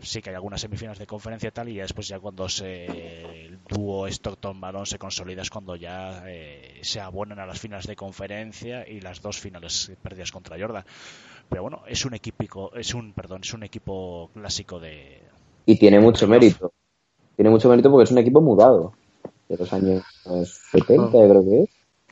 Sí 0.00 0.20
que 0.20 0.30
hay 0.30 0.36
algunas 0.36 0.60
semifinales 0.60 0.98
de 0.98 1.06
conferencia 1.06 1.48
y 1.48 1.52
tal, 1.52 1.68
y 1.68 1.74
ya 1.74 1.82
después 1.82 2.08
ya 2.08 2.18
cuando 2.18 2.48
se, 2.48 3.44
el 3.44 3.58
dúo 3.68 4.08
Stockton-Malone 4.08 4.86
se 4.86 4.98
consolida 4.98 5.42
es 5.42 5.50
cuando 5.50 5.76
ya 5.76 6.24
eh, 6.26 6.80
se 6.82 7.00
abonan 7.00 7.38
a 7.38 7.46
las 7.46 7.60
finales 7.60 7.86
de 7.86 7.94
conferencia 7.94 8.88
y 8.88 9.00
las 9.00 9.20
dos 9.22 9.38
finales 9.38 9.92
perdidas 10.02 10.32
contra 10.32 10.58
Jordan. 10.58 10.84
Pero 11.48 11.62
bueno, 11.62 11.82
es 11.86 12.04
un 12.04 12.14
equipo, 12.14 12.74
es 12.74 12.94
un, 12.94 13.12
perdón, 13.12 13.42
es 13.44 13.52
un 13.52 13.62
equipo 13.62 14.30
clásico 14.32 14.80
de, 14.80 15.22
Y 15.66 15.76
tiene 15.76 16.00
mucho 16.00 16.26
mérito. 16.26 16.72
Tiene 17.36 17.50
mucho 17.50 17.68
mérito 17.68 17.90
porque 17.90 18.04
es 18.04 18.10
un 18.10 18.18
equipo 18.18 18.40
mudado. 18.40 18.92
De 19.48 19.56
los 19.56 19.72
años 19.72 20.02
70, 20.70 21.12
yo 21.12 21.28
creo 21.28 21.44
que 21.44 21.62
es. 21.64 21.68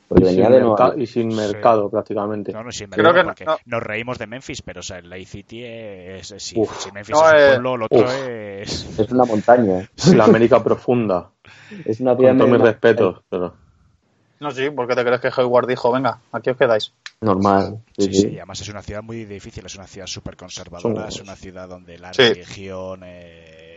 Porque 0.08 0.24
Y 0.24 0.26
sin, 0.26 0.36
venía 0.36 0.50
de 0.50 0.64
merca- 0.64 0.86
Nueva 0.88 0.94
y 1.02 1.06
sin 1.06 1.28
mercado 1.28 1.88
prácticamente. 1.88 2.52
No, 2.52 2.64
no, 2.64 2.72
sin 2.72 2.90
Creo 2.90 3.12
mercado, 3.12 3.14
que 3.14 3.22
no- 3.22 3.28
porque 3.28 3.44
no. 3.44 3.76
nos 3.76 3.82
reímos 3.84 4.18
de 4.18 4.26
Memphis, 4.26 4.60
pero 4.62 4.80
o 4.80 4.82
sea, 4.82 4.98
el 4.98 5.08
Lake 5.08 5.24
City 5.26 5.62
es, 5.64 6.32
es- 6.32 6.42
si, 6.42 6.58
Uf. 6.58 6.80
si 6.82 6.90
Memphis 6.90 7.14
No, 7.14 7.26
es 7.28 7.32
un 7.32 7.38
eh, 7.38 7.46
pueblo, 7.52 7.74
el 7.76 7.82
otro 7.84 7.98
uf. 8.00 8.10
es... 8.28 8.98
Es 8.98 9.12
una 9.12 9.24
montaña. 9.24 9.88
Es 9.96 10.14
la 10.16 10.24
América 10.24 10.62
profunda. 10.64 11.30
Es 11.84 12.00
una 12.00 12.16
ciudad 12.16 12.30
Con 12.32 12.38
todos 12.38 12.50
mis 12.50 12.60
respetos. 12.60 13.22
Pero... 13.30 13.54
No, 14.40 14.50
sí, 14.50 14.68
porque 14.70 14.94
te 14.96 15.04
crees 15.04 15.20
que 15.20 15.28
Hayward 15.36 15.68
dijo, 15.68 15.92
venga, 15.92 16.18
aquí 16.32 16.50
os 16.50 16.56
quedáis. 16.56 16.92
Normal. 17.20 17.78
Sí, 17.96 18.06
Sí, 18.06 18.14
sí. 18.14 18.20
sí, 18.30 18.36
además 18.38 18.60
es 18.62 18.68
una 18.70 18.82
ciudad 18.82 19.02
muy 19.02 19.24
difícil, 19.26 19.64
es 19.66 19.76
una 19.76 19.86
ciudad 19.86 20.06
súper 20.08 20.36
conservadora, 20.36 21.02
Somos- 21.02 21.08
es 21.14 21.20
una 21.20 21.36
ciudad 21.36 21.68
donde 21.68 21.98
la 21.98 22.12
Sí. 22.14 22.22
religión 22.22 23.02
eh, 23.04 23.69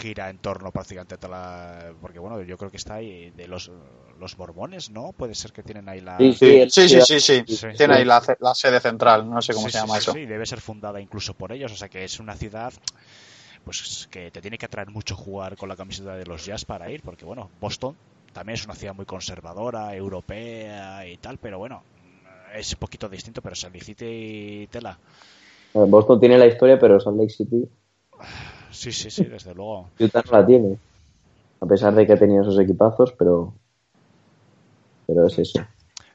gira 0.00 0.30
en 0.30 0.38
torno 0.38 0.70
prácticamente 0.72 1.14
a 1.14 1.18
toda 1.18 1.30
la... 1.38 1.92
Porque 2.00 2.18
bueno, 2.18 2.40
yo 2.42 2.56
creo 2.58 2.70
que 2.70 2.76
está 2.76 2.94
ahí 2.94 3.30
de 3.30 3.46
los, 3.48 3.70
los 4.18 4.38
mormones, 4.38 4.90
¿no? 4.90 5.12
Puede 5.12 5.34
ser 5.34 5.52
que 5.52 5.62
tienen 5.62 5.88
ahí 5.88 6.00
la... 6.00 6.18
Sí, 6.18 6.32
Sí. 6.34 6.66
Sí, 6.70 6.88
sí, 6.88 7.00
sí, 7.02 7.20
sí. 7.20 7.44
Sí. 7.46 7.66
Tiene 7.76 7.94
ahí 7.94 8.04
la, 8.04 8.22
la 8.40 8.54
sede 8.54 8.80
central, 8.80 9.28
no 9.28 9.40
sé 9.42 9.52
cómo 9.54 9.66
Sí, 9.66 9.72
se 9.72 9.78
llama 9.78 9.94
sí, 9.94 9.98
eso. 9.98 10.12
sí, 10.12 10.26
debe 10.26 10.46
ser 10.46 10.60
fundada 10.60 11.00
incluso 11.00 11.34
por 11.34 11.52
ellos, 11.52 11.72
o 11.72 11.76
sea 11.76 11.88
que 11.88 12.04
es 12.04 12.20
una 12.20 12.34
ciudad 12.36 12.72
pues 13.64 14.08
que 14.10 14.30
te 14.30 14.40
tiene 14.42 14.58
que 14.58 14.66
atraer 14.66 14.90
mucho 14.90 15.16
jugar 15.16 15.56
con 15.56 15.68
la 15.68 15.76
camiseta 15.76 16.16
de 16.16 16.26
los 16.26 16.44
Jazz 16.44 16.64
para 16.64 16.90
ir, 16.90 17.02
porque 17.02 17.24
bueno, 17.24 17.50
Boston 17.60 17.96
también 18.32 18.54
es 18.54 18.64
una 18.64 18.74
ciudad 18.74 18.94
muy 18.94 19.06
conservadora, 19.06 19.94
europea 19.94 21.06
y 21.06 21.16
tal, 21.16 21.38
pero 21.38 21.58
bueno, 21.58 21.82
es 22.54 22.72
un 22.72 22.78
poquito 22.78 23.08
distinto, 23.08 23.40
pero 23.42 23.54
Salt 23.56 23.74
Lake 23.74 23.84
City 23.86 24.04
y 24.06 24.66
Tela. 24.66 24.98
Boston 25.72 26.20
tiene 26.20 26.38
la 26.38 26.46
historia, 26.46 26.78
pero 26.78 27.00
Salt 27.00 27.16
Lake 27.18 27.30
City, 27.32 27.68
Sí, 28.74 28.92
sí, 28.92 29.10
sí, 29.10 29.24
desde 29.24 29.54
luego. 29.54 29.88
Utah 29.98 30.22
no 30.26 30.32
la 30.32 30.46
tiene. 30.46 30.76
A 31.60 31.66
pesar 31.66 31.94
de 31.94 32.06
que 32.06 32.12
ha 32.12 32.18
tenido 32.18 32.42
esos 32.42 32.58
equipazos, 32.58 33.12
pero. 33.12 33.54
Pero 35.06 35.26
es 35.26 35.38
eso. 35.38 35.64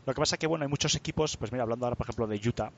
Lo 0.05 0.13
que 0.13 0.19
pasa 0.19 0.37
que 0.37 0.47
bueno, 0.47 0.63
hay 0.63 0.69
muchos 0.69 0.95
equipos, 0.95 1.37
pues 1.37 1.51
mira, 1.51 1.63
hablando 1.63 1.85
ahora 1.85 1.95
por 1.95 2.05
ejemplo 2.05 2.27
de 2.27 2.41
Utah, 2.47 2.71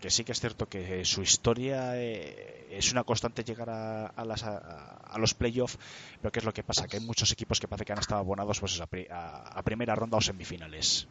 que 0.00 0.10
sí 0.10 0.24
que 0.24 0.32
es 0.32 0.40
cierto 0.40 0.66
que 0.66 1.04
su 1.04 1.22
historia 1.22 1.92
eh, 1.96 2.66
es 2.70 2.92
una 2.92 3.04
constante 3.04 3.44
llegar 3.44 3.70
a, 3.70 4.06
a 4.06 4.24
las, 4.24 4.42
a, 4.42 4.56
a 4.56 5.18
los 5.18 5.34
playoffs, 5.34 5.78
pero 6.20 6.32
¿qué 6.32 6.38
es 6.38 6.44
lo 6.44 6.52
que 6.52 6.62
pasa? 6.62 6.86
Que 6.86 6.96
hay 6.98 7.04
muchos 7.04 7.30
equipos 7.32 7.60
que 7.60 7.68
parece 7.68 7.84
que 7.84 7.92
han 7.92 7.98
estado 7.98 8.20
abonados 8.20 8.60
pues, 8.60 8.80
a 8.80 9.62
primera 9.62 9.94
ronda 9.94 10.16
o 10.18 10.20
semifinales. 10.20 11.06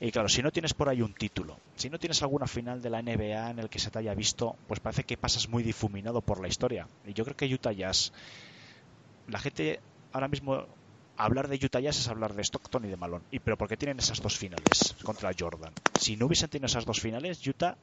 Y 0.00 0.12
claro, 0.12 0.28
si 0.28 0.42
no 0.42 0.52
tienes 0.52 0.74
por 0.74 0.88
ahí 0.88 1.02
un 1.02 1.14
título, 1.14 1.58
si 1.74 1.90
no 1.90 1.98
tienes 1.98 2.22
alguna 2.22 2.46
final 2.46 2.80
de 2.82 2.90
la 2.90 2.98
NBA 3.00 3.50
en 3.50 3.58
el 3.58 3.68
que 3.68 3.80
se 3.80 3.90
te 3.90 3.98
haya 3.98 4.14
visto, 4.14 4.56
pues 4.66 4.80
parece 4.80 5.04
que 5.04 5.16
pasas 5.16 5.48
muy 5.48 5.62
difuminado 5.62 6.22
por 6.22 6.40
la 6.40 6.48
historia. 6.48 6.88
Y 7.04 7.14
yo 7.14 7.24
creo 7.24 7.36
que 7.36 7.52
Utah 7.52 7.72
Jazz, 7.72 8.12
la 9.26 9.38
gente 9.38 9.80
ahora 10.12 10.28
mismo 10.28 10.66
hablar 11.16 11.48
de 11.48 11.56
Utah 11.56 11.80
Jazz 11.80 11.98
es 11.98 12.08
hablar 12.08 12.34
de 12.34 12.42
Stockton 12.42 12.84
y 12.84 12.88
de 12.88 12.96
Malone. 12.96 13.24
Y 13.30 13.40
pero 13.40 13.56
porque 13.58 13.76
tienen 13.76 13.98
esas 13.98 14.20
dos 14.20 14.36
finales 14.36 14.96
contra 15.02 15.32
Jordan. 15.38 15.74
Si 15.92 16.16
no 16.16 16.26
hubiesen 16.26 16.48
tenido 16.50 16.66
esas 16.66 16.84
dos 16.84 17.00
finales, 17.00 17.44
Utah 17.46 17.76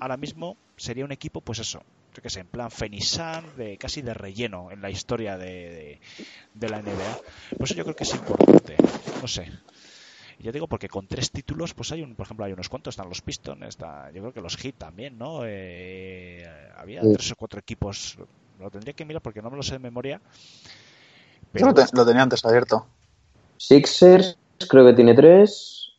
ahora 0.00 0.16
mismo 0.16 0.56
sería 0.76 1.04
un 1.04 1.12
equipo, 1.12 1.40
pues 1.40 1.58
eso, 1.60 1.82
yo 2.14 2.22
qué 2.22 2.30
sé, 2.30 2.40
en 2.40 2.48
plan 2.48 2.70
Fenisan, 2.70 3.56
de 3.56 3.78
casi 3.78 4.02
de 4.02 4.14
relleno 4.14 4.70
en 4.70 4.82
la 4.82 4.90
historia 4.90 5.36
de, 5.38 5.46
de, 5.46 6.00
de 6.54 6.68
la 6.68 6.78
NBA. 6.78 7.18
Por 7.56 7.64
eso 7.66 7.74
yo 7.74 7.84
creo 7.84 7.96
que 7.96 8.04
es 8.04 8.14
importante. 8.14 8.76
No 9.20 9.28
sé. 9.28 9.50
Y 10.44 10.48
Ya 10.48 10.52
digo, 10.52 10.66
porque 10.68 10.90
con 10.90 11.06
tres 11.06 11.30
títulos, 11.30 11.72
pues 11.72 11.90
hay 11.92 12.02
un, 12.02 12.14
por 12.14 12.26
ejemplo, 12.26 12.44
hay 12.44 12.52
unos 12.52 12.68
cuantos, 12.68 12.92
están 12.92 13.08
los 13.08 13.22
Pistons, 13.22 13.62
está, 13.62 14.10
yo 14.10 14.20
creo 14.20 14.32
que 14.34 14.42
los 14.42 14.58
Heat 14.58 14.74
también, 14.76 15.16
¿no? 15.16 15.40
Eh, 15.46 16.46
había 16.76 17.00
Sí. 17.00 17.14
tres 17.14 17.32
o 17.32 17.36
cuatro 17.36 17.60
equipos, 17.60 18.18
lo 18.58 18.70
tendría 18.70 18.92
que 18.92 19.06
mirar 19.06 19.22
porque 19.22 19.40
no 19.40 19.48
me 19.48 19.56
lo 19.56 19.62
sé 19.62 19.72
de 19.72 19.78
memoria. 19.78 20.20
Yo 20.20 21.48
Pero, 21.50 21.66
lo, 21.68 21.72
te- 21.72 21.86
lo 21.96 22.04
tenía 22.04 22.20
antes 22.24 22.44
abierto. 22.44 22.86
Sixers 23.56 24.36
creo 24.68 24.84
que 24.84 24.92
tiene 24.92 25.14
tres. 25.14 25.92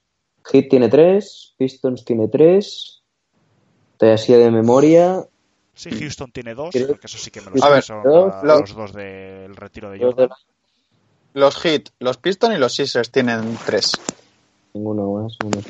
Heat 0.44 0.70
tiene 0.70 0.90
tres. 0.90 1.56
Pistons 1.58 2.06
tiene 2.06 2.28
tres. 2.28 3.02
Estoy 3.94 4.10
así 4.12 4.32
de 4.34 4.52
memoria. 4.52 5.26
Sí, 5.74 5.90
Houston 5.90 6.32
tiene 6.32 6.54
dos, 6.54 6.70
Creo- 6.72 6.90
porque 6.90 7.08
eso 7.08 7.18
sí 7.18 7.32
que 7.32 7.42
me 7.42 7.50
lo 7.50 7.58
A 7.64 7.68
sé, 7.68 7.74
ver, 7.74 7.82
son 7.84 8.04
dos, 8.04 8.32
la- 8.44 8.54
lo- 8.54 8.60
los 8.60 8.76
dos 8.76 8.94
del 8.94 9.56
retiro 9.56 9.90
de 9.90 9.98
Jordan. 9.98 10.30
Los 11.34 11.58
Heat, 11.66 11.90
los 11.98 12.18
Pistons 12.18 12.56
y 12.56 12.60
los 12.60 12.76
Sixers 12.76 13.10
tienen 13.10 13.58
tres. 13.66 13.92
Ninguno 14.76 15.12
más. 15.14 15.38
uno. 15.44 15.62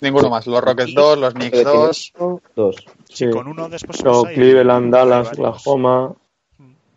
Ninguno 0.00 0.28
más. 0.28 0.46
Los 0.46 0.60
Rockets 0.62 0.90
Y- 0.90 0.94
dos, 0.94 1.16
los 1.18 1.32
Creo 1.32 1.40
Knicks 1.40 1.58
que 1.58 1.64
tiene 1.64 1.86
dos. 1.86 2.12
uno, 2.18 2.40
Dos. 2.56 2.76
Sí. 3.08 3.30
Con 3.30 3.46
uno 3.48 3.68
después 3.68 4.02
hay- 4.04 4.34
Cleveland, 4.34 4.92
Dallas. 4.92 5.28
Oklahoma, 5.32 6.12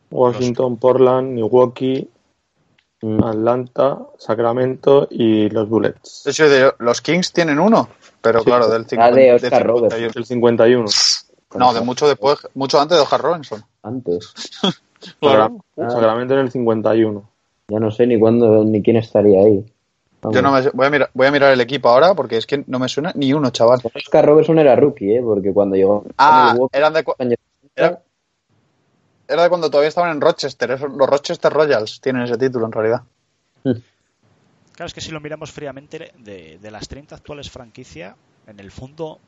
Washington, 0.10 0.78
Portland, 0.78 1.30
Milwaukee, 1.34 2.10
Mm. 3.02 3.24
Atlanta, 3.24 4.00
Sacramento 4.18 5.08
y 5.12 5.50
los 5.50 5.70
Bullets. 5.70 6.24
De 6.26 6.32
hecho, 6.32 6.50
de- 6.50 6.74
los 6.80 7.02
Kings 7.02 7.32
tienen 7.32 7.60
uno, 7.60 7.88
pero 8.22 8.40
Sí. 8.40 8.46
claro, 8.46 8.68
del 8.70 8.82
Ah, 8.82 8.90
50, 8.90 9.16
de 9.16 9.22
del 9.26 9.36
Oscar 9.36 9.68
Roberts. 9.68 9.94
51. 9.96 10.12
El 10.16 10.26
51. 10.26 10.86
No, 11.56 11.74
de 11.74 11.82
mucho 11.82 12.08
después, 12.08 12.40
mucho 12.56 12.80
antes 12.82 12.98
de 12.98 13.04
Oscar 13.04 13.22
Robinson. 13.22 13.64
Antes. 13.84 14.34
Claro. 15.22 15.58
Sacramento 15.76 16.34
en 16.34 16.40
el 16.40 16.52
51. 16.52 17.30
Ya 17.68 17.80
no 17.80 17.92
sé 17.92 18.08
ni 18.08 18.20
cuándo 18.20 18.64
ni 18.64 18.82
quién 18.82 18.98
estaría 18.98 19.42
ahí. 19.42 19.64
Yo 20.24 20.42
no 20.42 20.52
me, 20.52 20.62
voy, 20.72 20.88
a 20.88 20.90
mirar, 20.90 21.10
voy 21.14 21.28
a 21.28 21.32
mirar 21.32 21.54
el 21.54 21.62
equipo 21.62 21.90
ahora 21.90 22.14
porque 22.14 22.38
es 22.38 22.46
que 22.46 22.64
no 22.68 22.80
me 22.80 22.90
suena 22.90 23.12
ni 23.16 23.34
uno, 23.34 23.50
chaval. 23.52 23.80
Oscar 23.94 24.26
Robertson 24.26 24.60
era 24.60 24.76
rookie, 24.76 25.16
¿eh? 25.16 25.22
Porque 25.22 25.54
cuando 25.54 25.76
llegó 25.76 26.04
a 26.18 26.52
Ah, 26.52 26.56
eran 26.72 26.94
de, 26.94 27.06
era, 27.76 28.02
era 29.28 29.44
de 29.44 29.50
cuando 29.50 29.70
todavía 29.70 29.90
estaban 29.90 30.12
en 30.12 30.22
Rochester. 30.22 30.70
los 30.82 31.10
Rochester 31.10 31.52
Royals 31.52 32.02
tienen 32.02 32.24
ese 32.24 32.38
título 32.38 32.66
en 32.66 32.72
realidad. 32.72 33.02
Claro, 33.64 34.88
es 34.88 34.94
que 34.94 35.02
si 35.02 35.12
lo 35.12 35.20
miramos 35.20 35.52
fríamente, 35.52 36.12
de, 36.18 36.60
de 36.62 36.72
las 36.72 36.88
30 36.88 37.16
actuales 37.16 37.50
franquicias, 37.50 38.16
en 38.46 38.60
el 38.60 38.72
fondo, 38.72 39.20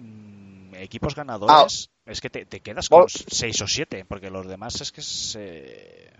mm, 0.00 0.74
equipos 0.74 1.14
ganadores, 1.14 1.90
es 2.04 2.20
que 2.20 2.28
te, 2.28 2.44
te 2.44 2.60
quedas 2.60 2.88
con 2.88 3.02
Vol- 3.02 3.24
6 3.28 3.60
o 3.62 3.66
7, 3.66 4.04
porque 4.06 4.30
los 4.30 4.46
demás 4.46 4.80
es 4.80 4.92
que 4.92 5.02
se... 5.02 6.10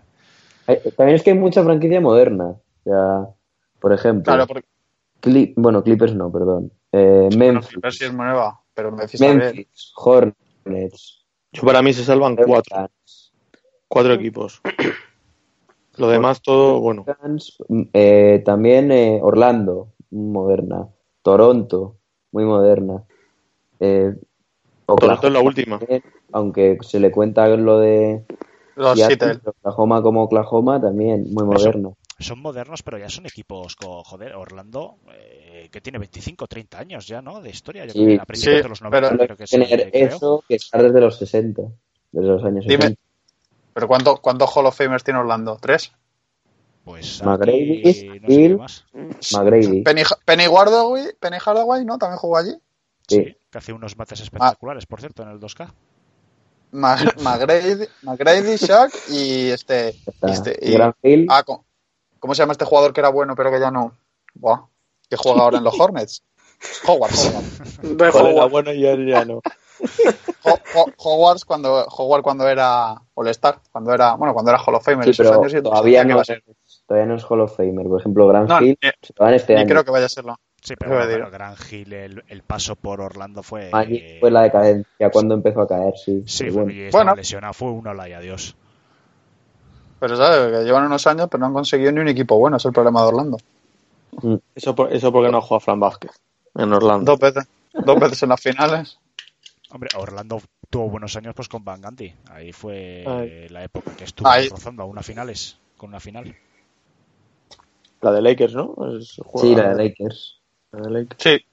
Hay- 0.67 0.79
También 0.95 1.15
es 1.17 1.23
que 1.23 1.31
hay 1.31 1.37
mucha 1.37 1.63
franquicia 1.63 2.01
moderna. 2.01 2.45
O 2.45 2.61
sea, 2.83 3.27
por 3.79 3.93
ejemplo, 3.93 4.23
Claro, 4.33 4.47
porque 4.47 4.67
Cli- 5.21 5.53
bueno, 5.55 5.83
Clippers 5.83 6.13
no, 6.15 6.31
perdón. 6.31 6.71
Eh, 6.91 7.29
bueno, 7.31 7.53
Memphis, 7.53 7.69
Clippers 7.69 7.97
sí 7.97 8.05
es 8.05 8.13
nueva, 8.13 8.61
pero 8.73 8.91
Memphis. 8.91 9.19
Memphis, 9.21 9.91
Hornets, 9.95 11.25
Yo 11.51 11.63
para 11.63 11.81
mí 11.81 11.93
se 11.93 12.03
salvan 12.03 12.35
cuatro, 12.35 12.89
cuatro 13.87 14.13
equipos. 14.13 14.61
Lo 15.97 16.09
demás 16.09 16.41
todo, 16.41 16.79
bueno. 16.79 17.03
Pelicans, 17.03 17.57
eh, 17.93 18.43
también 18.45 18.91
eh, 18.91 19.19
Orlando, 19.21 19.93
moderna. 20.11 20.87
Toronto, 21.23 21.97
muy 22.31 22.45
moderna. 22.45 23.03
Eh, 23.79 24.13
Toronto 24.85 25.27
es 25.27 25.33
la 25.33 25.39
Oklahoma 25.39 25.39
última. 25.41 25.79
también, 25.79 26.03
aunque 26.31 26.77
se 26.81 26.99
le 26.99 27.11
cuenta 27.11 27.47
lo 27.47 27.79
de 27.79 28.23
Los 28.75 28.99
Seattle. 28.99 29.39
Oklahoma 29.43 30.01
como 30.03 30.23
Oklahoma, 30.23 30.79
también 30.79 31.23
muy 31.33 31.43
Eso. 31.43 31.45
moderno. 31.45 31.97
Son 32.19 32.39
modernos, 32.41 32.81
pero 32.81 32.97
ya 32.97 33.09
son 33.09 33.27
equipos, 33.27 33.75
co- 33.75 34.03
joder, 34.03 34.33
Orlando, 34.35 34.97
eh, 35.11 35.69
que 35.71 35.81
tiene 35.81 35.99
25 35.99 36.45
o 36.45 36.47
30 36.47 36.79
años 36.79 37.05
ya, 37.07 37.21
¿no? 37.21 37.41
De 37.41 37.49
historia, 37.51 37.85
yo 37.85 37.91
Sí, 37.93 38.03
creo 38.03 38.15
que 38.17 38.21
a 38.21 38.25
principios 38.25 38.57
sí, 38.57 38.63
de 38.63 38.69
los 38.69 38.81
90 38.81 39.09
pero- 39.11 39.25
creo 39.25 39.37
que 39.37 39.45
Tener 39.45 39.91
creó. 39.91 40.07
eso 40.07 40.43
que 40.47 40.55
estar 40.55 40.81
desde 40.81 40.99
los 40.99 41.17
60, 41.17 41.61
desde 42.11 42.27
los 42.27 42.43
años 42.43 42.65
Dime. 42.65 42.81
60. 42.81 43.01
¿Pero 43.73 43.87
cuánto, 43.87 44.17
cuántos 44.17 44.49
Hall 44.55 44.65
of 44.65 44.75
Famers 44.75 45.03
tiene 45.03 45.19
Orlando? 45.19 45.57
¿Tres? 45.61 45.91
Pues 46.83 47.21
McGrady, 47.21 47.83
no 48.21 48.27
sé 48.29 48.49
más. 48.55 48.85
McGrady. 49.33 49.81
Penny, 49.83 50.01
Penny 50.25 50.43
Hardaway, 50.45 51.09
Penny 51.19 51.37
Hardaway, 51.39 51.85
¿no? 51.85 51.97
También 51.99 52.17
jugó 52.17 52.37
allí. 52.37 52.53
Sí, 53.07 53.15
Sí. 53.25 53.37
que 53.51 53.57
hace 53.57 53.73
unos 53.73 53.95
mates 53.97 54.21
espectaculares, 54.21 54.85
por 54.87 54.99
cierto, 55.01 55.21
en 55.21 55.29
el 55.29 55.39
2K. 55.39 55.71
Ma- 56.71 56.95
McGrady, 57.21 57.85
McGrady, 58.01 58.55
Shaq 58.57 58.91
y 59.09 59.49
este. 59.51 59.89
Está. 59.89 60.29
y 60.29 60.31
este- 60.31 60.59
Y 60.61 60.71
Gran 60.73 60.93
Hill, 61.03 61.27
ah, 61.29 61.43
¿cómo, 61.43 61.65
¿Cómo 62.27 62.35
se 62.35 62.41
llama 62.43 62.51
este 62.51 62.65
jugador 62.65 62.91
que 62.91 62.99
era 62.99 63.07
bueno 63.09 63.35
pero 63.35 63.49
que 63.51 63.59
ya 63.61 63.71
no? 63.71 63.93
Buah, 64.35 64.65
que 65.09 65.15
juega 65.15 65.41
ahora 65.43 65.57
en 65.59 65.63
los 65.63 65.73
Hornets. 65.79 66.23
Howard, 66.85 67.11
Howard. 67.13 67.45
Joder, 67.81 68.09
era 68.13 68.23
Howard. 68.41 68.51
bueno 68.51 68.73
y 68.73 68.85
él 68.85 69.07
ya 69.07 69.23
no. 69.23 69.35
Ho- 70.43 70.59
Ho- 70.75 70.91
Howard 70.97 71.39
cuando, 71.47 71.85
Howard 71.85 72.23
cuando 72.23 72.47
era 72.49 72.95
All-Star, 73.13 73.59
cuando 73.71 73.93
era, 73.93 74.15
bueno, 74.15 74.33
cuando 74.33 74.51
era 74.51 74.59
Hall 74.61 74.75
of 74.75 74.83
Famer 74.83 75.05
Sí, 75.05 75.13
pero 75.23 75.39
años 75.39 75.53
y 75.53 75.61
todavía 75.61 76.01
que 76.05 76.13
no, 76.13 76.23
ser. 76.25 76.43
todavía 76.85 77.07
no 77.07 77.15
es 77.15 77.23
Hall 77.29 77.41
of 77.41 77.55
Famer. 77.55 77.85
Por 77.87 77.99
ejemplo, 78.01 78.27
Grant 78.27 78.49
No, 78.49 78.61
Hill 78.61 78.77
ni- 78.81 78.89
se 79.01 79.13
van 79.17 79.33
este 79.35 79.53
Ni 79.53 79.61
año. 79.61 79.69
creo 79.69 79.85
que 79.85 79.91
vaya 79.91 80.07
a 80.07 80.09
serlo. 80.09 80.35
Sí, 80.61 80.73
pero 80.77 80.95
bueno. 80.97 81.29
Gran 81.31 81.55
Hill, 81.71 81.93
el, 81.93 82.23
el 82.27 82.41
paso 82.43 82.75
por 82.75 82.99
Orlando 82.99 83.41
fue. 83.43 83.69
Eh, 83.87 84.17
fue 84.19 84.31
la 84.31 84.41
decadencia 84.41 85.09
cuando 85.11 85.35
empezó 85.35 85.61
a 85.61 85.67
caer, 85.67 85.93
sí. 85.95 86.23
Sí, 86.25 86.49
bueno. 86.49 86.71
y 86.71 86.89
Bueno. 86.89 87.15
lesionado, 87.15 87.53
fue 87.53 87.69
un 87.71 87.87
hola 87.87 88.09
y 88.09 88.13
adiós. 88.13 88.57
Pero 89.99 90.15
sabes, 90.15 90.51
que 90.59 90.63
llevan 90.65 90.85
unos 90.85 91.05
años 91.07 91.27
pero 91.29 91.39
no 91.41 91.47
han 91.47 91.53
conseguido 91.53 91.91
ni 91.91 91.99
un 92.01 92.07
equipo 92.07 92.37
bueno, 92.37 92.57
es 92.57 92.65
el 92.65 92.73
problema 92.73 93.01
de 93.01 93.07
Orlando. 93.07 93.37
Eso, 94.55 94.75
por- 94.75 94.93
eso 94.93 95.11
porque 95.11 95.31
no 95.31 95.41
juega 95.41 95.59
Fran 95.59 95.79
Vázquez 95.79 96.11
en 96.55 96.71
Orlando. 96.73 97.11
Dos 97.11 97.19
veces, 97.19 97.47
dos 97.73 97.99
veces 97.99 98.23
en 98.23 98.29
las 98.29 98.41
finales. 98.41 98.99
Hombre, 99.69 99.89
Orlando 99.97 100.41
tuvo 100.69 100.89
buenos 100.89 101.15
años 101.15 101.33
pues 101.35 101.49
con 101.49 101.63
Van 101.63 101.81
Gundy. 101.81 102.13
Ahí 102.31 102.51
fue 102.53 103.03
Ay. 103.07 103.49
la 103.49 103.63
época 103.63 103.91
que 103.95 104.03
estuvo 104.05 104.27
Ahí. 104.27 104.47
rozando 104.49 104.83
a 104.83 104.85
una 104.85 105.03
finales, 105.03 105.57
con 105.77 105.89
una 105.89 105.99
final. 105.99 106.35
La 108.01 108.11
de 108.11 108.21
Lakers, 108.21 108.53
¿no? 108.55 108.75
Es- 108.97 109.19
Sí, 109.35 109.55
la 109.55 109.73
de 109.73 109.83
Lakers. 109.89 110.39
la 110.71 110.81
de 110.81 110.89
Lakers. 110.91 111.23
Sí, 111.23 111.45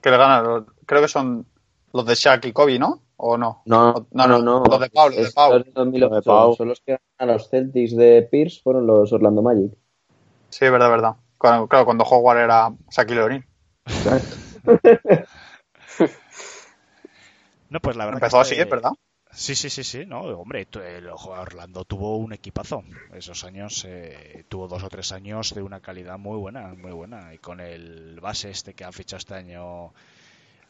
que 0.00 0.10
le 0.10 0.16
ganan. 0.16 0.66
Creo 0.86 1.02
que 1.02 1.08
son 1.08 1.44
los 1.92 2.06
de 2.06 2.14
Shaq 2.14 2.44
y 2.46 2.52
Kobe, 2.52 2.78
¿no? 2.78 3.02
¿O 3.16 3.36
no? 3.38 3.62
No, 3.66 4.06
No, 4.10 4.26
no, 4.26 4.62
los 4.64 4.80
de 4.80 4.90
Pau, 4.90 5.08
los 5.08 5.16
de 5.16 5.30
Pau. 5.30 5.52
los 5.52 5.64
de 5.64 5.70
2008. 5.72 6.08
Los 6.08 6.16
de 6.16 6.22
Pau. 6.22 6.56
Son 6.56 6.68
los 6.68 6.80
que 6.80 6.98
a 7.18 7.26
los 7.26 7.48
Celtics 7.48 7.94
de 7.96 8.22
Pierce, 8.30 8.60
fueron 8.62 8.86
los 8.86 9.12
Orlando 9.12 9.42
Magic. 9.42 9.72
Sí, 10.48 10.68
verdad, 10.68 10.90
verdad. 10.90 11.16
Cuando, 11.38 11.66
claro, 11.68 11.84
cuando 11.84 12.04
Howard 12.04 12.38
era 12.38 12.72
Shaquille 12.90 13.22
O'Neal. 13.22 13.44
No, 17.68 17.80
pues 17.80 17.96
la 17.96 18.04
verdad 18.04 18.18
Empezó 18.22 18.36
que 18.36 18.42
así, 18.42 18.54
es 18.56 18.68
verdad. 18.68 18.92
Sí, 19.30 19.54
sí, 19.54 19.70
sí, 19.70 19.82
sí, 19.82 20.04
no, 20.04 20.20
hombre, 20.20 20.68
el 20.84 21.08
Orlando 21.08 21.86
tuvo 21.86 22.18
un 22.18 22.34
equipazo. 22.34 22.84
Esos 23.14 23.44
años, 23.44 23.86
eh, 23.88 24.44
tuvo 24.50 24.68
dos 24.68 24.82
o 24.82 24.90
tres 24.90 25.10
años 25.12 25.54
de 25.54 25.62
una 25.62 25.80
calidad 25.80 26.18
muy 26.18 26.36
buena, 26.36 26.74
muy 26.74 26.92
buena. 26.92 27.32
Y 27.32 27.38
con 27.38 27.60
el 27.60 28.20
base 28.20 28.50
este 28.50 28.74
que 28.74 28.84
han 28.84 28.92
fichado 28.92 29.16
este 29.18 29.34
año 29.34 29.94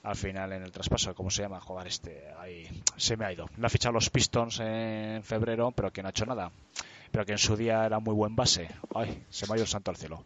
al 0.02 0.16
final 0.16 0.52
en 0.52 0.62
el 0.62 0.72
traspaso, 0.72 1.14
¿cómo 1.14 1.30
se 1.30 1.42
llama? 1.42 1.60
Jugar 1.60 1.86
este, 1.86 2.24
ahí 2.38 2.66
se 2.96 3.16
me 3.16 3.24
ha 3.24 3.32
ido. 3.32 3.46
Le 3.56 3.66
ha 3.66 3.68
fichado 3.70 3.92
los 3.92 4.10
Pistons 4.10 4.60
en 4.60 5.22
febrero, 5.22 5.70
pero 5.72 5.92
que 5.92 6.02
no 6.02 6.08
ha 6.08 6.10
hecho 6.10 6.26
nada. 6.26 6.50
Pero 7.10 7.24
que 7.26 7.32
en 7.32 7.38
su 7.38 7.56
día 7.56 7.84
era 7.84 8.00
muy 8.00 8.14
buen 8.14 8.34
base. 8.34 8.68
Ay, 8.94 9.22
se 9.30 9.46
me 9.46 9.52
ha 9.52 9.56
ido 9.56 9.64
el 9.64 9.68
santo 9.68 9.90
al 9.90 9.96
cielo. 9.96 10.24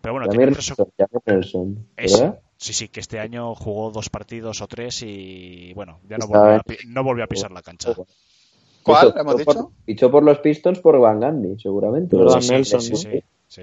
Pero 0.00 0.14
bueno, 0.14 0.28
tiene 0.28 0.46
tres 0.48 0.72
Nelson, 1.26 1.86
ese. 1.96 2.32
Sí, 2.56 2.72
sí, 2.72 2.88
que 2.88 3.00
este 3.00 3.20
año 3.20 3.54
jugó 3.54 3.90
dos 3.92 4.10
partidos 4.10 4.60
o 4.62 4.66
tres 4.66 5.02
y 5.02 5.72
bueno, 5.74 6.00
ya 6.08 6.18
no 6.18 6.26
volvió 6.26 6.56
a, 6.56 6.62
no 6.88 7.04
volvió 7.04 7.24
a 7.24 7.28
pisar 7.28 7.52
la 7.52 7.62
cancha. 7.62 7.94
¿Cuál? 8.82 9.14
¿Hemos 9.16 9.36
por- 9.36 9.54
dicho? 9.54 9.72
Fichó 9.84 10.10
por 10.10 10.22
los 10.24 10.38
Pistons 10.38 10.80
por 10.80 10.98
Van 10.98 11.20
Gundy, 11.20 11.58
seguramente. 11.60 12.16
Sí, 12.16 12.48
Nelson, 12.48 12.80
sí, 12.80 12.90
¿no? 12.90 12.96
sí, 12.96 13.22
sí. 13.48 13.62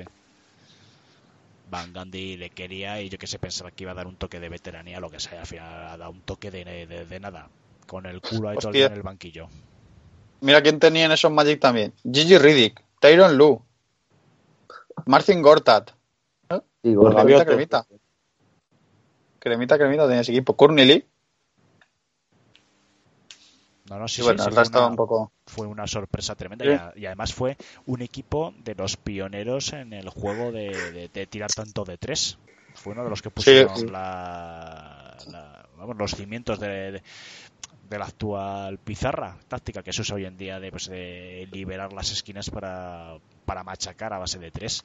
Van 1.76 1.94
Gundy 1.94 2.38
le 2.38 2.50
quería 2.52 3.02
y 3.02 3.10
yo 3.10 3.18
que 3.18 3.28
sé, 3.28 3.38
pensaba 3.40 3.72
que 3.72 3.84
iba 3.84 3.92
a 3.92 3.96
dar 3.96 4.08
un 4.08 4.16
toque 4.16 4.40
de 4.40 4.50
veteranía, 4.50 5.00
lo 5.00 5.10
que 5.10 5.20
sea, 5.20 5.42
al 5.42 5.48
final 5.48 5.88
ha 5.88 5.98
dado 5.98 6.12
un 6.12 6.22
toque 6.22 6.50
de, 6.52 6.64
de- 6.88 7.06
de 7.06 7.20
nada, 7.20 7.50
con 7.88 8.06
el 8.06 8.22
culo 8.22 8.50
ahí 8.50 8.58
todo 8.58 8.70
el 8.70 8.74
día 8.74 8.84
Hostia. 8.84 8.94
en 8.94 8.98
el 8.98 9.04
banquillo. 9.04 9.48
Mira 10.42 10.62
quién 10.62 10.80
tenía 10.80 11.06
en 11.06 11.12
esos 11.12 11.32
Magic 11.32 11.60
también. 11.60 11.94
Gigi 12.04 12.38
Riddick, 12.38 12.82
Tyron 13.00 13.38
Lu, 13.38 13.62
Marcin 15.06 15.42
Gortat. 15.42 15.92
Sí, 16.84 16.94
Los 16.94 16.96
Gordon. 16.96 17.18
Gaviotas. 17.18 17.46
cremita. 17.48 17.86
Cremita, 19.40 19.78
cremita 19.78 20.04
tenía 20.08 20.22
ese 20.22 20.32
equipo. 20.32 20.56
Courtney 20.56 20.86
Lee. 20.86 21.06
No, 23.90 24.00
no, 24.00 24.08
sí, 24.08 24.22
Y 24.22 24.24
sí, 24.24 24.24
bueno, 24.24 24.44
sí, 24.44 24.50
el 24.50 24.56
resto 24.56 24.80
una, 24.80 24.88
un 24.88 24.96
poco. 24.96 25.32
Fue 25.48 25.68
una 25.68 25.88
sorpresa 25.88 26.36
tremenda 26.36 26.91
Sí. 26.93 27.02
y, 27.02 27.06
además 27.06 27.34
fue 27.34 27.58
un 27.86 28.02
equipo 28.02 28.54
de 28.64 28.76
los 28.76 28.98
pioneros 28.98 29.74
en 29.74 29.93
el 29.93 30.10
juego 30.10 30.52
de, 30.52 30.70
de- 30.91 31.10
de 31.10 31.28
tirar 31.28 31.52
tanto 31.52 31.84
de 31.86 31.98
tres. 31.98 32.38
Fue 32.74 32.93
uno 32.93 33.04
de 33.04 33.10
los 33.10 33.22
que 33.22 33.30
pusieron 33.30 33.76
sí. 33.78 33.88
la- 33.88 35.16
la- 35.28 35.66
vamos, 35.78 35.96
los 35.98 36.12
cimientos 36.16 36.60
de, 36.60 36.91
de- 36.93 37.04
de 37.89 38.00
la 38.00 38.06
actual 38.06 38.80
pizarra 38.80 39.38
táctica 39.48 39.84
que 39.84 39.93
se 39.93 40.02
usa 40.02 40.16
hoy 40.16 40.26
en 40.26 40.38
día 40.38 40.60
de, 40.60 40.72
pues, 40.72 40.88
de 40.89 41.48
liberar 41.52 41.93
las 41.93 42.12
esquinas 42.12 42.50
para, 42.50 43.18
para 43.46 43.64
machacar 43.64 44.12
a 44.14 44.18
base 44.18 44.39
de 44.39 44.50
tres. 44.52 44.84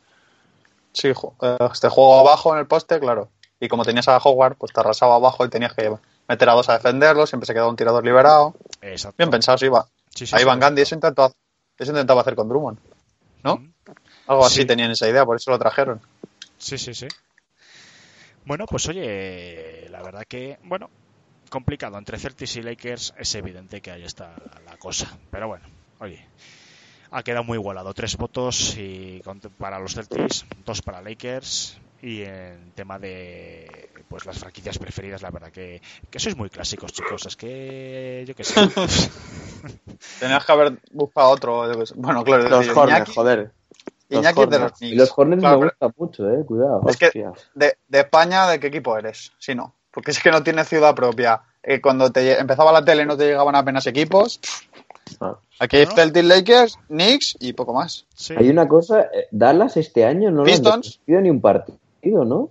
Sí, 0.93 1.09
ju- 1.13 1.33
eh, 1.41 1.57
este 1.73 1.89
juego 1.89 2.19
abajo 2.21 2.53
en 2.53 2.61
el 2.61 2.67
poste, 2.67 3.01
claro. 3.01 3.31
Y 3.59 3.69
como 3.69 3.85
tenías 3.85 4.09
a 4.09 4.19
Howard, 4.19 4.57
pues 4.57 4.73
te 4.73 4.81
arrasaba 4.81 5.15
abajo 5.17 5.45
y 5.45 5.49
tenías 5.49 5.73
que 5.75 5.91
meter 6.29 6.49
a 6.49 6.53
dos 6.53 6.69
a 6.69 6.75
defenderlo. 6.75 7.27
Siempre 7.27 7.47
se 7.47 7.53
quedaba 7.55 7.71
un 7.71 7.77
tirador 7.77 8.05
liberado. 8.05 8.55
Exacto. 8.83 9.17
Bien 9.19 9.31
pensado, 9.31 9.57
sí, 9.59 9.69
va. 9.69 9.87
Sí, 10.15 10.27
sí, 10.27 10.35
Ahí 10.35 10.41
sí, 10.41 10.47
Van 10.47 10.61
Gundy 10.61 10.83
eso 10.83 10.95
intentó, 10.95 11.33
eso 11.79 11.91
intentaba 11.93 12.21
hacer 12.21 12.35
con 12.35 12.49
Drummond. 12.49 12.79
¿no? 13.43 13.63
Algo 14.27 14.45
así 14.45 14.61
Sí. 14.61 14.67
tenían 14.67 14.91
esa 14.91 15.09
idea, 15.09 15.25
por 15.25 15.37
eso 15.37 15.51
lo 15.51 15.59
trajeron. 15.59 16.01
Sí, 16.59 16.77
sí, 16.77 16.93
sí. 16.95 17.09
Bueno, 18.45 18.67
pues 18.67 18.89
oye, 18.89 19.87
la 19.91 20.03
verdad 20.03 20.25
que, 20.29 20.59
bueno, 20.65 20.91
complicado. 21.49 21.97
Entre 21.99 22.19
Celtics 22.19 22.57
y 22.57 22.63
Lakers 22.63 23.15
es 23.19 23.35
evidente 23.35 23.81
que 23.81 23.91
ahí 23.91 24.05
está 24.05 24.35
la 24.65 24.77
cosa. 24.77 25.17
Pero 25.31 25.49
bueno, 25.49 25.65
oye, 26.01 26.27
ha 27.11 27.23
quedado 27.23 27.45
muy 27.45 27.57
igualado. 27.59 27.95
Tres 27.95 28.17
votos 28.17 28.77
y 28.77 29.23
para 29.59 29.79
los 29.79 29.95
Celtics, 29.95 30.45
dos 30.65 30.83
para 30.83 31.01
Lakers. 31.03 31.79
Y 32.03 32.23
en 32.23 32.73
tema 32.75 32.99
de 32.99 33.91
pues 34.09 34.27
las 34.27 34.39
franquicias 34.39 34.77
preferidas, 34.79 35.23
la 35.23 35.31
verdad 35.31 35.51
que, 35.53 35.81
que 36.11 36.19
sois 36.19 36.37
muy 36.37 36.51
clásicos, 36.51 36.93
chicos. 36.93 37.27
Es 37.27 37.37
que 37.37 38.25
yo 38.27 38.35
qué 38.35 38.43
sé. 38.43 38.61
Tenías 40.21 40.45
que 40.45 40.53
haber 40.53 40.79
buscado 40.93 41.31
otro. 41.31 41.65
Bueno, 41.97 42.25
claro, 42.25 42.49
Los 42.49 42.61
decir, 42.61 42.77
Hornets, 42.77 43.11
Iñaki- 43.11 43.15
joder. 43.15 43.53
los 44.09 44.21
Iñaki 44.21 44.41
es 44.43 44.51
de 44.51 44.59
los 44.59 44.63
Hornets. 44.63 44.79
Knicks. 44.79 44.93
Y 44.93 44.97
los 44.97 45.13
Hornets 45.17 45.41
Claro, 45.41 45.61
me 45.61 45.67
pero 45.67 45.71
gustan 45.73 45.95
mucho, 45.97 46.31
eh. 46.31 46.45
Cuidado. 46.47 46.83
Es 46.89 46.97
que- 46.97 47.13
de, 47.55 47.77
de 47.89 47.99
España, 48.01 48.49
¿de 48.49 48.59
qué 48.61 48.67
equipo 48.69 48.97
eres? 48.99 49.33
Si 49.39 49.55
no. 49.55 49.75
Porque 49.93 50.11
es 50.13 50.21
que 50.21 50.31
no 50.31 50.43
tienes 50.43 50.69
ciudad 50.69 50.95
propia. 50.95 51.43
Eh, 51.63 51.81
cuando 51.81 52.11
te 52.11 52.39
empezaba 52.39 52.73
la 52.73 52.85
tele 52.85 53.05
no 53.05 53.17
te 53.17 53.27
llegaban 53.27 53.55
apenas 53.55 53.87
equipos. 53.87 54.41
Ah. 55.21 55.37
Aquí 55.59 55.77
hay 55.77 55.87
No. 55.87 55.93
Celtic 55.93 56.25
Lakers, 56.25 56.79
Knicks 56.89 57.37
y 57.41 57.53
poco 57.53 57.75
más. 57.75 58.07
Sí. 58.15 58.35
Hay 58.37 58.49
una 58.49 58.67
cosa, 58.67 59.03
eh, 59.03 59.27
Dallas 59.31 59.77
este 59.77 60.05
año 60.07 60.31
no 60.31 60.37
lo 60.37 60.43
han 60.43 60.47
Pistons. 60.47 60.75
retransmitido 60.77 61.21
ni 61.21 61.31
un 61.31 61.41
partido, 61.41 61.79
¿no? 62.03 62.51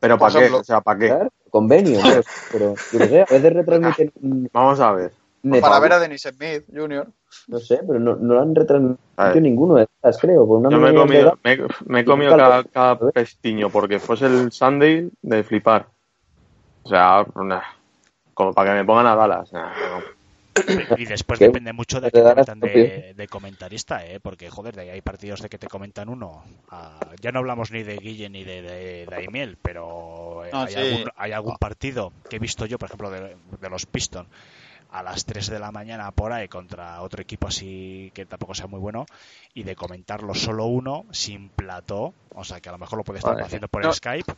Pero 0.00 0.18
¿para 0.18 0.40
qué? 0.40 0.50
O 0.54 0.64
sea, 0.64 0.80
¿para 0.80 0.98
qué? 0.98 1.06
Claro, 1.08 1.30
convenio, 1.50 2.00
pues, 2.02 2.26
pero 2.50 2.74
yo 2.90 2.98
no 3.00 3.06
sé, 3.08 3.22
a 3.22 3.26
veces 3.30 3.52
retransmiten 3.52 4.12
un 4.22 4.48
Vamos 4.52 4.80
a 4.80 4.92
ver. 4.92 5.12
net- 5.42 5.60
Para 5.60 5.78
ver 5.80 5.92
a 5.92 5.98
Dennis 5.98 6.22
Smith 6.22 6.64
Jr. 6.74 7.06
no 7.48 7.58
sé, 7.58 7.80
pero 7.86 7.98
no, 8.00 8.16
no 8.16 8.34
lo 8.34 8.40
han 8.40 8.54
retransmitido 8.54 9.40
ninguno 9.40 9.74
de 9.76 9.84
estas, 9.84 10.18
creo, 10.20 10.46
por 10.46 10.58
una 10.58 10.70
Yo 10.70 10.78
me 10.78 10.90
he 10.90 10.94
comido, 10.94 11.38
me, 11.44 11.58
me 11.86 12.00
he 12.00 12.04
comido 12.04 12.36
cada, 12.36 12.64
cada 12.64 12.98
pestiño 13.10 13.70
porque 13.70 13.98
fuese 13.98 14.26
el 14.26 14.50
Sunday 14.52 15.10
de 15.22 15.44
flipar. 15.44 15.88
O 16.82 16.88
sea, 16.88 17.26
nah, 17.36 17.60
como 18.34 18.54
para 18.54 18.70
que 18.72 18.78
me 18.78 18.84
pongan 18.84 19.06
a 19.06 19.14
Dallas. 19.16 19.52
nah, 19.52 19.70
no. 19.74 20.19
Y 20.98 21.06
después 21.06 21.38
¿Qué? 21.38 21.46
depende 21.46 21.72
mucho 21.72 22.00
de 22.00 22.08
a 22.08 22.10
Te 22.10 22.22
quién 22.22 22.60
de, 22.60 23.14
de 23.14 23.28
comentarista, 23.28 24.04
¿eh? 24.04 24.20
Porque, 24.20 24.50
joder, 24.50 24.74
de 24.74 24.82
ahí 24.82 24.88
hay 24.90 25.00
partidos 25.00 25.40
de 25.40 25.48
que 25.48 25.58
te 25.58 25.68
comentan 25.68 26.08
uno. 26.08 26.44
a- 26.70 26.98
ya 27.20 27.32
no 27.32 27.38
hablamos 27.38 27.70
ni 27.70 27.82
de 27.82 27.96
Guille 27.96 28.28
ni 28.28 28.44
de, 28.44 28.62
de, 28.62 29.06
de 29.06 29.16
Aimiel, 29.16 29.56
pero 29.62 30.44
eh, 30.44 30.50
No, 30.52 30.62
hay, 30.62 30.72
sí. 30.74 30.78
algún, 30.78 31.10
hay 31.16 31.32
algún 31.32 31.56
partido 31.56 32.12
que 32.28 32.36
he 32.36 32.38
visto 32.38 32.66
yo, 32.66 32.78
por 32.78 32.88
ejemplo, 32.88 33.10
de, 33.10 33.36
de 33.60 33.70
los 33.70 33.86
Pistons 33.86 34.28
a 34.90 35.02
las 35.04 35.24
3 35.24 35.46
de 35.48 35.60
la 35.60 35.70
mañana 35.70 36.10
por 36.10 36.32
ahí 36.32 36.48
contra 36.48 37.00
otro 37.02 37.22
equipo 37.22 37.46
así 37.46 38.10
que 38.12 38.26
tampoco 38.26 38.54
sea 38.54 38.66
muy 38.66 38.80
bueno 38.80 39.06
y 39.54 39.62
de 39.62 39.76
comentarlo 39.76 40.34
solo 40.34 40.66
uno 40.66 41.06
sin 41.12 41.48
plató, 41.50 42.12
o 42.34 42.42
sea 42.44 42.60
que 42.60 42.70
a 42.70 42.72
lo 42.72 42.78
mejor 42.78 42.98
lo 42.98 43.04
puede 43.04 43.20
estar 43.20 43.34
Vale. 43.34 43.44
haciendo 43.46 43.68
por 43.68 43.84
No. 43.84 43.92
Skype 43.92 44.32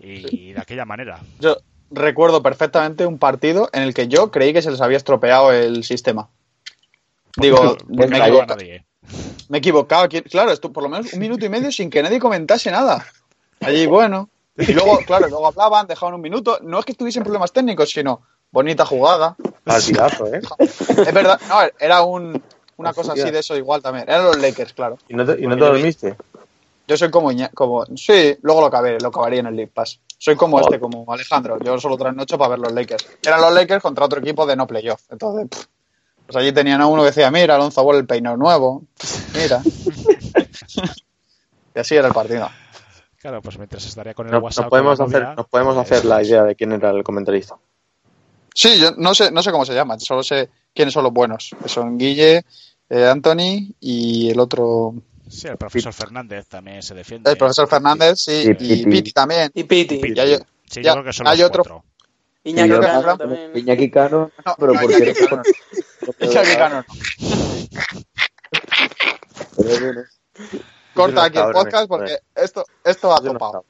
y 0.00 0.52
de 0.52 0.60
aquella 0.60 0.84
manera. 0.84 1.20
Yo 1.40 1.56
recuerdo 1.90 2.42
perfectamente 2.42 3.06
un 3.06 3.18
partido 3.18 3.68
en 3.72 3.82
el 3.82 3.94
que 3.94 4.08
yo 4.08 4.30
creí 4.30 4.52
que 4.52 4.62
se 4.62 4.70
les 4.70 4.80
había 4.80 4.96
estropeado 4.96 5.52
el 5.52 5.84
sistema. 5.84 6.28
Digo, 7.36 7.76
Porque 7.76 7.84
me, 8.08 8.18
he 8.18 8.20
equivocado, 8.20 8.56
nadie. 8.56 8.84
me 9.48 9.58
he 9.58 9.60
equivocado. 9.60 10.04
aquí- 10.04 10.22
Claro, 10.22 10.50
esto 10.50 10.72
por 10.72 10.82
lo 10.82 10.88
menos 10.88 11.12
un 11.12 11.20
minuto 11.20 11.44
y 11.44 11.48
medio 11.48 11.70
sin 11.72 11.90
que 11.90 12.02
nadie 12.02 12.18
comentase 12.18 12.70
nada. 12.70 13.04
Allí, 13.60 13.86
bueno. 13.86 14.28
Y 14.56 14.72
luego, 14.72 14.98
claro, 15.06 15.28
luego 15.28 15.46
hablaban, 15.46 15.86
dejaban 15.86 16.14
un 16.14 16.20
minuto. 16.20 16.58
No 16.62 16.78
es 16.80 16.84
que 16.84 16.92
estuviesen 16.92 17.22
problemas 17.22 17.52
técnicos, 17.52 17.90
sino 17.90 18.20
bonita 18.50 18.84
jugada. 18.84 19.36
Partidazo, 19.64 20.26
¿eh? 20.34 20.40
Es 20.58 21.14
verdad, 21.14 21.40
no, 21.48 21.56
era 21.78 22.02
un, 22.02 22.42
una 22.76 22.92
cosa 22.92 23.12
así 23.12 23.30
de 23.30 23.38
eso 23.38 23.56
igual 23.56 23.80
también. 23.80 24.08
Eran 24.08 24.24
los 24.24 24.38
Lakers, 24.38 24.72
claro. 24.72 24.98
¿Y 25.08 25.14
no 25.14 25.24
te, 25.24 25.40
y 25.40 25.46
no 25.46 25.56
te 25.56 25.64
dormiste? 25.64 26.16
Yo 26.88 26.96
soy 26.96 27.10
como, 27.10 27.30
como 27.54 27.86
sí, 27.96 28.36
luego 28.42 28.60
lo 28.62 28.66
acabaré, 28.66 28.98
lo 29.00 29.08
acabaría 29.08 29.40
en 29.40 29.46
el 29.46 29.56
League 29.56 29.70
Pass. 29.72 30.00
Soy 30.22 30.36
como 30.36 30.60
este, 30.60 30.78
como 30.78 31.10
Alejandro. 31.10 31.58
Yo 31.64 31.78
solo 31.80 31.96
trasnocho 31.96 32.36
para 32.36 32.50
ver 32.50 32.58
los 32.58 32.72
Lakers. 32.72 33.06
Eran 33.22 33.40
los 33.40 33.54
Lakers 33.54 33.82
contra 33.82 34.04
otro 34.04 34.20
equipo 34.20 34.44
de 34.44 34.54
no 34.54 34.66
playoff. 34.66 35.00
Entonces, 35.10 35.48
pff, 35.48 35.64
pues 36.26 36.36
allí 36.36 36.52
tenían 36.52 36.82
a 36.82 36.86
uno 36.86 37.00
que 37.02 37.06
decía, 37.06 37.30
mira, 37.30 37.54
Alonso 37.54 37.82
Ball 37.82 37.96
el 37.96 38.06
peinado 38.06 38.36
nuevo. 38.36 38.82
Mira. 39.34 39.62
Y 41.74 41.78
así 41.78 41.94
era 41.94 42.08
el 42.08 42.12
partido. 42.14 42.48
Claro, 43.18 43.40
pues 43.40 43.56
mientras 43.56 43.84
estaría 43.86 44.12
con 44.12 44.26
el 44.26 44.32
No- 44.32 44.38
WhatsApp. 44.40 44.64
nos 44.64 44.70
podemos 44.70 44.98
con 44.98 45.06
hacer, 45.08 45.36
nos 45.36 45.46
podemos 45.46 45.74
pues, 45.76 45.90
hacer 45.92 46.04
la 46.04 46.22
idea 46.22 46.42
de 46.42 46.56
quién 46.56 46.72
era 46.72 46.90
el 46.90 47.04
comentarista. 47.04 47.56
Sí, 48.52 48.80
yo 48.80 48.90
no 48.96 49.14
sé, 49.14 49.30
no 49.30 49.40
sé 49.42 49.52
cómo 49.52 49.64
se 49.64 49.74
llama, 49.74 49.98
solo 50.00 50.22
sé 50.24 50.50
quiénes 50.74 50.92
son 50.92 51.04
los 51.04 51.12
buenos. 51.12 51.54
que 51.62 51.68
Son 51.68 51.96
Guille, 51.96 52.44
eh, 52.88 53.06
Anthony 53.06 53.72
y 53.78 54.30
el 54.30 54.40
otro, 54.40 54.94
Sí, 55.30 55.46
el 55.48 55.56
profesor 55.56 55.92
Fernández 55.92 56.46
también 56.48 56.82
se 56.82 56.94
defiende. 56.94 57.30
el 57.30 57.36
profesor 57.38 57.68
Fernández, 57.68 58.18
sí, 58.20 58.42
Sí, 58.42 58.50
y 58.50 58.54
Piti. 58.54 58.84
Piti 58.90 59.12
también. 59.12 59.50
Y 59.54 59.64
Piti. 59.64 59.98
Piti. 59.98 60.18
Y 60.18 60.20
hay- 60.20 60.38
Sí, 60.68 60.82
ya, 60.82 60.90
yo 60.90 60.92
creo 60.94 61.04
que 61.04 61.12
son 61.12 61.26
hay 61.26 61.38
los 61.38 61.48
otro- 61.48 61.62
cuatro. 61.64 61.84
Iñaki 62.44 62.68
Y 62.70 62.72
yo- 62.74 62.80
Cano 62.80 63.16
también. 63.18 63.52
Iñaki 63.56 63.90
Cano, 63.90 64.30
No, 64.46 64.54
pero 64.58 64.72
no, 64.72 64.80
porque 64.80 64.96
Iñaki 66.20 66.56
Cano 66.56 66.76
no. 66.76 66.84
No. 69.58 70.04
Corta 70.94 71.14
Yo 71.14 71.22
aquí 71.22 71.38
el 71.38 71.44
no 71.46 71.52
podcast 71.52 71.82
no, 71.82 71.88
porque 71.88 72.18
esto, 72.34 72.64
esto 72.84 73.08
va 73.08 73.18
Yo 73.18 73.32
no 73.32 73.32
topado. 73.34 73.64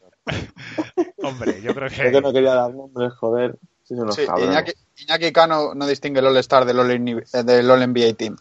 Hombre, 1.23 1.61
yo 1.63 1.75
creo 1.75 1.89
Yo 1.89 1.97
que 2.11 2.21
no 2.21 2.29
que. 2.29 2.35
quería 2.35 2.55
dar 2.55 2.73
nombres, 2.75 3.13
joder. 3.15 3.57
Sí, 3.85 3.95
Sí. 4.15 4.23
Iñaki, 4.39 4.73
Iñaki 4.99 5.33
Cano 5.33 5.75
no 5.75 5.87
distingue 5.87 6.21
el 6.21 6.27
All-Star 6.27 6.65
del 6.65 6.79
All, 6.79 6.91
eh, 6.93 7.43
del 7.43 7.71
All 7.71 7.83
NBA 7.83 8.15
Team. 8.15 8.37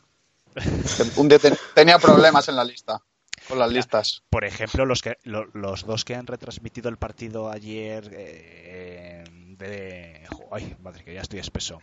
Un 1.18 1.28
día 1.28 1.40
ten- 1.40 1.58
tenía 1.74 1.98
problemas 1.98 2.48
en 2.50 2.56
la 2.56 2.64
lista, 2.64 3.02
con 3.50 3.60
las 3.60 3.72
listas. 3.72 4.24
Por 4.30 4.46
ejemplo, 4.46 4.86
los 4.86 5.02
que 5.02 5.18
lo- 5.24 5.48
los 5.54 5.86
dos 5.86 6.06
que 6.06 6.16
han 6.16 6.28
retransmitido 6.28 6.90
el 6.90 6.98
partido 6.98 7.50
ayer 7.52 8.10
eh, 8.14 9.24
de. 9.58 10.28
Ay, 10.52 10.76
madre, 10.82 11.04
que 11.04 11.14
ya 11.14 11.22
estoy 11.22 11.40
espeso. 11.40 11.80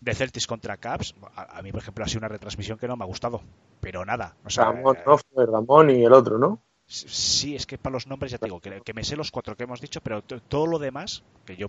De 0.00 0.14
Celtics 0.14 0.46
contra 0.46 0.76
Caps, 0.76 1.14
a, 1.34 1.58
a 1.58 1.62
mí, 1.62 1.72
por 1.72 1.80
ejemplo, 1.80 2.04
ha 2.04 2.08
sido 2.08 2.18
una 2.18 2.28
retransmisión 2.28 2.78
que 2.78 2.86
no 2.88 2.96
me 2.96 3.04
ha 3.04 3.06
gustado. 3.06 3.42
Pero 3.80 4.04
nada. 4.04 4.36
O 4.44 4.50
sea, 4.50 4.64
Ramón, 4.66 4.98
no 5.06 5.18
fue 5.18 5.46
Ramón 5.46 5.90
y 5.90 6.04
el 6.04 6.12
otro, 6.12 6.38
¿no? 6.38 6.60
Sí, 6.86 7.56
es 7.56 7.64
que 7.64 7.78
para 7.78 7.94
los 7.94 8.06
nombres 8.06 8.30
ya 8.32 8.38
te 8.38 8.44
digo, 8.46 8.60
que, 8.60 8.82
que 8.82 8.92
me 8.92 9.04
sé 9.04 9.16
los 9.16 9.30
cuatro 9.30 9.56
que 9.56 9.64
hemos 9.64 9.80
dicho, 9.80 10.00
pero 10.02 10.20
todo 10.22 10.66
lo 10.66 10.78
demás, 10.78 11.22
que 11.46 11.56
yo, 11.56 11.68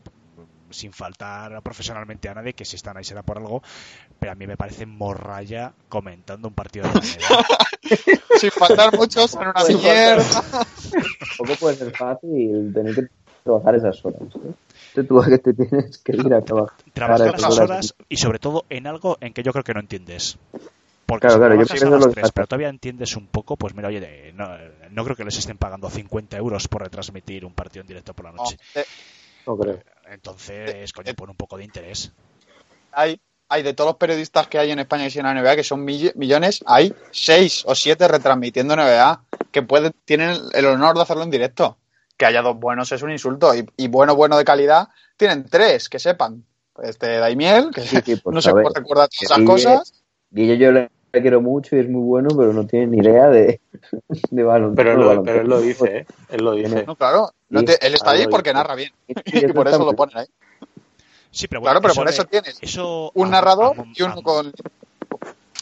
sin 0.70 0.92
faltar 0.94 1.62
profesionalmente 1.62 2.30
a 2.30 2.34
nadie, 2.34 2.54
que 2.54 2.66
si 2.66 2.76
están 2.76 2.98
ahí 2.98 3.04
será 3.04 3.22
por 3.24 3.38
algo, 3.38 3.62
pero 4.20 4.32
a 4.32 4.36
mí 4.36 4.48
me 4.48 4.58
parece 4.58 4.86
morralla 4.86 5.74
comentando 5.90 6.48
un 6.48 6.54
partido 6.54 6.88
de. 6.88 7.00
Sin 8.36 8.52
faltar 8.52 8.94
muchos, 8.96 9.32
son 9.32 9.48
una 9.48 9.64
mierda. 9.64 10.24
tampoco 11.38 11.56
puede 11.60 11.76
ser 11.78 11.92
fácil 11.96 12.72
tener 12.74 12.96
que 12.96 13.08
trabajar 13.44 13.76
esas 13.76 14.04
horas. 14.06 14.22
¿eh? 14.22 14.54
Tú, 14.94 15.04
tú 15.06 15.22
que 15.22 15.38
te 15.38 15.54
tienes 15.54 15.98
que 16.00 16.16
ir 16.16 16.34
a 16.34 16.42
trabajar. 16.42 16.78
Trabajar 16.94 17.36
esas 17.36 17.60
horas 17.60 17.96
y 18.10 18.18
sobre 18.18 18.40
todo 18.40 18.66
en 18.70 18.88
algo 18.88 19.18
en 19.22 19.34
que 19.34 19.44
yo 19.44 19.52
creo 19.52 19.64
que 19.64 19.74
no 19.74 19.80
entiendes. 19.82 20.38
Porque 21.06 21.28
Claro, 21.28 21.36
si 21.36 21.40
claro, 21.40 21.56
yo 21.80 21.88
a 21.88 21.90
lo 21.92 21.98
las 22.08 22.16
pasa. 22.16 22.32
pero 22.34 22.48
todavía 22.48 22.70
entiendes 22.70 23.16
un 23.16 23.28
poco, 23.28 23.56
pues 23.58 23.76
mira, 23.76 23.90
oye, 23.90 24.00
de- 24.00 24.34
no, 24.34 24.50
no 24.90 25.04
creo 25.04 25.16
que 25.16 25.24
les 25.24 25.38
estén 25.38 25.58
pagando 25.58 25.90
50 25.90 26.36
euros 26.38 26.68
por 26.68 26.82
retransmitir 26.82 27.46
un 27.46 27.54
partido 27.54 27.82
en 27.82 27.88
directo 27.88 28.14
por 28.16 28.26
la 28.26 28.32
No, 28.32 28.38
noche. 28.38 28.58
eh, 28.74 28.86
No 29.46 29.56
creo. 29.58 29.80
Entonces, 30.08 30.92
coño, 30.94 31.14
pon 31.16 31.30
un 31.32 31.36
poco 31.36 31.58
de 31.58 31.64
interés. 31.66 32.12
hay, 32.92 33.20
hay 33.50 33.64
de 33.64 33.74
todos 33.74 33.90
los 33.90 33.98
periodistas 33.98 34.48
que 34.48 34.58
hay 34.60 34.72
en 34.72 34.80
España 34.80 35.08
y 35.08 35.18
en 35.20 35.26
la 35.26 35.34
NBA, 35.34 35.56
que 35.56 35.64
son 35.64 35.84
mill- 35.86 36.14
millones, 36.16 36.64
hay 36.66 36.94
seis 37.12 37.64
o 37.66 37.76
siete 37.76 38.08
retransmitiendo 38.08 38.76
NBA, 38.76 39.24
que 39.52 39.62
pueden, 39.62 39.94
tienen 40.06 40.38
el 40.54 40.66
honor 40.66 40.96
de 40.96 41.02
hacerlo 41.04 41.24
en 41.24 41.30
directo. 41.32 41.78
Que 42.18 42.26
haya 42.26 42.42
dos 42.42 42.58
buenos 42.58 42.92
es 42.92 43.02
un 43.02 43.12
insulto. 43.12 43.54
Y, 43.54 43.66
y 43.78 43.88
bueno, 43.88 44.16
bueno 44.16 44.38
de 44.38 44.46
calidad, 44.46 44.88
tienen 45.18 45.46
tres, 45.50 45.90
que 45.90 46.00
sepan. 46.00 46.46
Este 46.82 47.18
Daimiel, 47.20 47.72
que 47.74 47.82
Sí, 47.82 47.98
sí, 48.06 48.16
pues, 48.18 48.34
no 48.34 48.42
sé 48.42 48.52
cómo 48.52 48.70
recuerda 48.70 49.08
todas 49.08 49.22
esas 49.22 49.38
Guille- 49.38 49.46
cosas. 49.46 50.04
Guille 50.30 50.58
yo 50.58 50.72
le 50.72 50.90
quiero 51.22 51.42
mucho 51.42 51.76
y 51.76 51.80
es 51.80 51.90
muy 51.90 52.02
bueno, 52.02 52.30
pero 52.38 52.54
no 52.54 52.66
tiene 52.66 52.88
ni 52.88 52.98
idea 52.98 53.28
de, 53.30 53.60
de 54.32 54.44
baloncesto. 54.44 54.76
Pero, 54.76 54.92
él 54.92 55.00
lo, 55.00 55.08
baloncesto. 55.08 55.24
pero 55.26 55.42
él 55.42 55.50
lo 55.50 55.62
dice, 55.62 55.98
¿eh? 55.98 56.06
Él 56.30 56.44
lo 56.46 56.52
dice. 56.54 56.84
No, 56.86 56.96
claro, 56.96 57.32
no 57.50 57.64
te- 57.64 57.86
él 57.86 57.94
está 57.94 58.12
algo 58.12 58.22
ahí 58.24 58.28
porque 58.30 58.54
narra 58.54 58.76
bien. 58.76 58.92
Y 59.08 59.48
por 59.54 59.68
eso 59.68 59.86
lo 59.86 59.94
ponen 59.94 60.18
ahí. 60.20 60.28
Sí, 61.32 61.48
pero 61.48 61.60
bueno, 61.62 61.80
Claro, 61.80 61.82
pero 61.82 61.92
eso 61.94 62.02
por 62.02 62.10
eso 62.10 62.24
de- 62.24 62.30
tienes 62.30 62.58
eso 62.62 63.12
un 63.14 63.28
a- 63.28 63.32
narrador 63.32 63.78
a 63.80 63.84
y 63.94 64.02
uno 64.04 64.14
a- 64.20 64.24
con. 64.24 64.54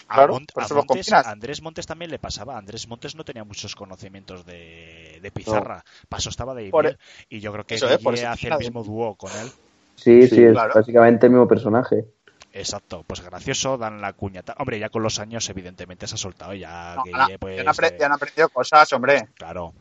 Claro, 0.07 0.35
Mont- 0.35 0.51
por 0.53 0.61
a 0.61 0.65
eso 0.67 0.75
los 0.75 0.85
Montes- 0.85 1.11
Andrés 1.13 1.61
Montes 1.63 1.87
también 1.87 2.11
le 2.11 2.19
pasaba. 2.19 2.55
Andrés 2.57 2.87
Montes 2.87 3.15
no 3.15 3.23
tenía 3.23 3.43
muchos 3.43 3.73
conocimientos 3.75 4.45
de, 4.45 5.17
de 5.21 5.31
pizarra. 5.31 5.83
Paso 6.07 6.29
estaba 6.29 6.53
de 6.53 6.69
Por- 6.69 6.85
Ibiel, 6.85 6.99
y 7.29 7.39
yo 7.39 7.51
creo 7.51 7.65
que 7.65 7.75
eso 7.75 7.87
hace 7.87 8.47
el 8.47 8.57
mismo 8.59 8.83
dúo 8.83 9.15
con 9.15 9.31
él. 9.31 9.47
Sí, 9.95 10.23
Sí, 10.23 10.35
sí, 10.35 10.43
es 10.43 10.51
claro. 10.51 10.73
básicamente 10.75 11.25
el 11.25 11.31
mismo 11.31 11.47
personaje. 11.47 12.05
Exacto, 12.55 13.03
pues 13.07 13.21
gracioso, 13.21 13.77
dan 13.79 13.99
la 13.99 14.13
cuñata. 14.13 14.55
Hombre, 14.59 14.77
ya 14.79 14.89
con 14.89 15.01
los 15.01 15.19
años, 15.19 15.49
evidentemente, 15.49 16.05
se 16.07 16.15
ha 16.15 16.17
soltado 16.19 16.53
ya. 16.53 16.95
No, 16.95 17.27
ya, 17.27 17.37
pues, 17.39 17.59
han 17.59 17.67
eh, 17.85 17.97
ya 17.99 18.05
han 18.05 18.11
aprendido 18.13 18.47
cosas, 18.49 18.93
hombre. 18.93 19.27
claro. 19.35 19.73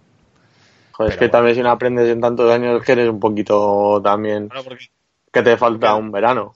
Joder, 0.92 1.12
es 1.12 1.18
que 1.18 1.24
bueno. 1.26 1.32
también 1.32 1.56
si 1.56 1.62
no 1.62 1.70
aprendes 1.70 2.08
en 2.08 2.20
tantos 2.20 2.50
años 2.50 2.82
que 2.82 2.92
eres 2.92 3.08
un 3.08 3.18
poquito 3.18 4.00
también 4.04 4.48
Claro, 4.48 4.64
porque 4.64 4.88
que 5.32 5.42
te 5.42 5.56
falta 5.56 5.78
Claro. 5.86 5.96
un 5.96 6.12
verano. 6.12 6.54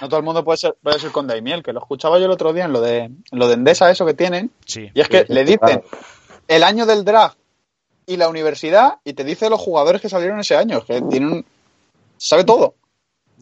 No 0.00 0.08
todo 0.08 0.18
el 0.18 0.24
mundo 0.24 0.42
puede 0.44 0.56
ser, 0.58 0.76
puede 0.82 0.98
ser 0.98 1.10
con 1.12 1.26
Daimiel, 1.26 1.62
que 1.62 1.72
lo 1.72 1.80
escuchaba 1.80 2.18
yo 2.18 2.24
el 2.24 2.30
otro 2.30 2.52
día 2.52 2.64
en 2.64 2.72
lo 2.72 2.80
de, 2.80 3.00
en 3.00 3.22
lo 3.30 3.46
de 3.48 3.54
Endesa, 3.54 3.90
eso 3.90 4.06
que 4.06 4.14
tienen. 4.14 4.50
Sí. 4.64 4.90
Y 4.94 5.00
es 5.00 5.08
que 5.08 5.26
Sí, 5.26 5.32
le 5.32 5.42
dicen 5.44 5.58
claro. 5.58 5.84
el 6.48 6.62
año 6.64 6.86
del 6.86 7.04
draft 7.04 7.36
y 8.06 8.16
la 8.16 8.28
universidad 8.28 8.98
y 9.04 9.12
te 9.12 9.22
dice 9.24 9.50
los 9.50 9.60
jugadores 9.60 10.00
que 10.00 10.08
salieron 10.08 10.40
ese 10.40 10.56
año. 10.56 10.84
Que 10.84 11.02
tiene 11.02 11.26
un... 11.26 11.46
Sabe 12.16 12.44
todo. 12.44 12.74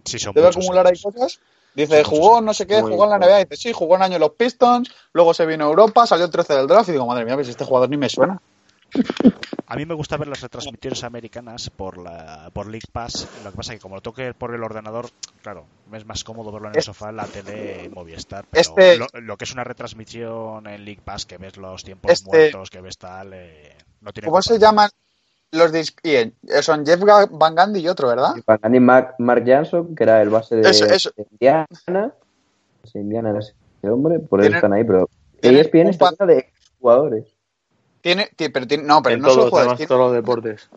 Sí, 0.04 0.18
son 0.18 0.34
Debe 0.34 0.48
acumular 0.48 0.86
ahí 0.86 1.00
cosas. 1.00 1.40
Dice, 1.76 2.02
jugó 2.04 2.40
no 2.40 2.54
sé 2.54 2.66
qué, 2.66 2.80
jugó 2.80 3.04
en 3.04 3.10
la. 3.10 3.18
NBA. 3.18 3.44
Dice, 3.44 3.56
sí, 3.56 3.72
jugó 3.72 3.94
un 3.96 4.02
año 4.02 4.14
en 4.14 4.20
los 4.22 4.30
Pistons, 4.32 4.90
luego 5.12 5.34
se 5.34 5.44
vino 5.46 5.66
a 5.66 5.68
Europa, 5.68 6.06
salió 6.06 6.24
el 6.24 6.30
13 6.30 6.54
del 6.54 6.66
draft 6.66 6.88
y 6.88 6.92
digo, 6.92 7.06
madre 7.06 7.24
mía, 7.24 7.34
pues 7.34 7.48
este 7.48 7.64
jugador 7.64 7.90
ni 7.90 7.96
me 7.98 8.08
suena. 8.08 8.40
A 9.66 9.74
mí 9.76 9.84
me 9.84 9.94
gusta 9.94 10.16
ver 10.16 10.28
las 10.28 10.40
retransmisiones 10.40 11.02
americanas 11.04 11.70
por 11.70 11.98
la 11.98 12.50
por 12.52 12.66
League 12.66 12.88
Pass. 12.90 13.26
Lo 13.44 13.50
que 13.50 13.56
pasa 13.56 13.72
es 13.72 13.78
que 13.78 13.82
como 13.82 13.96
lo 13.96 14.00
toque 14.00 14.32
por 14.32 14.54
el 14.54 14.62
ordenador, 14.62 15.10
claro, 15.42 15.66
me 15.90 15.98
es 15.98 16.06
más 16.06 16.22
cómodo 16.24 16.52
verlo 16.52 16.68
en 16.68 16.76
el 16.76 16.82
sofá 16.82 17.10
en 17.10 17.16
la 17.16 17.26
tele 17.26 17.90
Movistar. 17.92 18.46
Pero 18.50 18.62
Este- 18.62 18.96
lo, 18.96 19.06
lo 19.20 19.36
que 19.36 19.44
es 19.44 19.52
una 19.52 19.64
retransmisión 19.64 20.66
en 20.68 20.84
League 20.84 21.02
Pass, 21.04 21.26
que 21.26 21.36
ves 21.36 21.56
los 21.56 21.82
tiempos 21.82 22.12
Este- 22.12 22.28
muertos, 22.30 22.70
que 22.70 22.80
ves 22.80 22.96
tal, 22.96 23.32
eh, 23.34 23.76
no 24.00 24.12
tiene 24.12 24.28
¿Cómo 24.28 24.40
se 24.40 24.58
llaman 24.58 24.88
los 25.52 25.72
y, 26.02 26.10
eh, 26.14 26.32
Son 26.62 26.84
Jeff 26.84 27.00
Van 27.30 27.54
Gundy 27.54 27.80
y 27.80 27.88
otro, 27.88 28.08
¿verdad? 28.08 28.34
Andy 28.62 28.80
Mark, 28.80 29.14
Mark 29.18 29.44
Jansson, 29.46 29.94
que 29.94 30.02
era 30.04 30.20
el 30.22 30.28
base 30.30 30.56
de, 30.56 30.68
Eso, 30.68 30.84
eso. 30.86 31.10
de 31.16 31.26
Indiana. 31.30 31.66
Sí, 32.84 32.98
Indiana 32.98 33.30
era 33.30 33.38
ese 33.40 33.54
hombre, 33.90 34.18
por 34.18 34.40
eso 34.40 34.54
están 34.54 34.72
ahí, 34.72 34.84
pero 34.84 35.08
ESPN 35.40 35.88
está 35.90 36.10
llena 36.10 36.26
de 36.26 36.52
jugadores. 36.80 37.24
Tiene, 38.00 38.28
ti- 38.36 38.48
pero 38.50 38.66
tiene, 38.66 38.84
no, 38.84 39.02
pero 39.02 39.16
en 39.16 39.22
no 39.22 39.28
solo 39.28 39.40
todos 39.42 39.50
jugadores, 39.50 39.76
tiene 39.78 39.88
todos 39.88 40.00
los 40.00 40.12
deportes. 40.12 40.68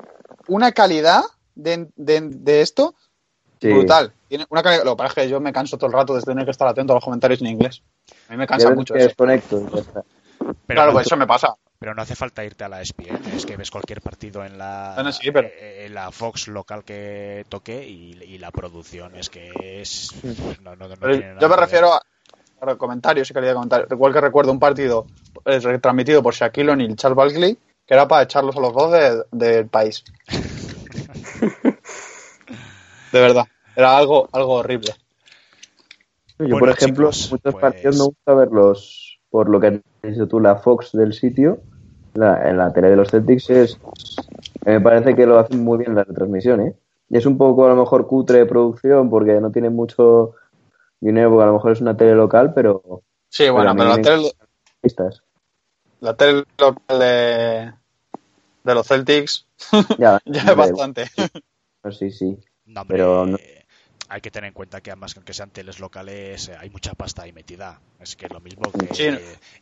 una 0.47 0.71
calidad 0.71 1.21
de, 1.55 1.89
de, 1.95 2.21
de 2.21 2.61
esto 2.61 2.95
Sí. 3.61 3.67
brutal. 3.73 4.13
Tiene 4.29 4.45
una 4.49 4.63
calidad, 4.63 4.85
lo 4.85 4.91
que 4.95 4.97
pasa 5.03 5.07
es 5.21 5.25
que 5.25 5.29
yo 5.29 5.41
me 5.41 5.51
canso 5.51 5.77
todo 5.77 5.87
el 5.87 5.93
rato 5.93 6.15
de 6.15 6.21
tener 6.21 6.45
que 6.45 6.51
estar 6.51 6.65
atento 6.67 6.93
a 6.93 6.95
los 6.95 7.03
comentarios 7.03 7.41
en 7.41 7.47
inglés. 7.47 7.83
A 8.29 8.31
mí 8.31 8.37
me 8.37 8.43
De 8.43 8.47
cansa 8.47 8.69
mucho 8.71 8.93
que 8.93 8.99
eso. 9.01 9.07
desconecto, 9.09 9.59
ya 9.73 9.81
está. 9.81 10.03
Pero, 10.39 10.55
claro, 10.67 10.93
pues 10.93 11.05
eso 11.07 11.17
me 11.17 11.27
pasa. 11.27 11.55
Pero 11.80 11.95
no 11.95 12.01
hace 12.01 12.15
falta 12.15 12.43
irte 12.43 12.65
a 12.65 12.69
la 12.69 12.81
ESPN, 12.81 13.22
es 13.34 13.45
que 13.45 13.56
ves 13.56 13.72
cualquier 13.72 14.01
partido 14.01 14.43
en 14.43 14.57
la, 14.57 14.91
Bueno, 14.95 15.11
sí, 15.14 15.31
pero- 15.31 15.47
eh, 15.47 15.85
en 15.85 15.93
la 15.93 16.11
Fox 16.11 16.49
local 16.49 16.84
que 16.84 17.45
toque 17.47 17.88
y, 17.88 18.22
y 18.22 18.38
la 18.38 18.51
producción 18.51 19.15
es 19.15 19.30
que 19.30 19.80
es... 19.81 20.11
No, 20.61 20.76
no, 20.76 20.88
no 20.89 20.95
nada 20.97 21.39
yo 21.39 21.47
me 21.49 21.56
refiero 21.56 21.93
a, 21.93 22.01
a 22.61 22.76
comentarios 22.76 23.31
y 23.31 23.34
calidad 23.34 23.51
de 23.51 23.56
comentarios. 23.56 23.91
Igual 23.91 24.11
que 24.14 24.22
recuerdo 24.22 24.51
un 24.51 24.60
partido 24.60 25.07
retransmitido 25.45 26.22
por 26.22 26.34
Shaquille 26.34 26.72
O'Neal 26.72 26.91
y 26.91 26.95
Charles 26.95 27.15
Barkley, 27.15 27.57
que 27.88 27.93
era 27.93 28.07
para 28.10 28.23
echarlos 28.23 28.57
a 28.57 28.60
los 28.60 28.73
dos 28.73 28.91
de- 28.91 29.23
del 29.31 29.68
país. 29.68 30.03
de 33.11 33.19
verdad. 33.22 33.45
Era 33.76 33.97
algo, 33.97 34.27
algo 34.34 34.53
horrible. 34.56 34.93
Yo, 36.38 36.45
Bueno, 36.47 36.60
por 36.60 36.69
ejemplo, 36.72 37.11
chicos, 37.11 37.31
muchos 37.31 37.53
pues- 37.53 37.61
partidos 37.61 37.97
me 37.97 38.03
gusta 38.03 38.34
verlos 38.34 39.09
por 39.30 39.49
lo 39.49 39.60
que 39.60 39.68
has 39.68 39.73
dicho 40.11 40.27
tú, 40.27 40.39
la 40.39 40.56
Fox 40.57 40.91
del 40.91 41.14
sitio, 41.14 41.60
la, 42.14 42.49
en 42.49 42.57
la 42.57 42.72
tele 42.73 42.89
de 42.89 42.95
los 42.95 43.10
Celtics, 43.10 43.49
es, 43.49 43.80
me 44.65 44.81
parece 44.81 45.15
que 45.15 45.26
lo 45.26 45.38
hacen 45.39 45.64
muy 45.64 45.77
bien 45.77 45.95
la 45.95 46.03
retransmisión, 46.03 46.61
¿eh? 46.61 46.76
Y 47.10 47.18
es 47.18 47.26
un 47.26 47.38
poco 47.38 47.65
a 47.65 47.69
lo 47.69 47.76
mejor 47.76 48.07
cutre 48.07 48.39
de 48.39 48.45
producción 48.45 49.10
porque 49.10 49.39
no 49.41 49.51
tienen 49.51 49.76
mucho 49.76 50.35
dinero, 50.99 51.30
porque 51.31 51.43
a 51.43 51.47
lo 51.47 51.53
mejor 51.53 51.72
es 51.72 51.81
una 51.81 51.97
tele 51.97 52.14
local, 52.15 52.53
pero 52.53 53.03
Sí, 53.30 53.49
bueno, 53.49 53.76
pero, 53.76 53.89
la 53.89 54.01
tele, 54.01 54.31
vistas. 54.81 55.23
la 56.01 56.14
tele 56.15 56.43
local 56.57 56.99
de, 56.99 57.73
de 58.64 58.73
los 58.73 58.88
Celtics 58.88 59.47
Ya, 59.97 60.19
ya 60.26 60.41
es 60.41 60.56
bastante. 60.56 61.06
bueno, 61.15 61.91
sí, 61.97 62.11
sí. 62.11 62.38
No, 62.65 62.85
Pero 62.85 63.26
no- 63.26 63.38
hay 64.10 64.22
que 64.22 64.31
tener 64.31 64.48
en 64.49 64.53
cuenta 64.53 64.81
que 64.81 64.91
además 64.91 65.14
que 65.14 65.19
aunque 65.19 65.34
sean 65.34 65.52
teles 65.52 65.80
locales 65.80 66.49
eh, 66.49 66.56
hay 66.60 66.69
mucha 66.69 66.94
pasta 66.94 67.22
ahí 67.23 67.31
metida. 67.31 67.80
Es 67.99 68.15
que 68.15 68.26
es 68.26 68.34
lo 68.34 68.40
mismo 68.41 68.64
que 68.72 68.94
Sí. 68.94 69.10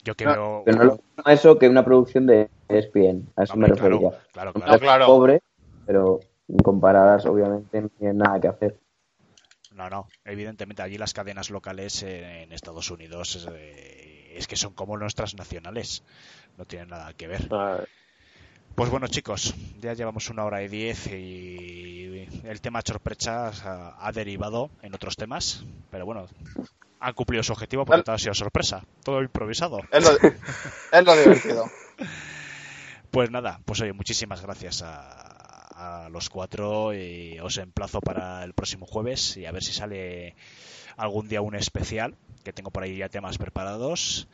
yo 0.03 0.15
que 0.15 0.25
No, 0.25 0.31
veo... 0.31 0.63
Pero 0.65 0.77
no 0.77 0.83
es 0.83 0.87
lo 0.87 0.93
mismo 0.95 1.23
eso 1.31 1.59
que 1.59 1.67
una 1.69 1.83
producción 1.83 2.25
de 2.25 2.49
ESPN, 2.69 3.27
a 3.35 3.43
eso 3.43 3.55
me 3.57 3.67
refería. 3.67 3.99
claro, 3.99 4.21
claro, 4.31 4.53
claro. 4.53 4.71
No, 4.73 4.79
claro. 4.79 5.05
pobre, 5.05 5.41
pero 5.85 6.19
comparadas 6.63 7.25
obviamente 7.25 7.81
no 7.81 7.89
tienen 7.89 8.17
nada 8.19 8.39
que 8.39 8.47
hacer. 8.47 8.79
No, 9.71 9.89
no. 9.89 10.07
Evidentemente 10.25 10.81
allí 10.81 10.97
las 10.97 11.13
cadenas 11.13 11.49
locales 11.51 12.01
eh, 12.03 12.43
en 12.43 12.51
Estados 12.51 12.89
Unidos 12.89 13.35
es, 13.35 13.47
eh, 13.51 14.33
es 14.35 14.47
que 14.47 14.55
son 14.55 14.73
como 14.73 14.97
nuestras 14.97 15.35
nacionales. 15.35 16.03
No 16.57 16.65
tienen 16.65 16.87
nada 16.87 17.13
que 17.13 17.27
ver. 17.27 17.47
Pues 18.77 18.91
bueno, 18.91 19.07
chicos, 19.07 19.55
ya 19.81 19.95
llevamos 19.95 20.29
una 20.29 20.45
hora 20.45 20.61
y 20.61 20.67
diez 20.67 21.07
y 21.07 22.27
el 22.43 22.61
tema 22.61 22.83
sorpresas 22.85 23.63
ha, 23.65 24.11
derivado 24.13 24.69
en 24.83 24.93
otros 24.93 25.15
temas, 25.15 25.63
pero 25.89 26.05
bueno, 26.05 26.27
han 26.99 27.13
cumplido 27.15 27.41
su 27.41 27.53
objetivo 27.53 27.85
porque 27.85 28.03
todo 28.03 28.15
ha 28.15 28.19
sido 28.19 28.35
sorpresa, 28.35 28.83
todo 29.03 29.23
improvisado. 29.23 29.79
Es 29.91 30.03
lo, 30.03 30.11
es 30.91 31.05
lo 31.05 31.15
divertido. 31.17 31.65
Pues 33.09 33.31
nada, 33.31 33.61
pues 33.65 33.81
oye, 33.81 33.93
muchísimas 33.93 34.43
gracias 34.43 34.83
a, 34.83 36.03
a 36.05 36.09
los 36.09 36.29
cuatro 36.29 36.93
y 36.93 37.39
os 37.39 37.57
emplazo 37.57 37.99
para 37.99 38.43
el 38.43 38.53
próximo 38.53 38.85
jueves 38.85 39.37
y 39.37 39.47
a 39.47 39.51
ver 39.51 39.63
si 39.63 39.73
sale 39.73 40.35
algún 40.97 41.27
día 41.27 41.41
un 41.41 41.55
especial, 41.55 42.15
que 42.43 42.53
tengo 42.53 42.69
por 42.69 42.83
ahí 42.83 42.97
ya 42.97 43.09
temas 43.09 43.39
preparados. 43.39 44.27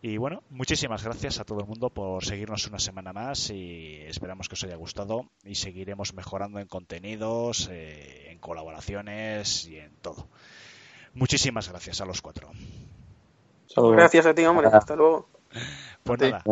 Y 0.00 0.16
bueno, 0.16 0.42
muchísimas 0.50 1.02
gracias 1.02 1.40
a 1.40 1.44
todo 1.44 1.60
el 1.60 1.66
mundo 1.66 1.90
por 1.90 2.24
seguirnos 2.24 2.66
una 2.68 2.78
semana 2.78 3.12
más 3.12 3.50
y 3.50 3.96
esperamos 4.06 4.48
que 4.48 4.54
os 4.54 4.62
haya 4.62 4.76
gustado 4.76 5.24
y 5.42 5.56
seguiremos 5.56 6.14
mejorando 6.14 6.60
en 6.60 6.68
contenidos, 6.68 7.68
eh, 7.72 8.30
en 8.30 8.38
colaboraciones 8.38 9.66
y 9.66 9.78
en 9.78 9.92
todo. 9.96 10.28
Muchísimas 11.14 11.68
gracias 11.68 12.00
a 12.00 12.04
los 12.04 12.22
cuatro. 12.22 12.50
Saludos. 13.66 13.96
Gracias 13.96 14.26
a 14.26 14.34
ti, 14.34 14.44
hombre. 14.44 14.68
Hasta 14.68 14.94
luego. 14.94 15.28
Pues 16.04 16.20
nada, 16.20 16.44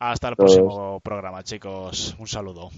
hasta 0.00 0.28
el 0.28 0.36
Todos. 0.36 0.56
próximo 0.56 1.00
programa, 1.00 1.44
chicos. 1.44 2.16
Un 2.18 2.26
saludo. 2.26 2.70